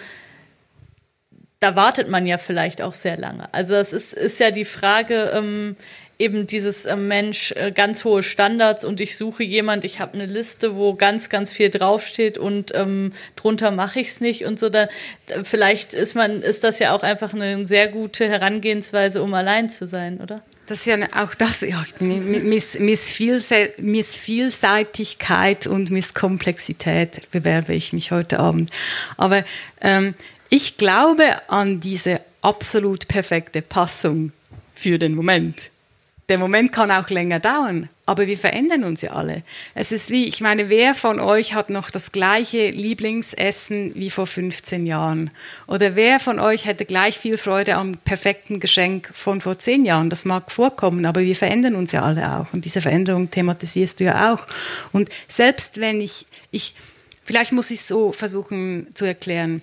da 1.61 1.75
wartet 1.75 2.09
man 2.09 2.27
ja 2.27 2.37
vielleicht 2.37 2.83
auch 2.83 2.95
sehr 2.95 3.17
lange. 3.17 3.53
Also 3.55 3.75
es 3.75 3.93
ist, 3.93 4.13
ist 4.13 4.41
ja 4.41 4.51
die 4.51 4.67
Frage, 4.67 5.31
ähm, 5.35 5.77
eben 6.19 6.47
dieses 6.47 6.87
äh, 6.87 6.97
Mensch 6.97 7.53
äh, 7.53 7.73
ganz 7.73 8.05
hohe 8.05 8.23
Standards 8.23 8.85
und 8.85 9.01
ich 9.01 9.17
suche 9.17 9.43
jemand, 9.43 9.85
ich 9.85 10.01
habe 10.01 10.15
eine 10.15 10.27
Liste, 10.27 10.75
wo 10.77 10.95
ganz, 10.95 11.29
ganz 11.29 11.53
viel 11.53 11.71
draufsteht 11.71 12.39
und 12.39 12.75
ähm, 12.75 13.13
drunter 13.37 13.71
mache 13.71 14.01
ich 14.01 14.09
es 14.09 14.21
nicht 14.21 14.45
und 14.47 14.59
so. 14.59 14.69
Da, 14.69 14.89
vielleicht 15.43 15.93
ist 15.93 16.15
man, 16.15 16.43
ist 16.43 16.65
das 16.65 16.79
ja 16.79 16.95
auch 16.95 17.03
einfach 17.03 17.35
eine 17.35 17.67
sehr 17.67 17.89
gute 17.89 18.29
Herangehensweise, 18.29 19.23
um 19.23 19.35
allein 19.35 19.69
zu 19.69 19.87
sein, 19.87 20.21
oder? 20.21 20.43
Das 20.67 20.81
ist 20.81 20.87
ja 20.87 20.97
auch 21.15 21.35
das, 21.35 21.61
ja, 21.61 21.85
Miss, 22.01 22.77
Miss, 22.79 23.09
Vielse 23.11 23.71
Miss 23.77 24.17
Vielseitigkeit 24.17 25.69
und 25.69 25.91
Miss 25.91 26.13
Komplexität 26.13 27.31
bewerbe 27.31 27.75
ich 27.75 27.93
mich 27.93 28.11
heute 28.11 28.41
Abend. 28.41 28.71
Aber 29.17 29.45
ähm, 29.81 30.15
ich 30.49 30.77
glaube 30.77 31.25
an 31.49 31.79
diese 31.79 32.21
absolut 32.43 33.07
perfekte 33.07 33.63
Passung 33.63 34.33
für 34.75 34.99
den 34.99 35.15
Moment 35.15 35.71
der 36.29 36.39
Moment 36.39 36.73
kann 36.73 36.91
auch 36.91 37.09
länger 37.09 37.39
dauern, 37.39 37.89
aber 38.05 38.27
wir 38.27 38.37
verändern 38.37 38.83
uns 38.83 39.03
ja 39.03 39.13
alle. 39.13 39.45
Es 39.75 39.93
ist 39.93 40.11
wie, 40.11 40.25
ich 40.25 40.41
meine, 40.41 40.69
wer 40.69 40.95
von 40.95 41.21
euch 41.21 41.55
hat 41.55 41.71
noch 41.71 41.89
das 41.89 42.11
gleiche 42.11 42.71
Lieblingsessen 42.71 43.95
wie 43.95 44.11
vor 44.11 44.27
15 44.27 44.87
Jahren? 44.87 45.31
Oder 45.69 45.95
wer 45.95 46.19
von 46.19 46.41
euch 46.41 46.67
hätte 46.67 46.85
gleich 46.85 47.19
viel 47.19 47.39
Freude 47.39 47.77
am 47.77 47.93
perfekten 47.99 48.59
Geschenk 48.59 49.11
von 49.15 49.41
vor 49.41 49.61
10 49.61 49.85
Jahren? 49.85 50.11
Das 50.11 50.25
mag 50.25 50.51
vorkommen, 50.51 51.07
aber 51.07 51.21
wir 51.21 51.37
verändern 51.37 51.77
uns 51.77 51.93
ja 51.93 52.03
alle 52.03 52.39
auch. 52.39 52.53
Und 52.53 52.65
diese 52.65 52.81
Veränderung 52.81 53.31
thematisierst 53.31 54.01
du 54.01 54.05
ja 54.05 54.35
auch. 54.35 54.49
Und 54.91 55.09
selbst 55.29 55.81
wenn 55.81 56.01
ich, 56.01 56.27
ich, 56.51 56.75
vielleicht 57.25 57.53
muss 57.53 57.71
ich 57.71 57.81
es 57.81 57.89
so 57.89 58.11
versuchen 58.11 58.89
zu 58.95 59.05
erklären. 59.05 59.63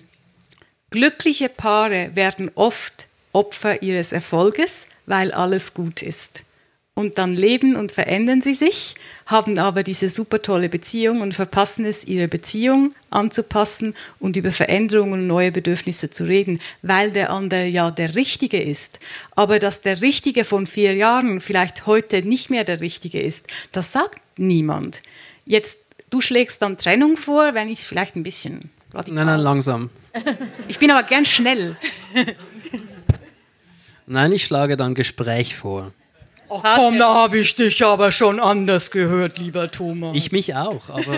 Glückliche 0.90 1.50
Paare 1.50 2.12
werden 2.14 2.50
oft 2.54 3.08
Opfer 3.32 3.82
ihres 3.82 4.12
Erfolges, 4.12 4.86
weil 5.06 5.32
alles 5.32 5.74
gut 5.74 6.00
ist 6.00 6.44
und 6.94 7.18
dann 7.18 7.34
leben 7.34 7.74
und 7.74 7.90
verändern 7.90 8.40
sie 8.40 8.54
sich, 8.54 8.94
haben 9.26 9.58
aber 9.58 9.82
diese 9.82 10.08
super 10.08 10.42
tolle 10.42 10.68
Beziehung 10.68 11.20
und 11.22 11.34
verpassen 11.34 11.84
es, 11.84 12.04
ihre 12.04 12.28
Beziehung 12.28 12.94
anzupassen 13.10 13.94
und 14.20 14.36
über 14.36 14.52
Veränderungen 14.52 15.14
und 15.14 15.26
neue 15.26 15.50
Bedürfnisse 15.50 16.10
zu 16.10 16.24
reden, 16.24 16.60
weil 16.82 17.10
der 17.10 17.30
andere 17.30 17.66
ja 17.66 17.90
der 17.90 18.14
Richtige 18.14 18.62
ist. 18.62 19.00
Aber 19.34 19.58
dass 19.58 19.80
der 19.80 20.02
Richtige 20.02 20.44
von 20.44 20.68
vier 20.68 20.94
Jahren 20.94 21.40
vielleicht 21.40 21.86
heute 21.86 22.22
nicht 22.22 22.48
mehr 22.50 22.62
der 22.62 22.80
Richtige 22.80 23.20
ist, 23.20 23.46
das 23.72 23.90
sagt 23.90 24.20
niemand. 24.38 25.02
Jetzt, 25.46 25.80
du 26.10 26.20
schlägst 26.20 26.62
dann 26.62 26.78
Trennung 26.78 27.16
vor, 27.16 27.54
wenn 27.54 27.68
ich 27.68 27.80
es 27.80 27.86
vielleicht 27.86 28.14
ein 28.14 28.22
bisschen 28.22 28.70
radikal... 28.92 29.16
Nein, 29.16 29.26
nein, 29.26 29.40
langsam. 29.40 29.90
Ich 30.68 30.78
bin 30.78 30.92
aber 30.92 31.02
gern 31.02 31.24
schnell. 31.24 31.76
Nein, 34.06 34.30
ich 34.30 34.44
schlage 34.44 34.76
dann 34.76 34.94
Gespräch 34.94 35.56
vor. 35.56 35.92
Ach 36.50 36.76
komm, 36.76 36.98
da 36.98 37.14
habe 37.14 37.38
ich 37.38 37.54
dich 37.56 37.84
aber 37.84 38.12
schon 38.12 38.38
anders 38.38 38.90
gehört, 38.90 39.38
lieber 39.38 39.70
Thomas. 39.70 40.14
Ich 40.14 40.32
mich 40.32 40.54
auch, 40.54 40.88
aber 40.88 41.16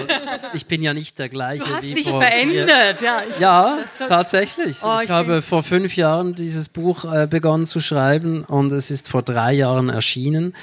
ich 0.55 0.67
bin 0.67 0.83
ja 0.83 0.95
nicht 0.95 1.19
der 1.19 1.29
gleiche. 1.29 1.65
Du 1.65 1.75
hast 1.75 1.83
wie 1.83 1.95
dich 1.95 2.09
vor 2.09 2.23
verändert, 2.23 3.03
ja. 3.03 3.23
ja, 3.41 3.79
tatsächlich. 4.07 4.79
Oh, 4.83 4.99
ich, 4.99 5.05
ich 5.05 5.11
habe 5.11 5.43
vor 5.43 5.63
fünf 5.63 5.97
Jahren 5.97 6.35
dieses 6.35 6.69
Buch 6.69 7.05
äh, 7.05 7.27
begonnen 7.27 7.67
zu 7.67 7.81
schreiben 7.81 8.45
und 8.45 8.73
es 8.73 8.91
ist 8.91 9.09
vor 9.09 9.23
drei 9.23 9.53
Jahren 9.53 9.89
erschienen 9.89 10.55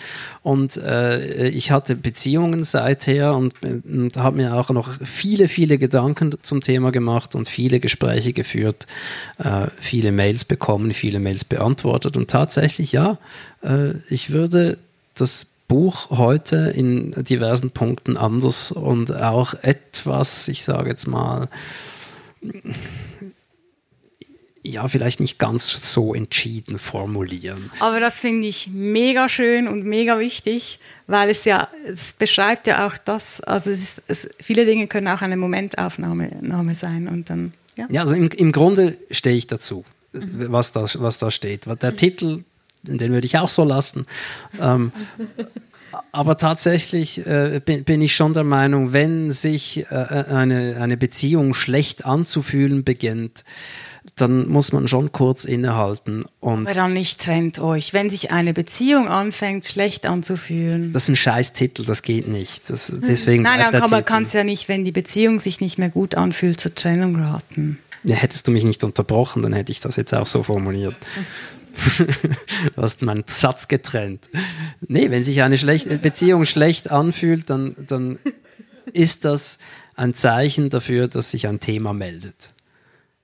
und 0.44 0.78
äh, 0.78 1.48
ich 1.48 1.72
hatte 1.72 1.96
Beziehungen 1.96 2.64
seither 2.64 3.36
und, 3.36 3.54
und 3.64 4.18
habe 4.18 4.38
mir 4.38 4.56
auch 4.56 4.70
noch 4.70 4.90
viele, 5.04 5.48
viele 5.48 5.78
Gedanken 5.78 6.36
zum 6.42 6.62
Thema 6.62 6.92
gemacht 6.92 7.36
und 7.36 7.48
viele 7.48 7.80
Gespräche 7.80 8.34
geführt, 8.34 8.88
äh, 9.38 9.68
viele 9.80 10.12
Mails 10.12 10.46
bekommen, 10.46 10.92
viele 10.92 11.20
Mails 11.20 11.46
beantwortet 11.46 12.18
und 12.18 12.30
tatsächlich 12.30 12.92
ja, 12.92 13.18
ich 14.10 14.32
würde 14.32 14.78
das 15.16 15.54
Buch 15.68 16.10
heute 16.10 16.74
in 16.76 17.12
diversen 17.12 17.72
Punkten 17.72 18.18
anders 18.18 18.72
und 18.72 19.16
auch 19.16 19.54
etwas, 19.64 20.48
ich 20.48 20.64
sage 20.64 20.90
jetzt 20.90 21.08
mal, 21.08 21.50
ja, 24.64 24.88
vielleicht 24.88 25.20
nicht 25.20 25.40
ganz 25.40 25.92
so 25.92 26.14
entschieden 26.14 26.80
formulieren. 26.80 27.70
Aber 27.80 28.00
das 28.00 28.20
finde 28.20 28.48
ich 28.48 28.70
mega 28.70 29.28
schön 29.28 29.68
und 29.68 29.84
mega 29.84 30.20
wichtig, 30.20 30.80
weil 31.08 31.30
es 31.30 31.44
ja, 31.46 31.68
es 31.86 32.14
beschreibt 32.14 32.68
ja 32.68 32.88
auch 32.88 32.98
das, 32.98 33.42
also 33.42 33.72
es 33.72 33.82
ist, 33.82 34.02
es, 34.08 34.30
viele 34.40 34.66
Dinge 34.66 34.88
können 34.88 35.08
auch 35.10 35.22
eine 35.22 35.38
Momentaufnahme 35.38 36.76
sein 36.76 37.08
und 37.08 37.30
dann, 37.30 37.54
ja. 37.76 37.88
Ja, 37.90 38.02
also 38.02 38.16
im, 38.16 38.30
im 38.30 38.52
Grunde 38.52 38.98
stehe 39.12 39.36
ich 39.36 39.48
dazu, 39.48 39.84
mhm. 40.14 40.46
was, 40.50 40.72
da, 40.72 40.86
was 40.96 41.18
da 41.18 41.30
steht. 41.30 41.66
Der 41.66 41.92
mhm. 41.92 41.98
Titel 41.98 42.44
den 42.84 43.12
würde 43.12 43.26
ich 43.26 43.38
auch 43.38 43.50
so 43.50 43.64
lassen. 43.64 44.06
Ähm, 44.62 44.92
aber 46.12 46.38
tatsächlich 46.38 47.26
äh, 47.26 47.62
bin, 47.64 47.84
bin, 47.84 48.02
ich 48.02 48.16
schon 48.16 48.34
der 48.34 48.44
Meinung, 48.44 48.94
wenn 48.94 49.32
sich 49.32 49.86
äh, 49.90 49.96
eine, 49.96 50.78
eine 50.80 50.98
Beziehung 50.98 51.54
schlecht 51.54 52.06
anzufühlen 52.06 52.84
beginnt, 52.84 53.44
dann 54.16 54.48
muss 54.48 54.74
man 54.74 54.88
schon 54.88 55.12
kurz 55.12 55.46
innehalten. 55.46 56.24
Und 56.40 56.68
aber 56.68 56.76
dann 56.76 56.94
nicht 56.94 57.22
trennt 57.22 57.60
euch. 57.60 57.94
Wenn 57.94 58.10
sich 58.10 58.32
eine 58.32 58.54
Beziehung 58.54 59.08
anfängt, 59.08 59.66
schlecht 59.66 60.06
anzufühlen. 60.06 60.92
Das 60.94 61.04
ist 61.04 61.10
ein 61.10 61.16
Scheißtitel, 61.16 61.86
das 61.86 62.04
geht 62.04 62.28
nicht. 62.28 62.70
Das, 62.70 62.94
deswegen 62.96 63.44
Nein, 63.44 63.72
dann 63.72 64.06
kann 64.06 64.24
es 64.24 64.34
ja 64.34 64.44
nicht, 64.44 64.70
wenn 64.70 64.86
die 64.86 64.92
Beziehung 64.92 65.40
sich 65.40 65.62
nicht 65.62 65.80
mehr 65.80 65.90
gut 65.90 66.16
anfühlt, 66.16 66.60
zur 66.60 66.76
Trennung 66.76 67.16
raten. 67.16 67.80
Ja, 68.04 68.16
hättest 68.16 68.48
du 68.48 68.52
mich 68.52 68.66
nicht 68.66 68.84
unterbrochen, 68.84 69.42
dann 69.42 69.54
hätte 69.54 69.72
ich 69.72 69.80
das 69.80 69.96
jetzt 69.96 70.14
auch 70.14 70.28
so 70.28 70.44
formuliert. 70.44 70.96
Du 71.74 72.08
hast 72.82 73.02
meinen 73.02 73.24
Satz 73.28 73.68
getrennt. 73.68 74.30
Nee, 74.82 75.12
wenn 75.12 75.24
sich 75.24 75.42
eine 75.42 75.58
schlechte 75.58 75.98
Beziehung 75.98 76.46
schlecht 76.46 76.92
anfühlt, 76.92 77.50
dann, 77.50 77.76
dann 77.88 78.20
ist 78.94 79.26
das 79.26 79.60
ein 79.96 80.16
Zeichen 80.16 80.70
dafür, 80.70 81.08
dass 81.08 81.32
sich 81.32 81.48
ein 81.48 81.60
Thema 81.60 81.94
meldet. 81.94 82.54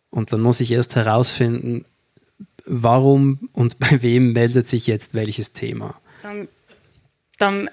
Und 0.10 0.34
dann 0.34 0.42
muss 0.42 0.60
ich 0.60 0.72
erst 0.72 0.96
herausfinden, 0.96 1.86
warum 2.66 3.50
und 3.54 3.80
bei 3.80 4.02
wem 4.02 4.34
meldet 4.34 4.68
sich 4.68 4.88
jetzt 4.88 5.14
welches 5.14 5.54
Thema. 5.54 6.00
Dann, 6.24 6.48
dann 7.38 7.70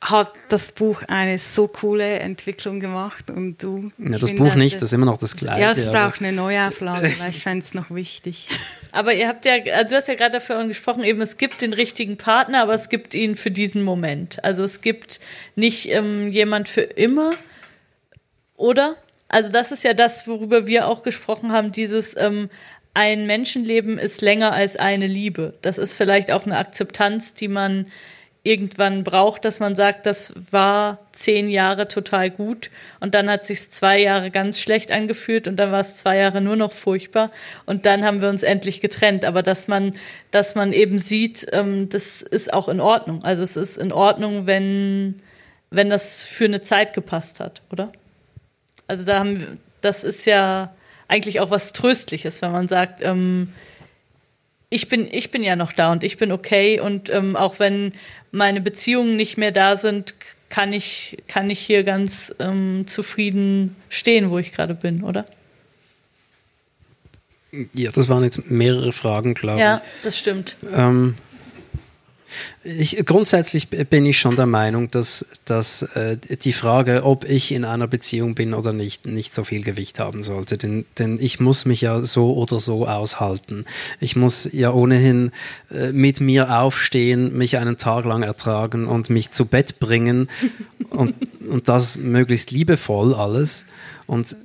hat 0.00 0.32
das 0.50 0.72
Buch 0.72 1.02
eine 1.08 1.38
so 1.38 1.66
coole 1.66 2.18
Entwicklung 2.18 2.78
gemacht 2.78 3.30
und 3.30 3.62
du. 3.62 3.90
Ja, 3.98 4.18
das 4.18 4.34
Buch 4.34 4.54
nicht, 4.54 4.76
das 4.76 4.84
ist 4.84 4.92
immer 4.92 5.06
noch 5.06 5.18
das 5.18 5.36
gleiche. 5.36 5.62
Ja, 5.62 5.70
es 5.70 5.86
braucht 5.86 6.20
eine 6.20 6.32
Neuauflage, 6.32 7.14
weil 7.18 7.30
ich 7.30 7.42
fände 7.42 7.64
es 7.64 7.74
noch 7.74 7.90
wichtig. 7.90 8.48
Aber 8.94 9.12
ihr 9.12 9.26
habt 9.26 9.44
ja, 9.44 9.54
also 9.74 9.88
du 9.88 9.96
hast 9.96 10.06
ja 10.06 10.14
gerade 10.14 10.34
dafür 10.34 10.64
gesprochen, 10.68 11.02
eben 11.02 11.20
es 11.20 11.36
gibt 11.36 11.62
den 11.62 11.72
richtigen 11.72 12.16
Partner, 12.16 12.62
aber 12.62 12.74
es 12.74 12.88
gibt 12.88 13.12
ihn 13.14 13.34
für 13.34 13.50
diesen 13.50 13.82
Moment. 13.82 14.44
Also 14.44 14.62
es 14.62 14.82
gibt 14.82 15.18
nicht 15.56 15.90
ähm, 15.90 16.30
jemand 16.30 16.68
für 16.68 16.82
immer, 16.82 17.32
oder? 18.54 18.94
Also 19.26 19.50
das 19.50 19.72
ist 19.72 19.82
ja 19.82 19.94
das, 19.94 20.28
worüber 20.28 20.68
wir 20.68 20.86
auch 20.86 21.02
gesprochen 21.02 21.50
haben, 21.50 21.72
dieses 21.72 22.16
ähm, 22.16 22.50
ein 22.94 23.26
Menschenleben 23.26 23.98
ist 23.98 24.22
länger 24.22 24.52
als 24.52 24.76
eine 24.76 25.08
Liebe. 25.08 25.54
Das 25.60 25.78
ist 25.78 25.94
vielleicht 25.94 26.30
auch 26.30 26.46
eine 26.46 26.56
Akzeptanz, 26.56 27.34
die 27.34 27.48
man 27.48 27.86
irgendwann 28.44 29.04
braucht, 29.04 29.46
dass 29.46 29.58
man 29.58 29.74
sagt, 29.74 30.04
das 30.04 30.34
war 30.50 30.98
zehn 31.12 31.48
Jahre 31.48 31.88
total 31.88 32.30
gut 32.30 32.70
und 33.00 33.14
dann 33.14 33.30
hat 33.30 33.44
sich 33.44 33.70
zwei 33.70 33.98
Jahre 33.98 34.30
ganz 34.30 34.60
schlecht 34.60 34.92
angefühlt 34.92 35.48
und 35.48 35.56
dann 35.56 35.72
war 35.72 35.80
es 35.80 35.96
zwei 35.96 36.18
Jahre 36.18 36.42
nur 36.42 36.54
noch 36.54 36.72
furchtbar 36.72 37.30
und 37.64 37.86
dann 37.86 38.04
haben 38.04 38.20
wir 38.20 38.28
uns 38.28 38.42
endlich 38.42 38.82
getrennt. 38.82 39.24
Aber 39.24 39.42
dass 39.42 39.66
man, 39.66 39.94
dass 40.30 40.54
man 40.54 40.74
eben 40.74 40.98
sieht, 40.98 41.46
ähm, 41.52 41.88
das 41.88 42.20
ist 42.20 42.52
auch 42.52 42.68
in 42.68 42.80
Ordnung. 42.80 43.24
Also 43.24 43.42
es 43.42 43.56
ist 43.56 43.78
in 43.78 43.92
Ordnung, 43.92 44.46
wenn, 44.46 45.22
wenn 45.70 45.88
das 45.88 46.24
für 46.24 46.44
eine 46.44 46.60
Zeit 46.60 46.92
gepasst 46.92 47.40
hat, 47.40 47.62
oder? 47.72 47.92
Also 48.86 49.06
da 49.06 49.20
haben 49.20 49.40
wir, 49.40 49.56
das 49.80 50.04
ist 50.04 50.26
ja 50.26 50.74
eigentlich 51.08 51.40
auch 51.40 51.50
was 51.50 51.72
Tröstliches, 51.72 52.42
wenn 52.42 52.52
man 52.52 52.68
sagt, 52.68 53.02
ähm, 53.02 53.54
ich 54.74 54.88
bin, 54.88 55.06
ich 55.12 55.30
bin 55.30 55.44
ja 55.44 55.54
noch 55.54 55.72
da 55.72 55.92
und 55.92 56.02
ich 56.02 56.18
bin 56.18 56.32
okay 56.32 56.80
und 56.80 57.08
ähm, 57.08 57.36
auch 57.36 57.60
wenn 57.60 57.92
meine 58.32 58.60
Beziehungen 58.60 59.14
nicht 59.14 59.38
mehr 59.38 59.52
da 59.52 59.76
sind, 59.76 60.14
kann 60.48 60.72
ich, 60.72 61.22
kann 61.28 61.48
ich 61.48 61.60
hier 61.60 61.84
ganz 61.84 62.34
ähm, 62.40 62.84
zufrieden 62.88 63.76
stehen, 63.88 64.30
wo 64.30 64.38
ich 64.38 64.52
gerade 64.52 64.74
bin, 64.74 65.04
oder? 65.04 65.24
Ja, 67.72 67.92
das 67.92 68.08
waren 68.08 68.24
jetzt 68.24 68.50
mehrere 68.50 68.92
Fragen, 68.92 69.34
glaube 69.34 69.58
ich. 69.58 69.62
Ja, 69.62 69.80
das 70.02 70.18
stimmt. 70.18 70.56
Ähm, 70.74 71.14
ich, 72.62 73.04
grundsätzlich 73.04 73.68
bin 73.68 74.06
ich 74.06 74.18
schon 74.18 74.36
der 74.36 74.46
Meinung, 74.46 74.90
dass, 74.90 75.26
dass 75.44 75.82
äh, 75.82 76.16
die 76.16 76.52
Frage, 76.52 77.04
ob 77.04 77.24
ich 77.28 77.52
in 77.52 77.64
einer 77.64 77.86
Beziehung 77.86 78.34
bin 78.34 78.54
oder 78.54 78.72
nicht, 78.72 79.06
nicht 79.06 79.34
so 79.34 79.44
viel 79.44 79.62
Gewicht 79.62 79.98
haben 79.98 80.22
sollte. 80.22 80.56
Denn, 80.56 80.86
denn 80.98 81.18
ich 81.20 81.40
muss 81.40 81.64
mich 81.64 81.82
ja 81.82 82.00
so 82.02 82.34
oder 82.34 82.60
so 82.60 82.86
aushalten. 82.86 83.66
Ich 84.00 84.16
muss 84.16 84.48
ja 84.52 84.72
ohnehin 84.72 85.30
äh, 85.70 85.92
mit 85.92 86.20
mir 86.20 86.58
aufstehen, 86.58 87.36
mich 87.36 87.58
einen 87.58 87.78
Tag 87.78 88.04
lang 88.04 88.22
ertragen 88.22 88.86
und 88.86 89.10
mich 89.10 89.30
zu 89.30 89.44
Bett 89.44 89.78
bringen 89.78 90.28
und, 90.90 91.14
und 91.46 91.68
das 91.68 91.98
möglichst 91.98 92.50
liebevoll 92.50 93.14
alles. 93.14 93.66
Und 94.06 94.36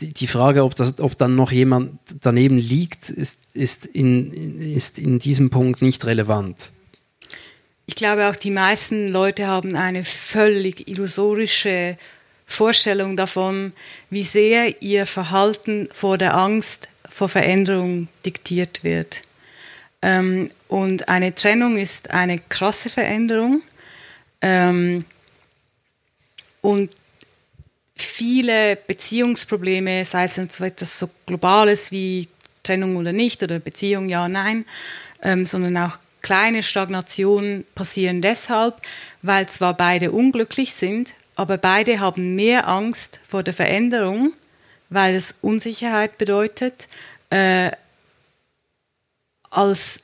die 0.00 0.26
Frage, 0.26 0.64
ob, 0.64 0.74
das, 0.74 0.98
ob 0.98 1.16
dann 1.16 1.36
noch 1.36 1.52
jemand 1.52 1.98
daneben 2.20 2.58
liegt, 2.58 3.08
ist, 3.10 3.38
ist, 3.52 3.86
in, 3.86 4.30
ist 4.58 4.98
in 4.98 5.18
diesem 5.18 5.50
Punkt 5.50 5.80
nicht 5.82 6.04
relevant. 6.04 6.72
Ich 7.86 7.94
glaube, 7.94 8.28
auch 8.28 8.36
die 8.36 8.50
meisten 8.50 9.08
Leute 9.10 9.46
haben 9.46 9.76
eine 9.76 10.04
völlig 10.04 10.88
illusorische 10.88 11.96
Vorstellung 12.46 13.16
davon, 13.16 13.72
wie 14.10 14.24
sehr 14.24 14.82
ihr 14.82 15.06
Verhalten 15.06 15.88
vor 15.92 16.18
der 16.18 16.36
Angst 16.36 16.88
vor 17.08 17.28
Veränderung 17.28 18.08
diktiert 18.24 18.82
wird. 18.82 19.22
Ähm, 20.02 20.50
und 20.68 21.08
eine 21.08 21.34
Trennung 21.34 21.78
ist 21.78 22.10
eine 22.10 22.40
krasse 22.40 22.90
Veränderung. 22.90 23.62
Ähm, 24.42 25.04
und 26.60 26.90
viele 27.94 28.76
Beziehungsprobleme, 28.76 30.04
sei 30.04 30.24
es 30.24 30.38
etwas 30.38 30.98
so 30.98 31.08
Globales 31.24 31.92
wie 31.92 32.28
Trennung 32.64 32.96
oder 32.96 33.12
nicht 33.12 33.42
oder 33.44 33.60
Beziehung 33.60 34.08
ja, 34.08 34.28
nein, 34.28 34.64
ähm, 35.22 35.46
sondern 35.46 35.76
auch 35.78 35.98
kleine 36.26 36.64
Stagnationen 36.64 37.64
passieren 37.76 38.20
deshalb, 38.20 38.82
weil 39.22 39.48
zwar 39.48 39.74
beide 39.74 40.10
unglücklich 40.10 40.74
sind, 40.74 41.14
aber 41.36 41.56
beide 41.56 42.00
haben 42.00 42.34
mehr 42.34 42.66
Angst 42.66 43.20
vor 43.28 43.44
der 43.44 43.54
Veränderung, 43.54 44.32
weil 44.88 45.14
es 45.14 45.36
Unsicherheit 45.40 46.18
bedeutet, 46.18 46.88
äh, 47.30 47.70
als 49.50 50.00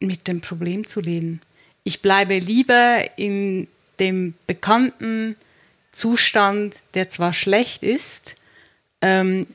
mit 0.00 0.26
dem 0.26 0.40
Problem 0.40 0.88
zu 0.88 1.00
leben. 1.00 1.40
Ich 1.84 2.02
bleibe 2.02 2.36
lieber 2.40 3.04
in 3.14 3.68
dem 4.00 4.34
bekannten 4.48 5.36
Zustand, 5.92 6.74
der 6.94 7.10
zwar 7.10 7.32
schlecht 7.32 7.84
ist, 7.84 8.34
ähm, 9.02 9.46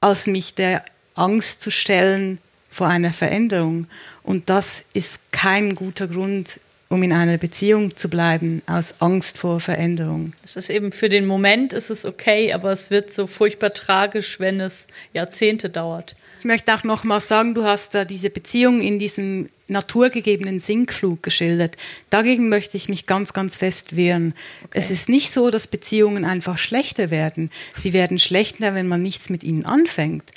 als 0.00 0.28
mich 0.28 0.54
der 0.54 0.84
Angst 1.16 1.62
zu 1.62 1.72
stellen 1.72 2.38
vor 2.70 2.86
einer 2.86 3.12
Veränderung. 3.12 3.88
Und 4.22 4.50
das 4.50 4.82
ist 4.92 5.18
kein 5.32 5.74
guter 5.74 6.06
Grund, 6.06 6.60
um 6.88 7.02
in 7.02 7.12
einer 7.12 7.38
Beziehung 7.38 7.96
zu 7.96 8.10
bleiben, 8.10 8.62
aus 8.66 9.00
Angst 9.00 9.38
vor 9.38 9.60
Veränderung. 9.60 10.32
Es 10.44 10.56
ist 10.56 10.70
eben 10.70 10.92
für 10.92 11.08
den 11.08 11.24
Moment 11.24 11.72
ist 11.72 11.88
es 11.88 12.04
okay, 12.04 12.52
aber 12.52 12.72
es 12.72 12.90
wird 12.90 13.10
so 13.10 13.26
furchtbar 13.26 13.72
tragisch, 13.72 14.40
wenn 14.40 14.60
es 14.60 14.88
Jahrzehnte 15.14 15.70
dauert. 15.70 16.16
Ich 16.40 16.44
möchte 16.44 16.74
auch 16.74 16.84
noch 16.84 17.04
mal 17.04 17.20
sagen, 17.20 17.54
du 17.54 17.64
hast 17.64 17.94
da 17.94 18.04
diese 18.04 18.30
Beziehung 18.30 18.80
in 18.80 18.98
diesem 18.98 19.50
naturgegebenen 19.68 20.58
Sinkflug 20.58 21.22
geschildert. 21.22 21.76
Dagegen 22.08 22.48
möchte 22.48 22.76
ich 22.76 22.88
mich 22.88 23.06
ganz, 23.06 23.34
ganz 23.34 23.58
fest 23.58 23.94
wehren. 23.94 24.34
Okay. 24.64 24.78
Es 24.78 24.90
ist 24.90 25.08
nicht 25.08 25.32
so, 25.32 25.50
dass 25.50 25.68
Beziehungen 25.68 26.24
einfach 26.24 26.58
schlechter 26.58 27.10
werden. 27.10 27.50
Sie 27.74 27.92
werden 27.92 28.18
schlechter, 28.18 28.74
wenn 28.74 28.88
man 28.88 29.02
nichts 29.02 29.28
mit 29.28 29.44
ihnen 29.44 29.64
anfängt. 29.64 30.32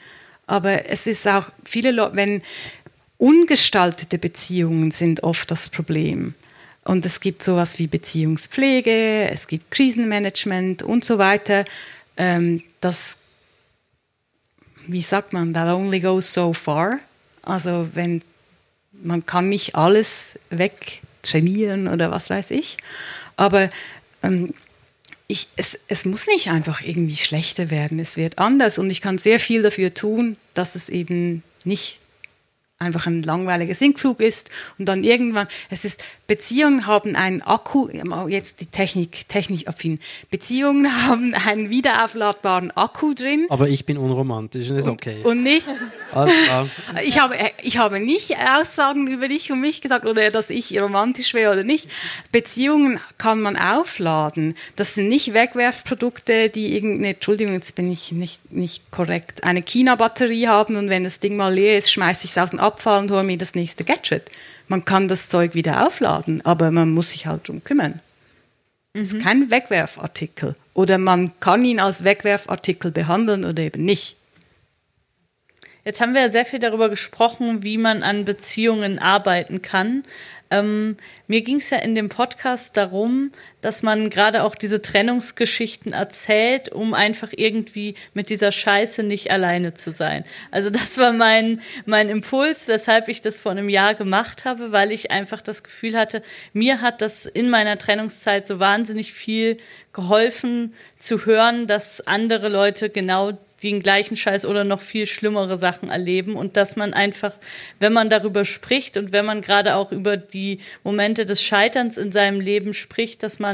Aber 0.46 0.90
es 0.90 1.08
ist 1.08 1.28
auch 1.28 1.52
viele 1.64 1.92
Leute, 1.92 2.16
wenn 2.18 2.42
ungestaltete 3.18 4.18
Beziehungen 4.18 4.92
sind 4.92 5.24
oft 5.24 5.50
das 5.52 5.70
Problem. 5.70 6.34
Und 6.84 7.06
es 7.06 7.22
gibt 7.22 7.44
sowas 7.44 7.80
wie 7.80 7.88
Beziehungspflege, 7.88 9.30
es 9.30 9.48
gibt 9.48 9.72
Krisenmanagement 9.72 10.84
und 10.84 11.06
so 11.06 11.18
weiter. 11.18 11.64
Ähm, 12.18 12.64
das, 12.82 13.20
wie 14.88 15.02
sagt 15.02 15.32
man, 15.32 15.54
that 15.54 15.74
only 15.74 16.02
goes 16.02 16.34
so 16.34 16.54
far. 16.54 17.00
Also 17.42 17.88
wenn 17.94 18.22
man 18.92 19.26
kann 19.26 19.50
nicht 19.50 19.76
alles 19.76 20.38
wegtrainieren 20.50 21.88
oder 21.88 22.12
was 22.12 22.30
weiß 22.30 22.52
ich. 22.52 22.78
Aber 23.38 23.70
ähm, 24.22 24.54
ich, 25.28 25.48
es, 25.56 25.80
es 25.88 26.06
muss 26.06 26.28
nicht 26.28 26.50
einfach 26.50 26.82
irgendwie 26.82 27.18
schlechter 27.18 27.70
werden, 27.72 28.00
es 28.00 28.18
wird 28.18 28.40
anders 28.40 28.78
und 28.78 28.90
ich 28.90 29.02
kann 29.02 29.18
sehr 29.18 29.40
viel 29.40 29.62
dafür 29.62 29.94
tun, 29.94 30.38
dass 30.54 30.76
es 30.76 30.90
eben 30.90 31.44
nicht 31.64 32.00
einfach 32.84 33.08
ein 33.08 33.24
langweiliger 33.24 33.74
Sinkflug 33.74 34.20
ist 34.20 34.50
und 34.78 34.86
dann 34.86 35.04
irgendwann, 35.04 35.48
es 35.70 35.86
ist, 35.86 36.04
Beziehungen 36.26 36.88
haben 36.88 37.18
einen 37.18 37.42
Akku, 37.42 37.90
jetzt 38.28 38.62
die 38.62 38.68
Technik, 38.68 39.28
technikaffin, 39.28 40.00
Beziehungen 40.32 41.06
haben 41.06 41.34
einen 41.34 41.70
wiederaufladbaren 41.70 42.72
Akku 42.72 43.14
drin. 43.14 43.46
Aber 43.50 43.68
ich 43.68 43.86
bin 43.86 43.98
unromantisch 43.98 44.70
und 44.70 44.78
ist 44.78 44.88
okay. 44.88 45.22
Und 45.24 45.44
nicht, 45.44 45.68
ich, 47.04 47.20
habe, 47.20 47.36
ich 47.62 47.78
habe 47.78 48.00
nicht 48.00 48.38
Aussagen 48.38 49.08
über 49.08 49.28
dich 49.28 49.52
und 49.52 49.60
mich 49.60 49.82
gesagt 49.82 50.06
oder 50.06 50.32
dass 50.32 50.50
ich 50.50 50.80
romantisch 50.80 51.34
wäre 51.34 51.52
oder 51.52 51.64
nicht. 51.64 51.90
Beziehungen 52.32 53.02
kann 53.18 53.42
man 53.42 53.58
aufladen. 53.58 54.56
Das 54.78 54.96
sind 54.96 55.10
nicht 55.10 55.34
Wegwerfprodukte, 55.34 56.50
die 56.50 56.74
irgendeine, 56.74 57.16
Entschuldigung, 57.16 57.54
jetzt 57.54 57.76
bin 57.76 57.92
ich 57.92 58.14
nicht, 58.14 58.50
nicht 58.50 58.92
korrekt, 58.92 59.44
eine 59.44 59.62
China-Batterie 59.62 60.48
haben 60.48 60.78
und 60.78 60.90
wenn 60.90 61.04
das 61.04 61.20
Ding 61.20 61.36
mal 61.36 61.54
leer 61.54 61.78
ist, 61.78 61.92
schmeiße 61.92 62.24
ich 62.24 62.32
es 62.32 62.38
aus 62.38 62.52
dem 62.52 62.60
Abfall 62.60 63.02
und 63.02 63.12
hole 63.12 63.24
mir 63.24 63.38
das 63.38 63.56
nächste 63.56 63.84
Gadget. 63.84 64.24
Man 64.74 64.86
kann 64.86 65.08
das 65.08 65.30
Zeug 65.30 65.54
wieder 65.54 65.86
aufladen, 65.86 66.44
aber 66.44 66.72
man 66.72 66.90
muss 66.90 67.12
sich 67.12 67.28
halt 67.28 67.48
drum 67.48 67.64
kümmern. 67.64 68.00
Mhm. 68.96 69.02
ist 69.04 69.20
kein 69.22 69.52
Wegwerfartikel. 69.52 70.56
Oder 70.74 70.98
man 70.98 71.40
kann 71.40 71.64
ihn 71.64 71.80
als 71.80 72.04
Wegwerfartikel 72.04 72.90
behandeln 72.90 73.46
oder 73.46 73.62
eben 73.62 73.86
nicht. 73.86 74.16
Jetzt 75.86 76.02
haben 76.02 76.16
wir 76.16 76.22
ja 76.22 76.30
sehr 76.30 76.46
viel 76.46 76.58
darüber 76.58 76.90
gesprochen, 76.90 77.62
wie 77.62 77.78
man 77.78 78.02
an 78.02 78.26
Beziehungen 78.26 78.98
arbeiten 78.98 79.62
kann. 79.62 80.06
Ähm, 80.50 80.98
mir 81.28 81.44
ging 81.44 81.58
es 81.58 81.70
ja 81.70 81.78
in 81.78 81.94
dem 81.94 82.10
Podcast 82.10 82.76
darum, 82.76 83.32
dass 83.64 83.82
man 83.82 84.10
gerade 84.10 84.44
auch 84.44 84.56
diese 84.56 84.82
Trennungsgeschichten 84.82 85.94
erzählt, 85.94 86.70
um 86.70 86.94
einfach 86.94 87.30
irgendwie 87.36 87.96
mit 88.14 88.30
dieser 88.30 88.52
Scheiße 88.52 89.04
nicht 89.04 89.32
alleine 89.32 89.74
zu 89.74 89.92
sein. 89.92 90.26
Also 90.52 90.70
das 90.70 90.98
war 90.98 91.14
mein, 91.14 91.62
mein 91.86 92.10
Impuls, 92.10 92.68
weshalb 92.68 93.08
ich 93.08 93.22
das 93.22 93.40
vor 93.40 93.54
einem 93.54 93.70
Jahr 93.70 93.96
gemacht 93.96 94.44
habe, 94.44 94.72
weil 94.72 94.92
ich 94.92 95.12
einfach 95.12 95.42
das 95.42 95.64
Gefühl 95.64 95.98
hatte, 95.98 96.22
mir 96.52 96.82
hat 96.82 97.02
das 97.02 97.26
in 97.26 97.50
meiner 97.50 97.78
Trennungszeit 97.78 98.46
so 98.46 98.60
wahnsinnig 98.60 99.14
viel 99.14 99.58
geholfen 99.94 100.74
zu 100.98 101.26
hören, 101.26 101.68
dass 101.68 102.06
andere 102.06 102.50
Leute 102.50 102.90
genau 102.90 103.32
den 103.62 103.80
gleichen 103.80 104.18
Scheiß 104.18 104.46
oder 104.46 104.64
noch 104.64 104.82
viel 104.82 105.06
schlimmere 105.06 105.58
Sachen 105.58 105.90
erleben 105.90 106.36
und 106.36 106.58
dass 106.58 106.76
man 106.76 106.94
einfach, 106.94 107.34
wenn 107.80 107.94
man 107.94 108.10
darüber 108.10 108.44
spricht 108.44 108.98
und 108.98 109.12
wenn 109.12 109.26
man 109.26 109.42
gerade 109.42 109.76
auch 109.76 109.92
über 109.92 110.18
die 110.18 110.60
Momente 110.84 111.26
des 111.26 111.44
Scheiterns 111.44 111.98
in 111.98 112.12
seinem 112.12 112.40
Leben 112.40 112.74
spricht, 112.74 113.22
dass 113.22 113.40
man 113.40 113.53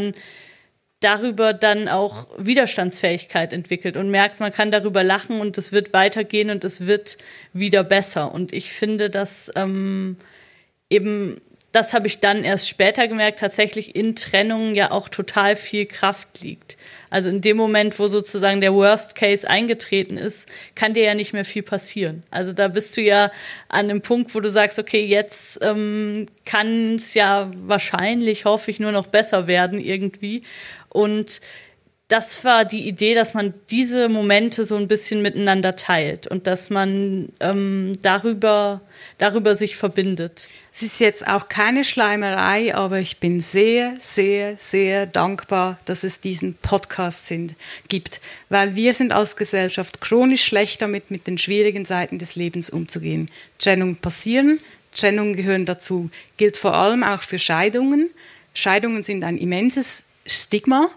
darüber 1.00 1.54
dann 1.54 1.88
auch 1.88 2.28
Widerstandsfähigkeit 2.38 3.54
entwickelt 3.54 3.96
und 3.96 4.12
merkt, 4.12 4.40
man 4.40 4.52
kann 4.52 4.70
darüber 4.70 5.04
lachen 5.04 5.40
und 5.40 5.58
es 5.58 5.72
wird 5.72 5.94
weitergehen 5.94 6.50
und 6.50 6.64
es 6.64 6.88
wird 6.88 7.18
wieder 7.54 7.84
besser. 7.84 8.34
Und 8.34 8.52
ich 8.52 8.74
finde, 8.74 9.10
dass 9.10 9.52
ähm, 9.56 10.18
eben 10.90 11.40
das 11.72 11.94
habe 11.94 12.08
ich 12.08 12.20
dann 12.20 12.44
erst 12.44 12.68
später 12.68 13.08
gemerkt, 13.08 13.40
tatsächlich 13.40 13.96
in 13.96 14.16
Trennungen 14.16 14.76
ja 14.76 14.92
auch 14.92 15.10
total 15.10 15.56
viel 15.56 15.86
Kraft 15.86 16.42
liegt. 16.42 16.78
Also 17.10 17.30
in 17.30 17.41
dem 17.41 17.57
Moment, 17.57 17.98
wo 17.99 18.07
sozusagen 18.07 18.61
der 18.61 18.73
Worst 18.73 19.15
Case 19.15 19.49
eingetreten 19.49 20.18
ist, 20.18 20.48
kann 20.76 20.94
dir 20.94 21.03
ja 21.03 21.15
nicht 21.15 21.34
mehr 21.34 21.45
viel 21.45 21.64
passieren. 21.64 22.23
Also 22.31 22.53
da 22.53 22.68
bist 22.68 22.95
du 22.98 23.02
ja 23.02 23.31
an 23.68 23.90
einem 23.90 24.02
Punkt, 24.02 24.34
wo 24.36 24.40
du 24.40 24.49
sagst, 24.49 24.80
okay, 24.80 25.06
jetzt 25.06 25.64
ähm, 25.64 26.27
kann 26.45 26.95
es 26.95 27.14
ja 27.14 27.52
wahrscheinlich, 27.56 28.45
hoffe 28.45 28.72
ich, 28.72 28.80
nur 28.80 28.91
noch 28.91 29.07
besser 29.07 29.48
werden 29.48 29.80
irgendwie. 29.80 30.44
Und 30.90 31.41
das 32.10 32.44
war 32.44 32.65
die 32.65 32.88
Idee, 32.88 33.14
dass 33.14 33.36
man 33.36 33.53
diese 33.69 34.10
Momente 34.10 34.65
so 34.65 34.76
ein 34.76 34.88
bisschen 34.88 35.22
miteinander 35.22 35.76
teilt 35.76 36.26
und 36.26 36.48
dass 36.48 36.72
man 36.72 37.30
ähm, 37.40 37.94
darüber, 38.02 38.81
darüber 39.19 39.53
sich 39.53 39.76
verbindet. 39.76 40.49
Es 40.73 40.81
ist 40.81 40.99
jetzt 40.99 41.27
auch 41.27 41.49
keine 41.49 41.84
Schleimerei, 41.84 42.73
aber 42.73 42.98
ich 42.98 43.19
bin 43.19 43.41
sehr, 43.41 43.94
sehr, 44.02 44.56
sehr 44.57 45.06
dankbar, 45.06 45.77
dass 45.86 46.03
es 46.03 46.19
diesen 46.19 46.56
Podcast 46.56 47.27
sind, 47.27 47.53
gibt, 47.90 48.22
weil 48.49 48.76
wir 48.76 48.95
sind 48.95 49.11
als 49.11 49.36
Gesellschaft 49.36 50.02
chronisch 50.02 50.44
schlecht 50.44 50.81
damit, 50.81 51.11
mit 51.11 51.27
den 51.27 51.38
schwierigen 51.38 51.86
Seiten 51.86 52.18
des 52.18 52.36
Lebens 52.36 52.72
umzugehen. 52.72 53.30
Trennungen 53.60 53.98
passieren, 53.98 54.60
Trennungen 54.95 55.36
gehören 55.36 55.68
dazu, 55.68 56.10
gilt 56.38 56.57
vor 56.57 56.73
allem 56.73 57.03
auch 57.03 57.22
für 57.22 57.38
Scheidungen. 57.38 58.10
Scheidungen 58.56 59.03
sind 59.03 59.23
ein 59.23 59.38
immenses 59.38 60.06
Stigma 60.26 60.90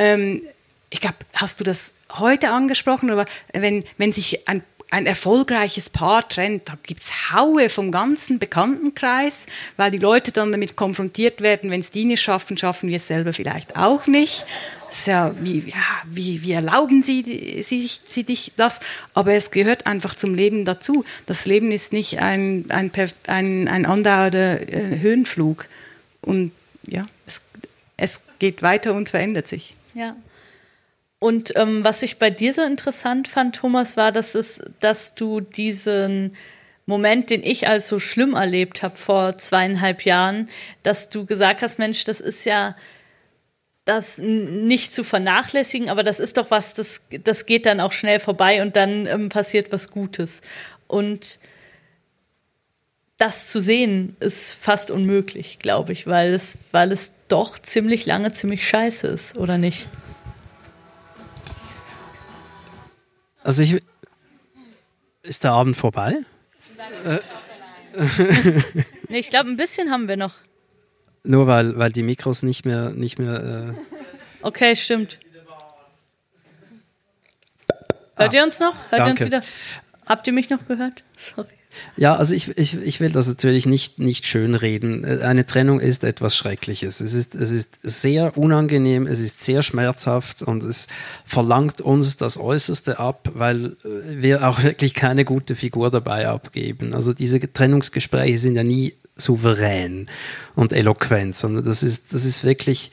ähm, 0.00 0.42
ich 0.88 1.00
glaube, 1.00 1.16
hast 1.34 1.60
du 1.60 1.64
das 1.64 1.92
heute 2.14 2.50
angesprochen, 2.50 3.10
aber 3.10 3.26
wenn, 3.52 3.84
wenn 3.98 4.12
sich 4.12 4.48
ein, 4.48 4.62
ein 4.90 5.06
erfolgreiches 5.06 5.90
Paar 5.90 6.26
trennt, 6.28 6.68
da 6.68 6.74
gibt 6.82 7.02
es 7.02 7.32
Haue 7.32 7.68
vom 7.68 7.92
ganzen 7.92 8.38
Bekanntenkreis, 8.38 9.46
weil 9.76 9.90
die 9.90 9.98
Leute 9.98 10.32
dann 10.32 10.50
damit 10.50 10.74
konfrontiert 10.74 11.42
werden, 11.42 11.70
wenn 11.70 11.80
es 11.80 11.90
die 11.90 12.06
nicht 12.06 12.22
schaffen, 12.22 12.56
schaffen 12.56 12.88
wir 12.88 12.96
es 12.96 13.06
selber 13.06 13.34
vielleicht 13.34 13.76
auch 13.76 14.06
nicht. 14.06 14.46
Ja, 15.06 15.32
wie, 15.38 15.68
ja, 15.68 15.76
wie, 16.06 16.42
wie 16.42 16.52
erlauben 16.52 17.04
Sie, 17.04 17.62
Sie, 17.62 17.86
Sie 17.86 18.24
dich 18.24 18.52
das? 18.56 18.80
Aber 19.14 19.34
es 19.34 19.52
gehört 19.52 19.86
einfach 19.86 20.16
zum 20.16 20.34
Leben 20.34 20.64
dazu. 20.64 21.04
Das 21.26 21.46
Leben 21.46 21.70
ist 21.70 21.92
nicht 21.92 22.18
ein, 22.18 22.64
ein, 22.70 22.90
ein, 23.26 23.68
ein 23.68 23.86
andauernder 23.86 24.60
äh, 24.62 24.98
Höhenflug. 24.98 25.66
Und 26.22 26.50
ja, 26.88 27.04
es, 27.26 27.42
es 27.96 28.20
geht 28.40 28.62
weiter 28.62 28.94
und 28.94 29.10
verändert 29.10 29.46
sich. 29.46 29.74
Ja. 29.94 30.16
Und 31.18 31.52
ähm, 31.56 31.84
was 31.84 32.02
ich 32.02 32.18
bei 32.18 32.30
dir 32.30 32.52
so 32.54 32.62
interessant 32.62 33.28
fand, 33.28 33.56
Thomas, 33.56 33.96
war, 33.96 34.10
dass, 34.10 34.34
es, 34.34 34.62
dass 34.80 35.14
du 35.14 35.40
diesen 35.40 36.34
Moment, 36.86 37.30
den 37.30 37.42
ich 37.44 37.68
als 37.68 37.88
so 37.88 37.98
schlimm 37.98 38.34
erlebt 38.34 38.82
habe 38.82 38.96
vor 38.96 39.36
zweieinhalb 39.36 40.04
Jahren, 40.04 40.48
dass 40.82 41.10
du 41.10 41.26
gesagt 41.26 41.62
hast, 41.62 41.78
Mensch, 41.78 42.04
das 42.04 42.20
ist 42.20 42.46
ja 42.46 42.74
das 43.84 44.18
nicht 44.18 44.92
zu 44.92 45.04
vernachlässigen, 45.04 45.88
aber 45.88 46.02
das 46.02 46.20
ist 46.20 46.36
doch 46.36 46.50
was, 46.50 46.74
das, 46.74 47.08
das 47.24 47.44
geht 47.44 47.66
dann 47.66 47.80
auch 47.80 47.92
schnell 47.92 48.20
vorbei 48.20 48.62
und 48.62 48.76
dann 48.76 49.06
ähm, 49.06 49.28
passiert 49.28 49.72
was 49.72 49.90
Gutes. 49.90 50.42
Und 50.86 51.38
das 53.20 53.50
zu 53.50 53.60
sehen, 53.60 54.16
ist 54.18 54.54
fast 54.54 54.90
unmöglich, 54.90 55.58
glaube 55.58 55.92
ich, 55.92 56.06
weil 56.06 56.32
es, 56.32 56.58
weil 56.72 56.90
es 56.90 57.14
doch 57.28 57.58
ziemlich 57.58 58.06
lange 58.06 58.32
ziemlich 58.32 58.66
scheiße 58.66 59.06
ist, 59.08 59.36
oder 59.36 59.58
nicht? 59.58 59.88
Also 63.42 63.62
ich. 63.62 63.82
Ist 65.22 65.44
der 65.44 65.52
Abend 65.52 65.76
vorbei? 65.76 66.16
nee, 69.08 69.18
ich 69.18 69.28
glaube, 69.28 69.50
ein 69.50 69.56
bisschen 69.56 69.90
haben 69.90 70.08
wir 70.08 70.16
noch. 70.16 70.34
Nur 71.22 71.46
weil, 71.46 71.76
weil 71.76 71.92
die 71.92 72.02
Mikros 72.02 72.42
nicht 72.42 72.64
mehr. 72.64 72.90
Nicht 72.90 73.18
mehr 73.18 73.74
äh 73.76 73.96
okay, 74.42 74.74
stimmt. 74.76 75.18
Hört 78.16 78.32
ah, 78.32 78.36
ihr 78.36 78.44
uns 78.44 78.60
noch? 78.60 78.74
Hört 78.90 79.00
danke. 79.00 79.04
ihr 79.04 79.10
uns 79.10 79.24
wieder? 79.24 79.40
Habt 80.06 80.26
ihr 80.26 80.32
mich 80.32 80.48
noch 80.48 80.66
gehört? 80.66 81.02
Sorry. 81.16 81.59
Ja, 81.96 82.16
also 82.16 82.34
ich, 82.34 82.56
ich, 82.58 82.76
ich 82.80 83.00
will 83.00 83.10
das 83.10 83.28
natürlich 83.28 83.66
nicht, 83.66 83.98
nicht 83.98 84.26
schönreden. 84.26 85.04
Eine 85.04 85.46
Trennung 85.46 85.80
ist 85.80 86.04
etwas 86.04 86.36
Schreckliches. 86.36 87.00
Es 87.00 87.14
ist, 87.14 87.34
es 87.34 87.50
ist 87.50 87.78
sehr 87.82 88.36
unangenehm, 88.36 89.06
es 89.06 89.20
ist 89.20 89.42
sehr 89.42 89.62
schmerzhaft 89.62 90.42
und 90.42 90.62
es 90.62 90.88
verlangt 91.24 91.80
uns 91.80 92.16
das 92.16 92.38
Äußerste 92.38 92.98
ab, 92.98 93.30
weil 93.34 93.76
äh, 93.84 94.22
wir 94.22 94.48
auch 94.48 94.62
wirklich 94.62 94.94
keine 94.94 95.24
gute 95.24 95.54
Figur 95.54 95.90
dabei 95.90 96.28
abgeben. 96.28 96.94
Also 96.94 97.12
diese 97.12 97.40
Trennungsgespräche 97.40 98.38
sind 98.38 98.56
ja 98.56 98.64
nie 98.64 98.94
souverän 99.16 100.08
und 100.54 100.72
eloquent, 100.72 101.36
sondern 101.36 101.64
das 101.64 101.82
ist, 101.82 102.12
das 102.14 102.24
ist 102.24 102.44
wirklich 102.44 102.90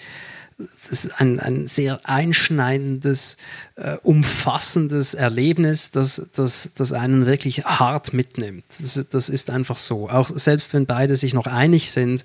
das 0.57 1.05
ist 1.05 1.21
ein, 1.21 1.39
ein 1.39 1.67
sehr 1.67 1.99
einschneidendes, 2.03 3.37
äh, 3.75 3.97
umfassendes 4.01 5.13
Erlebnis, 5.13 5.91
das, 5.91 6.29
das, 6.33 6.71
das 6.75 6.93
einen 6.93 7.27
wirklich 7.27 7.65
hart 7.65 8.13
mitnimmt. 8.13 8.65
Das, 8.79 9.05
das 9.09 9.29
ist 9.29 9.51
einfach 9.51 9.77
so. 9.77 10.09
Auch 10.09 10.29
selbst 10.29 10.73
wenn 10.73 10.87
beide 10.87 11.15
sich 11.15 11.35
noch 11.35 11.45
einig 11.45 11.91
sind, 11.91 12.23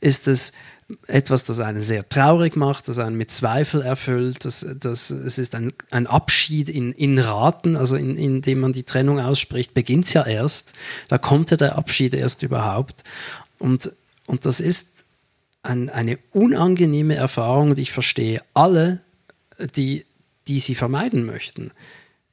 ist 0.00 0.28
es 0.28 0.52
etwas, 1.08 1.44
das 1.44 1.60
einen 1.60 1.80
sehr 1.80 2.08
traurig 2.08 2.56
macht, 2.56 2.88
das 2.88 2.98
einen 2.98 3.16
mit 3.16 3.30
Zweifel 3.30 3.82
erfüllt. 3.82 4.44
Das, 4.44 4.64
das, 4.78 5.10
es 5.10 5.38
ist 5.38 5.54
ein, 5.56 5.72
ein 5.90 6.06
Abschied 6.06 6.68
in, 6.68 6.92
in 6.92 7.18
Raten, 7.18 7.74
also 7.74 7.96
in, 7.96 8.16
indem 8.16 8.60
man 8.60 8.72
die 8.72 8.82
Trennung 8.84 9.18
ausspricht, 9.18 9.74
beginnt 9.74 10.06
es 10.06 10.12
ja 10.12 10.24
erst. 10.24 10.74
Da 11.08 11.18
kommt 11.18 11.50
ja 11.50 11.56
der 11.56 11.76
Abschied 11.76 12.14
erst 12.14 12.42
überhaupt. 12.42 13.02
Und, 13.58 13.92
und 14.26 14.44
das 14.44 14.60
ist 14.60 14.93
ein, 15.64 15.88
eine 15.90 16.18
unangenehme 16.32 17.14
Erfahrung 17.14 17.70
und 17.70 17.78
ich 17.78 17.92
verstehe 17.92 18.42
alle, 18.52 19.00
die, 19.76 20.04
die 20.46 20.60
sie 20.60 20.74
vermeiden 20.74 21.24
möchten. 21.24 21.70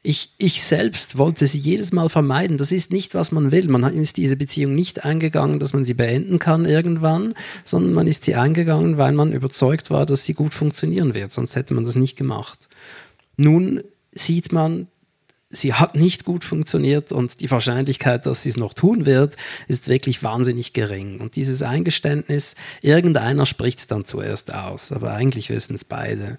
Ich, 0.04 0.34
ich 0.38 0.64
selbst 0.64 1.18
wollte 1.18 1.46
sie 1.46 1.60
jedes 1.60 1.92
Mal 1.92 2.10
vermeiden. 2.10 2.58
Das 2.58 2.72
ist 2.72 2.92
nicht, 2.92 3.14
was 3.14 3.32
man 3.32 3.52
will. 3.52 3.68
Man 3.68 3.84
ist 3.84 4.18
diese 4.18 4.36
Beziehung 4.36 4.74
nicht 4.74 5.06
eingegangen, 5.06 5.60
dass 5.60 5.74
man 5.74 5.86
sie 5.86 5.94
beenden 5.94 6.40
kann 6.40 6.66
irgendwann, 6.66 7.36
sondern 7.64 7.94
man 7.94 8.08
ist 8.08 8.26
sie 8.26 8.36
eingegangen, 8.36 8.98
weil 8.98 9.14
man 9.14 9.32
überzeugt 9.32 9.92
war, 9.92 10.08
dass 10.08 10.26
sie 10.26 10.34
gut 10.34 10.56
funktionieren 10.56 11.14
wird. 11.14 11.32
Sonst 11.32 11.56
hätte 11.56 11.76
man 11.76 11.84
das 11.84 11.96
nicht 11.96 12.16
gemacht. 12.16 12.68
Nun 13.38 13.84
sieht 14.12 14.52
man, 14.52 14.88
sie 15.52 15.74
hat 15.74 15.96
nicht 15.96 16.26
gut 16.26 16.44
funktioniert 16.44 17.12
und 17.12 17.42
die 17.42 17.52
Wahrscheinlichkeit, 17.52 18.26
dass 18.26 18.44
sie 18.44 18.50
es 18.50 18.58
noch 18.58 18.74
tun 18.74 19.06
wird, 19.06 19.38
ist 19.68 19.88
wirklich 19.88 20.24
wahnsinnig 20.24 20.74
gering. 20.74 21.20
Und 21.20 21.36
dieses 21.36 21.64
Eingeständnis, 21.64 22.56
irgendeiner 22.82 23.46
spricht 23.46 23.80
es 23.80 23.88
dann 23.88 24.06
zuerst 24.06 24.54
aus, 24.54 24.92
aber 24.92 25.14
eigentlich 25.14 25.50
wissen 25.50 25.76
es 25.76 25.86
beide. 25.86 26.38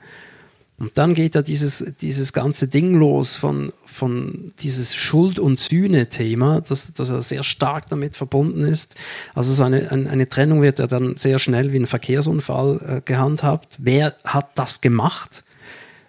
Und 0.78 0.98
dann 0.98 1.14
geht 1.14 1.36
ja 1.36 1.42
dieses, 1.42 1.94
dieses 2.00 2.32
ganze 2.32 2.66
Ding 2.66 2.94
los 2.94 3.36
von, 3.36 3.72
von 3.86 4.52
dieses 4.62 4.96
Schuld- 4.96 5.38
und 5.38 5.60
Sühne-Thema, 5.60 6.60
das, 6.60 6.92
das 6.94 7.08
ja 7.08 7.20
sehr 7.20 7.44
stark 7.44 7.88
damit 7.88 8.16
verbunden 8.16 8.62
ist. 8.62 8.96
Also 9.32 9.52
so 9.52 9.62
eine, 9.62 9.92
eine 9.92 10.28
Trennung 10.28 10.60
wird 10.60 10.80
ja 10.80 10.88
dann 10.88 11.16
sehr 11.16 11.38
schnell 11.38 11.72
wie 11.72 11.78
ein 11.78 11.86
Verkehrsunfall 11.86 12.80
äh, 12.84 13.00
gehandhabt. 13.04 13.76
Wer 13.78 14.16
hat 14.24 14.50
das 14.56 14.80
gemacht? 14.80 15.44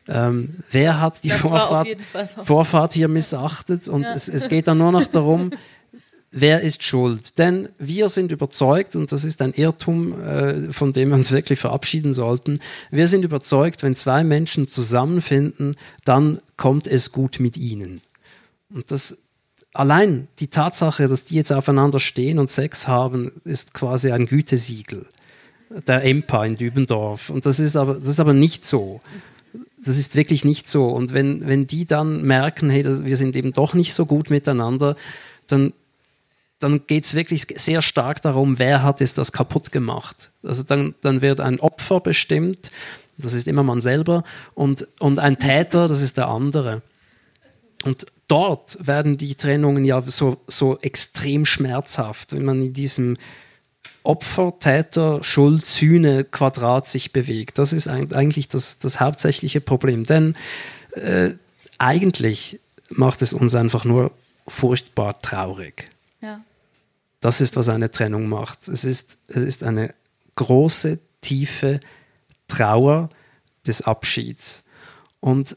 Ähm, 0.08 0.56
wer 0.72 1.00
hat 1.00 1.24
die 1.24 1.30
Vorfahrt, 1.30 1.88
Vorfahrt, 2.44 2.94
hier 2.94 3.08
missachtet? 3.08 3.88
Und 3.88 4.04
ja. 4.04 4.14
es, 4.14 4.28
es 4.28 4.50
geht 4.50 4.68
dann 4.68 4.78
nur 4.78 4.92
noch 4.92 5.06
darum, 5.06 5.52
wer 6.32 6.62
ist 6.62 6.84
schuld? 6.84 7.38
Denn 7.38 7.70
wir 7.80 8.10
sind 8.10 8.32
überzeugt, 8.32 8.96
und 8.96 9.12
das 9.12 9.24
ist 9.24 9.42
ein 9.42 9.54
Irrtum, 9.54 10.20
äh, 10.20 10.74
von 10.74 10.92
dem 10.92 11.10
wir 11.10 11.16
uns 11.16 11.32
wirklich 11.32 11.60
verabschieden 11.60 12.14
sollten, 12.14 12.60
wir 12.92 13.08
sind 13.08 13.24
überzeugt, 13.24 13.84
wenn 13.84 13.96
zwei 13.96 14.24
Menschen 14.24 14.68
zusammenfinden, 14.68 15.76
dann 16.04 16.40
kommt 16.58 16.88
es 16.88 17.12
gut 17.12 17.40
mit 17.40 17.56
ihnen. 17.56 18.02
Und 18.70 18.92
das 18.92 19.18
allein 19.74 20.28
die 20.40 20.48
Tatsache, 20.48 21.08
dass 21.08 21.26
die 21.26 21.36
jetzt 21.36 21.52
aufeinander 21.52 22.00
stehen 22.00 22.40
und 22.40 22.52
Sex 22.52 22.88
haben, 22.88 23.32
ist 23.44 23.74
quasi 23.74 24.12
ein 24.12 24.28
Gütesiegel 24.28 25.06
der 25.88 26.04
EMPA 26.04 26.46
in 26.46 26.58
Dübendorf. 26.58 27.30
Und 27.30 27.46
das 27.46 27.60
ist 27.60 27.76
aber, 27.76 27.96
das 27.96 28.10
ist 28.10 28.20
aber 28.20 28.34
nicht 28.34 28.66
so 28.66 29.02
das 29.86 29.98
ist 29.98 30.16
wirklich 30.16 30.46
nicht 30.46 30.68
so. 30.68 30.88
Und 30.88 31.14
wenn, 31.14 31.48
wenn 31.48 31.68
die 31.68 31.86
dann 31.86 32.24
merken, 32.24 32.70
hey, 32.70 32.84
das, 32.84 33.06
wir 33.06 33.18
sind 33.18 33.36
eben 33.36 33.54
doch 33.54 33.74
nicht 33.74 33.94
so 33.94 34.06
gut 34.06 34.30
miteinander, 34.30 34.96
dann, 35.48 35.74
dann 36.60 36.86
geht 36.88 37.06
es 37.06 37.14
wirklich 37.14 37.48
sehr 37.56 37.82
stark 37.82 38.22
darum, 38.22 38.60
wer 38.60 38.84
hat 38.84 39.02
es 39.02 39.14
das 39.14 39.32
kaputt 39.32 39.72
gemacht. 39.72 40.32
Also 40.44 40.64
dann, 40.64 40.96
dann 41.02 41.22
wird 41.22 41.40
ein 41.40 41.60
Opfer 41.60 42.00
bestimmt, 42.00 42.72
das 43.18 43.34
ist 43.34 43.48
immer 43.48 43.64
man 43.64 43.82
selber, 43.82 44.24
und, 44.56 44.88
und 45.00 45.20
ein 45.20 45.38
Täter, 45.38 45.88
das 45.88 46.02
ist 46.02 46.18
der 46.18 46.28
andere. 46.28 46.82
Und 47.84 48.06
dort 48.28 48.78
werden 48.86 49.18
die 49.18 49.36
Trennungen 49.36 49.84
ja 49.84 50.02
so, 50.06 50.38
so 50.48 50.80
extrem 50.80 51.46
schmerzhaft, 51.46 52.32
wenn 52.32 52.46
man 52.46 52.62
in 52.62 52.74
diesem 52.74 53.18
Opfer, 54.04 54.54
Täter, 54.60 55.24
Schuld, 55.24 55.66
Sühne, 55.66 56.24
Quadrat 56.26 56.88
sich 56.88 57.14
bewegt. 57.14 57.58
Das 57.58 57.74
ist 57.74 57.88
eigentlich 57.88 58.50
das, 58.50 58.80
das 58.80 59.00
hauptsächliche 59.00 59.62
Problem. 59.62 60.06
Denn 60.06 60.36
äh, 60.92 61.32
eigentlich 61.78 62.60
macht 62.90 63.22
es 63.22 63.34
uns 63.34 63.56
einfach 63.56 63.86
nur 63.86 64.12
furchtbar 64.48 65.22
traurig. 65.22 65.90
Ja. 66.22 66.42
Das 67.22 67.40
ist, 67.40 67.56
was 67.56 67.70
eine 67.70 67.92
Trennung 67.92 68.28
macht. 68.28 68.68
Es 68.68 68.84
ist, 68.84 69.18
es 69.28 69.44
ist 69.44 69.64
eine 69.64 69.94
große, 70.36 71.00
tiefe 71.22 71.80
Trauer 72.50 73.10
des 73.66 73.82
Abschieds. 73.82 74.64
Und 75.22 75.56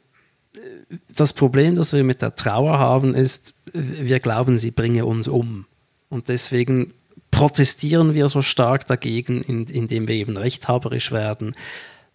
das 1.14 1.32
Problem, 1.32 1.74
das 1.74 1.93
wir 1.93 2.05
mit 2.05 2.23
der 2.23 2.36
Trauer 2.36 2.78
haben, 2.78 3.14
ist, 3.14 3.55
wir 3.73 4.20
glauben, 4.20 4.59
sie 4.59 4.70
bringe 4.70 5.05
uns 5.05 5.28
um. 5.28 5.66
Und 6.09 6.28
deswegen 6.28 6.94
protestieren 7.31 8.15
wir 8.15 8.28
so 8.28 8.43
stark 8.43 8.86
dagegen, 8.86 9.43
indem 9.43 10.09
wir 10.09 10.15
eben 10.15 10.36
rechthaberisch 10.36 11.12
werden, 11.12 11.55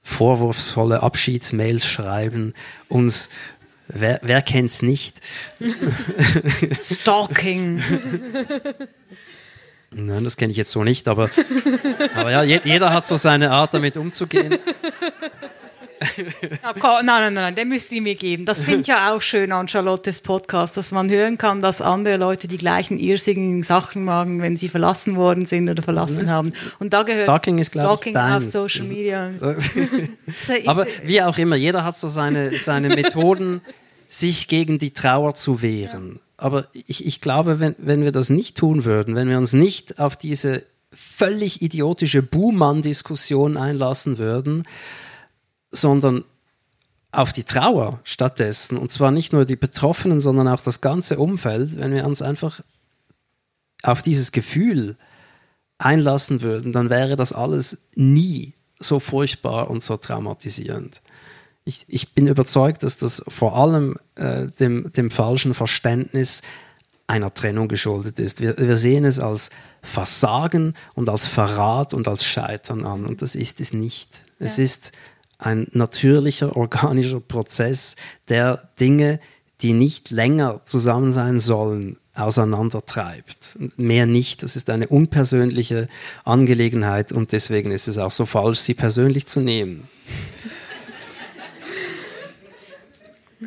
vorwurfsvolle 0.03 1.03
Abschiedsmails 1.03 1.85
schreiben, 1.85 2.53
uns 2.89 3.29
Wer, 3.93 4.19
wer 4.23 4.43
es 4.65 4.81
nicht? 4.81 5.19
Stalking. 6.81 7.83
Nein, 9.91 10.23
das 10.23 10.37
kenne 10.37 10.51
ich 10.51 10.57
jetzt 10.57 10.71
so 10.71 10.83
nicht, 10.83 11.09
aber, 11.09 11.29
aber 12.15 12.31
ja, 12.31 12.43
jeder 12.43 12.93
hat 12.93 13.05
so 13.05 13.17
seine 13.17 13.51
Art, 13.51 13.73
damit 13.73 13.97
umzugehen. 13.97 14.57
Nein, 16.01 17.05
nein, 17.05 17.33
nein, 17.33 17.55
den 17.55 17.69
müsst 17.69 17.91
ihr 17.91 18.01
mir 18.01 18.15
geben. 18.15 18.45
Das 18.45 18.63
finde 18.63 18.81
ich 18.81 18.87
ja 18.87 19.13
auch 19.13 19.21
schön 19.21 19.51
an 19.51 19.67
Charlottes 19.67 20.21
Podcast, 20.21 20.77
dass 20.77 20.91
man 20.91 21.09
hören 21.09 21.37
kann, 21.37 21.61
dass 21.61 21.81
andere 21.81 22.17
Leute 22.17 22.47
die 22.47 22.57
gleichen 22.57 22.99
irrsinnigen 22.99 23.63
Sachen 23.63 24.03
machen, 24.03 24.41
wenn 24.41 24.57
sie 24.57 24.69
verlassen 24.69 25.15
worden 25.15 25.45
sind 25.45 25.69
oder 25.69 25.83
verlassen 25.83 26.29
haben. 26.29 26.53
Und 26.79 26.93
da 26.93 27.03
gehört 27.03 27.23
Stalking, 27.23 27.59
ist, 27.59 27.71
Stalking 27.71 28.13
ich, 28.15 28.19
auf 28.19 28.43
Social 28.43 28.85
Media. 28.85 29.31
Aber 30.65 30.87
wie 31.03 31.21
auch 31.21 31.37
immer, 31.37 31.55
jeder 31.55 31.83
hat 31.83 31.97
so 31.97 32.07
seine, 32.07 32.51
seine 32.51 32.89
Methoden, 32.89 33.61
sich 34.09 34.47
gegen 34.47 34.77
die 34.77 34.91
Trauer 34.91 35.35
zu 35.35 35.61
wehren. 35.61 36.19
Aber 36.37 36.67
ich, 36.73 37.05
ich 37.05 37.21
glaube, 37.21 37.59
wenn, 37.59 37.75
wenn 37.77 38.03
wir 38.03 38.11
das 38.11 38.29
nicht 38.29 38.57
tun 38.57 38.83
würden, 38.83 39.15
wenn 39.15 39.29
wir 39.29 39.37
uns 39.37 39.53
nicht 39.53 39.99
auf 39.99 40.17
diese 40.17 40.65
völlig 40.93 41.61
idiotische 41.61 42.21
Buhmann-Diskussion 42.21 43.55
einlassen 43.55 44.17
würden, 44.17 44.65
sondern 45.71 46.25
auf 47.11 47.33
die 47.33 47.43
Trauer 47.43 47.99
stattdessen. 48.03 48.77
Und 48.77 48.91
zwar 48.91 49.11
nicht 49.11 49.33
nur 49.33 49.45
die 49.45 49.55
Betroffenen, 49.55 50.19
sondern 50.19 50.47
auch 50.47 50.61
das 50.61 50.81
ganze 50.81 51.19
Umfeld, 51.19 51.77
wenn 51.77 51.93
wir 51.93 52.05
uns 52.05 52.21
einfach 52.21 52.61
auf 53.83 54.01
dieses 54.01 54.31
Gefühl 54.31 54.97
einlassen 55.77 56.41
würden, 56.41 56.73
dann 56.73 56.89
wäre 56.89 57.15
das 57.15 57.33
alles 57.33 57.87
nie 57.95 58.53
so 58.75 58.99
furchtbar 58.99 59.69
und 59.69 59.83
so 59.83 59.97
traumatisierend. 59.97 61.01
Ich, 61.63 61.85
ich 61.87 62.13
bin 62.13 62.27
überzeugt, 62.27 62.83
dass 62.83 62.97
das 62.97 63.23
vor 63.27 63.57
allem 63.57 63.95
äh, 64.15 64.47
dem, 64.59 64.91
dem 64.93 65.11
falschen 65.11 65.53
Verständnis 65.53 66.41
einer 67.07 67.33
Trennung 67.33 67.67
geschuldet 67.67 68.19
ist. 68.19 68.41
Wir, 68.41 68.57
wir 68.57 68.77
sehen 68.77 69.05
es 69.05 69.19
als 69.19 69.49
Versagen 69.81 70.75
und 70.95 71.09
als 71.09 71.27
Verrat 71.27 71.93
und 71.93 72.07
als 72.07 72.23
Scheitern 72.23 72.85
an 72.85 73.05
und 73.05 73.21
das 73.21 73.35
ist 73.35 73.59
es 73.59 73.73
nicht. 73.73 74.23
Ja. 74.39 74.45
Es 74.45 74.57
ist 74.57 74.91
ein 75.41 75.67
natürlicher, 75.73 76.55
organischer 76.55 77.19
Prozess, 77.19 77.95
der 78.29 78.69
Dinge, 78.79 79.19
die 79.61 79.73
nicht 79.73 80.11
länger 80.11 80.61
zusammen 80.65 81.11
sein 81.11 81.39
sollen, 81.39 81.97
auseinandertreibt. 82.15 83.57
Mehr 83.77 84.05
nicht. 84.05 84.43
Das 84.43 84.55
ist 84.55 84.69
eine 84.69 84.87
unpersönliche 84.87 85.87
Angelegenheit 86.23 87.11
und 87.11 87.31
deswegen 87.31 87.71
ist 87.71 87.87
es 87.87 87.97
auch 87.97 88.11
so 88.11 88.25
falsch, 88.25 88.59
sie 88.59 88.73
persönlich 88.73 89.27
zu 89.27 89.39
nehmen. 89.39 89.87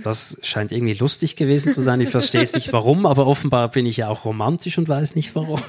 Das 0.03 0.39
scheint 0.43 0.73
irgendwie 0.73 0.95
lustig 0.95 1.37
gewesen 1.37 1.73
zu 1.73 1.81
sein. 1.81 2.01
Ich 2.01 2.09
verstehe 2.09 2.43
es 2.43 2.53
nicht 2.55 2.73
warum, 2.73 3.07
aber 3.07 3.27
offenbar 3.27 3.71
bin 3.71 3.87
ich 3.87 3.99
ja 3.99 4.09
auch 4.09 4.25
romantisch 4.25 4.77
und 4.77 4.89
weiß 4.89 5.15
nicht 5.15 5.35
warum. 5.35 5.63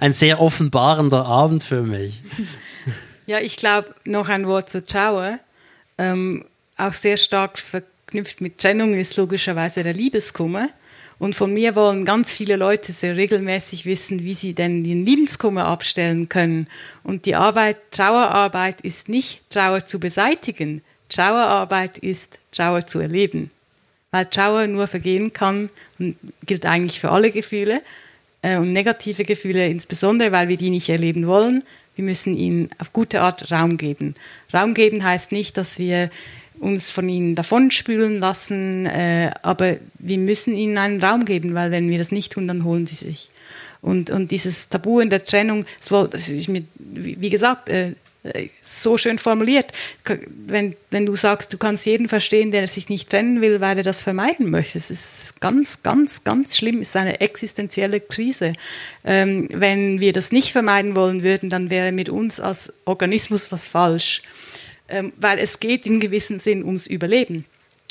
Ein 0.00 0.12
sehr 0.12 0.40
offenbarender 0.40 1.26
Abend 1.26 1.62
für 1.62 1.82
mich. 1.82 2.22
Ja, 3.32 3.40
ich 3.40 3.56
glaube, 3.56 3.94
noch 4.04 4.28
ein 4.28 4.46
Wort 4.46 4.68
zur 4.68 4.84
Trauer. 4.84 5.38
Ähm, 5.96 6.44
auch 6.76 6.92
sehr 6.92 7.16
stark 7.16 7.58
verknüpft 7.58 8.42
mit 8.42 8.58
Trennung 8.58 8.92
ist 8.92 9.16
logischerweise 9.16 9.82
der 9.82 9.94
Liebeskummer. 9.94 10.68
Und 11.18 11.34
von 11.34 11.54
mir 11.54 11.74
wollen 11.74 12.04
ganz 12.04 12.30
viele 12.30 12.56
Leute 12.56 12.92
sehr 12.92 13.16
regelmäßig 13.16 13.86
wissen, 13.86 14.22
wie 14.22 14.34
sie 14.34 14.52
denn 14.52 14.84
den 14.84 15.06
Liebeskummer 15.06 15.64
abstellen 15.64 16.28
können. 16.28 16.66
Und 17.04 17.24
die 17.24 17.34
Arbeit, 17.34 17.78
Trauerarbeit 17.90 18.82
ist 18.82 19.08
nicht 19.08 19.48
Trauer 19.48 19.86
zu 19.86 19.98
beseitigen. 19.98 20.82
Trauerarbeit 21.08 21.96
ist 21.96 22.38
Trauer 22.50 22.86
zu 22.86 22.98
erleben. 22.98 23.50
Weil 24.10 24.26
Trauer 24.26 24.66
nur 24.66 24.88
vergehen 24.88 25.32
kann 25.32 25.70
und 25.98 26.18
gilt 26.44 26.66
eigentlich 26.66 27.00
für 27.00 27.08
alle 27.08 27.30
Gefühle 27.30 27.80
äh, 28.42 28.58
und 28.58 28.74
negative 28.74 29.24
Gefühle 29.24 29.68
insbesondere, 29.68 30.32
weil 30.32 30.48
wir 30.48 30.58
die 30.58 30.68
nicht 30.68 30.90
erleben 30.90 31.26
wollen, 31.26 31.64
wir 31.94 32.04
müssen 32.04 32.36
ihnen 32.36 32.70
auf 32.78 32.92
gute 32.92 33.20
Art 33.20 33.50
Raum 33.50 33.76
geben. 33.76 34.14
Raum 34.52 34.74
geben 34.74 35.04
heißt 35.04 35.32
nicht, 35.32 35.56
dass 35.56 35.78
wir 35.78 36.10
uns 36.58 36.90
von 36.90 37.08
ihnen 37.08 37.34
davonspülen 37.34 38.18
lassen, 38.20 38.86
äh, 38.86 39.32
aber 39.42 39.76
wir 39.98 40.18
müssen 40.18 40.54
ihnen 40.56 40.78
einen 40.78 41.02
Raum 41.02 41.24
geben, 41.24 41.54
weil 41.54 41.70
wenn 41.70 41.88
wir 41.90 41.98
das 41.98 42.12
nicht 42.12 42.32
tun, 42.32 42.46
dann 42.46 42.64
holen 42.64 42.86
sie 42.86 42.94
sich. 42.94 43.30
Und, 43.80 44.10
und 44.10 44.30
dieses 44.30 44.68
Tabu 44.68 45.00
in 45.00 45.10
der 45.10 45.24
Trennung, 45.24 45.64
das 46.10 46.28
ist 46.28 46.48
mir, 46.48 46.62
wie 46.78 47.30
gesagt, 47.30 47.68
äh, 47.68 47.94
so 48.60 48.96
schön 48.98 49.18
formuliert. 49.18 49.72
Wenn, 50.46 50.76
wenn 50.90 51.06
du 51.06 51.16
sagst, 51.16 51.52
du 51.52 51.58
kannst 51.58 51.86
jeden 51.86 52.08
verstehen, 52.08 52.52
der 52.52 52.66
sich 52.68 52.88
nicht 52.88 53.10
trennen 53.10 53.40
will, 53.40 53.60
weil 53.60 53.78
er 53.78 53.82
das 53.82 54.02
vermeiden 54.02 54.50
möchte. 54.50 54.78
Es 54.78 54.90
ist 54.90 55.40
ganz, 55.40 55.82
ganz, 55.82 56.22
ganz 56.22 56.56
schlimm. 56.56 56.80
Es 56.82 56.90
ist 56.90 56.96
eine 56.96 57.20
existenzielle 57.20 58.00
Krise. 58.00 58.52
Ähm, 59.04 59.48
wenn 59.52 59.98
wir 59.98 60.12
das 60.12 60.30
nicht 60.30 60.52
vermeiden 60.52 60.94
wollen 60.94 61.22
würden, 61.24 61.50
dann 61.50 61.68
wäre 61.68 61.90
mit 61.90 62.08
uns 62.08 62.38
als 62.38 62.72
Organismus 62.84 63.50
was 63.50 63.66
falsch. 63.66 64.22
Ähm, 64.88 65.12
weil 65.16 65.38
es 65.38 65.58
geht 65.58 65.84
in 65.86 65.98
gewissem 65.98 66.38
Sinn 66.38 66.64
ums 66.64 66.86
Überleben. 66.86 67.44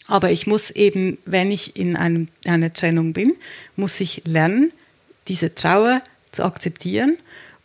Aber 0.08 0.32
ich 0.32 0.48
muss 0.48 0.72
eben, 0.72 1.18
wenn 1.26 1.52
ich 1.52 1.76
in 1.76 1.96
einem, 1.96 2.28
einer 2.46 2.74
Trennung 2.74 3.14
bin, 3.14 3.36
muss 3.76 4.00
ich 4.00 4.24
lernen, 4.26 4.72
diese 5.28 5.56
Trauer 5.56 6.02
zu 6.32 6.44
akzeptieren 6.44 7.18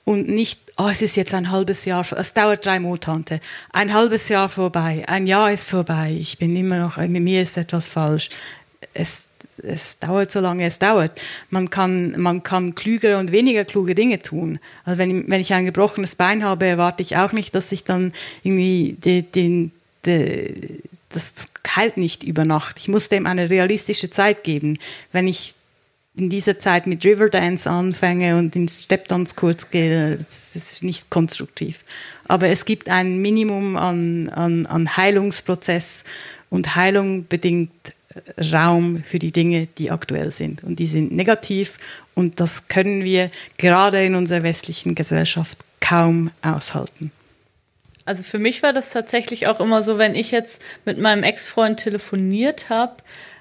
und 0.05 0.29
nicht, 0.29 0.61
oh, 0.77 0.89
es 0.89 1.03
ist 1.03 1.17
jetzt 1.17 1.35
ein 1.35 1.51
halbes 1.51 1.85
Jahr, 1.85 2.05
es 2.13 2.35
dauert 2.35 2.65
drei 2.65 2.79
Monate, 2.81 3.41
ein 3.73 3.93
halbes 3.93 4.29
Jahr 4.29 4.49
vorbei, 4.49 5.05
ein 5.07 5.27
Jahr 5.27 5.53
ist 5.53 5.71
vorbei, 5.71 6.17
ich 6.19 6.39
bin 6.39 6.55
immer 6.55 6.79
noch, 6.79 6.97
mit 6.97 7.23
mir 7.23 7.43
ist 7.43 7.57
etwas 7.57 7.89
falsch. 7.89 8.31
Es, 8.93 9.25
es 9.63 9.99
dauert 9.99 10.31
so 10.31 10.41
lange 10.41 10.67
es 10.67 10.79
dauert. 10.79 11.21
Man 11.51 11.71
kann, 11.71 12.19
man 12.21 12.43
kann 12.43 12.75
klügere 12.75 13.19
und 13.19 13.33
weniger 13.33 13.65
kluge 13.65 13.95
Dinge 13.95 14.21
tun. 14.21 14.59
Also 14.85 14.99
wenn, 14.99 15.29
wenn 15.29 15.41
ich 15.41 15.53
ein 15.55 15.65
gebrochenes 15.65 16.15
Bein 16.15 16.45
habe, 16.45 16.67
erwarte 16.67 17.03
ich 17.03 17.17
auch 17.17 17.33
nicht, 17.33 17.55
dass 17.55 17.73
ich 17.73 17.85
dann 17.85 18.13
irgendwie 18.43 18.97
den, 18.99 19.33
den, 19.33 19.73
den 20.05 20.83
das 21.09 21.33
heilt 21.75 21.97
nicht 21.97 22.23
über 22.23 22.45
Nacht. 22.45 22.77
Ich 22.79 22.89
muss 22.89 23.09
dem 23.09 23.27
eine 23.27 23.51
realistische 23.51 24.11
Zeit 24.11 24.45
geben. 24.45 24.79
Wenn 25.13 25.27
ich 25.27 25.55
in 26.17 26.31
dieser 26.31 26.59
Zeit 26.59 26.87
mit 26.87 27.05
Riverdance 27.05 27.69
anfange 27.69 28.37
und 28.39 28.57
in 28.57 28.69
Stepdance 28.69 29.37
kurz 29.37 29.71
gehe, 29.71 30.17
das 30.17 30.57
ist 30.57 30.83
nicht 30.83 31.11
konstruktiv. 31.11 31.81
Aber 32.27 32.49
es 32.49 32.65
gibt 32.65 32.89
ein 32.89 33.19
Minimum 33.19 33.77
an, 33.77 34.29
an, 34.31 34.67
an 34.67 34.97
Heilungsprozess 34.97 36.05
und 36.49 36.75
Heilung 36.75 37.27
bedingt 37.29 37.71
Raum 38.53 39.03
für 39.05 39.19
die 39.19 39.33
Dinge, 39.33 39.69
die 39.79 39.91
aktuell 39.91 40.31
sind. 40.31 40.65
Und 40.65 40.79
die 40.79 40.87
sind 40.87 41.13
negativ 41.13 41.77
und 42.15 42.41
das 42.41 42.69
können 42.69 43.05
wir 43.05 43.31
gerade 43.59 44.05
in 44.05 44.15
unserer 44.15 44.43
westlichen 44.43 44.95
Gesellschaft 44.95 45.59
kaum 45.81 46.31
aushalten. 46.41 47.13
Also 48.07 48.23
für 48.23 48.39
mich 48.39 48.63
war 48.63 48.73
das 48.73 48.91
tatsächlich 48.91 49.49
auch 49.49 49.61
immer 49.61 49.83
so, 49.83 49.99
wenn 49.99 50.15
ich 50.15 50.31
jetzt 50.31 50.63
mit 50.85 50.97
meinem 50.97 51.25
Ex-Freund 51.25 51.79
telefoniert 51.79 52.71
habe, 52.71 52.97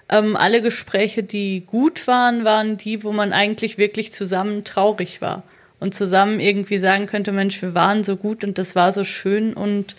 ähm, 0.10 0.36
alle 0.36 0.61
Gespräche, 0.61 1.23
die 1.23 1.64
gut 1.65 2.07
waren, 2.07 2.44
waren 2.44 2.77
die, 2.77 3.03
wo 3.03 3.11
man 3.11 3.34
eigentlich 3.34 3.77
wirklich 3.77 4.11
zusammen 4.11 4.64
traurig 4.64 5.22
war 5.22 5.44
und 5.80 5.95
zusammen 5.95 6.40
irgendwie 6.40 6.77
sagen 6.77 7.06
könnte, 7.06 7.32
Mensch, 7.32 7.61
wir 7.61 7.73
waren 7.73 8.03
so 8.03 8.15
gut 8.15 8.44
und 8.44 8.57
das 8.57 8.76
war 8.76 8.94
so 8.94 9.03
schön 9.03 9.53
und 9.53 9.95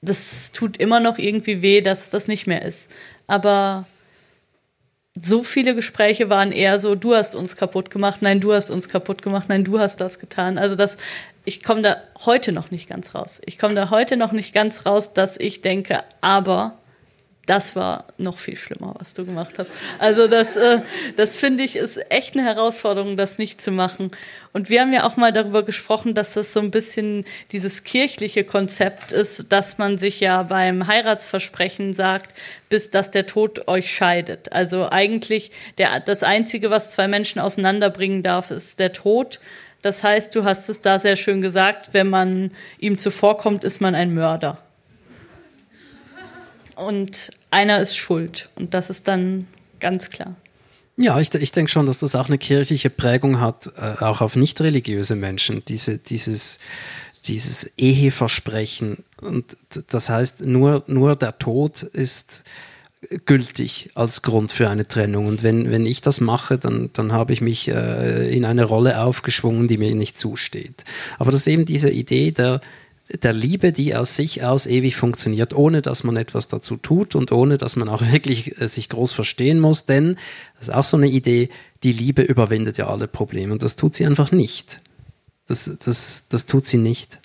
das 0.00 0.52
tut 0.52 0.76
immer 0.76 1.00
noch 1.00 1.18
irgendwie 1.18 1.62
weh, 1.62 1.80
dass 1.80 2.10
das 2.10 2.28
nicht 2.28 2.46
mehr 2.46 2.62
ist. 2.62 2.90
Aber 3.26 3.86
so 5.14 5.42
viele 5.42 5.74
Gespräche 5.74 6.30
waren 6.30 6.52
eher 6.52 6.78
so, 6.78 6.94
du 6.94 7.14
hast 7.14 7.34
uns 7.34 7.56
kaputt 7.56 7.90
gemacht, 7.90 8.18
nein, 8.20 8.40
du 8.40 8.52
hast 8.52 8.70
uns 8.70 8.88
kaputt 8.88 9.22
gemacht, 9.22 9.46
nein, 9.48 9.64
du 9.64 9.78
hast 9.78 10.00
das 10.00 10.18
getan. 10.18 10.58
Also 10.58 10.76
das, 10.76 10.96
ich 11.44 11.62
komme 11.62 11.82
da 11.82 11.96
heute 12.24 12.52
noch 12.52 12.70
nicht 12.70 12.88
ganz 12.88 13.14
raus. 13.14 13.40
Ich 13.44 13.58
komme 13.58 13.74
da 13.74 13.90
heute 13.90 14.16
noch 14.16 14.32
nicht 14.32 14.54
ganz 14.54 14.86
raus, 14.86 15.14
dass 15.14 15.38
ich 15.38 15.62
denke, 15.62 16.02
aber 16.20 16.78
das 17.48 17.76
war 17.76 18.04
noch 18.18 18.38
viel 18.38 18.56
schlimmer, 18.56 18.94
was 18.98 19.14
du 19.14 19.24
gemacht 19.24 19.54
hast. 19.56 19.70
Also 19.98 20.28
das, 20.28 20.54
äh, 20.54 20.80
das 21.16 21.40
finde 21.40 21.64
ich 21.64 21.76
ist 21.76 21.98
echt 22.10 22.36
eine 22.36 22.44
Herausforderung, 22.44 23.16
das 23.16 23.38
nicht 23.38 23.62
zu 23.62 23.70
machen. 23.70 24.10
Und 24.52 24.68
wir 24.68 24.82
haben 24.82 24.92
ja 24.92 25.04
auch 25.04 25.16
mal 25.16 25.32
darüber 25.32 25.62
gesprochen, 25.62 26.12
dass 26.12 26.34
das 26.34 26.52
so 26.52 26.60
ein 26.60 26.70
bisschen 26.70 27.24
dieses 27.50 27.84
kirchliche 27.84 28.44
Konzept 28.44 29.12
ist, 29.12 29.50
dass 29.50 29.78
man 29.78 29.96
sich 29.96 30.20
ja 30.20 30.42
beim 30.42 30.86
Heiratsversprechen 30.86 31.94
sagt, 31.94 32.34
bis 32.68 32.90
dass 32.90 33.10
der 33.10 33.24
Tod 33.24 33.66
euch 33.66 33.90
scheidet. 33.90 34.52
Also 34.52 34.86
eigentlich 34.90 35.50
der, 35.78 36.00
das 36.00 36.22
Einzige, 36.22 36.70
was 36.70 36.90
zwei 36.90 37.08
Menschen 37.08 37.40
auseinanderbringen 37.40 38.22
darf, 38.22 38.50
ist 38.50 38.78
der 38.78 38.92
Tod. 38.92 39.40
Das 39.80 40.02
heißt, 40.02 40.36
du 40.36 40.44
hast 40.44 40.68
es 40.68 40.82
da 40.82 40.98
sehr 40.98 41.16
schön 41.16 41.40
gesagt, 41.40 41.94
wenn 41.94 42.10
man 42.10 42.50
ihm 42.78 42.98
zuvorkommt, 42.98 43.64
ist 43.64 43.80
man 43.80 43.94
ein 43.94 44.12
Mörder 44.12 44.58
und 46.78 47.30
einer 47.50 47.80
ist 47.80 47.96
schuld. 47.96 48.48
Und 48.54 48.72
das 48.74 48.88
ist 48.90 49.08
dann 49.08 49.46
ganz 49.80 50.10
klar. 50.10 50.36
Ja, 50.96 51.20
ich, 51.20 51.32
ich 51.34 51.52
denke 51.52 51.70
schon, 51.70 51.86
dass 51.86 51.98
das 51.98 52.14
auch 52.14 52.26
eine 52.26 52.38
kirchliche 52.38 52.90
Prägung 52.90 53.40
hat, 53.40 53.70
äh, 53.76 54.02
auch 54.02 54.20
auf 54.20 54.36
nicht 54.36 54.60
religiöse 54.60 55.14
Menschen, 55.14 55.64
diese, 55.66 55.98
dieses, 55.98 56.58
dieses 57.26 57.72
Eheversprechen. 57.76 59.04
Und 59.20 59.56
das 59.90 60.08
heißt, 60.08 60.40
nur, 60.40 60.84
nur 60.86 61.14
der 61.14 61.38
Tod 61.38 61.82
ist 61.82 62.44
gültig 63.26 63.90
als 63.94 64.22
Grund 64.22 64.50
für 64.50 64.68
eine 64.68 64.88
Trennung. 64.88 65.26
Und 65.26 65.42
wenn, 65.42 65.70
wenn 65.70 65.86
ich 65.86 66.00
das 66.00 66.20
mache, 66.20 66.58
dann, 66.58 66.90
dann 66.94 67.12
habe 67.12 67.32
ich 67.32 67.40
mich 67.40 67.68
äh, 67.68 68.34
in 68.34 68.44
eine 68.44 68.64
Rolle 68.64 69.00
aufgeschwungen, 69.00 69.68
die 69.68 69.78
mir 69.78 69.94
nicht 69.94 70.18
zusteht. 70.18 70.84
Aber 71.18 71.30
das 71.30 71.42
ist 71.42 71.46
eben 71.48 71.64
diese 71.64 71.90
Idee 71.90 72.32
der, 72.32 72.60
der 73.08 73.32
Liebe, 73.32 73.72
die 73.72 73.94
aus 73.94 74.16
sich 74.16 74.44
aus 74.44 74.66
ewig 74.66 74.96
funktioniert, 74.96 75.54
ohne 75.54 75.80
dass 75.80 76.04
man 76.04 76.16
etwas 76.16 76.48
dazu 76.48 76.76
tut 76.76 77.14
und 77.14 77.32
ohne 77.32 77.56
dass 77.56 77.76
man 77.76 77.88
auch 77.88 78.02
wirklich 78.12 78.60
äh, 78.60 78.68
sich 78.68 78.88
groß 78.88 79.12
verstehen 79.12 79.60
muss, 79.60 79.86
denn 79.86 80.16
das 80.58 80.68
ist 80.68 80.74
auch 80.74 80.84
so 80.84 80.96
eine 80.96 81.08
Idee, 81.08 81.48
die 81.82 81.92
Liebe 81.92 82.22
überwindet 82.22 82.76
ja 82.78 82.88
alle 82.88 83.08
Probleme 83.08 83.52
und 83.52 83.62
das 83.62 83.76
tut 83.76 83.96
sie 83.96 84.04
einfach 84.04 84.32
nicht. 84.32 84.80
Das, 85.46 85.70
das, 85.82 86.26
das 86.28 86.46
tut 86.46 86.66
sie 86.66 86.76
nicht. 86.76 87.20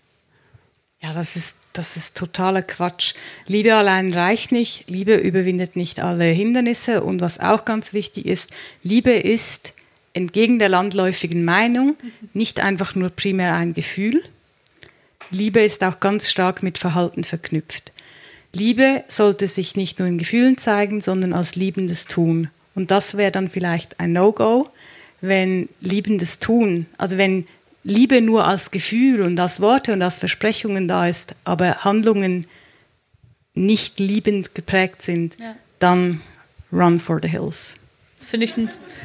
Ja, 1.02 1.12
das 1.12 1.36
ist, 1.36 1.58
das 1.74 1.98
ist 1.98 2.16
totaler 2.16 2.62
Quatsch. 2.62 3.14
Liebe 3.46 3.76
allein 3.76 4.14
reicht 4.14 4.54
nicht, 4.54 4.90
Liebe 4.90 5.16
überwindet 5.16 5.76
nicht 5.76 6.00
alle 6.00 6.26
Hindernisse 6.26 7.04
und 7.04 7.20
was 7.20 7.42
auch 7.42 7.66
ganz 7.66 7.92
wichtig 7.92 8.26
ist, 8.26 8.52
Liebe 8.84 9.12
ist 9.12 9.74
entgegen 10.14 10.60
der 10.60 10.70
landläufigen 10.70 11.44
Meinung 11.44 11.98
nicht 12.34 12.62
einfach 12.62 12.96
nur 12.96 13.10
primär 13.10 13.56
ein 13.56 13.74
Gefühl, 13.74 14.24
Liebe 15.34 15.62
ist 15.62 15.84
auch 15.84 16.00
ganz 16.00 16.30
stark 16.30 16.64
mit 16.64 16.78
Verhalten 16.78 17.24
verknüpft. 17.24 17.92
Liebe 18.54 19.04
sollte 19.08 19.48
sich 19.48 19.76
nicht 19.76 20.00
nur 20.00 20.08
in 20.08 20.18
Gefühlen 20.18 20.58
zeigen, 20.58 21.02
sondern 21.02 21.34
als 21.34 21.56
liebendes 21.56 22.06
Tun. 22.06 22.50
Und 22.76 22.92
das 22.92 23.18
wäre 23.18 23.32
dann 23.32 23.50
vielleicht 23.50 24.00
ein 24.00 24.14
No-Go, 24.14 24.70
wenn 25.22 25.70
liebendes 25.82 26.40
Tun, 26.40 26.86
also 26.98 27.18
wenn 27.18 27.48
Liebe 27.84 28.22
nur 28.22 28.46
als 28.46 28.72
Gefühl 28.72 29.22
und 29.22 29.40
als 29.40 29.60
Worte 29.60 29.94
und 29.94 30.02
als 30.02 30.18
Versprechungen 30.18 30.88
da 30.88 31.08
ist, 31.08 31.36
aber 31.44 31.84
Handlungen 31.84 32.46
nicht 33.56 34.00
liebend 34.00 34.56
geprägt 34.56 35.02
sind, 35.02 35.36
ja. 35.40 35.56
dann 35.80 36.22
run 36.72 37.00
for 37.00 37.20
the 37.22 37.28
hills. 37.28 37.78
Das 38.24 38.30
finde 38.30 38.46
ich, 38.46 38.56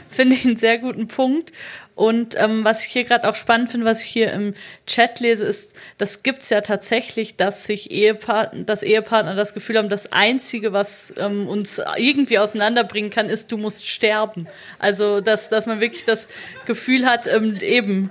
find 0.09 0.33
ich 0.33 0.45
einen 0.45 0.57
sehr 0.57 0.79
guten 0.79 1.09
Punkt. 1.09 1.53
Und 1.97 2.37
ähm, 2.39 2.63
was 2.63 2.85
ich 2.85 2.93
hier 2.93 3.03
gerade 3.03 3.29
auch 3.29 3.35
spannend 3.35 3.73
finde, 3.73 3.85
was 3.85 4.05
ich 4.05 4.11
hier 4.11 4.33
im 4.33 4.55
Chat 4.87 5.19
lese, 5.19 5.45
ist, 5.45 5.75
das 5.99 6.23
gibt 6.23 6.43
es 6.43 6.51
ja 6.51 6.61
tatsächlich, 6.61 7.37
dass 7.37 7.67
sich 7.67 7.91
Ehepartner, 7.91 8.63
dass 8.63 8.85
Ehepartner 8.85 9.35
das 9.35 9.55
Gefühl 9.55 9.77
haben, 9.77 9.89
das 9.89 10.13
Einzige, 10.13 10.73
was 10.73 11.13
ähm, 11.17 11.49
uns 11.49 11.83
irgendwie 11.97 12.39
auseinanderbringen 12.39 13.11
kann, 13.11 13.29
ist, 13.29 13.51
du 13.51 13.57
musst 13.57 13.89
sterben. 13.89 14.47
Also, 14.79 15.21
dass, 15.21 15.49
dass 15.49 15.67
man 15.67 15.81
wirklich 15.81 16.05
das 16.05 16.29
Gefühl 16.65 17.05
hat, 17.05 17.27
ähm, 17.27 17.59
eben, 17.61 18.11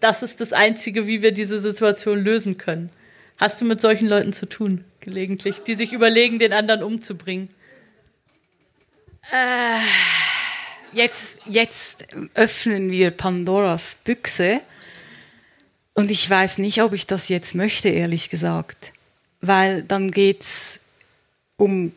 das 0.00 0.24
ist 0.24 0.40
das 0.40 0.52
Einzige, 0.52 1.06
wie 1.06 1.22
wir 1.22 1.30
diese 1.30 1.60
Situation 1.60 2.18
lösen 2.18 2.58
können. 2.58 2.90
Hast 3.36 3.60
du 3.60 3.64
mit 3.64 3.80
solchen 3.80 4.08
Leuten 4.08 4.32
zu 4.32 4.48
tun, 4.48 4.82
gelegentlich, 4.98 5.60
die 5.60 5.74
sich 5.74 5.92
überlegen, 5.92 6.40
den 6.40 6.52
anderen 6.52 6.82
umzubringen? 6.82 7.50
Äh 9.30 9.78
jetzt, 10.92 11.40
jetzt 11.46 12.06
öffnen 12.34 12.90
wir 12.90 13.10
Pandoras 13.10 13.96
Büchse. 14.04 14.60
Und 15.94 16.10
ich 16.10 16.28
weiß 16.28 16.58
nicht, 16.58 16.82
ob 16.82 16.92
ich 16.92 17.06
das 17.06 17.28
jetzt 17.28 17.54
möchte, 17.54 17.88
ehrlich 17.88 18.30
gesagt. 18.30 18.92
Weil 19.40 19.82
dann 19.82 20.10
geht 20.10 20.42
es 20.42 20.80
um 21.56 21.92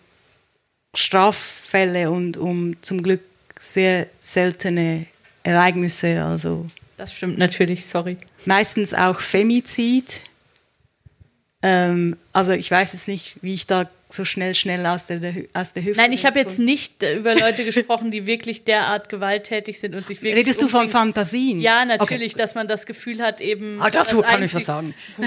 Straffälle 0.93 2.11
und 2.11 2.37
um 2.37 2.81
zum 2.81 3.03
Glück 3.03 3.21
sehr 3.59 4.07
seltene 4.19 5.05
Ereignisse. 5.43 6.23
Also 6.23 6.65
das 6.97 7.13
stimmt 7.13 7.37
natürlich, 7.37 7.85
sorry. 7.85 8.17
Meistens 8.45 8.93
auch 8.93 9.19
Femizid. 9.21 10.19
Ähm, 11.61 12.17
also 12.33 12.51
ich 12.51 12.69
weiß 12.69 12.93
jetzt 12.93 13.07
nicht, 13.07 13.37
wie 13.41 13.53
ich 13.53 13.67
da 13.67 13.89
so 14.15 14.25
schnell, 14.25 14.53
schnell 14.53 14.85
aus 14.85 15.07
der, 15.07 15.19
aus 15.53 15.73
der 15.73 15.83
Hüfte. 15.83 16.01
Nein, 16.01 16.13
ich 16.13 16.25
habe 16.25 16.39
jetzt 16.39 16.59
nicht 16.59 17.03
über 17.03 17.35
Leute 17.35 17.65
gesprochen, 17.65 18.11
die 18.11 18.25
wirklich 18.25 18.63
derart 18.63 19.09
gewalttätig 19.09 19.79
sind 19.79 19.95
und 19.95 20.07
sich 20.07 20.21
wirklich. 20.21 20.47
Redest 20.47 20.61
du 20.61 20.67
von 20.67 20.89
Fantasien? 20.89 21.59
Ja, 21.59 21.85
natürlich, 21.85 22.33
okay. 22.33 22.41
dass 22.41 22.55
man 22.55 22.67
das 22.67 22.85
Gefühl 22.85 23.21
hat, 23.21 23.41
eben. 23.41 23.81
Ah, 23.81 23.89
dazu 23.89 24.21
kann 24.21 24.41
ich 24.43 24.53
was 24.55 24.65
sagen. 24.65 24.95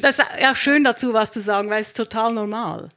das 0.00 0.18
ist 0.18 0.24
ja 0.40 0.54
schön 0.54 0.84
dazu, 0.84 1.12
was 1.12 1.32
zu 1.32 1.40
sagen, 1.40 1.70
weil 1.70 1.80
es 1.80 1.88
ist 1.88 1.96
total 1.96 2.32
normal. 2.32 2.88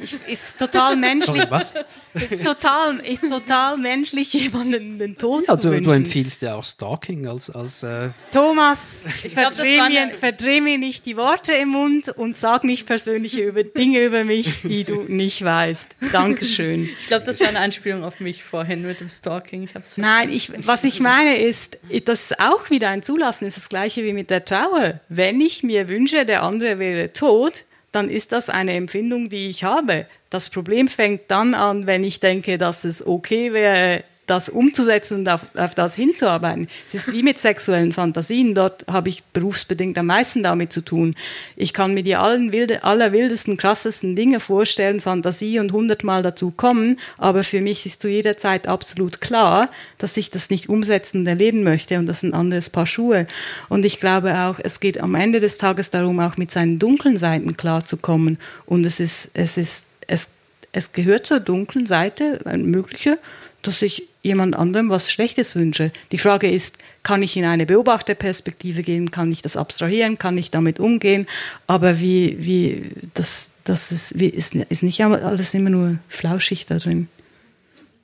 Ich, 0.00 0.16
ist 0.26 0.58
total 0.58 0.96
menschlich. 0.96 1.36
Sorry, 1.36 1.50
was? 1.50 1.74
Ist 2.14 2.44
total, 2.44 2.98
ist 3.00 3.28
total 3.28 3.76
menschlich, 3.76 4.32
jemanden 4.32 4.98
den 4.98 5.16
Tod 5.16 5.44
ja, 5.48 5.58
zu 5.58 5.70
du, 5.70 5.80
du 5.80 5.90
empfiehlst 5.90 6.42
ja 6.42 6.54
auch 6.54 6.64
Stalking 6.64 7.26
als. 7.26 7.50
als 7.50 7.82
äh 7.82 8.10
Thomas, 8.30 9.04
ich 9.22 9.34
verdreh, 9.34 9.80
mir, 9.88 10.18
verdreh 10.18 10.60
mir 10.60 10.78
nicht 10.78 11.06
die 11.06 11.16
Worte 11.16 11.52
im 11.52 11.70
Mund 11.70 12.08
und 12.08 12.36
sag 12.36 12.64
nicht 12.64 12.86
persönliche 12.86 13.42
über, 13.42 13.64
Dinge 13.64 14.04
über 14.04 14.24
mich, 14.24 14.62
die 14.62 14.84
du 14.84 15.02
nicht 15.02 15.44
weißt. 15.44 15.96
Dankeschön. 16.12 16.88
Ich 16.98 17.06
glaube, 17.06 17.24
das 17.26 17.40
war 17.40 17.48
eine 17.48 17.60
Anspielung 17.60 18.04
auf 18.04 18.20
mich 18.20 18.44
vorhin 18.44 18.82
mit 18.82 19.00
dem 19.00 19.10
Stalking. 19.10 19.64
Ich 19.64 19.72
Nein, 19.96 20.32
ich, 20.32 20.52
was 20.66 20.84
ich 20.84 21.00
meine 21.00 21.38
ist, 21.38 21.78
das 22.04 22.32
auch 22.38 22.70
wieder 22.70 22.90
ein 22.90 23.02
Zulassen 23.02 23.46
ist 23.46 23.56
das 23.56 23.68
gleiche 23.68 24.04
wie 24.04 24.12
mit 24.12 24.30
der 24.30 24.44
Trauer. 24.44 25.00
Wenn 25.08 25.40
ich 25.40 25.62
mir 25.62 25.88
wünsche, 25.88 26.24
der 26.24 26.42
andere 26.42 26.78
wäre 26.78 27.12
tot, 27.12 27.64
dann 27.94 28.08
ist 28.08 28.32
das 28.32 28.48
eine 28.48 28.72
Empfindung, 28.72 29.28
die 29.28 29.48
ich 29.48 29.64
habe. 29.64 30.06
Das 30.30 30.50
Problem 30.50 30.88
fängt 30.88 31.22
dann 31.28 31.54
an, 31.54 31.86
wenn 31.86 32.02
ich 32.02 32.20
denke, 32.20 32.58
dass 32.58 32.84
es 32.84 33.06
okay 33.06 33.52
wäre, 33.52 34.04
das 34.26 34.48
umzusetzen 34.48 35.18
und 35.18 35.28
auf, 35.28 35.42
auf, 35.54 35.74
das 35.74 35.94
hinzuarbeiten. 35.94 36.68
Es 36.86 36.94
ist 36.94 37.12
wie 37.12 37.22
mit 37.22 37.38
sexuellen 37.38 37.92
Fantasien. 37.92 38.54
Dort 38.54 38.86
habe 38.90 39.10
ich 39.10 39.22
berufsbedingt 39.22 39.98
am 39.98 40.06
meisten 40.06 40.42
damit 40.42 40.72
zu 40.72 40.80
tun. 40.80 41.14
Ich 41.56 41.74
kann 41.74 41.92
mir 41.92 42.02
die 42.02 42.16
allen 42.16 42.50
wilde, 42.50 42.84
allerwildesten, 42.84 43.56
krassesten 43.56 44.16
Dinge 44.16 44.40
vorstellen, 44.40 45.00
Fantasie 45.00 45.58
und 45.58 45.72
hundertmal 45.72 46.22
dazu 46.22 46.50
kommen, 46.50 46.98
aber 47.18 47.44
für 47.44 47.60
mich 47.60 47.84
ist 47.84 48.00
zu 48.00 48.08
jeder 48.08 48.36
Zeit 48.36 48.66
absolut 48.66 49.20
klar, 49.20 49.68
dass 49.98 50.16
ich 50.16 50.30
das 50.30 50.48
nicht 50.48 50.68
umsetzen 50.68 51.20
und 51.20 51.26
erleben 51.26 51.62
möchte 51.62 51.98
und 51.98 52.06
das 52.06 52.18
ist 52.18 52.22
ein 52.22 52.34
anderes 52.34 52.70
Paar 52.70 52.86
Schuhe. 52.86 53.26
Und 53.68 53.84
ich 53.84 54.00
glaube 54.00 54.38
auch, 54.38 54.58
es 54.62 54.80
geht 54.80 55.00
am 55.00 55.14
Ende 55.14 55.40
des 55.40 55.58
Tages 55.58 55.90
darum, 55.90 56.20
auch 56.20 56.36
mit 56.36 56.50
seinen 56.50 56.78
dunklen 56.78 57.16
Seiten 57.16 57.56
klarzukommen. 57.56 58.38
Und 58.66 58.86
es 58.86 59.00
ist, 59.00 59.30
es 59.34 59.58
ist, 59.58 59.84
es, 60.06 60.30
es 60.72 60.92
gehört 60.92 61.26
zur 61.26 61.40
dunklen 61.40 61.86
Seite, 61.86 62.40
ein 62.44 62.64
möglicher, 62.66 63.18
dass 63.62 63.82
ich 63.82 64.08
jemand 64.24 64.56
anderem 64.56 64.90
was 64.90 65.12
Schlechtes 65.12 65.54
wünsche. 65.54 65.92
Die 66.10 66.18
Frage 66.18 66.50
ist, 66.50 66.78
kann 67.04 67.22
ich 67.22 67.36
in 67.36 67.44
eine 67.44 67.66
Beobachterperspektive 67.66 68.82
gehen? 68.82 69.10
Kann 69.10 69.30
ich 69.30 69.42
das 69.42 69.56
abstrahieren? 69.56 70.18
Kann 70.18 70.36
ich 70.38 70.50
damit 70.50 70.80
umgehen? 70.80 71.28
Aber 71.66 72.00
wie, 72.00 72.36
wie, 72.40 72.90
das, 73.12 73.50
das 73.64 73.92
ist, 73.92 74.18
wie, 74.18 74.26
ist, 74.26 74.54
ist 74.54 74.82
nicht 74.82 75.04
alles 75.04 75.54
immer 75.54 75.70
nur 75.70 75.98
flauschig 76.08 76.66
da 76.66 76.78
drin. 76.78 77.08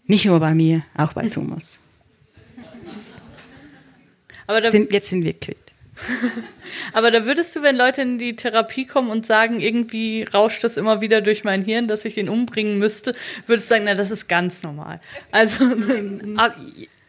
Nicht 0.07 0.27
nur 0.27 0.39
bei 0.39 0.55
mir, 0.55 0.83
auch 0.97 1.15
bei 1.15 1.29
Thomas. 1.29 1.81
Aber 4.47 4.71
sind, 4.71 4.93
jetzt 4.93 5.09
sind 5.09 5.25
wir 5.25 5.33
quitt. 5.33 5.70
Aber 6.93 7.11
da 7.11 7.25
würdest 7.25 7.55
du, 7.57 7.63
wenn 7.63 7.77
Leute 7.77 8.03
in 8.03 8.19
die 8.19 8.37
Therapie 8.37 8.87
kommen 8.87 9.11
und 9.11 9.27
sagen, 9.27 9.61
irgendwie 9.61 10.23
rauscht 10.23 10.65
das 10.65 10.77
immer 10.77 11.01
wieder 11.01 11.21
durch 11.21 11.45
mein 11.45 11.63
Hirn, 11.63 11.89
dass 11.89 12.05
ich 12.05 12.17
ihn 12.17 12.29
umbringen 12.29 12.79
müsste, 12.79 13.15
würdest 13.47 13.71
du 13.71 13.75
sagen, 13.75 13.85
na, 13.87 13.95
das 13.95 14.11
ist 14.11 14.29
ganz 14.29 14.63
normal. 14.63 15.01
Also. 15.31 15.65
Ah, 16.37 16.55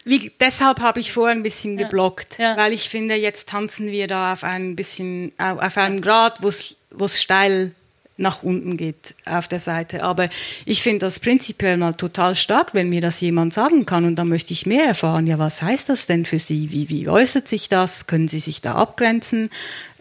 wie, 0.03 0.31
deshalb 0.39 0.79
habe 0.79 0.99
ich 0.99 1.13
vorher 1.13 1.35
ein 1.35 1.43
bisschen 1.43 1.77
geblockt, 1.77 2.39
ja. 2.39 2.57
weil 2.57 2.73
ich 2.73 2.89
finde, 2.89 3.15
jetzt 3.15 3.49
tanzen 3.49 3.91
wir 3.91 4.07
da 4.07 4.33
auf 4.33 4.43
ein 4.43 4.75
bisschen, 4.75 5.31
auf 5.37 5.77
einem 5.77 6.01
Grad, 6.01 6.41
wo 6.41 6.47
es 6.47 7.21
steil 7.21 7.75
nach 8.21 8.43
unten 8.43 8.77
geht 8.77 9.15
auf 9.25 9.47
der 9.47 9.59
Seite. 9.59 10.03
Aber 10.03 10.29
ich 10.65 10.81
finde 10.81 10.99
das 10.99 11.19
prinzipiell 11.19 11.77
mal 11.77 11.93
total 11.93 12.35
stark, 12.35 12.73
wenn 12.73 12.89
mir 12.89 13.01
das 13.01 13.19
jemand 13.19 13.53
sagen 13.53 13.85
kann 13.85 14.05
und 14.05 14.15
dann 14.15 14.29
möchte 14.29 14.53
ich 14.53 14.65
mehr 14.65 14.85
erfahren. 14.85 15.27
Ja, 15.27 15.39
was 15.39 15.61
heißt 15.61 15.89
das 15.89 16.05
denn 16.05 16.25
für 16.25 16.39
Sie? 16.39 16.71
Wie, 16.71 16.89
wie 16.89 17.09
äußert 17.09 17.47
sich 17.47 17.67
das? 17.67 18.07
Können 18.07 18.27
Sie 18.27 18.39
sich 18.39 18.61
da 18.61 18.75
abgrenzen? 18.75 19.49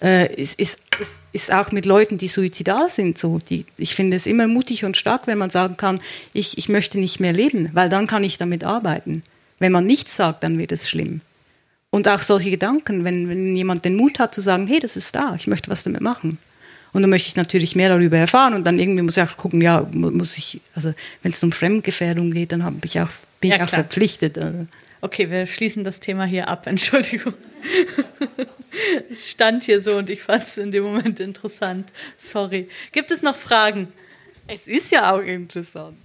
Äh, 0.03 0.33
ist, 0.35 0.59
ist, 0.59 0.79
ist 1.33 1.53
auch 1.53 1.73
mit 1.73 1.87
Leuten, 1.87 2.19
die 2.19 2.29
suizidal 2.29 2.89
sind, 2.89 3.19
so. 3.19 3.39
Die, 3.39 3.67
ich 3.77 3.95
finde 3.95 4.17
es 4.17 4.27
immer 4.27 4.47
mutig 4.47 4.85
und 4.85 4.97
stark, 4.97 5.27
wenn 5.27 5.39
man 5.39 5.51
sagen 5.51 5.77
kann, 5.77 6.01
ich, 6.33 6.59
ich 6.59 6.69
möchte 6.69 6.99
nicht 6.99 7.21
mehr 7.21 7.33
leben, 7.33 7.71
weil 7.73 7.89
dann 7.89 8.07
kann 8.07 8.25
ich 8.25 8.39
damit 8.39 8.65
arbeiten. 8.65 9.23
Wenn 9.59 9.73
man 9.73 9.87
nichts 9.87 10.17
sagt, 10.17 10.43
dann 10.43 10.59
wird 10.59 10.73
es 10.73 10.89
schlimm. 10.89 11.21
Und 11.91 12.09
auch 12.09 12.23
solche 12.23 12.51
Gedanken, 12.51 13.05
wenn, 13.05 13.29
wenn 13.29 13.57
jemand 13.57 13.85
den 13.85 13.97
Mut 13.97 14.21
hat 14.21 14.35
zu 14.35 14.41
sagen, 14.41 14.67
hey, 14.69 14.79
das 14.79 14.97
ist 14.97 15.15
da, 15.15 15.35
ich 15.35 15.49
möchte 15.49 15.71
was 15.71 15.83
damit 15.83 16.01
machen. 16.01 16.39
Und 16.93 17.03
dann 17.03 17.11
möchte 17.11 17.29
ich 17.29 17.37
natürlich 17.37 17.77
mehr 17.77 17.89
darüber 17.89 18.19
erfahren 18.19 18.55
und 18.55 18.65
dann 18.65 18.79
irgendwie 18.79 19.03
muss 19.03 19.17
ich 19.17 19.23
auch 19.23 19.37
gucken, 19.37 19.61
ja, 19.61 19.87
muss 19.93 20.37
ich, 20.39 20.61
also 20.75 20.93
wenn 21.23 21.33
es 21.33 21.43
um 21.43 21.53
Fremdgefährdung 21.53 22.33
geht, 22.33 22.53
dann 22.53 22.81
ich 22.85 23.01
auch, 23.01 23.09
bin 23.41 23.51
ja, 23.51 23.57
ich 23.57 23.63
auch 23.63 23.67
klar. 23.69 23.83
verpflichtet. 23.83 24.39
Also. 24.39 24.67
Okay, 25.01 25.31
wir 25.31 25.47
schließen 25.47 25.85
das 25.85 26.01
Thema 26.01 26.25
hier 26.25 26.49
ab, 26.49 26.67
Entschuldigung. 26.67 27.35
es 29.11 29.31
stand 29.31 29.65
hier 29.65 29.81
so 29.81 29.97
und 29.97 30.11
ich 30.11 30.23
fand 30.23 30.45
es 30.45 30.59
in 30.59 30.71
dem 30.73 30.85
Moment 30.85 31.21
interessant. 31.21 31.91
Sorry. 32.19 32.69
Gibt 32.93 33.11
es 33.11 33.23
noch 33.23 33.37
Fragen? 33.37 33.89
Es 34.47 34.67
ist 34.67 34.91
ja 34.91 35.15
auch 35.15 35.21
interessant. 35.21 35.97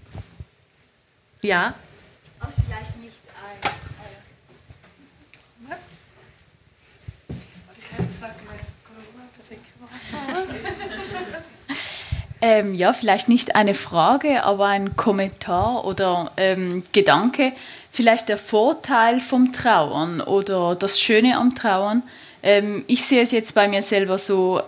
Ja? 1.42 1.74
Aus 2.40 2.54
vielleicht 2.68 2.98
nicht 3.02 3.16
ein. 3.44 3.72
Ähm, 12.42 12.76
ja, 12.76 12.94
vielleicht 12.94 13.28
nicht 13.28 13.56
eine 13.56 13.74
Frage, 13.74 14.44
aber 14.44 14.68
ein 14.68 14.96
Kommentar 14.96 15.84
oder 15.84 16.32
ähm, 16.38 16.84
Gedanke. 16.92 17.54
Vielleicht 17.92 18.30
der 18.30 18.38
Vorteil 18.38 19.20
vom 19.20 19.52
Trauern 19.52 20.22
oder 20.22 20.76
das 20.76 21.00
Schöne 21.00 21.38
am 21.38 21.56
Trauern. 21.56 22.04
Ähm, 22.44 22.84
ich 22.86 23.04
sehe 23.06 23.24
es 23.24 23.32
jetzt 23.32 23.56
bei 23.56 23.68
mir 23.68 23.82
selber 23.82 24.20
so 24.20 24.62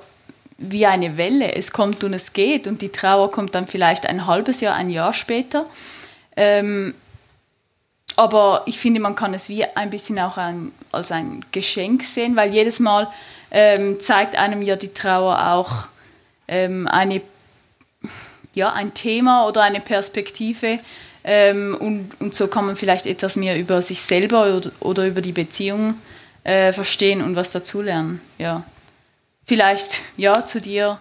wie 0.57 0.87
eine 0.87 1.17
Welle. 1.17 1.53
Es 1.53 1.71
kommt 1.71 2.03
und 2.03 2.13
es 2.13 2.33
geht 2.33 2.65
und 2.65 2.81
die 2.81 2.89
Trauer 2.89 3.29
kommt 3.31 3.53
dann 3.53 3.67
vielleicht 3.67 4.07
ein 4.07 4.25
halbes 4.25 4.59
Jahr, 4.61 4.73
ein 4.73 4.89
Jahr 4.89 5.13
später. 5.13 5.67
Ähm, 6.35 6.95
aber 8.15 8.63
ich 8.65 8.79
finde, 8.79 8.99
man 8.99 9.15
kann 9.15 9.35
es 9.35 9.49
wie 9.49 9.65
ein 9.65 9.91
bisschen 9.91 10.17
auch 10.19 10.37
ein, 10.37 10.71
als 10.91 11.11
ein 11.11 11.45
Geschenk 11.51 12.03
sehen, 12.03 12.35
weil 12.35 12.51
jedes 12.51 12.79
Mal 12.79 13.07
ähm, 13.51 13.99
zeigt 13.99 14.35
einem 14.35 14.61
ja 14.61 14.75
die 14.75 14.93
Trauer 14.93 15.53
auch 15.53 15.87
ähm, 16.47 16.87
eine 16.87 17.21
ja, 18.57 18.73
ein 18.73 18.93
Thema 18.93 19.47
oder 19.47 19.61
eine 19.61 19.79
Perspektive. 19.79 20.79
Ähm, 21.23 21.77
und, 21.79 22.19
und 22.19 22.33
so 22.33 22.47
kann 22.47 22.65
man 22.65 22.75
vielleicht 22.75 23.05
etwas 23.05 23.35
mehr 23.35 23.57
über 23.57 23.81
sich 23.81 24.01
selber 24.01 24.55
oder, 24.55 24.71
oder 24.79 25.05
über 25.05 25.21
die 25.21 25.31
Beziehung 25.31 25.95
äh, 26.43 26.73
verstehen 26.73 27.21
und 27.21 27.35
was 27.35 27.51
dazulernen. 27.51 28.21
Ja. 28.37 28.63
Vielleicht 29.45 30.01
ja 30.17 30.45
zu 30.45 30.59
dir, 30.59 30.99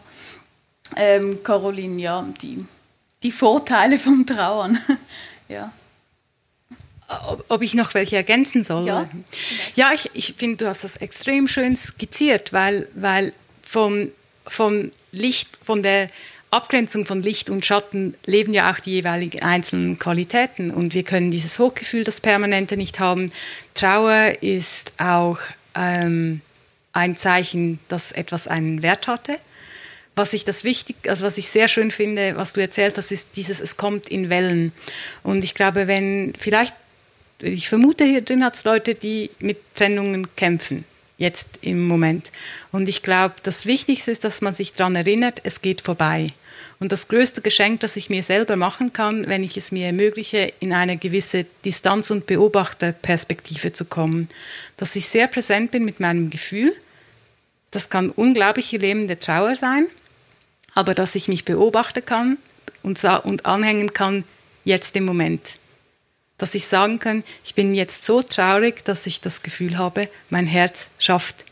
ähm, 0.96 1.42
Caroline, 1.42 2.00
ja, 2.00 2.24
die, 2.42 2.64
die 3.22 3.32
Vorteile 3.32 3.98
vom 3.98 4.26
Trauern. 4.26 4.78
ja. 5.48 5.72
Ob, 7.08 7.44
ob, 7.48 7.62
ich 7.62 7.74
noch 7.74 7.94
welche 7.94 8.16
ergänzen 8.16 8.64
soll? 8.64 8.86
Ja, 8.86 9.08
ja 9.76 9.92
ich, 9.92 10.10
ich 10.14 10.34
finde, 10.36 10.56
du 10.56 10.66
hast 10.66 10.82
das 10.82 10.96
extrem 10.96 11.46
schön 11.46 11.76
skizziert, 11.76 12.52
weil, 12.52 12.88
weil 12.94 13.32
vom, 13.62 14.08
vom 14.46 14.90
Licht, 15.12 15.58
von 15.62 15.82
der 15.82 16.08
Abgrenzung 16.50 17.04
von 17.04 17.22
Licht 17.22 17.50
und 17.50 17.64
Schatten 17.64 18.14
leben 18.24 18.52
ja 18.52 18.70
auch 18.70 18.78
die 18.78 18.92
jeweiligen 18.92 19.42
einzelnen 19.42 19.98
Qualitäten 19.98 20.70
und 20.70 20.94
wir 20.94 21.02
können 21.02 21.30
dieses 21.30 21.58
Hochgefühl, 21.58 22.04
das 22.04 22.20
Permanente 22.20 22.76
nicht 22.76 23.00
haben. 23.00 23.32
Trauer 23.74 24.42
ist 24.42 24.92
auch 24.98 25.38
ähm, 25.74 26.40
ein 26.92 27.16
Zeichen, 27.16 27.78
dass 27.88 28.12
etwas 28.12 28.48
einen 28.48 28.82
Wert 28.82 29.06
hatte. 29.06 29.38
Was 30.14 30.32
ich 30.32 30.46
das 30.46 30.64
wichtig, 30.64 30.96
also 31.08 31.26
was 31.26 31.36
ich 31.36 31.48
sehr 31.48 31.68
schön 31.68 31.90
finde, 31.90 32.36
was 32.36 32.54
du 32.54 32.60
erzählt 32.60 32.96
hast, 32.96 33.12
ist 33.12 33.36
dieses, 33.36 33.60
es 33.60 33.76
kommt 33.76 34.08
in 34.08 34.30
Wellen. 34.30 34.72
Und 35.22 35.44
ich 35.44 35.54
glaube, 35.54 35.88
wenn 35.88 36.32
vielleicht, 36.38 36.74
ich 37.40 37.68
vermute, 37.68 38.04
hier 38.04 38.22
drin 38.22 38.44
hat 38.44 38.54
es 38.54 38.64
Leute, 38.64 38.94
die 38.94 39.30
mit 39.40 39.58
Trennungen 39.74 40.34
kämpfen 40.36 40.84
jetzt 41.18 41.48
im 41.62 41.86
Moment. 41.86 42.30
Und 42.72 42.88
ich 42.88 43.02
glaube, 43.02 43.34
das 43.42 43.66
Wichtigste 43.66 44.10
ist, 44.10 44.24
dass 44.24 44.40
man 44.40 44.52
sich 44.52 44.74
daran 44.74 44.96
erinnert, 44.96 45.40
es 45.44 45.62
geht 45.62 45.80
vorbei. 45.80 46.28
Und 46.78 46.92
das 46.92 47.08
größte 47.08 47.40
Geschenk, 47.40 47.80
das 47.80 47.96
ich 47.96 48.10
mir 48.10 48.22
selber 48.22 48.56
machen 48.56 48.92
kann, 48.92 49.26
wenn 49.26 49.42
ich 49.42 49.56
es 49.56 49.72
mir 49.72 49.86
ermögliche, 49.86 50.52
in 50.60 50.74
eine 50.74 50.98
gewisse 50.98 51.46
Distanz- 51.64 52.10
und 52.10 52.26
Beobachterperspektive 52.26 53.72
zu 53.72 53.86
kommen, 53.86 54.28
dass 54.76 54.94
ich 54.94 55.06
sehr 55.06 55.26
präsent 55.26 55.70
bin 55.70 55.86
mit 55.86 56.00
meinem 56.00 56.28
Gefühl. 56.28 56.74
Das 57.70 57.88
kann 57.88 58.10
unglaubliche 58.10 58.76
lähmende 58.76 59.18
Trauer 59.18 59.56
sein, 59.56 59.86
aber 60.74 60.94
dass 60.94 61.14
ich 61.14 61.28
mich 61.28 61.46
beobachten 61.46 62.04
kann 62.04 62.36
und, 62.82 63.02
und 63.04 63.46
anhängen 63.46 63.94
kann, 63.94 64.24
jetzt 64.64 64.96
im 64.96 65.06
Moment 65.06 65.54
dass 66.38 66.54
ich 66.54 66.66
sagen 66.66 66.98
kann, 66.98 67.24
ich 67.44 67.54
bin 67.54 67.74
jetzt 67.74 68.04
so 68.04 68.22
traurig, 68.22 68.84
dass 68.84 69.06
ich 69.06 69.20
das 69.20 69.42
Gefühl 69.42 69.78
habe, 69.78 70.08
mein 70.30 70.46
Herz 70.46 70.88
schafft 70.98 71.44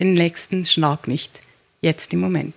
den 0.00 0.14
nächsten 0.14 0.64
Schlag 0.64 1.08
nicht, 1.08 1.40
jetzt 1.80 2.12
im 2.12 2.20
Moment. 2.20 2.54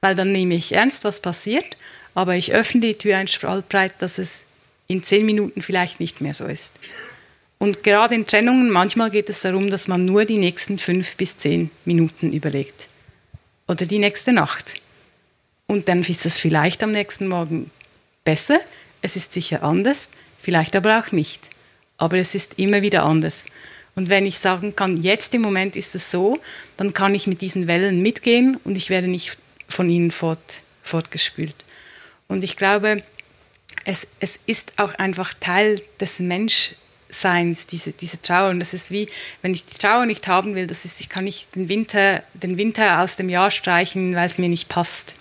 Weil 0.00 0.14
dann 0.14 0.32
nehme 0.32 0.54
ich 0.54 0.72
ernst, 0.72 1.04
was 1.04 1.20
passiert, 1.20 1.76
aber 2.14 2.34
ich 2.36 2.52
öffne 2.52 2.80
die 2.80 2.94
Tür 2.94 3.18
ein 3.18 3.28
Spalt 3.28 3.66
dass 3.98 4.18
es 4.18 4.42
in 4.88 5.02
zehn 5.02 5.24
Minuten 5.24 5.62
vielleicht 5.62 6.00
nicht 6.00 6.20
mehr 6.20 6.34
so 6.34 6.46
ist. 6.46 6.72
Und 7.58 7.82
gerade 7.82 8.14
in 8.14 8.26
Trennungen, 8.26 8.70
manchmal 8.70 9.10
geht 9.10 9.30
es 9.30 9.40
darum, 9.40 9.70
dass 9.70 9.88
man 9.88 10.04
nur 10.04 10.24
die 10.24 10.38
nächsten 10.38 10.78
fünf 10.78 11.16
bis 11.16 11.36
zehn 11.36 11.70
Minuten 11.84 12.32
überlegt. 12.32 12.88
Oder 13.66 13.86
die 13.86 13.98
nächste 13.98 14.32
Nacht. 14.32 14.74
Und 15.66 15.88
dann 15.88 16.02
ist 16.02 16.26
es 16.26 16.38
vielleicht 16.38 16.82
am 16.82 16.92
nächsten 16.92 17.28
Morgen 17.28 17.70
besser, 18.24 18.60
es 19.02 19.16
ist 19.16 19.32
sicher 19.32 19.62
anders, 19.62 20.10
vielleicht 20.40 20.76
aber 20.76 21.00
auch 21.00 21.12
nicht. 21.12 21.42
Aber 21.98 22.18
es 22.18 22.34
ist 22.34 22.58
immer 22.58 22.82
wieder 22.82 23.04
anders. 23.04 23.46
Und 23.94 24.10
wenn 24.10 24.26
ich 24.26 24.38
sagen 24.38 24.76
kann, 24.76 25.02
jetzt 25.02 25.34
im 25.34 25.40
Moment 25.40 25.74
ist 25.74 25.94
es 25.94 26.10
so, 26.10 26.38
dann 26.76 26.92
kann 26.92 27.14
ich 27.14 27.26
mit 27.26 27.40
diesen 27.40 27.66
Wellen 27.66 28.02
mitgehen 28.02 28.58
und 28.62 28.76
ich 28.76 28.90
werde 28.90 29.08
nicht 29.08 29.38
von 29.68 29.88
ihnen 29.88 30.10
fort, 30.10 30.60
fortgespült. 30.82 31.54
Und 32.28 32.44
ich 32.44 32.56
glaube, 32.56 33.02
es, 33.84 34.06
es 34.20 34.38
ist 34.46 34.74
auch 34.76 34.94
einfach 34.94 35.32
Teil 35.34 35.80
des 36.00 36.18
Menschseins, 36.18 37.66
diese, 37.66 37.92
diese 37.92 38.20
Trauer. 38.20 38.50
Und 38.50 38.60
das 38.60 38.74
ist 38.74 38.90
wie, 38.90 39.08
wenn 39.40 39.54
ich 39.54 39.64
die 39.64 39.78
Trauer 39.78 40.04
nicht 40.04 40.28
haben 40.28 40.54
will, 40.54 40.66
das 40.66 40.84
ist, 40.84 41.00
ich 41.00 41.08
kann 41.08 41.24
nicht 41.24 41.54
den 41.54 41.68
Winter, 41.68 42.22
den 42.34 42.58
Winter 42.58 43.00
aus 43.00 43.16
dem 43.16 43.30
Jahr 43.30 43.50
streichen, 43.50 44.14
weil 44.14 44.26
es 44.26 44.38
mir 44.38 44.48
nicht 44.48 44.68
passt. 44.68 45.14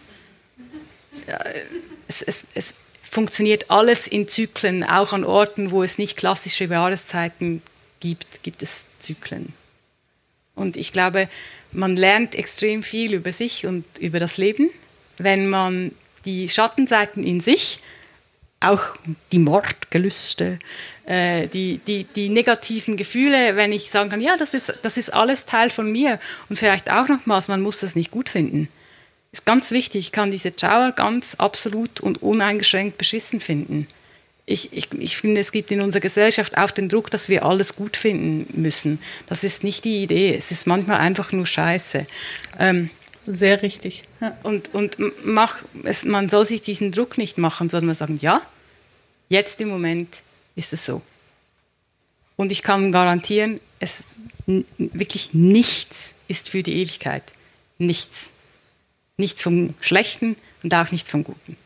Es, 2.08 2.22
es, 2.22 2.46
es, 2.54 2.74
funktioniert 3.16 3.72
alles 3.72 4.08
in 4.08 4.28
Zyklen, 4.28 4.84
auch 4.84 5.14
an 5.14 5.24
Orten, 5.24 5.72
wo 5.72 5.84
es 5.84 5.98
nicht 5.98 6.18
klassische 6.18 6.66
Jahreszeiten 6.66 7.62
gibt, 8.02 8.44
gibt 8.44 8.62
es 8.62 8.88
Zyklen. 9.00 9.54
Und 10.54 10.76
ich 10.76 10.92
glaube, 10.92 11.30
man 11.72 11.96
lernt 11.96 12.36
extrem 12.36 12.84
viel 12.84 13.14
über 13.14 13.32
sich 13.32 13.66
und 13.66 13.86
über 14.00 14.20
das 14.20 14.36
Leben, 14.36 14.70
wenn 15.18 15.48
man 15.48 15.94
die 16.26 16.50
Schattenseiten 16.50 17.24
in 17.24 17.40
sich, 17.40 17.80
auch 18.60 18.82
die 19.32 19.40
Mordgelüste, 19.40 20.60
äh, 21.06 21.48
die, 21.48 21.80
die, 21.88 22.04
die 22.04 22.28
negativen 22.28 22.98
Gefühle, 22.98 23.56
wenn 23.56 23.72
ich 23.72 23.92
sagen 23.92 24.10
kann, 24.10 24.20
ja, 24.20 24.36
das 24.36 24.54
ist, 24.54 24.74
das 24.82 24.98
ist 24.98 25.14
alles 25.14 25.46
Teil 25.46 25.70
von 25.70 25.90
mir 25.90 26.20
und 26.50 26.58
vielleicht 26.58 26.92
auch 26.92 27.08
nochmals, 27.08 27.48
man 27.48 27.62
muss 27.62 27.80
das 27.80 27.96
nicht 27.96 28.12
gut 28.12 28.28
finden 28.28 28.68
ist 29.36 29.46
ganz 29.46 29.72
wichtig, 29.72 30.00
ich 30.00 30.12
kann 30.12 30.32
diese 30.32 30.56
Trauer 30.56 30.94
ganz 30.94 31.36
absolut 31.36 32.00
und 32.00 32.22
uneingeschränkt 32.22 32.98
beschissen 32.98 33.40
finden. 33.40 33.88
Ich, 34.46 34.72
ich, 34.72 34.94
ich 34.94 35.18
finde, 35.18 35.42
es 35.42 35.52
gibt 35.52 35.72
in 35.72 35.82
unserer 35.82 36.02
Gesellschaft 36.02 36.58
auch 36.58 36.72
den 36.72 36.88
Druck, 36.88 37.10
dass 37.12 37.30
wir 37.30 37.44
alles 37.44 37.76
gut 37.76 37.98
finden 37.98 38.62
müssen. 38.62 39.00
Das 39.28 39.44
ist 39.44 39.64
nicht 39.64 39.84
die 39.84 40.04
Idee. 40.04 40.36
Es 40.36 40.52
ist 40.52 40.68
manchmal 40.68 41.00
einfach 41.00 41.32
nur 41.32 41.48
Scheiße. 41.48 42.06
Ähm, 42.60 42.92
Sehr 43.26 43.62
richtig. 43.64 44.04
Ja. 44.22 44.38
Und, 44.44 44.74
und 44.74 44.98
mach, 45.24 45.58
es, 45.84 46.06
man 46.06 46.30
soll 46.30 46.46
sich 46.46 46.62
diesen 46.62 46.92
Druck 46.92 47.18
nicht 47.18 47.38
machen, 47.38 47.70
sondern 47.70 47.88
man 47.88 47.96
sagen, 47.96 48.20
ja, 48.22 48.42
jetzt 49.30 49.60
im 49.62 49.70
Moment 49.70 50.20
ist 50.56 50.74
es 50.74 50.86
so. 50.86 51.02
Und 52.36 52.52
ich 52.52 52.62
kann 52.62 52.92
garantieren, 52.92 53.60
es 53.80 54.04
wirklich 54.78 55.34
nichts 55.34 56.14
ist 56.28 56.50
für 56.50 56.64
die 56.64 56.82
Ewigkeit. 56.82 57.24
Nichts. 57.80 58.30
Nichts 59.18 59.42
vom 59.42 59.74
Schlechten 59.82 60.36
und 60.64 60.74
auch 60.74 60.92
nichts 60.92 61.10
vom 61.10 61.24
Guten. 61.24 61.58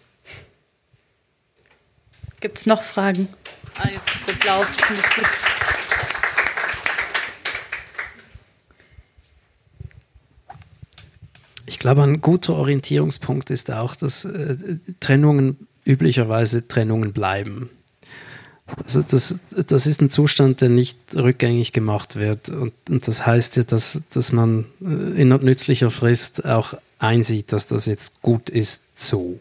Gibt 2.40 2.58
es 2.58 2.66
noch 2.66 2.84
Fragen? 2.84 3.28
Ah, 3.78 3.88
jetzt 3.90 4.12
gibt's 4.12 4.30
Applaus, 4.30 4.68
finde 4.68 5.02
ich 5.02 5.16
gut. 5.16 5.28
ich 11.80 11.82
glaube, 11.82 12.04
ein 12.04 12.20
guter 12.20 12.56
Orientierungspunkt 12.56 13.50
ist 13.52 13.72
auch, 13.72 13.96
dass 13.96 14.26
äh, 14.26 14.58
Trennungen 15.00 15.68
üblicherweise 15.86 16.68
Trennungen 16.68 17.14
bleiben. 17.14 17.70
Also 18.84 19.02
das, 19.02 19.40
das 19.66 19.88
ist 19.88 20.02
ein 20.02 20.10
Zustand, 20.10 20.60
der 20.60 20.68
nicht 20.68 20.98
rückgängig 21.16 21.72
gemacht 21.72 22.18
wird. 22.18 22.50
Und, 22.50 22.74
und 22.90 23.08
das 23.08 23.26
heißt 23.26 23.56
ja, 23.56 23.64
dass, 23.64 24.02
dass 24.14 24.34
man 24.34 24.66
äh, 24.82 25.22
in 25.22 25.30
nützlicher 25.30 25.90
Frist 25.90 26.44
auch 26.44 26.74
einsieht, 27.00 27.52
dass 27.52 27.68
das 27.68 27.86
jetzt 27.86 28.22
gut 28.22 28.50
ist 28.50 29.00
so. 29.00 29.40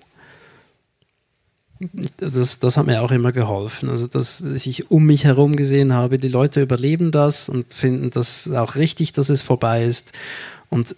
Das, 2.16 2.58
das 2.58 2.76
hat 2.76 2.86
mir 2.86 3.02
auch 3.02 3.12
immer 3.12 3.30
geholfen. 3.30 3.88
Also, 3.88 4.08
dass 4.08 4.40
ich 4.40 4.90
um 4.90 5.06
mich 5.06 5.24
herum 5.24 5.54
gesehen 5.54 5.92
habe, 5.92 6.18
die 6.18 6.28
Leute 6.28 6.60
überleben 6.60 7.12
das 7.12 7.48
und 7.48 7.72
finden 7.72 8.10
das 8.10 8.50
auch 8.50 8.74
richtig, 8.74 9.12
dass 9.12 9.28
es 9.28 9.42
vorbei 9.42 9.84
ist. 9.84 10.12
Und 10.70 10.96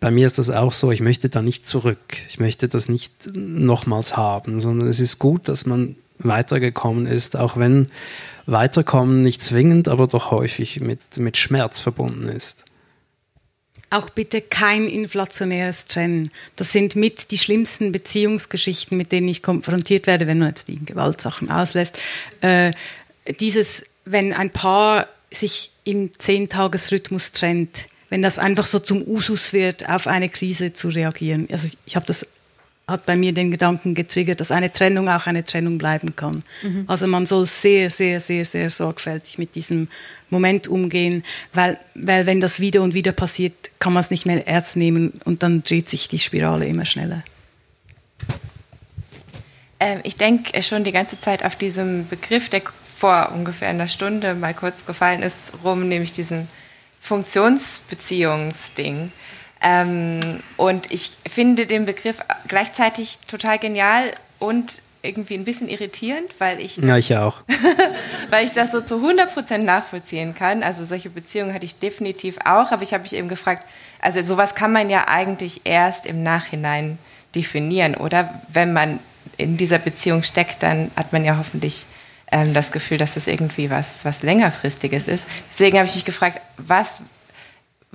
bei 0.00 0.10
mir 0.10 0.26
ist 0.26 0.38
das 0.38 0.50
auch 0.50 0.72
so, 0.72 0.90
ich 0.90 1.00
möchte 1.00 1.28
da 1.28 1.42
nicht 1.42 1.68
zurück. 1.68 2.16
Ich 2.28 2.40
möchte 2.40 2.66
das 2.68 2.88
nicht 2.88 3.30
nochmals 3.34 4.16
haben, 4.16 4.58
sondern 4.58 4.88
es 4.88 4.98
ist 4.98 5.18
gut, 5.18 5.48
dass 5.48 5.66
man 5.66 5.96
weitergekommen 6.18 7.06
ist, 7.06 7.36
auch 7.36 7.56
wenn 7.56 7.88
Weiterkommen 8.46 9.20
nicht 9.22 9.42
zwingend, 9.42 9.88
aber 9.88 10.06
doch 10.06 10.30
häufig 10.30 10.80
mit, 10.80 11.00
mit 11.18 11.36
Schmerz 11.36 11.80
verbunden 11.80 12.26
ist. 12.26 12.65
Auch 13.96 14.10
bitte 14.10 14.42
kein 14.42 14.88
inflationäres 14.88 15.86
Trennen. 15.86 16.30
Das 16.56 16.70
sind 16.70 16.96
mit 16.96 17.30
die 17.30 17.38
schlimmsten 17.38 17.92
Beziehungsgeschichten, 17.92 18.98
mit 18.98 19.10
denen 19.10 19.26
ich 19.26 19.42
konfrontiert 19.42 20.06
werde, 20.06 20.26
wenn 20.26 20.38
man 20.38 20.48
jetzt 20.48 20.68
die 20.68 20.84
Gewaltsachen 20.84 21.50
auslässt. 21.50 21.98
Äh, 22.42 22.72
dieses, 23.40 23.86
wenn 24.04 24.34
ein 24.34 24.50
Paar 24.50 25.08
sich 25.30 25.70
im 25.84 26.10
Zehntagesrhythmus 26.18 27.32
trennt, 27.32 27.86
wenn 28.10 28.20
das 28.20 28.38
einfach 28.38 28.66
so 28.66 28.80
zum 28.80 29.00
Usus 29.00 29.54
wird, 29.54 29.88
auf 29.88 30.06
eine 30.08 30.28
Krise 30.28 30.74
zu 30.74 30.88
reagieren. 30.88 31.48
Also 31.50 31.68
ich, 31.68 31.78
ich 31.86 31.96
habe 31.96 32.04
das 32.04 32.26
hat 32.88 33.04
bei 33.04 33.16
mir 33.16 33.32
den 33.32 33.50
Gedanken 33.50 33.96
getriggert, 33.96 34.40
dass 34.40 34.52
eine 34.52 34.72
Trennung 34.72 35.08
auch 35.08 35.26
eine 35.26 35.42
Trennung 35.42 35.76
bleiben 35.76 36.14
kann. 36.14 36.44
Mhm. 36.62 36.84
Also 36.86 37.08
man 37.08 37.26
soll 37.26 37.44
sehr, 37.46 37.90
sehr, 37.90 38.20
sehr, 38.20 38.44
sehr 38.44 38.70
sorgfältig 38.70 39.38
mit 39.38 39.56
diesem 39.56 39.88
Moment 40.30 40.68
umgehen, 40.68 41.24
weil, 41.52 41.80
weil 41.94 42.26
wenn 42.26 42.40
das 42.40 42.60
wieder 42.60 42.82
und 42.82 42.94
wieder 42.94 43.10
passiert, 43.10 43.54
kann 43.80 43.92
man 43.92 44.02
es 44.02 44.10
nicht 44.10 44.24
mehr 44.24 44.46
ernst 44.46 44.76
nehmen 44.76 45.20
und 45.24 45.42
dann 45.42 45.64
dreht 45.64 45.90
sich 45.90 46.08
die 46.08 46.20
Spirale 46.20 46.66
immer 46.66 46.84
schneller. 46.84 47.24
Ähm, 49.80 49.98
ich 50.04 50.16
denke 50.16 50.62
schon 50.62 50.84
die 50.84 50.92
ganze 50.92 51.18
Zeit 51.18 51.44
auf 51.44 51.56
diesem 51.56 52.06
Begriff, 52.06 52.48
der 52.48 52.62
vor 52.84 53.32
ungefähr 53.34 53.68
einer 53.68 53.88
Stunde 53.88 54.34
mal 54.34 54.54
kurz 54.54 54.86
gefallen 54.86 55.24
ist, 55.24 55.54
rum, 55.64 55.88
nämlich 55.88 56.12
diesen 56.12 56.46
Funktionsbeziehungsding. 57.00 59.10
Ähm, 59.62 60.40
und 60.56 60.90
ich 60.90 61.12
finde 61.28 61.66
den 61.66 61.86
Begriff 61.86 62.18
gleichzeitig 62.46 63.18
total 63.26 63.58
genial 63.58 64.12
und 64.38 64.82
irgendwie 65.02 65.34
ein 65.34 65.44
bisschen 65.44 65.68
irritierend, 65.68 66.34
weil 66.38 66.60
ich. 66.60 66.76
Ja, 66.76 66.96
ich 66.96 67.16
auch. 67.16 67.42
weil 68.30 68.44
ich 68.44 68.52
das 68.52 68.72
so 68.72 68.80
zu 68.80 68.96
100% 68.96 69.58
nachvollziehen 69.58 70.34
kann. 70.34 70.62
Also 70.62 70.84
solche 70.84 71.10
Beziehungen 71.10 71.54
hatte 71.54 71.64
ich 71.64 71.78
definitiv 71.78 72.38
auch, 72.44 72.72
aber 72.72 72.82
ich 72.82 72.92
habe 72.92 73.02
mich 73.02 73.14
eben 73.14 73.28
gefragt, 73.28 73.64
also 74.00 74.20
sowas 74.22 74.54
kann 74.54 74.72
man 74.72 74.90
ja 74.90 75.08
eigentlich 75.08 75.62
erst 75.64 76.06
im 76.06 76.22
Nachhinein 76.22 76.98
definieren, 77.34 77.94
oder? 77.94 78.40
Wenn 78.48 78.72
man 78.72 78.98
in 79.36 79.56
dieser 79.56 79.78
Beziehung 79.78 80.22
steckt, 80.22 80.62
dann 80.62 80.90
hat 80.96 81.12
man 81.12 81.24
ja 81.24 81.36
hoffentlich 81.38 81.86
ähm, 82.32 82.54
das 82.54 82.72
Gefühl, 82.72 82.98
dass 82.98 83.14
das 83.14 83.26
irgendwie 83.26 83.70
was, 83.70 84.04
was 84.04 84.22
längerfristiges 84.22 85.06
ist. 85.06 85.24
Deswegen 85.50 85.78
habe 85.78 85.88
ich 85.88 85.94
mich 85.94 86.04
gefragt, 86.04 86.40
was 86.56 87.00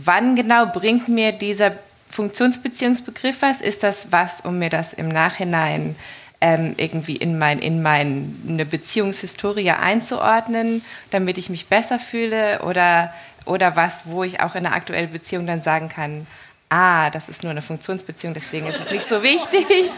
wann 0.06 0.36
genau 0.36 0.65
bringt 0.68 1.07
mir 1.07 1.32
dieser 1.32 1.73
Funktionsbeziehungsbegriff 2.10 3.41
was? 3.41 3.61
Ist 3.61 3.84
das 3.84 4.11
was, 4.11 4.41
um 4.41 4.60
mir 4.60 4.69
das 4.69 4.94
im 4.94 5.07
Nachhinein 5.07 5.95
ähm, 6.41 6.73
irgendwie 6.78 7.15
in, 7.15 7.38
mein, 7.38 7.60
in 7.60 7.82
meine 7.82 8.65
Beziehungshistorie 8.65 9.72
einzuordnen, 9.72 10.84
damit 11.11 11.38
ich 11.38 11.49
mich 11.49 11.68
besser 11.68 11.99
fühle? 11.99 12.61
Oder, 12.64 13.14
oder 13.45 13.76
was, 13.76 14.06
wo 14.06 14.23
ich 14.23 14.41
auch 14.41 14.56
in 14.56 14.65
einer 14.65 14.76
aktuellen 14.76 15.11
Beziehung 15.11 15.48
dann 15.48 15.61
sagen 15.61 15.90
kann, 15.90 16.28
ah, 16.69 17.10
das 17.10 17.30
ist 17.30 17.44
nur 17.44 17.52
eine 17.52 17.61
Funktionsbeziehung, 17.61 18.34
deswegen 18.34 18.68
ist 18.68 18.80
es 18.80 18.91
nicht 18.91 19.07
so 19.07 19.23
wichtig. 19.23 19.65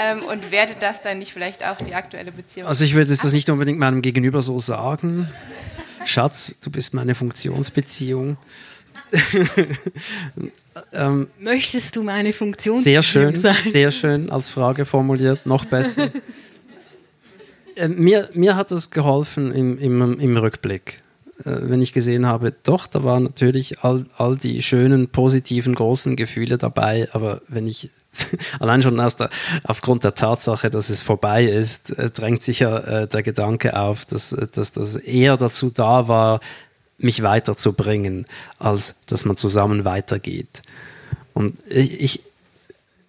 Ähm, 0.00 0.22
und 0.22 0.52
wertet 0.52 0.80
das 0.80 1.02
dann 1.02 1.18
nicht 1.18 1.32
vielleicht 1.32 1.64
auch 1.64 1.78
die 1.78 1.94
aktuelle 1.94 2.30
Beziehung? 2.30 2.68
Also 2.68 2.84
ich 2.84 2.94
würde 2.94 3.10
das 3.10 3.32
nicht 3.32 3.50
unbedingt 3.50 3.80
meinem 3.80 4.00
Gegenüber 4.00 4.42
so 4.42 4.60
sagen. 4.60 5.28
Schatz, 6.04 6.54
du 6.62 6.70
bist 6.70 6.94
meine 6.94 7.16
Funktionsbeziehung. 7.16 8.36
ähm, 10.92 11.28
Möchtest 11.40 11.96
du 11.96 12.02
meine 12.02 12.32
Funktion 12.32 12.80
Sehr 12.82 13.02
schön, 13.02 13.36
sein? 13.36 13.56
sehr 13.68 13.90
schön 13.90 14.30
als 14.30 14.48
Frage 14.50 14.84
formuliert, 14.84 15.46
noch 15.46 15.64
besser. 15.64 16.10
äh, 17.76 17.88
mir, 17.88 18.28
mir 18.34 18.56
hat 18.56 18.70
das 18.70 18.90
geholfen 18.90 19.52
im, 19.52 19.78
im, 19.78 20.18
im 20.18 20.36
Rückblick 20.36 21.02
äh, 21.44 21.50
wenn 21.62 21.82
ich 21.82 21.92
gesehen 21.92 22.26
habe, 22.26 22.52
doch, 22.64 22.86
da 22.86 23.04
waren 23.04 23.22
natürlich 23.22 23.80
all, 23.80 24.06
all 24.16 24.36
die 24.36 24.62
schönen, 24.62 25.08
positiven, 25.08 25.74
großen 25.74 26.16
Gefühle 26.16 26.58
dabei, 26.58 27.08
aber 27.12 27.42
wenn 27.48 27.66
ich 27.66 27.90
allein 28.60 28.82
schon 28.82 28.96
der, 28.96 29.30
aufgrund 29.64 30.04
der 30.04 30.14
Tatsache, 30.14 30.70
dass 30.70 30.90
es 30.90 31.02
vorbei 31.02 31.44
ist, 31.44 31.96
äh, 31.96 32.10
drängt 32.10 32.42
sich 32.42 32.60
ja 32.60 32.78
äh, 32.78 33.06
der 33.06 33.22
Gedanke 33.22 33.78
auf, 33.78 34.04
dass, 34.04 34.30
dass 34.30 34.72
das 34.72 34.96
eher 34.96 35.36
dazu 35.36 35.70
da 35.70 36.08
war, 36.08 36.40
mich 36.98 37.22
weiterzubringen, 37.22 38.26
als 38.58 38.96
dass 39.06 39.24
man 39.24 39.36
zusammen 39.36 39.84
weitergeht. 39.84 40.62
Und 41.32 41.56
ich, 41.68 42.00
ich 42.00 42.22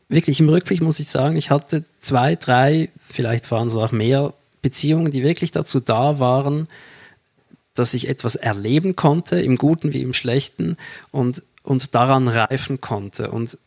wirklich 0.07 0.39
im 0.39 0.49
Rückblick 0.49 0.81
muss 0.81 0.99
ich 0.99 1.09
sagen, 1.09 1.35
ich 1.35 1.49
hatte 1.49 1.83
zwei, 1.99 2.35
drei, 2.35 2.89
vielleicht 3.07 3.49
waren 3.51 3.67
es 3.67 3.75
auch 3.75 3.91
mehr 3.91 4.33
Beziehungen, 4.61 5.11
die 5.11 5.23
wirklich 5.23 5.51
dazu 5.51 5.79
da 5.79 6.19
waren, 6.19 6.67
dass 7.73 7.93
ich 7.93 8.09
etwas 8.09 8.35
erleben 8.35 8.95
konnte, 8.95 9.39
im 9.39 9.55
Guten 9.55 9.93
wie 9.93 10.01
im 10.01 10.13
Schlechten, 10.13 10.77
und, 11.11 11.43
und 11.63 11.95
daran 11.95 12.27
reifen 12.27 12.81
konnte. 12.81 13.31
Und 13.31 13.57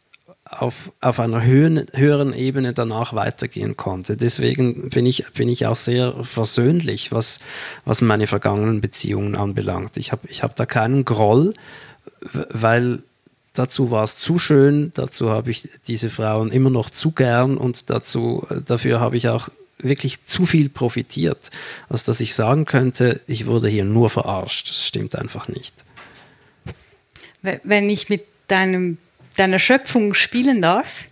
auf, 0.52 0.92
auf 1.00 1.18
einer 1.18 1.42
höhen, 1.42 1.86
höheren 1.94 2.34
Ebene 2.34 2.74
danach 2.74 3.14
weitergehen 3.14 3.76
konnte. 3.76 4.16
Deswegen 4.16 4.90
bin 4.90 5.06
ich, 5.06 5.24
bin 5.32 5.48
ich 5.48 5.66
auch 5.66 5.76
sehr 5.76 6.12
versöhnlich, 6.24 7.10
was, 7.10 7.40
was 7.84 8.02
meine 8.02 8.26
vergangenen 8.26 8.80
Beziehungen 8.80 9.34
anbelangt. 9.34 9.96
Ich 9.96 10.12
habe 10.12 10.28
ich 10.28 10.42
hab 10.42 10.54
da 10.56 10.66
keinen 10.66 11.04
Groll, 11.04 11.54
weil 12.32 13.02
dazu 13.54 13.90
war 13.90 14.04
es 14.04 14.16
zu 14.16 14.38
schön, 14.38 14.92
dazu 14.94 15.30
habe 15.30 15.50
ich 15.50 15.68
diese 15.88 16.10
Frauen 16.10 16.50
immer 16.50 16.70
noch 16.70 16.90
zu 16.90 17.12
gern 17.12 17.56
und 17.56 17.88
dazu, 17.88 18.46
dafür 18.66 19.00
habe 19.00 19.16
ich 19.16 19.28
auch 19.28 19.48
wirklich 19.78 20.24
zu 20.26 20.46
viel 20.46 20.68
profitiert, 20.68 21.50
als 21.88 22.04
dass 22.04 22.20
ich 22.20 22.34
sagen 22.34 22.66
könnte, 22.66 23.20
ich 23.26 23.46
wurde 23.46 23.68
hier 23.68 23.84
nur 23.84 24.10
verarscht. 24.10 24.70
Das 24.70 24.86
stimmt 24.86 25.16
einfach 25.16 25.48
nicht. 25.48 25.74
Wenn 27.42 27.88
ich 27.88 28.08
mit 28.08 28.26
deinem 28.46 28.98
deiner 29.36 29.58
Schöpfung 29.58 30.14
spielen 30.14 30.62
darf, 30.62 31.04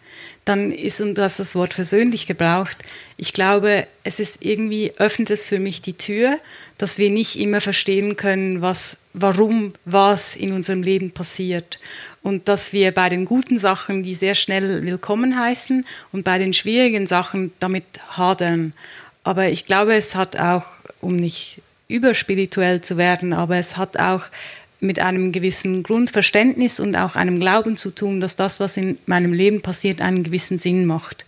dann 0.44 0.72
ist, 0.72 1.00
und 1.00 1.16
du 1.16 1.22
hast 1.22 1.38
das 1.38 1.54
Wort 1.54 1.74
versöhnlich 1.74 2.26
gebraucht, 2.26 2.78
ich 3.16 3.32
glaube, 3.32 3.86
es 4.04 4.18
ist 4.20 4.38
irgendwie, 4.40 4.92
öffnet 4.96 5.30
es 5.30 5.46
für 5.46 5.58
mich 5.58 5.82
die 5.82 5.92
Tür, 5.92 6.38
dass 6.78 6.96
wir 6.96 7.10
nicht 7.10 7.38
immer 7.38 7.60
verstehen 7.60 8.16
können, 8.16 8.62
was, 8.62 9.00
warum 9.12 9.74
was 9.84 10.36
in 10.36 10.52
unserem 10.52 10.82
Leben 10.82 11.10
passiert. 11.10 11.78
Und 12.22 12.48
dass 12.48 12.72
wir 12.72 12.92
bei 12.92 13.08
den 13.10 13.26
guten 13.26 13.58
Sachen 13.58 14.02
die 14.02 14.14
sehr 14.14 14.34
schnell 14.34 14.82
willkommen 14.84 15.38
heißen 15.38 15.86
und 16.12 16.24
bei 16.24 16.38
den 16.38 16.54
schwierigen 16.54 17.06
Sachen 17.06 17.52
damit 17.60 17.84
hadern. 18.10 18.72
Aber 19.24 19.48
ich 19.48 19.66
glaube, 19.66 19.94
es 19.94 20.14
hat 20.14 20.38
auch, 20.38 20.64
um 21.02 21.16
nicht 21.16 21.60
überspirituell 21.88 22.80
zu 22.80 22.96
werden, 22.96 23.32
aber 23.32 23.56
es 23.56 23.76
hat 23.76 23.98
auch 23.98 24.24
mit 24.80 24.98
einem 24.98 25.32
gewissen 25.32 25.82
Grundverständnis 25.82 26.80
und 26.80 26.96
auch 26.96 27.14
einem 27.14 27.38
Glauben 27.38 27.76
zu 27.76 27.90
tun, 27.90 28.20
dass 28.20 28.36
das, 28.36 28.60
was 28.60 28.76
in 28.76 28.98
meinem 29.06 29.32
Leben 29.32 29.60
passiert, 29.60 30.00
einen 30.00 30.22
gewissen 30.22 30.58
Sinn 30.58 30.86
macht. 30.86 31.24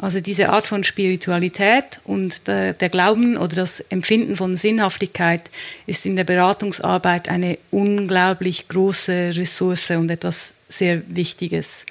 Also 0.00 0.20
diese 0.20 0.50
Art 0.50 0.68
von 0.68 0.84
Spiritualität 0.84 2.00
und 2.04 2.46
der, 2.46 2.72
der, 2.72 2.88
Glauben 2.88 3.36
oder 3.36 3.56
das 3.56 3.80
Empfinden 3.80 4.36
von 4.36 4.54
Sinnhaftigkeit 4.54 5.50
ist 5.86 6.06
in 6.06 6.14
der 6.14 6.22
Beratungsarbeit 6.22 7.28
eine 7.28 7.58
unglaublich 7.72 8.68
große 8.68 9.32
Ressource 9.34 9.90
und 9.90 10.08
etwas 10.08 10.54
sehr 10.68 11.02
Wichtiges. 11.08 11.84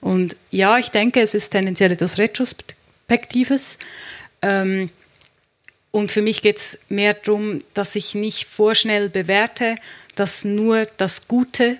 Und 0.00 0.36
ja, 0.52 0.78
ich 0.78 0.90
denke, 0.90 1.20
es 1.20 1.34
ist 1.34 1.50
tendenziell 1.50 1.90
etwas 1.90 2.18
Retrospektives. 2.18 3.78
Ähm, 4.40 4.90
und 5.90 6.12
für 6.12 6.22
mich 6.22 6.42
geht 6.42 6.58
es 6.58 6.78
mehr 6.88 7.14
darum, 7.14 7.58
dass 7.74 7.96
ich 7.96 8.14
nicht 8.14 8.46
vorschnell 8.46 9.08
bewerte, 9.08 9.74
dass 10.18 10.44
nur 10.44 10.86
das 10.96 11.28
Gute 11.28 11.78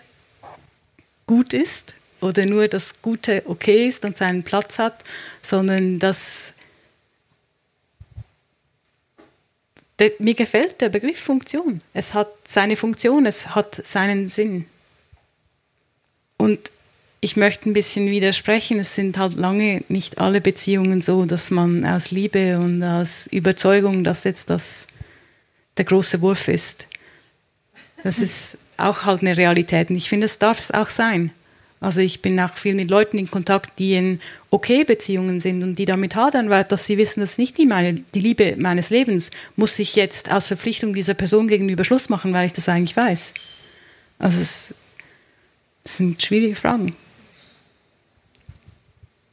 gut 1.26 1.52
ist 1.52 1.94
oder 2.20 2.46
nur 2.46 2.68
das 2.68 3.02
Gute 3.02 3.42
okay 3.46 3.88
ist 3.88 4.04
und 4.04 4.16
seinen 4.16 4.42
Platz 4.42 4.78
hat, 4.78 5.04
sondern 5.42 5.98
dass 5.98 6.52
der, 9.98 10.12
mir 10.18 10.34
gefällt 10.34 10.80
der 10.80 10.88
Begriff 10.88 11.18
Funktion. 11.18 11.80
Es 11.92 12.14
hat 12.14 12.28
seine 12.46 12.76
Funktion, 12.76 13.26
es 13.26 13.54
hat 13.54 13.84
seinen 13.84 14.28
Sinn. 14.28 14.66
Und 16.36 16.70
ich 17.20 17.36
möchte 17.36 17.68
ein 17.68 17.72
bisschen 17.72 18.08
widersprechen. 18.08 18.78
Es 18.78 18.94
sind 18.94 19.18
halt 19.18 19.34
lange 19.34 19.82
nicht 19.88 20.18
alle 20.18 20.40
Beziehungen 20.40 21.02
so, 21.02 21.24
dass 21.24 21.50
man 21.50 21.84
aus 21.84 22.12
Liebe 22.12 22.58
und 22.58 22.82
aus 22.84 23.26
Überzeugung, 23.26 24.04
dass 24.04 24.22
jetzt 24.22 24.50
das 24.50 24.86
der 25.76 25.84
große 25.84 26.20
Wurf 26.22 26.46
ist. 26.46 26.86
Das 28.02 28.18
ist 28.18 28.58
auch 28.76 29.04
halt 29.04 29.22
eine 29.22 29.36
Realität. 29.36 29.90
Und 29.90 29.96
ich 29.96 30.08
finde, 30.08 30.24
das 30.24 30.38
darf 30.38 30.60
es 30.60 30.70
auch 30.70 30.88
sein. 30.88 31.32
Also 31.80 32.00
ich 32.00 32.22
bin 32.22 32.38
auch 32.40 32.54
viel 32.54 32.74
mit 32.74 32.90
Leuten 32.90 33.18
in 33.18 33.30
Kontakt, 33.30 33.78
die 33.78 33.94
in 33.94 34.20
okay 34.50 34.82
Beziehungen 34.82 35.38
sind 35.38 35.62
und 35.62 35.76
die 35.76 35.84
damit 35.84 36.16
hadern, 36.16 36.50
weil 36.50 36.64
dass 36.64 36.86
sie 36.86 36.98
wissen, 36.98 37.20
das 37.20 37.32
ist 37.32 37.38
nicht 37.38 37.56
die, 37.56 37.66
meine, 37.66 37.94
die 38.14 38.20
Liebe 38.20 38.56
meines 38.56 38.90
Lebens, 38.90 39.30
muss 39.54 39.78
ich 39.78 39.94
jetzt 39.94 40.30
aus 40.30 40.48
Verpflichtung 40.48 40.92
dieser 40.92 41.14
Person 41.14 41.46
gegenüber 41.46 41.84
Schluss 41.84 42.08
machen, 42.08 42.32
weil 42.32 42.46
ich 42.46 42.52
das 42.52 42.68
eigentlich 42.68 42.96
weiß. 42.96 43.32
Also 44.18 44.40
es, 44.40 44.74
es 45.84 45.96
sind 45.98 46.20
schwierige 46.20 46.56
Fragen. 46.56 46.96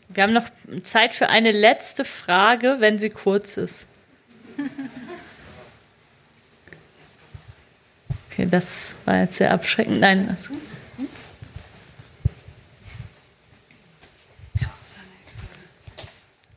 Wir 0.10 0.24
haben 0.24 0.34
noch 0.34 0.50
Zeit 0.84 1.16
für 1.16 1.30
eine 1.30 1.52
letzte 1.52 2.06
Frage, 2.06 2.78
wenn 2.80 3.00
sie 3.00 3.10
kurz 3.10 3.58
ist. 3.58 3.88
Okay, 8.36 8.48
das 8.52 8.95
war 9.06 9.22
jetzt 9.22 9.38
sehr 9.38 9.53
abschreckend. 9.53 10.02
Nein. 10.02 10.36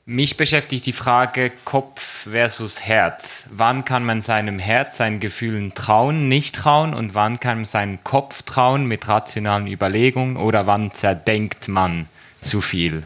Mich 0.06 0.36
beschäftigt 0.36 0.86
die 0.86 0.92
Frage 0.92 1.52
Kopf 1.64 2.26
versus 2.28 2.80
Herz. 2.80 3.46
Wann 3.50 3.84
kann 3.84 4.04
man 4.04 4.22
seinem 4.22 4.58
Herz, 4.58 4.96
seinen 4.96 5.20
Gefühlen 5.20 5.74
trauen, 5.74 6.28
nicht 6.28 6.56
trauen 6.56 6.94
und 6.94 7.14
wann 7.14 7.38
kann 7.38 7.58
man 7.58 7.64
seinem 7.66 8.02
Kopf 8.02 8.42
trauen 8.42 8.86
mit 8.86 9.06
rationalen 9.06 9.68
Überlegungen 9.68 10.36
oder 10.36 10.66
wann 10.66 10.92
zerdenkt 10.94 11.68
man 11.68 12.06
zu 12.42 12.60
viel? 12.60 13.04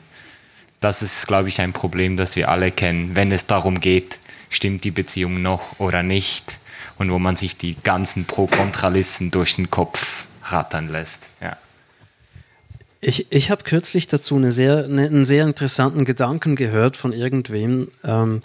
Das 0.81 1.03
ist, 1.03 1.27
glaube 1.27 1.51
ich, 1.51 1.61
ein 1.61 1.74
Problem, 1.74 2.16
das 2.16 2.36
wir 2.36 2.49
alle 2.49 2.70
kennen, 2.70 3.16
wenn 3.16 3.32
es 3.32 3.47
darum 3.47 3.81
geht, 3.81 4.19
stimmt 4.49 4.85
die 4.85 4.90
Beziehung 4.93 5.43
noch 5.43 5.78
oder 5.81 6.03
nicht 6.03 6.59
und 7.03 7.11
wo 7.11 7.19
man 7.19 7.37
sich 7.37 7.57
die 7.57 7.74
ganzen 7.74 8.24
Pro-Kontralisten 8.24 9.31
durch 9.31 9.57
den 9.57 9.70
Kopf 9.70 10.27
rattern 10.45 10.89
lässt. 10.89 11.29
Ja. 11.41 11.57
Ich, 13.01 13.31
ich 13.31 13.51
habe 13.51 13.65
kürzlich 13.65 14.07
dazu 14.07 14.37
eine 14.37 14.53
sehr, 14.53 14.85
eine, 14.85 15.07
einen 15.07 15.24
sehr 15.24 15.45
interessanten 15.45 16.05
Gedanken 16.05 16.55
gehört 16.55 16.97
von 16.97 17.12
irgendwem. 17.12 17.89
Ähm, 18.05 18.43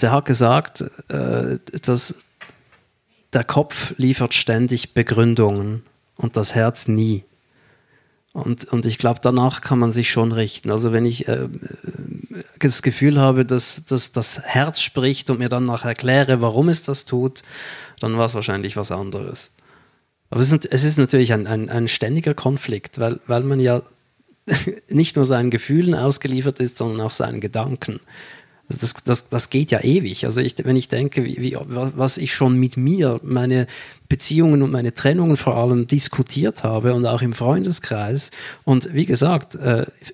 der 0.00 0.10
hat 0.10 0.24
gesagt, 0.24 0.84
äh, 1.08 1.58
dass 1.82 2.16
der 3.32 3.44
Kopf 3.44 3.94
liefert 3.96 4.34
ständig 4.34 4.94
Begründungen 4.94 5.84
und 6.16 6.36
das 6.36 6.56
Herz 6.56 6.88
nie. 6.88 7.24
Und, 8.32 8.64
und 8.64 8.84
ich 8.86 8.98
glaube, 8.98 9.20
danach 9.22 9.60
kann 9.60 9.78
man 9.78 9.92
sich 9.92 10.10
schon 10.10 10.32
richten. 10.32 10.70
Also 10.70 10.92
wenn 10.92 11.06
ich 11.06 11.28
äh, 11.28 11.48
das 12.58 12.82
Gefühl 12.82 13.20
habe, 13.20 13.44
dass, 13.44 13.84
dass 13.86 14.12
das 14.12 14.40
Herz 14.42 14.80
spricht 14.80 15.30
und 15.30 15.38
mir 15.38 15.48
dann 15.48 15.64
nach 15.64 15.84
erkläre, 15.84 16.40
warum 16.40 16.68
es 16.68 16.82
das 16.82 17.04
tut, 17.04 17.42
dann 18.00 18.16
war 18.16 18.26
es 18.26 18.34
wahrscheinlich 18.34 18.76
was 18.76 18.92
anderes. 18.92 19.52
Aber 20.30 20.40
es 20.40 20.52
ist, 20.52 20.66
es 20.66 20.84
ist 20.84 20.98
natürlich 20.98 21.32
ein, 21.32 21.46
ein, 21.46 21.68
ein 21.70 21.88
ständiger 21.88 22.34
Konflikt, 22.34 22.98
weil, 22.98 23.20
weil 23.26 23.42
man 23.42 23.60
ja 23.60 23.82
nicht 24.88 25.16
nur 25.16 25.24
seinen 25.24 25.50
Gefühlen 25.50 25.94
ausgeliefert 25.94 26.60
ist, 26.60 26.78
sondern 26.78 27.06
auch 27.06 27.10
seinen 27.10 27.40
Gedanken. 27.40 28.00
Das, 28.68 28.94
das, 29.04 29.28
das 29.30 29.48
geht 29.48 29.70
ja 29.70 29.80
ewig. 29.80 30.26
Also 30.26 30.42
ich, 30.42 30.54
wenn 30.62 30.76
ich 30.76 30.88
denke, 30.88 31.24
wie, 31.24 31.38
wie, 31.38 31.56
was 31.66 32.18
ich 32.18 32.34
schon 32.34 32.58
mit 32.58 32.76
mir, 32.76 33.18
meine 33.22 33.66
Beziehungen 34.10 34.62
und 34.62 34.70
meine 34.70 34.92
Trennungen 34.92 35.38
vor 35.38 35.56
allem 35.56 35.86
diskutiert 35.86 36.64
habe 36.64 36.92
und 36.92 37.06
auch 37.06 37.22
im 37.22 37.32
Freundeskreis. 37.32 38.30
Und 38.64 38.92
wie 38.92 39.06
gesagt, 39.06 39.58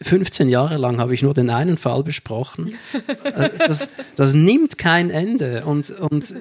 15 0.03 0.49
äh, 0.49 0.51
Jahre 0.51 0.77
lang 0.77 1.01
habe 1.01 1.15
ich 1.15 1.23
nur 1.23 1.35
den 1.35 1.51
einen 1.51 1.77
Fall 1.77 2.03
besprochen. 2.03 2.77
Äh, 3.25 3.51
das, 3.59 3.91
das 4.17 4.35
nimmt 4.35 4.77
kein 4.79 5.11
Ende. 5.11 5.65
Und, 5.65 5.91
und 5.91 6.35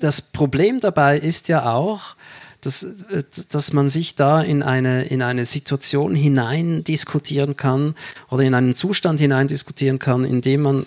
das 0.00 0.20
Problem 0.20 0.80
dabei 0.80 1.18
ist 1.18 1.48
ja 1.48 1.72
auch, 1.72 2.16
dass, 2.60 2.86
dass 3.50 3.72
man 3.72 3.88
sich 3.88 4.16
da 4.16 4.42
in 4.42 4.62
eine, 4.62 5.04
in 5.04 5.22
eine 5.22 5.44
Situation 5.44 6.14
hinein 6.14 6.82
diskutieren 6.84 7.56
kann 7.56 7.94
oder 8.30 8.42
in 8.42 8.54
einen 8.54 8.74
Zustand 8.74 9.20
hinein 9.20 9.48
diskutieren 9.48 9.98
kann, 9.98 10.24
in 10.24 10.40
dem 10.40 10.62
man 10.62 10.86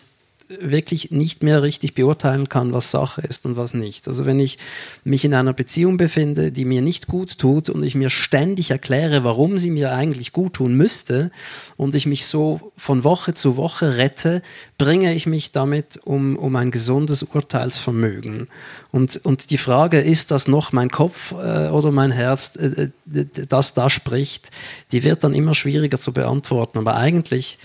wirklich 0.59 1.11
nicht 1.11 1.43
mehr 1.43 1.61
richtig 1.61 1.93
beurteilen 1.93 2.49
kann, 2.49 2.73
was 2.73 2.91
Sache 2.91 3.21
ist 3.21 3.45
und 3.45 3.57
was 3.57 3.73
nicht. 3.73 4.07
Also 4.07 4.25
wenn 4.25 4.39
ich 4.39 4.57
mich 5.03 5.23
in 5.25 5.33
einer 5.33 5.53
Beziehung 5.53 5.97
befinde, 5.97 6.51
die 6.51 6.65
mir 6.65 6.81
nicht 6.81 7.07
gut 7.07 7.37
tut 7.37 7.69
und 7.69 7.83
ich 7.83 7.95
mir 7.95 8.09
ständig 8.09 8.71
erkläre, 8.71 9.23
warum 9.23 9.57
sie 9.57 9.69
mir 9.69 9.93
eigentlich 9.93 10.33
gut 10.33 10.53
tun 10.53 10.75
müsste 10.75 11.31
und 11.77 11.95
ich 11.95 12.05
mich 12.05 12.25
so 12.25 12.71
von 12.77 13.03
Woche 13.03 13.33
zu 13.33 13.55
Woche 13.55 13.97
rette, 13.97 14.41
bringe 14.77 15.13
ich 15.13 15.25
mich 15.25 15.51
damit 15.51 15.99
um, 16.03 16.35
um 16.37 16.55
ein 16.55 16.71
gesundes 16.71 17.23
Urteilsvermögen. 17.23 18.47
Und, 18.91 19.17
und 19.25 19.51
die 19.51 19.57
Frage, 19.57 19.99
ist 19.99 20.31
das 20.31 20.47
noch 20.47 20.73
mein 20.73 20.89
Kopf 20.89 21.31
äh, 21.31 21.69
oder 21.69 21.91
mein 21.91 22.11
Herz, 22.11 22.53
äh, 22.55 22.89
äh 23.13 23.25
das 23.47 23.73
da 23.73 23.89
spricht, 23.89 24.51
die 24.91 25.03
wird 25.03 25.23
dann 25.23 25.33
immer 25.33 25.55
schwieriger 25.55 25.99
zu 25.99 26.13
beantworten. 26.13 26.77
Aber 26.77 26.95
eigentlich, 26.95 27.57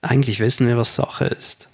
eigentlich 0.00 0.40
wissen 0.40 0.66
wir, 0.66 0.76
was 0.76 0.94
Sache 0.94 1.26
ist. 1.26 1.68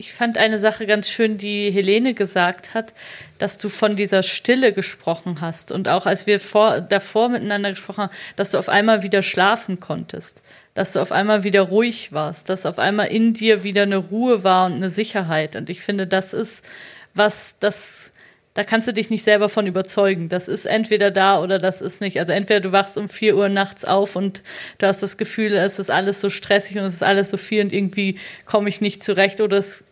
Ich 0.00 0.12
fand 0.12 0.38
eine 0.38 0.60
Sache 0.60 0.86
ganz 0.86 1.10
schön, 1.10 1.38
die 1.38 1.72
Helene 1.72 2.14
gesagt 2.14 2.72
hat, 2.72 2.94
dass 3.38 3.58
du 3.58 3.68
von 3.68 3.96
dieser 3.96 4.22
Stille 4.22 4.72
gesprochen 4.72 5.40
hast 5.40 5.72
und 5.72 5.88
auch 5.88 6.06
als 6.06 6.28
wir 6.28 6.38
vor, 6.38 6.80
davor 6.80 7.28
miteinander 7.28 7.70
gesprochen 7.70 8.04
haben, 8.04 8.14
dass 8.36 8.52
du 8.52 8.58
auf 8.58 8.68
einmal 8.68 9.02
wieder 9.02 9.22
schlafen 9.22 9.80
konntest, 9.80 10.44
dass 10.74 10.92
du 10.92 11.00
auf 11.00 11.10
einmal 11.10 11.42
wieder 11.42 11.62
ruhig 11.62 12.12
warst, 12.12 12.48
dass 12.48 12.64
auf 12.64 12.78
einmal 12.78 13.08
in 13.08 13.32
dir 13.32 13.64
wieder 13.64 13.82
eine 13.82 13.96
Ruhe 13.96 14.44
war 14.44 14.66
und 14.66 14.74
eine 14.74 14.88
Sicherheit. 14.88 15.56
Und 15.56 15.68
ich 15.68 15.80
finde, 15.80 16.06
das 16.06 16.32
ist 16.32 16.64
was, 17.14 17.58
das 17.58 18.12
da 18.58 18.64
kannst 18.64 18.88
du 18.88 18.92
dich 18.92 19.08
nicht 19.08 19.22
selber 19.22 19.48
von 19.48 19.68
überzeugen. 19.68 20.28
Das 20.28 20.48
ist 20.48 20.64
entweder 20.64 21.12
da 21.12 21.40
oder 21.40 21.60
das 21.60 21.80
ist 21.80 22.00
nicht. 22.00 22.18
Also 22.18 22.32
entweder 22.32 22.58
du 22.58 22.72
wachst 22.72 22.98
um 22.98 23.08
vier 23.08 23.36
Uhr 23.36 23.48
nachts 23.48 23.84
auf 23.84 24.16
und 24.16 24.42
du 24.78 24.88
hast 24.88 25.00
das 25.00 25.16
Gefühl, 25.16 25.52
es 25.52 25.78
ist 25.78 25.92
alles 25.92 26.20
so 26.20 26.28
stressig 26.28 26.76
und 26.76 26.82
es 26.82 26.94
ist 26.94 27.04
alles 27.04 27.30
so 27.30 27.36
viel 27.36 27.62
und 27.62 27.72
irgendwie 27.72 28.18
komme 28.46 28.68
ich 28.68 28.80
nicht 28.80 29.04
zurecht 29.04 29.40
oder 29.40 29.58
es 29.58 29.86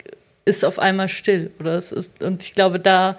ist 0.46 0.64
auf 0.64 0.80
einmal 0.80 1.08
still. 1.08 1.52
Oder 1.60 1.76
es 1.76 1.92
ist, 1.92 2.24
und 2.24 2.42
ich 2.42 2.54
glaube, 2.54 2.80
da 2.80 3.16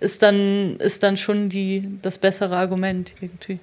ist 0.00 0.24
dann, 0.24 0.78
ist 0.78 1.04
dann 1.04 1.16
schon 1.16 1.48
die, 1.48 1.84
das 2.02 2.18
bessere 2.18 2.56
Argument 2.56 3.14
irgendwie. 3.20 3.60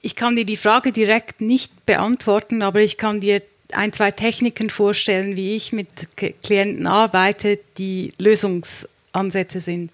Ich 0.00 0.14
kann 0.14 0.36
dir 0.36 0.46
die 0.46 0.56
Frage 0.56 0.92
direkt 0.92 1.40
nicht 1.40 1.86
beantworten, 1.86 2.62
aber 2.62 2.82
ich 2.82 2.98
kann 2.98 3.18
dir 3.18 3.42
ein, 3.72 3.92
zwei 3.92 4.12
Techniken 4.12 4.70
vorstellen, 4.70 5.34
wie 5.34 5.56
ich 5.56 5.72
mit 5.72 5.88
Klienten 6.44 6.86
arbeite, 6.86 7.58
die 7.78 8.12
Lösungsansätze 8.20 9.58
sind. 9.58 9.90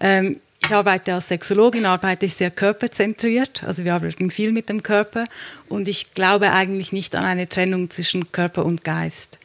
Ähm, 0.00 0.40
ich 0.62 0.72
arbeite 0.72 1.14
als 1.14 1.28
Sexologin, 1.28 1.86
arbeite 1.86 2.26
ich 2.26 2.34
sehr 2.34 2.50
körperzentriert, 2.50 3.62
also 3.62 3.84
wir 3.84 3.94
arbeiten 3.94 4.30
viel 4.30 4.52
mit 4.52 4.68
dem 4.68 4.82
Körper 4.82 5.24
und 5.68 5.86
ich 5.86 6.14
glaube 6.14 6.50
eigentlich 6.50 6.92
nicht 6.92 7.14
an 7.14 7.24
eine 7.24 7.48
Trennung 7.48 7.90
zwischen 7.90 8.32
Körper 8.32 8.64
und 8.64 8.82
Geist. 8.82 9.38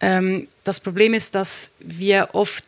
Ähm, 0.00 0.46
das 0.64 0.80
Problem 0.80 1.14
ist, 1.14 1.34
dass 1.34 1.70
wir 1.78 2.30
oft 2.32 2.64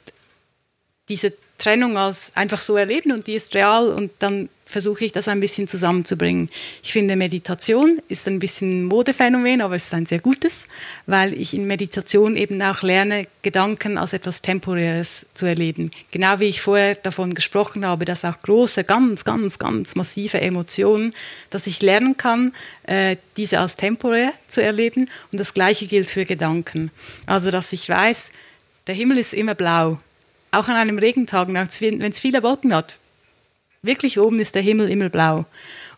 diese 1.09 1.35
Trennung 1.59 1.98
als 1.98 2.32
einfach 2.35 2.61
so 2.61 2.77
erleben 2.77 3.12
und 3.12 3.27
die 3.27 3.35
ist 3.35 3.55
real 3.55 3.89
und 3.89 4.12
dann 4.20 4.48
versuche 4.70 5.05
ich 5.05 5.12
das 5.12 5.28
ein 5.28 5.40
bisschen 5.40 5.68
zusammenzubringen. 5.68 6.48
Ich 6.82 6.92
finde, 6.92 7.16
Meditation 7.16 8.01
ist 8.09 8.26
ein 8.26 8.38
bisschen 8.38 8.82
ein 8.82 8.84
Modephänomen, 8.84 9.60
aber 9.60 9.76
es 9.76 9.84
ist 9.84 9.94
ein 9.94 10.06
sehr 10.06 10.20
gutes, 10.20 10.66
weil 11.06 11.34
ich 11.34 11.55
in 11.55 11.66
Meditation 11.66 12.36
eben 12.36 12.62
auch 12.62 12.82
lerne, 12.82 13.26
Gedanken 13.42 13.98
als 13.98 14.12
etwas 14.12 14.42
Temporäres 14.42 15.26
zu 15.34 15.47
erleben. 15.47 15.90
Genau 16.10 16.40
wie 16.40 16.47
ich 16.47 16.60
vorher 16.60 16.94
davon 16.94 17.34
gesprochen 17.34 17.84
habe, 17.84 18.05
dass 18.05 18.24
auch 18.24 18.40
große, 18.42 18.84
ganz, 18.84 19.24
ganz, 19.24 19.59
ganz 19.59 19.97
massive 19.97 20.40
Emotionen, 20.40 21.14
dass 21.51 21.66
ich 21.66 21.82
lernen 21.82 22.16
kann, 22.16 22.52
äh, 22.84 23.16
diese 23.36 23.60
als 23.60 23.76
temporär 23.76 24.32
zu 24.48 24.62
erleben. 24.62 25.09
Und 25.32 25.40
das 25.40 25.55
Gleiche 25.55 25.86
gilt 25.86 26.09
für 26.09 26.24
Gedanken. 26.24 26.90
Also, 27.26 27.51
dass 27.51 27.72
ich 27.72 27.88
weiß, 27.88 28.30
der 28.86 28.94
Himmel 28.94 29.18
ist 29.18 29.34
immer 29.34 29.55
blau. 29.55 29.98
Auch 30.52 30.68
an 30.68 30.76
einem 30.76 30.98
Regentag, 30.98 31.48
wenn 31.48 32.02
es 32.02 32.18
viele 32.18 32.42
Wolken 32.42 32.74
hat, 32.74 32.97
Wirklich 33.82 34.19
oben 34.19 34.39
ist 34.40 34.55
der 34.55 34.62
Himmel 34.62 34.90
immer 34.90 35.09
blau. 35.09 35.47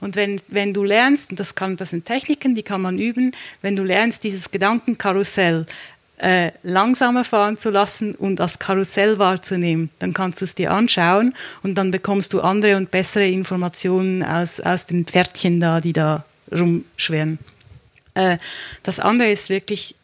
Und 0.00 0.16
wenn, 0.16 0.40
wenn 0.48 0.72
du 0.72 0.84
lernst, 0.84 1.30
und 1.30 1.40
das, 1.40 1.54
kann, 1.54 1.76
das 1.76 1.90
sind 1.90 2.04
Techniken, 2.04 2.54
die 2.54 2.62
kann 2.62 2.80
man 2.80 2.98
üben, 2.98 3.32
wenn 3.60 3.76
du 3.76 3.82
lernst, 3.82 4.24
dieses 4.24 4.50
Gedankenkarussell 4.50 5.66
äh, 6.18 6.52
langsamer 6.62 7.24
fahren 7.24 7.58
zu 7.58 7.70
lassen 7.70 8.14
und 8.14 8.40
als 8.40 8.58
Karussell 8.58 9.18
wahrzunehmen, 9.18 9.90
dann 9.98 10.12
kannst 10.12 10.40
du 10.40 10.44
es 10.44 10.54
dir 10.54 10.70
anschauen 10.72 11.34
und 11.62 11.76
dann 11.76 11.90
bekommst 11.90 12.32
du 12.32 12.40
andere 12.40 12.76
und 12.76 12.90
bessere 12.90 13.26
Informationen 13.26 14.22
aus, 14.22 14.60
aus 14.60 14.86
den 14.86 15.04
Pferdchen 15.04 15.58
da, 15.58 15.80
die 15.80 15.92
da 15.92 16.24
rumschwirren. 16.52 17.38
Äh, 18.14 18.38
das 18.84 19.00
andere 19.00 19.30
ist 19.30 19.48
wirklich 19.50 19.96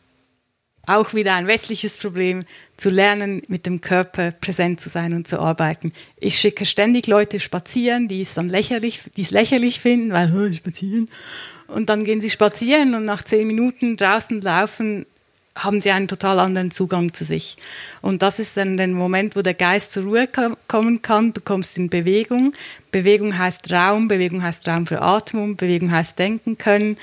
auch 0.89 1.15
wieder 1.15 1.35
ein 1.35 1.47
westliches 1.47 1.99
Problem, 1.99 2.45
zu 2.77 2.91
lernen, 2.91 3.43
mit 3.49 3.67
dem 3.67 3.81
Körper 3.81 4.31
präsent 4.31 4.81
zu 4.81 4.89
sein 4.89 5.13
und 5.13 5.27
zu 5.27 5.39
arbeiten. 5.41 5.93
Ich 6.19 6.39
schicke 6.39 6.65
ständig 6.65 7.07
Leute 7.07 7.41
spazieren, 7.41 8.09
die 8.09 8.21
es 8.21 8.35
dann 8.35 8.49
lächerlich, 8.49 9.03
die 9.17 9.23
es 9.23 9.31
lächerlich 9.31 9.81
finden, 9.81 10.13
weil 10.13 10.29
spazieren. 10.55 11.09
und 11.67 11.91
dann 11.91 12.05
gehen 12.05 12.21
sie 12.21 12.31
spazieren 12.31 12.95
und 12.95 13.05
nach 13.05 13.23
zehn 13.23 13.47
Minuten 13.47 13.97
draußen 13.97 14.41
laufen 14.41 15.07
haben 15.65 15.81
sie 15.81 15.91
einen 15.91 16.09
total 16.09 16.39
anderen 16.39 16.71
Zugang 16.71 17.13
zu 17.13 17.25
sich. 17.25 17.57
Und 18.01 18.23
das 18.23 18.39
ist 18.39 18.57
dann 18.57 18.77
der 18.77 18.87
Moment, 18.89 19.37
wo 19.37 19.43
der 19.43 19.55
Geist 19.55 19.93
zur 19.93 20.05
Ruhe 20.05 20.29
kommen 20.69 21.03
kann. 21.03 21.33
Du 21.33 21.41
kommst 21.41 21.77
in 21.77 21.91
Bewegung. 21.91 22.53
Bewegung 22.93 23.37
heißt 23.37 23.71
Raum, 23.73 24.09
Bewegung 24.09 24.43
heißt 24.43 24.67
Raum 24.69 24.87
für 24.87 25.03
Atmung, 25.03 25.57
Bewegung 25.57 25.91
heißt 25.91 26.19
denken 26.19 26.59
können. 26.59 26.97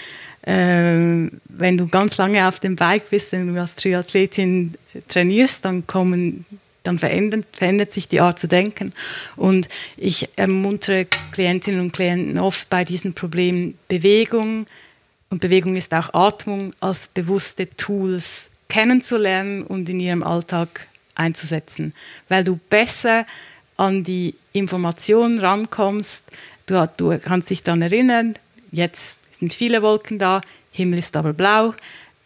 Ähm, 0.45 1.41
wenn 1.45 1.77
du 1.77 1.87
ganz 1.87 2.17
lange 2.17 2.47
auf 2.47 2.59
dem 2.59 2.75
Bike 2.75 3.09
bist, 3.09 3.31
wenn 3.31 3.53
du 3.53 3.59
als 3.59 3.75
Triathletin 3.75 4.75
trainierst, 5.07 5.65
dann 5.65 5.87
kommen 5.87 6.45
dann 6.83 6.99
verändert, 6.99 7.45
verändert 7.51 7.93
sich 7.93 8.07
die 8.07 8.21
Art 8.21 8.37
zu 8.37 8.47
denken. 8.47 8.93
Und 9.35 9.67
ich 9.97 10.29
ermuntere 10.35 11.07
Klientinnen 11.31 11.81
und 11.81 11.93
Klienten 11.93 12.37
oft 12.39 12.69
bei 12.69 12.83
diesen 12.83 13.13
Problemen 13.13 13.77
Bewegung, 13.87 14.67
und 15.29 15.41
Bewegung 15.41 15.75
ist 15.75 15.93
auch 15.93 16.13
Atmung, 16.13 16.73
als 16.79 17.07
bewusste 17.07 17.67
Tools 17.75 18.49
kennenzulernen 18.69 19.63
und 19.63 19.89
in 19.89 19.99
ihrem 19.99 20.23
Alltag 20.23 20.87
einzusetzen, 21.15 21.93
weil 22.29 22.43
du 22.43 22.59
besser 22.69 23.25
an 23.75 24.03
die 24.03 24.35
Informationen 24.53 25.39
rankommst. 25.39 26.23
Du, 26.67 26.87
du 26.97 27.17
kannst 27.19 27.49
dich 27.49 27.63
daran 27.63 27.81
erinnern, 27.81 28.35
jetzt 28.71 29.17
sind 29.39 29.53
viele 29.53 29.81
Wolken 29.81 30.19
da, 30.19 30.41
Himmel 30.71 30.99
ist 30.99 31.15
aber 31.15 31.33
blau 31.33 31.73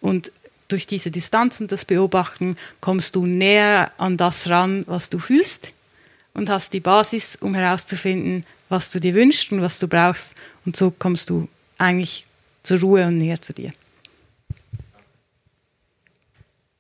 und 0.02 0.31
durch 0.69 0.88
diese 0.88 1.11
Distanz 1.11 1.60
und 1.60 1.72
das 1.72 1.84
Beobachten 1.84 2.56
kommst 2.80 3.15
du 3.15 3.26
näher 3.26 3.91
an 3.98 4.18
das 4.18 4.49
ran, 4.49 4.84
was 4.88 5.10
du 5.10 5.19
fühlst 5.19 5.73
und 6.34 6.49
hast 6.49 6.73
die 6.73 6.80
Basis, 6.80 7.38
um 7.41 7.56
herauszufinden, 7.56 8.45
was 8.69 8.91
du 8.91 8.99
dir 8.99 9.15
wünschst 9.15 9.52
und 9.52 9.61
was 9.61 9.80
du 9.80 9.88
brauchst. 9.88 10.36
Und 10.65 10.77
so 10.77 10.91
kommst 10.91 11.30
du 11.30 11.49
eigentlich 11.77 12.26
zur 12.64 12.80
Ruhe 12.80 13.07
und 13.07 13.18
näher 13.18 13.41
zu 13.41 13.53
dir. 13.53 13.73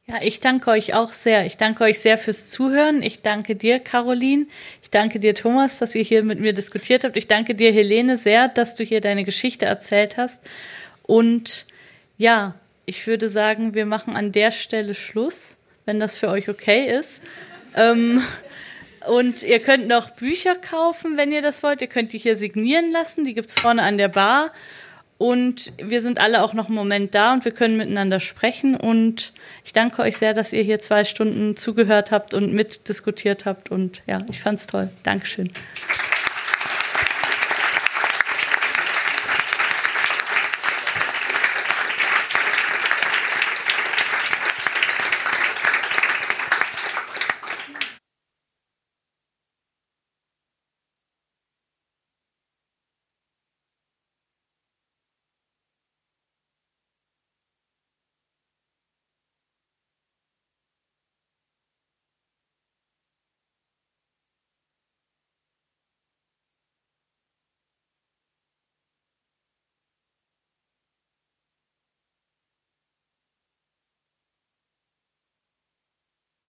Ja, 0.09 0.15
ich 0.23 0.39
danke 0.39 0.71
euch 0.71 0.95
auch 0.95 1.13
sehr. 1.13 1.45
Ich 1.45 1.57
danke 1.57 1.83
euch 1.83 1.99
sehr 1.99 2.17
fürs 2.17 2.49
Zuhören. 2.49 3.03
Ich 3.03 3.21
danke 3.21 3.55
dir, 3.55 3.77
Caroline. 3.77 4.47
Ich 4.81 4.89
danke 4.89 5.19
dir, 5.19 5.35
Thomas, 5.35 5.77
dass 5.77 5.93
ihr 5.93 6.01
hier 6.01 6.23
mit 6.23 6.39
mir 6.39 6.51
diskutiert 6.51 7.03
habt. 7.03 7.15
Ich 7.15 7.27
danke 7.27 7.53
dir, 7.53 7.71
Helene, 7.71 8.17
sehr, 8.17 8.47
dass 8.47 8.73
du 8.73 8.83
hier 8.83 9.01
deine 9.01 9.23
Geschichte 9.23 9.67
erzählt 9.67 10.17
hast. 10.17 10.43
Und 11.03 11.67
ja, 12.17 12.55
ich 12.87 13.05
würde 13.05 13.29
sagen, 13.29 13.75
wir 13.75 13.85
machen 13.85 14.15
an 14.15 14.31
der 14.31 14.49
Stelle 14.49 14.95
Schluss, 14.95 15.57
wenn 15.85 15.99
das 15.99 16.17
für 16.17 16.29
euch 16.29 16.49
okay 16.49 16.89
ist. 16.89 17.21
Ähm, 17.75 18.23
und 19.07 19.43
ihr 19.43 19.59
könnt 19.59 19.87
noch 19.87 20.09
Bücher 20.09 20.55
kaufen, 20.55 21.17
wenn 21.17 21.31
ihr 21.31 21.43
das 21.43 21.61
wollt. 21.61 21.83
Ihr 21.83 21.87
könnt 21.87 22.13
die 22.13 22.17
hier 22.17 22.35
signieren 22.35 22.91
lassen. 22.91 23.25
Die 23.25 23.35
gibt 23.35 23.49
es 23.49 23.59
vorne 23.59 23.83
an 23.83 23.99
der 23.99 24.07
Bar. 24.07 24.53
Und 25.19 25.73
wir 25.77 26.01
sind 26.01 26.17
alle 26.17 26.41
auch 26.41 26.53
noch 26.53 26.67
einen 26.67 26.75
Moment 26.75 27.13
da 27.13 27.33
und 27.33 27.43
wir 27.43 27.51
können 27.51 27.75
miteinander 27.75 28.21
sprechen. 28.21 28.77
Und 28.77 29.33
ich 29.65 29.73
danke 29.73 30.01
euch 30.01 30.15
sehr, 30.15 30.33
dass 30.33 30.53
ihr 30.53 30.63
hier 30.63 30.79
zwei 30.79 31.03
Stunden 31.03 31.57
zugehört 31.57 32.11
habt 32.11 32.33
und 32.33 32.53
mitdiskutiert 32.53 33.43
habt. 33.43 33.69
Und 33.69 34.01
ja, 34.07 34.21
ich 34.29 34.39
fand's 34.39 34.65
toll. 34.65 34.89
Dankeschön. 35.03 35.51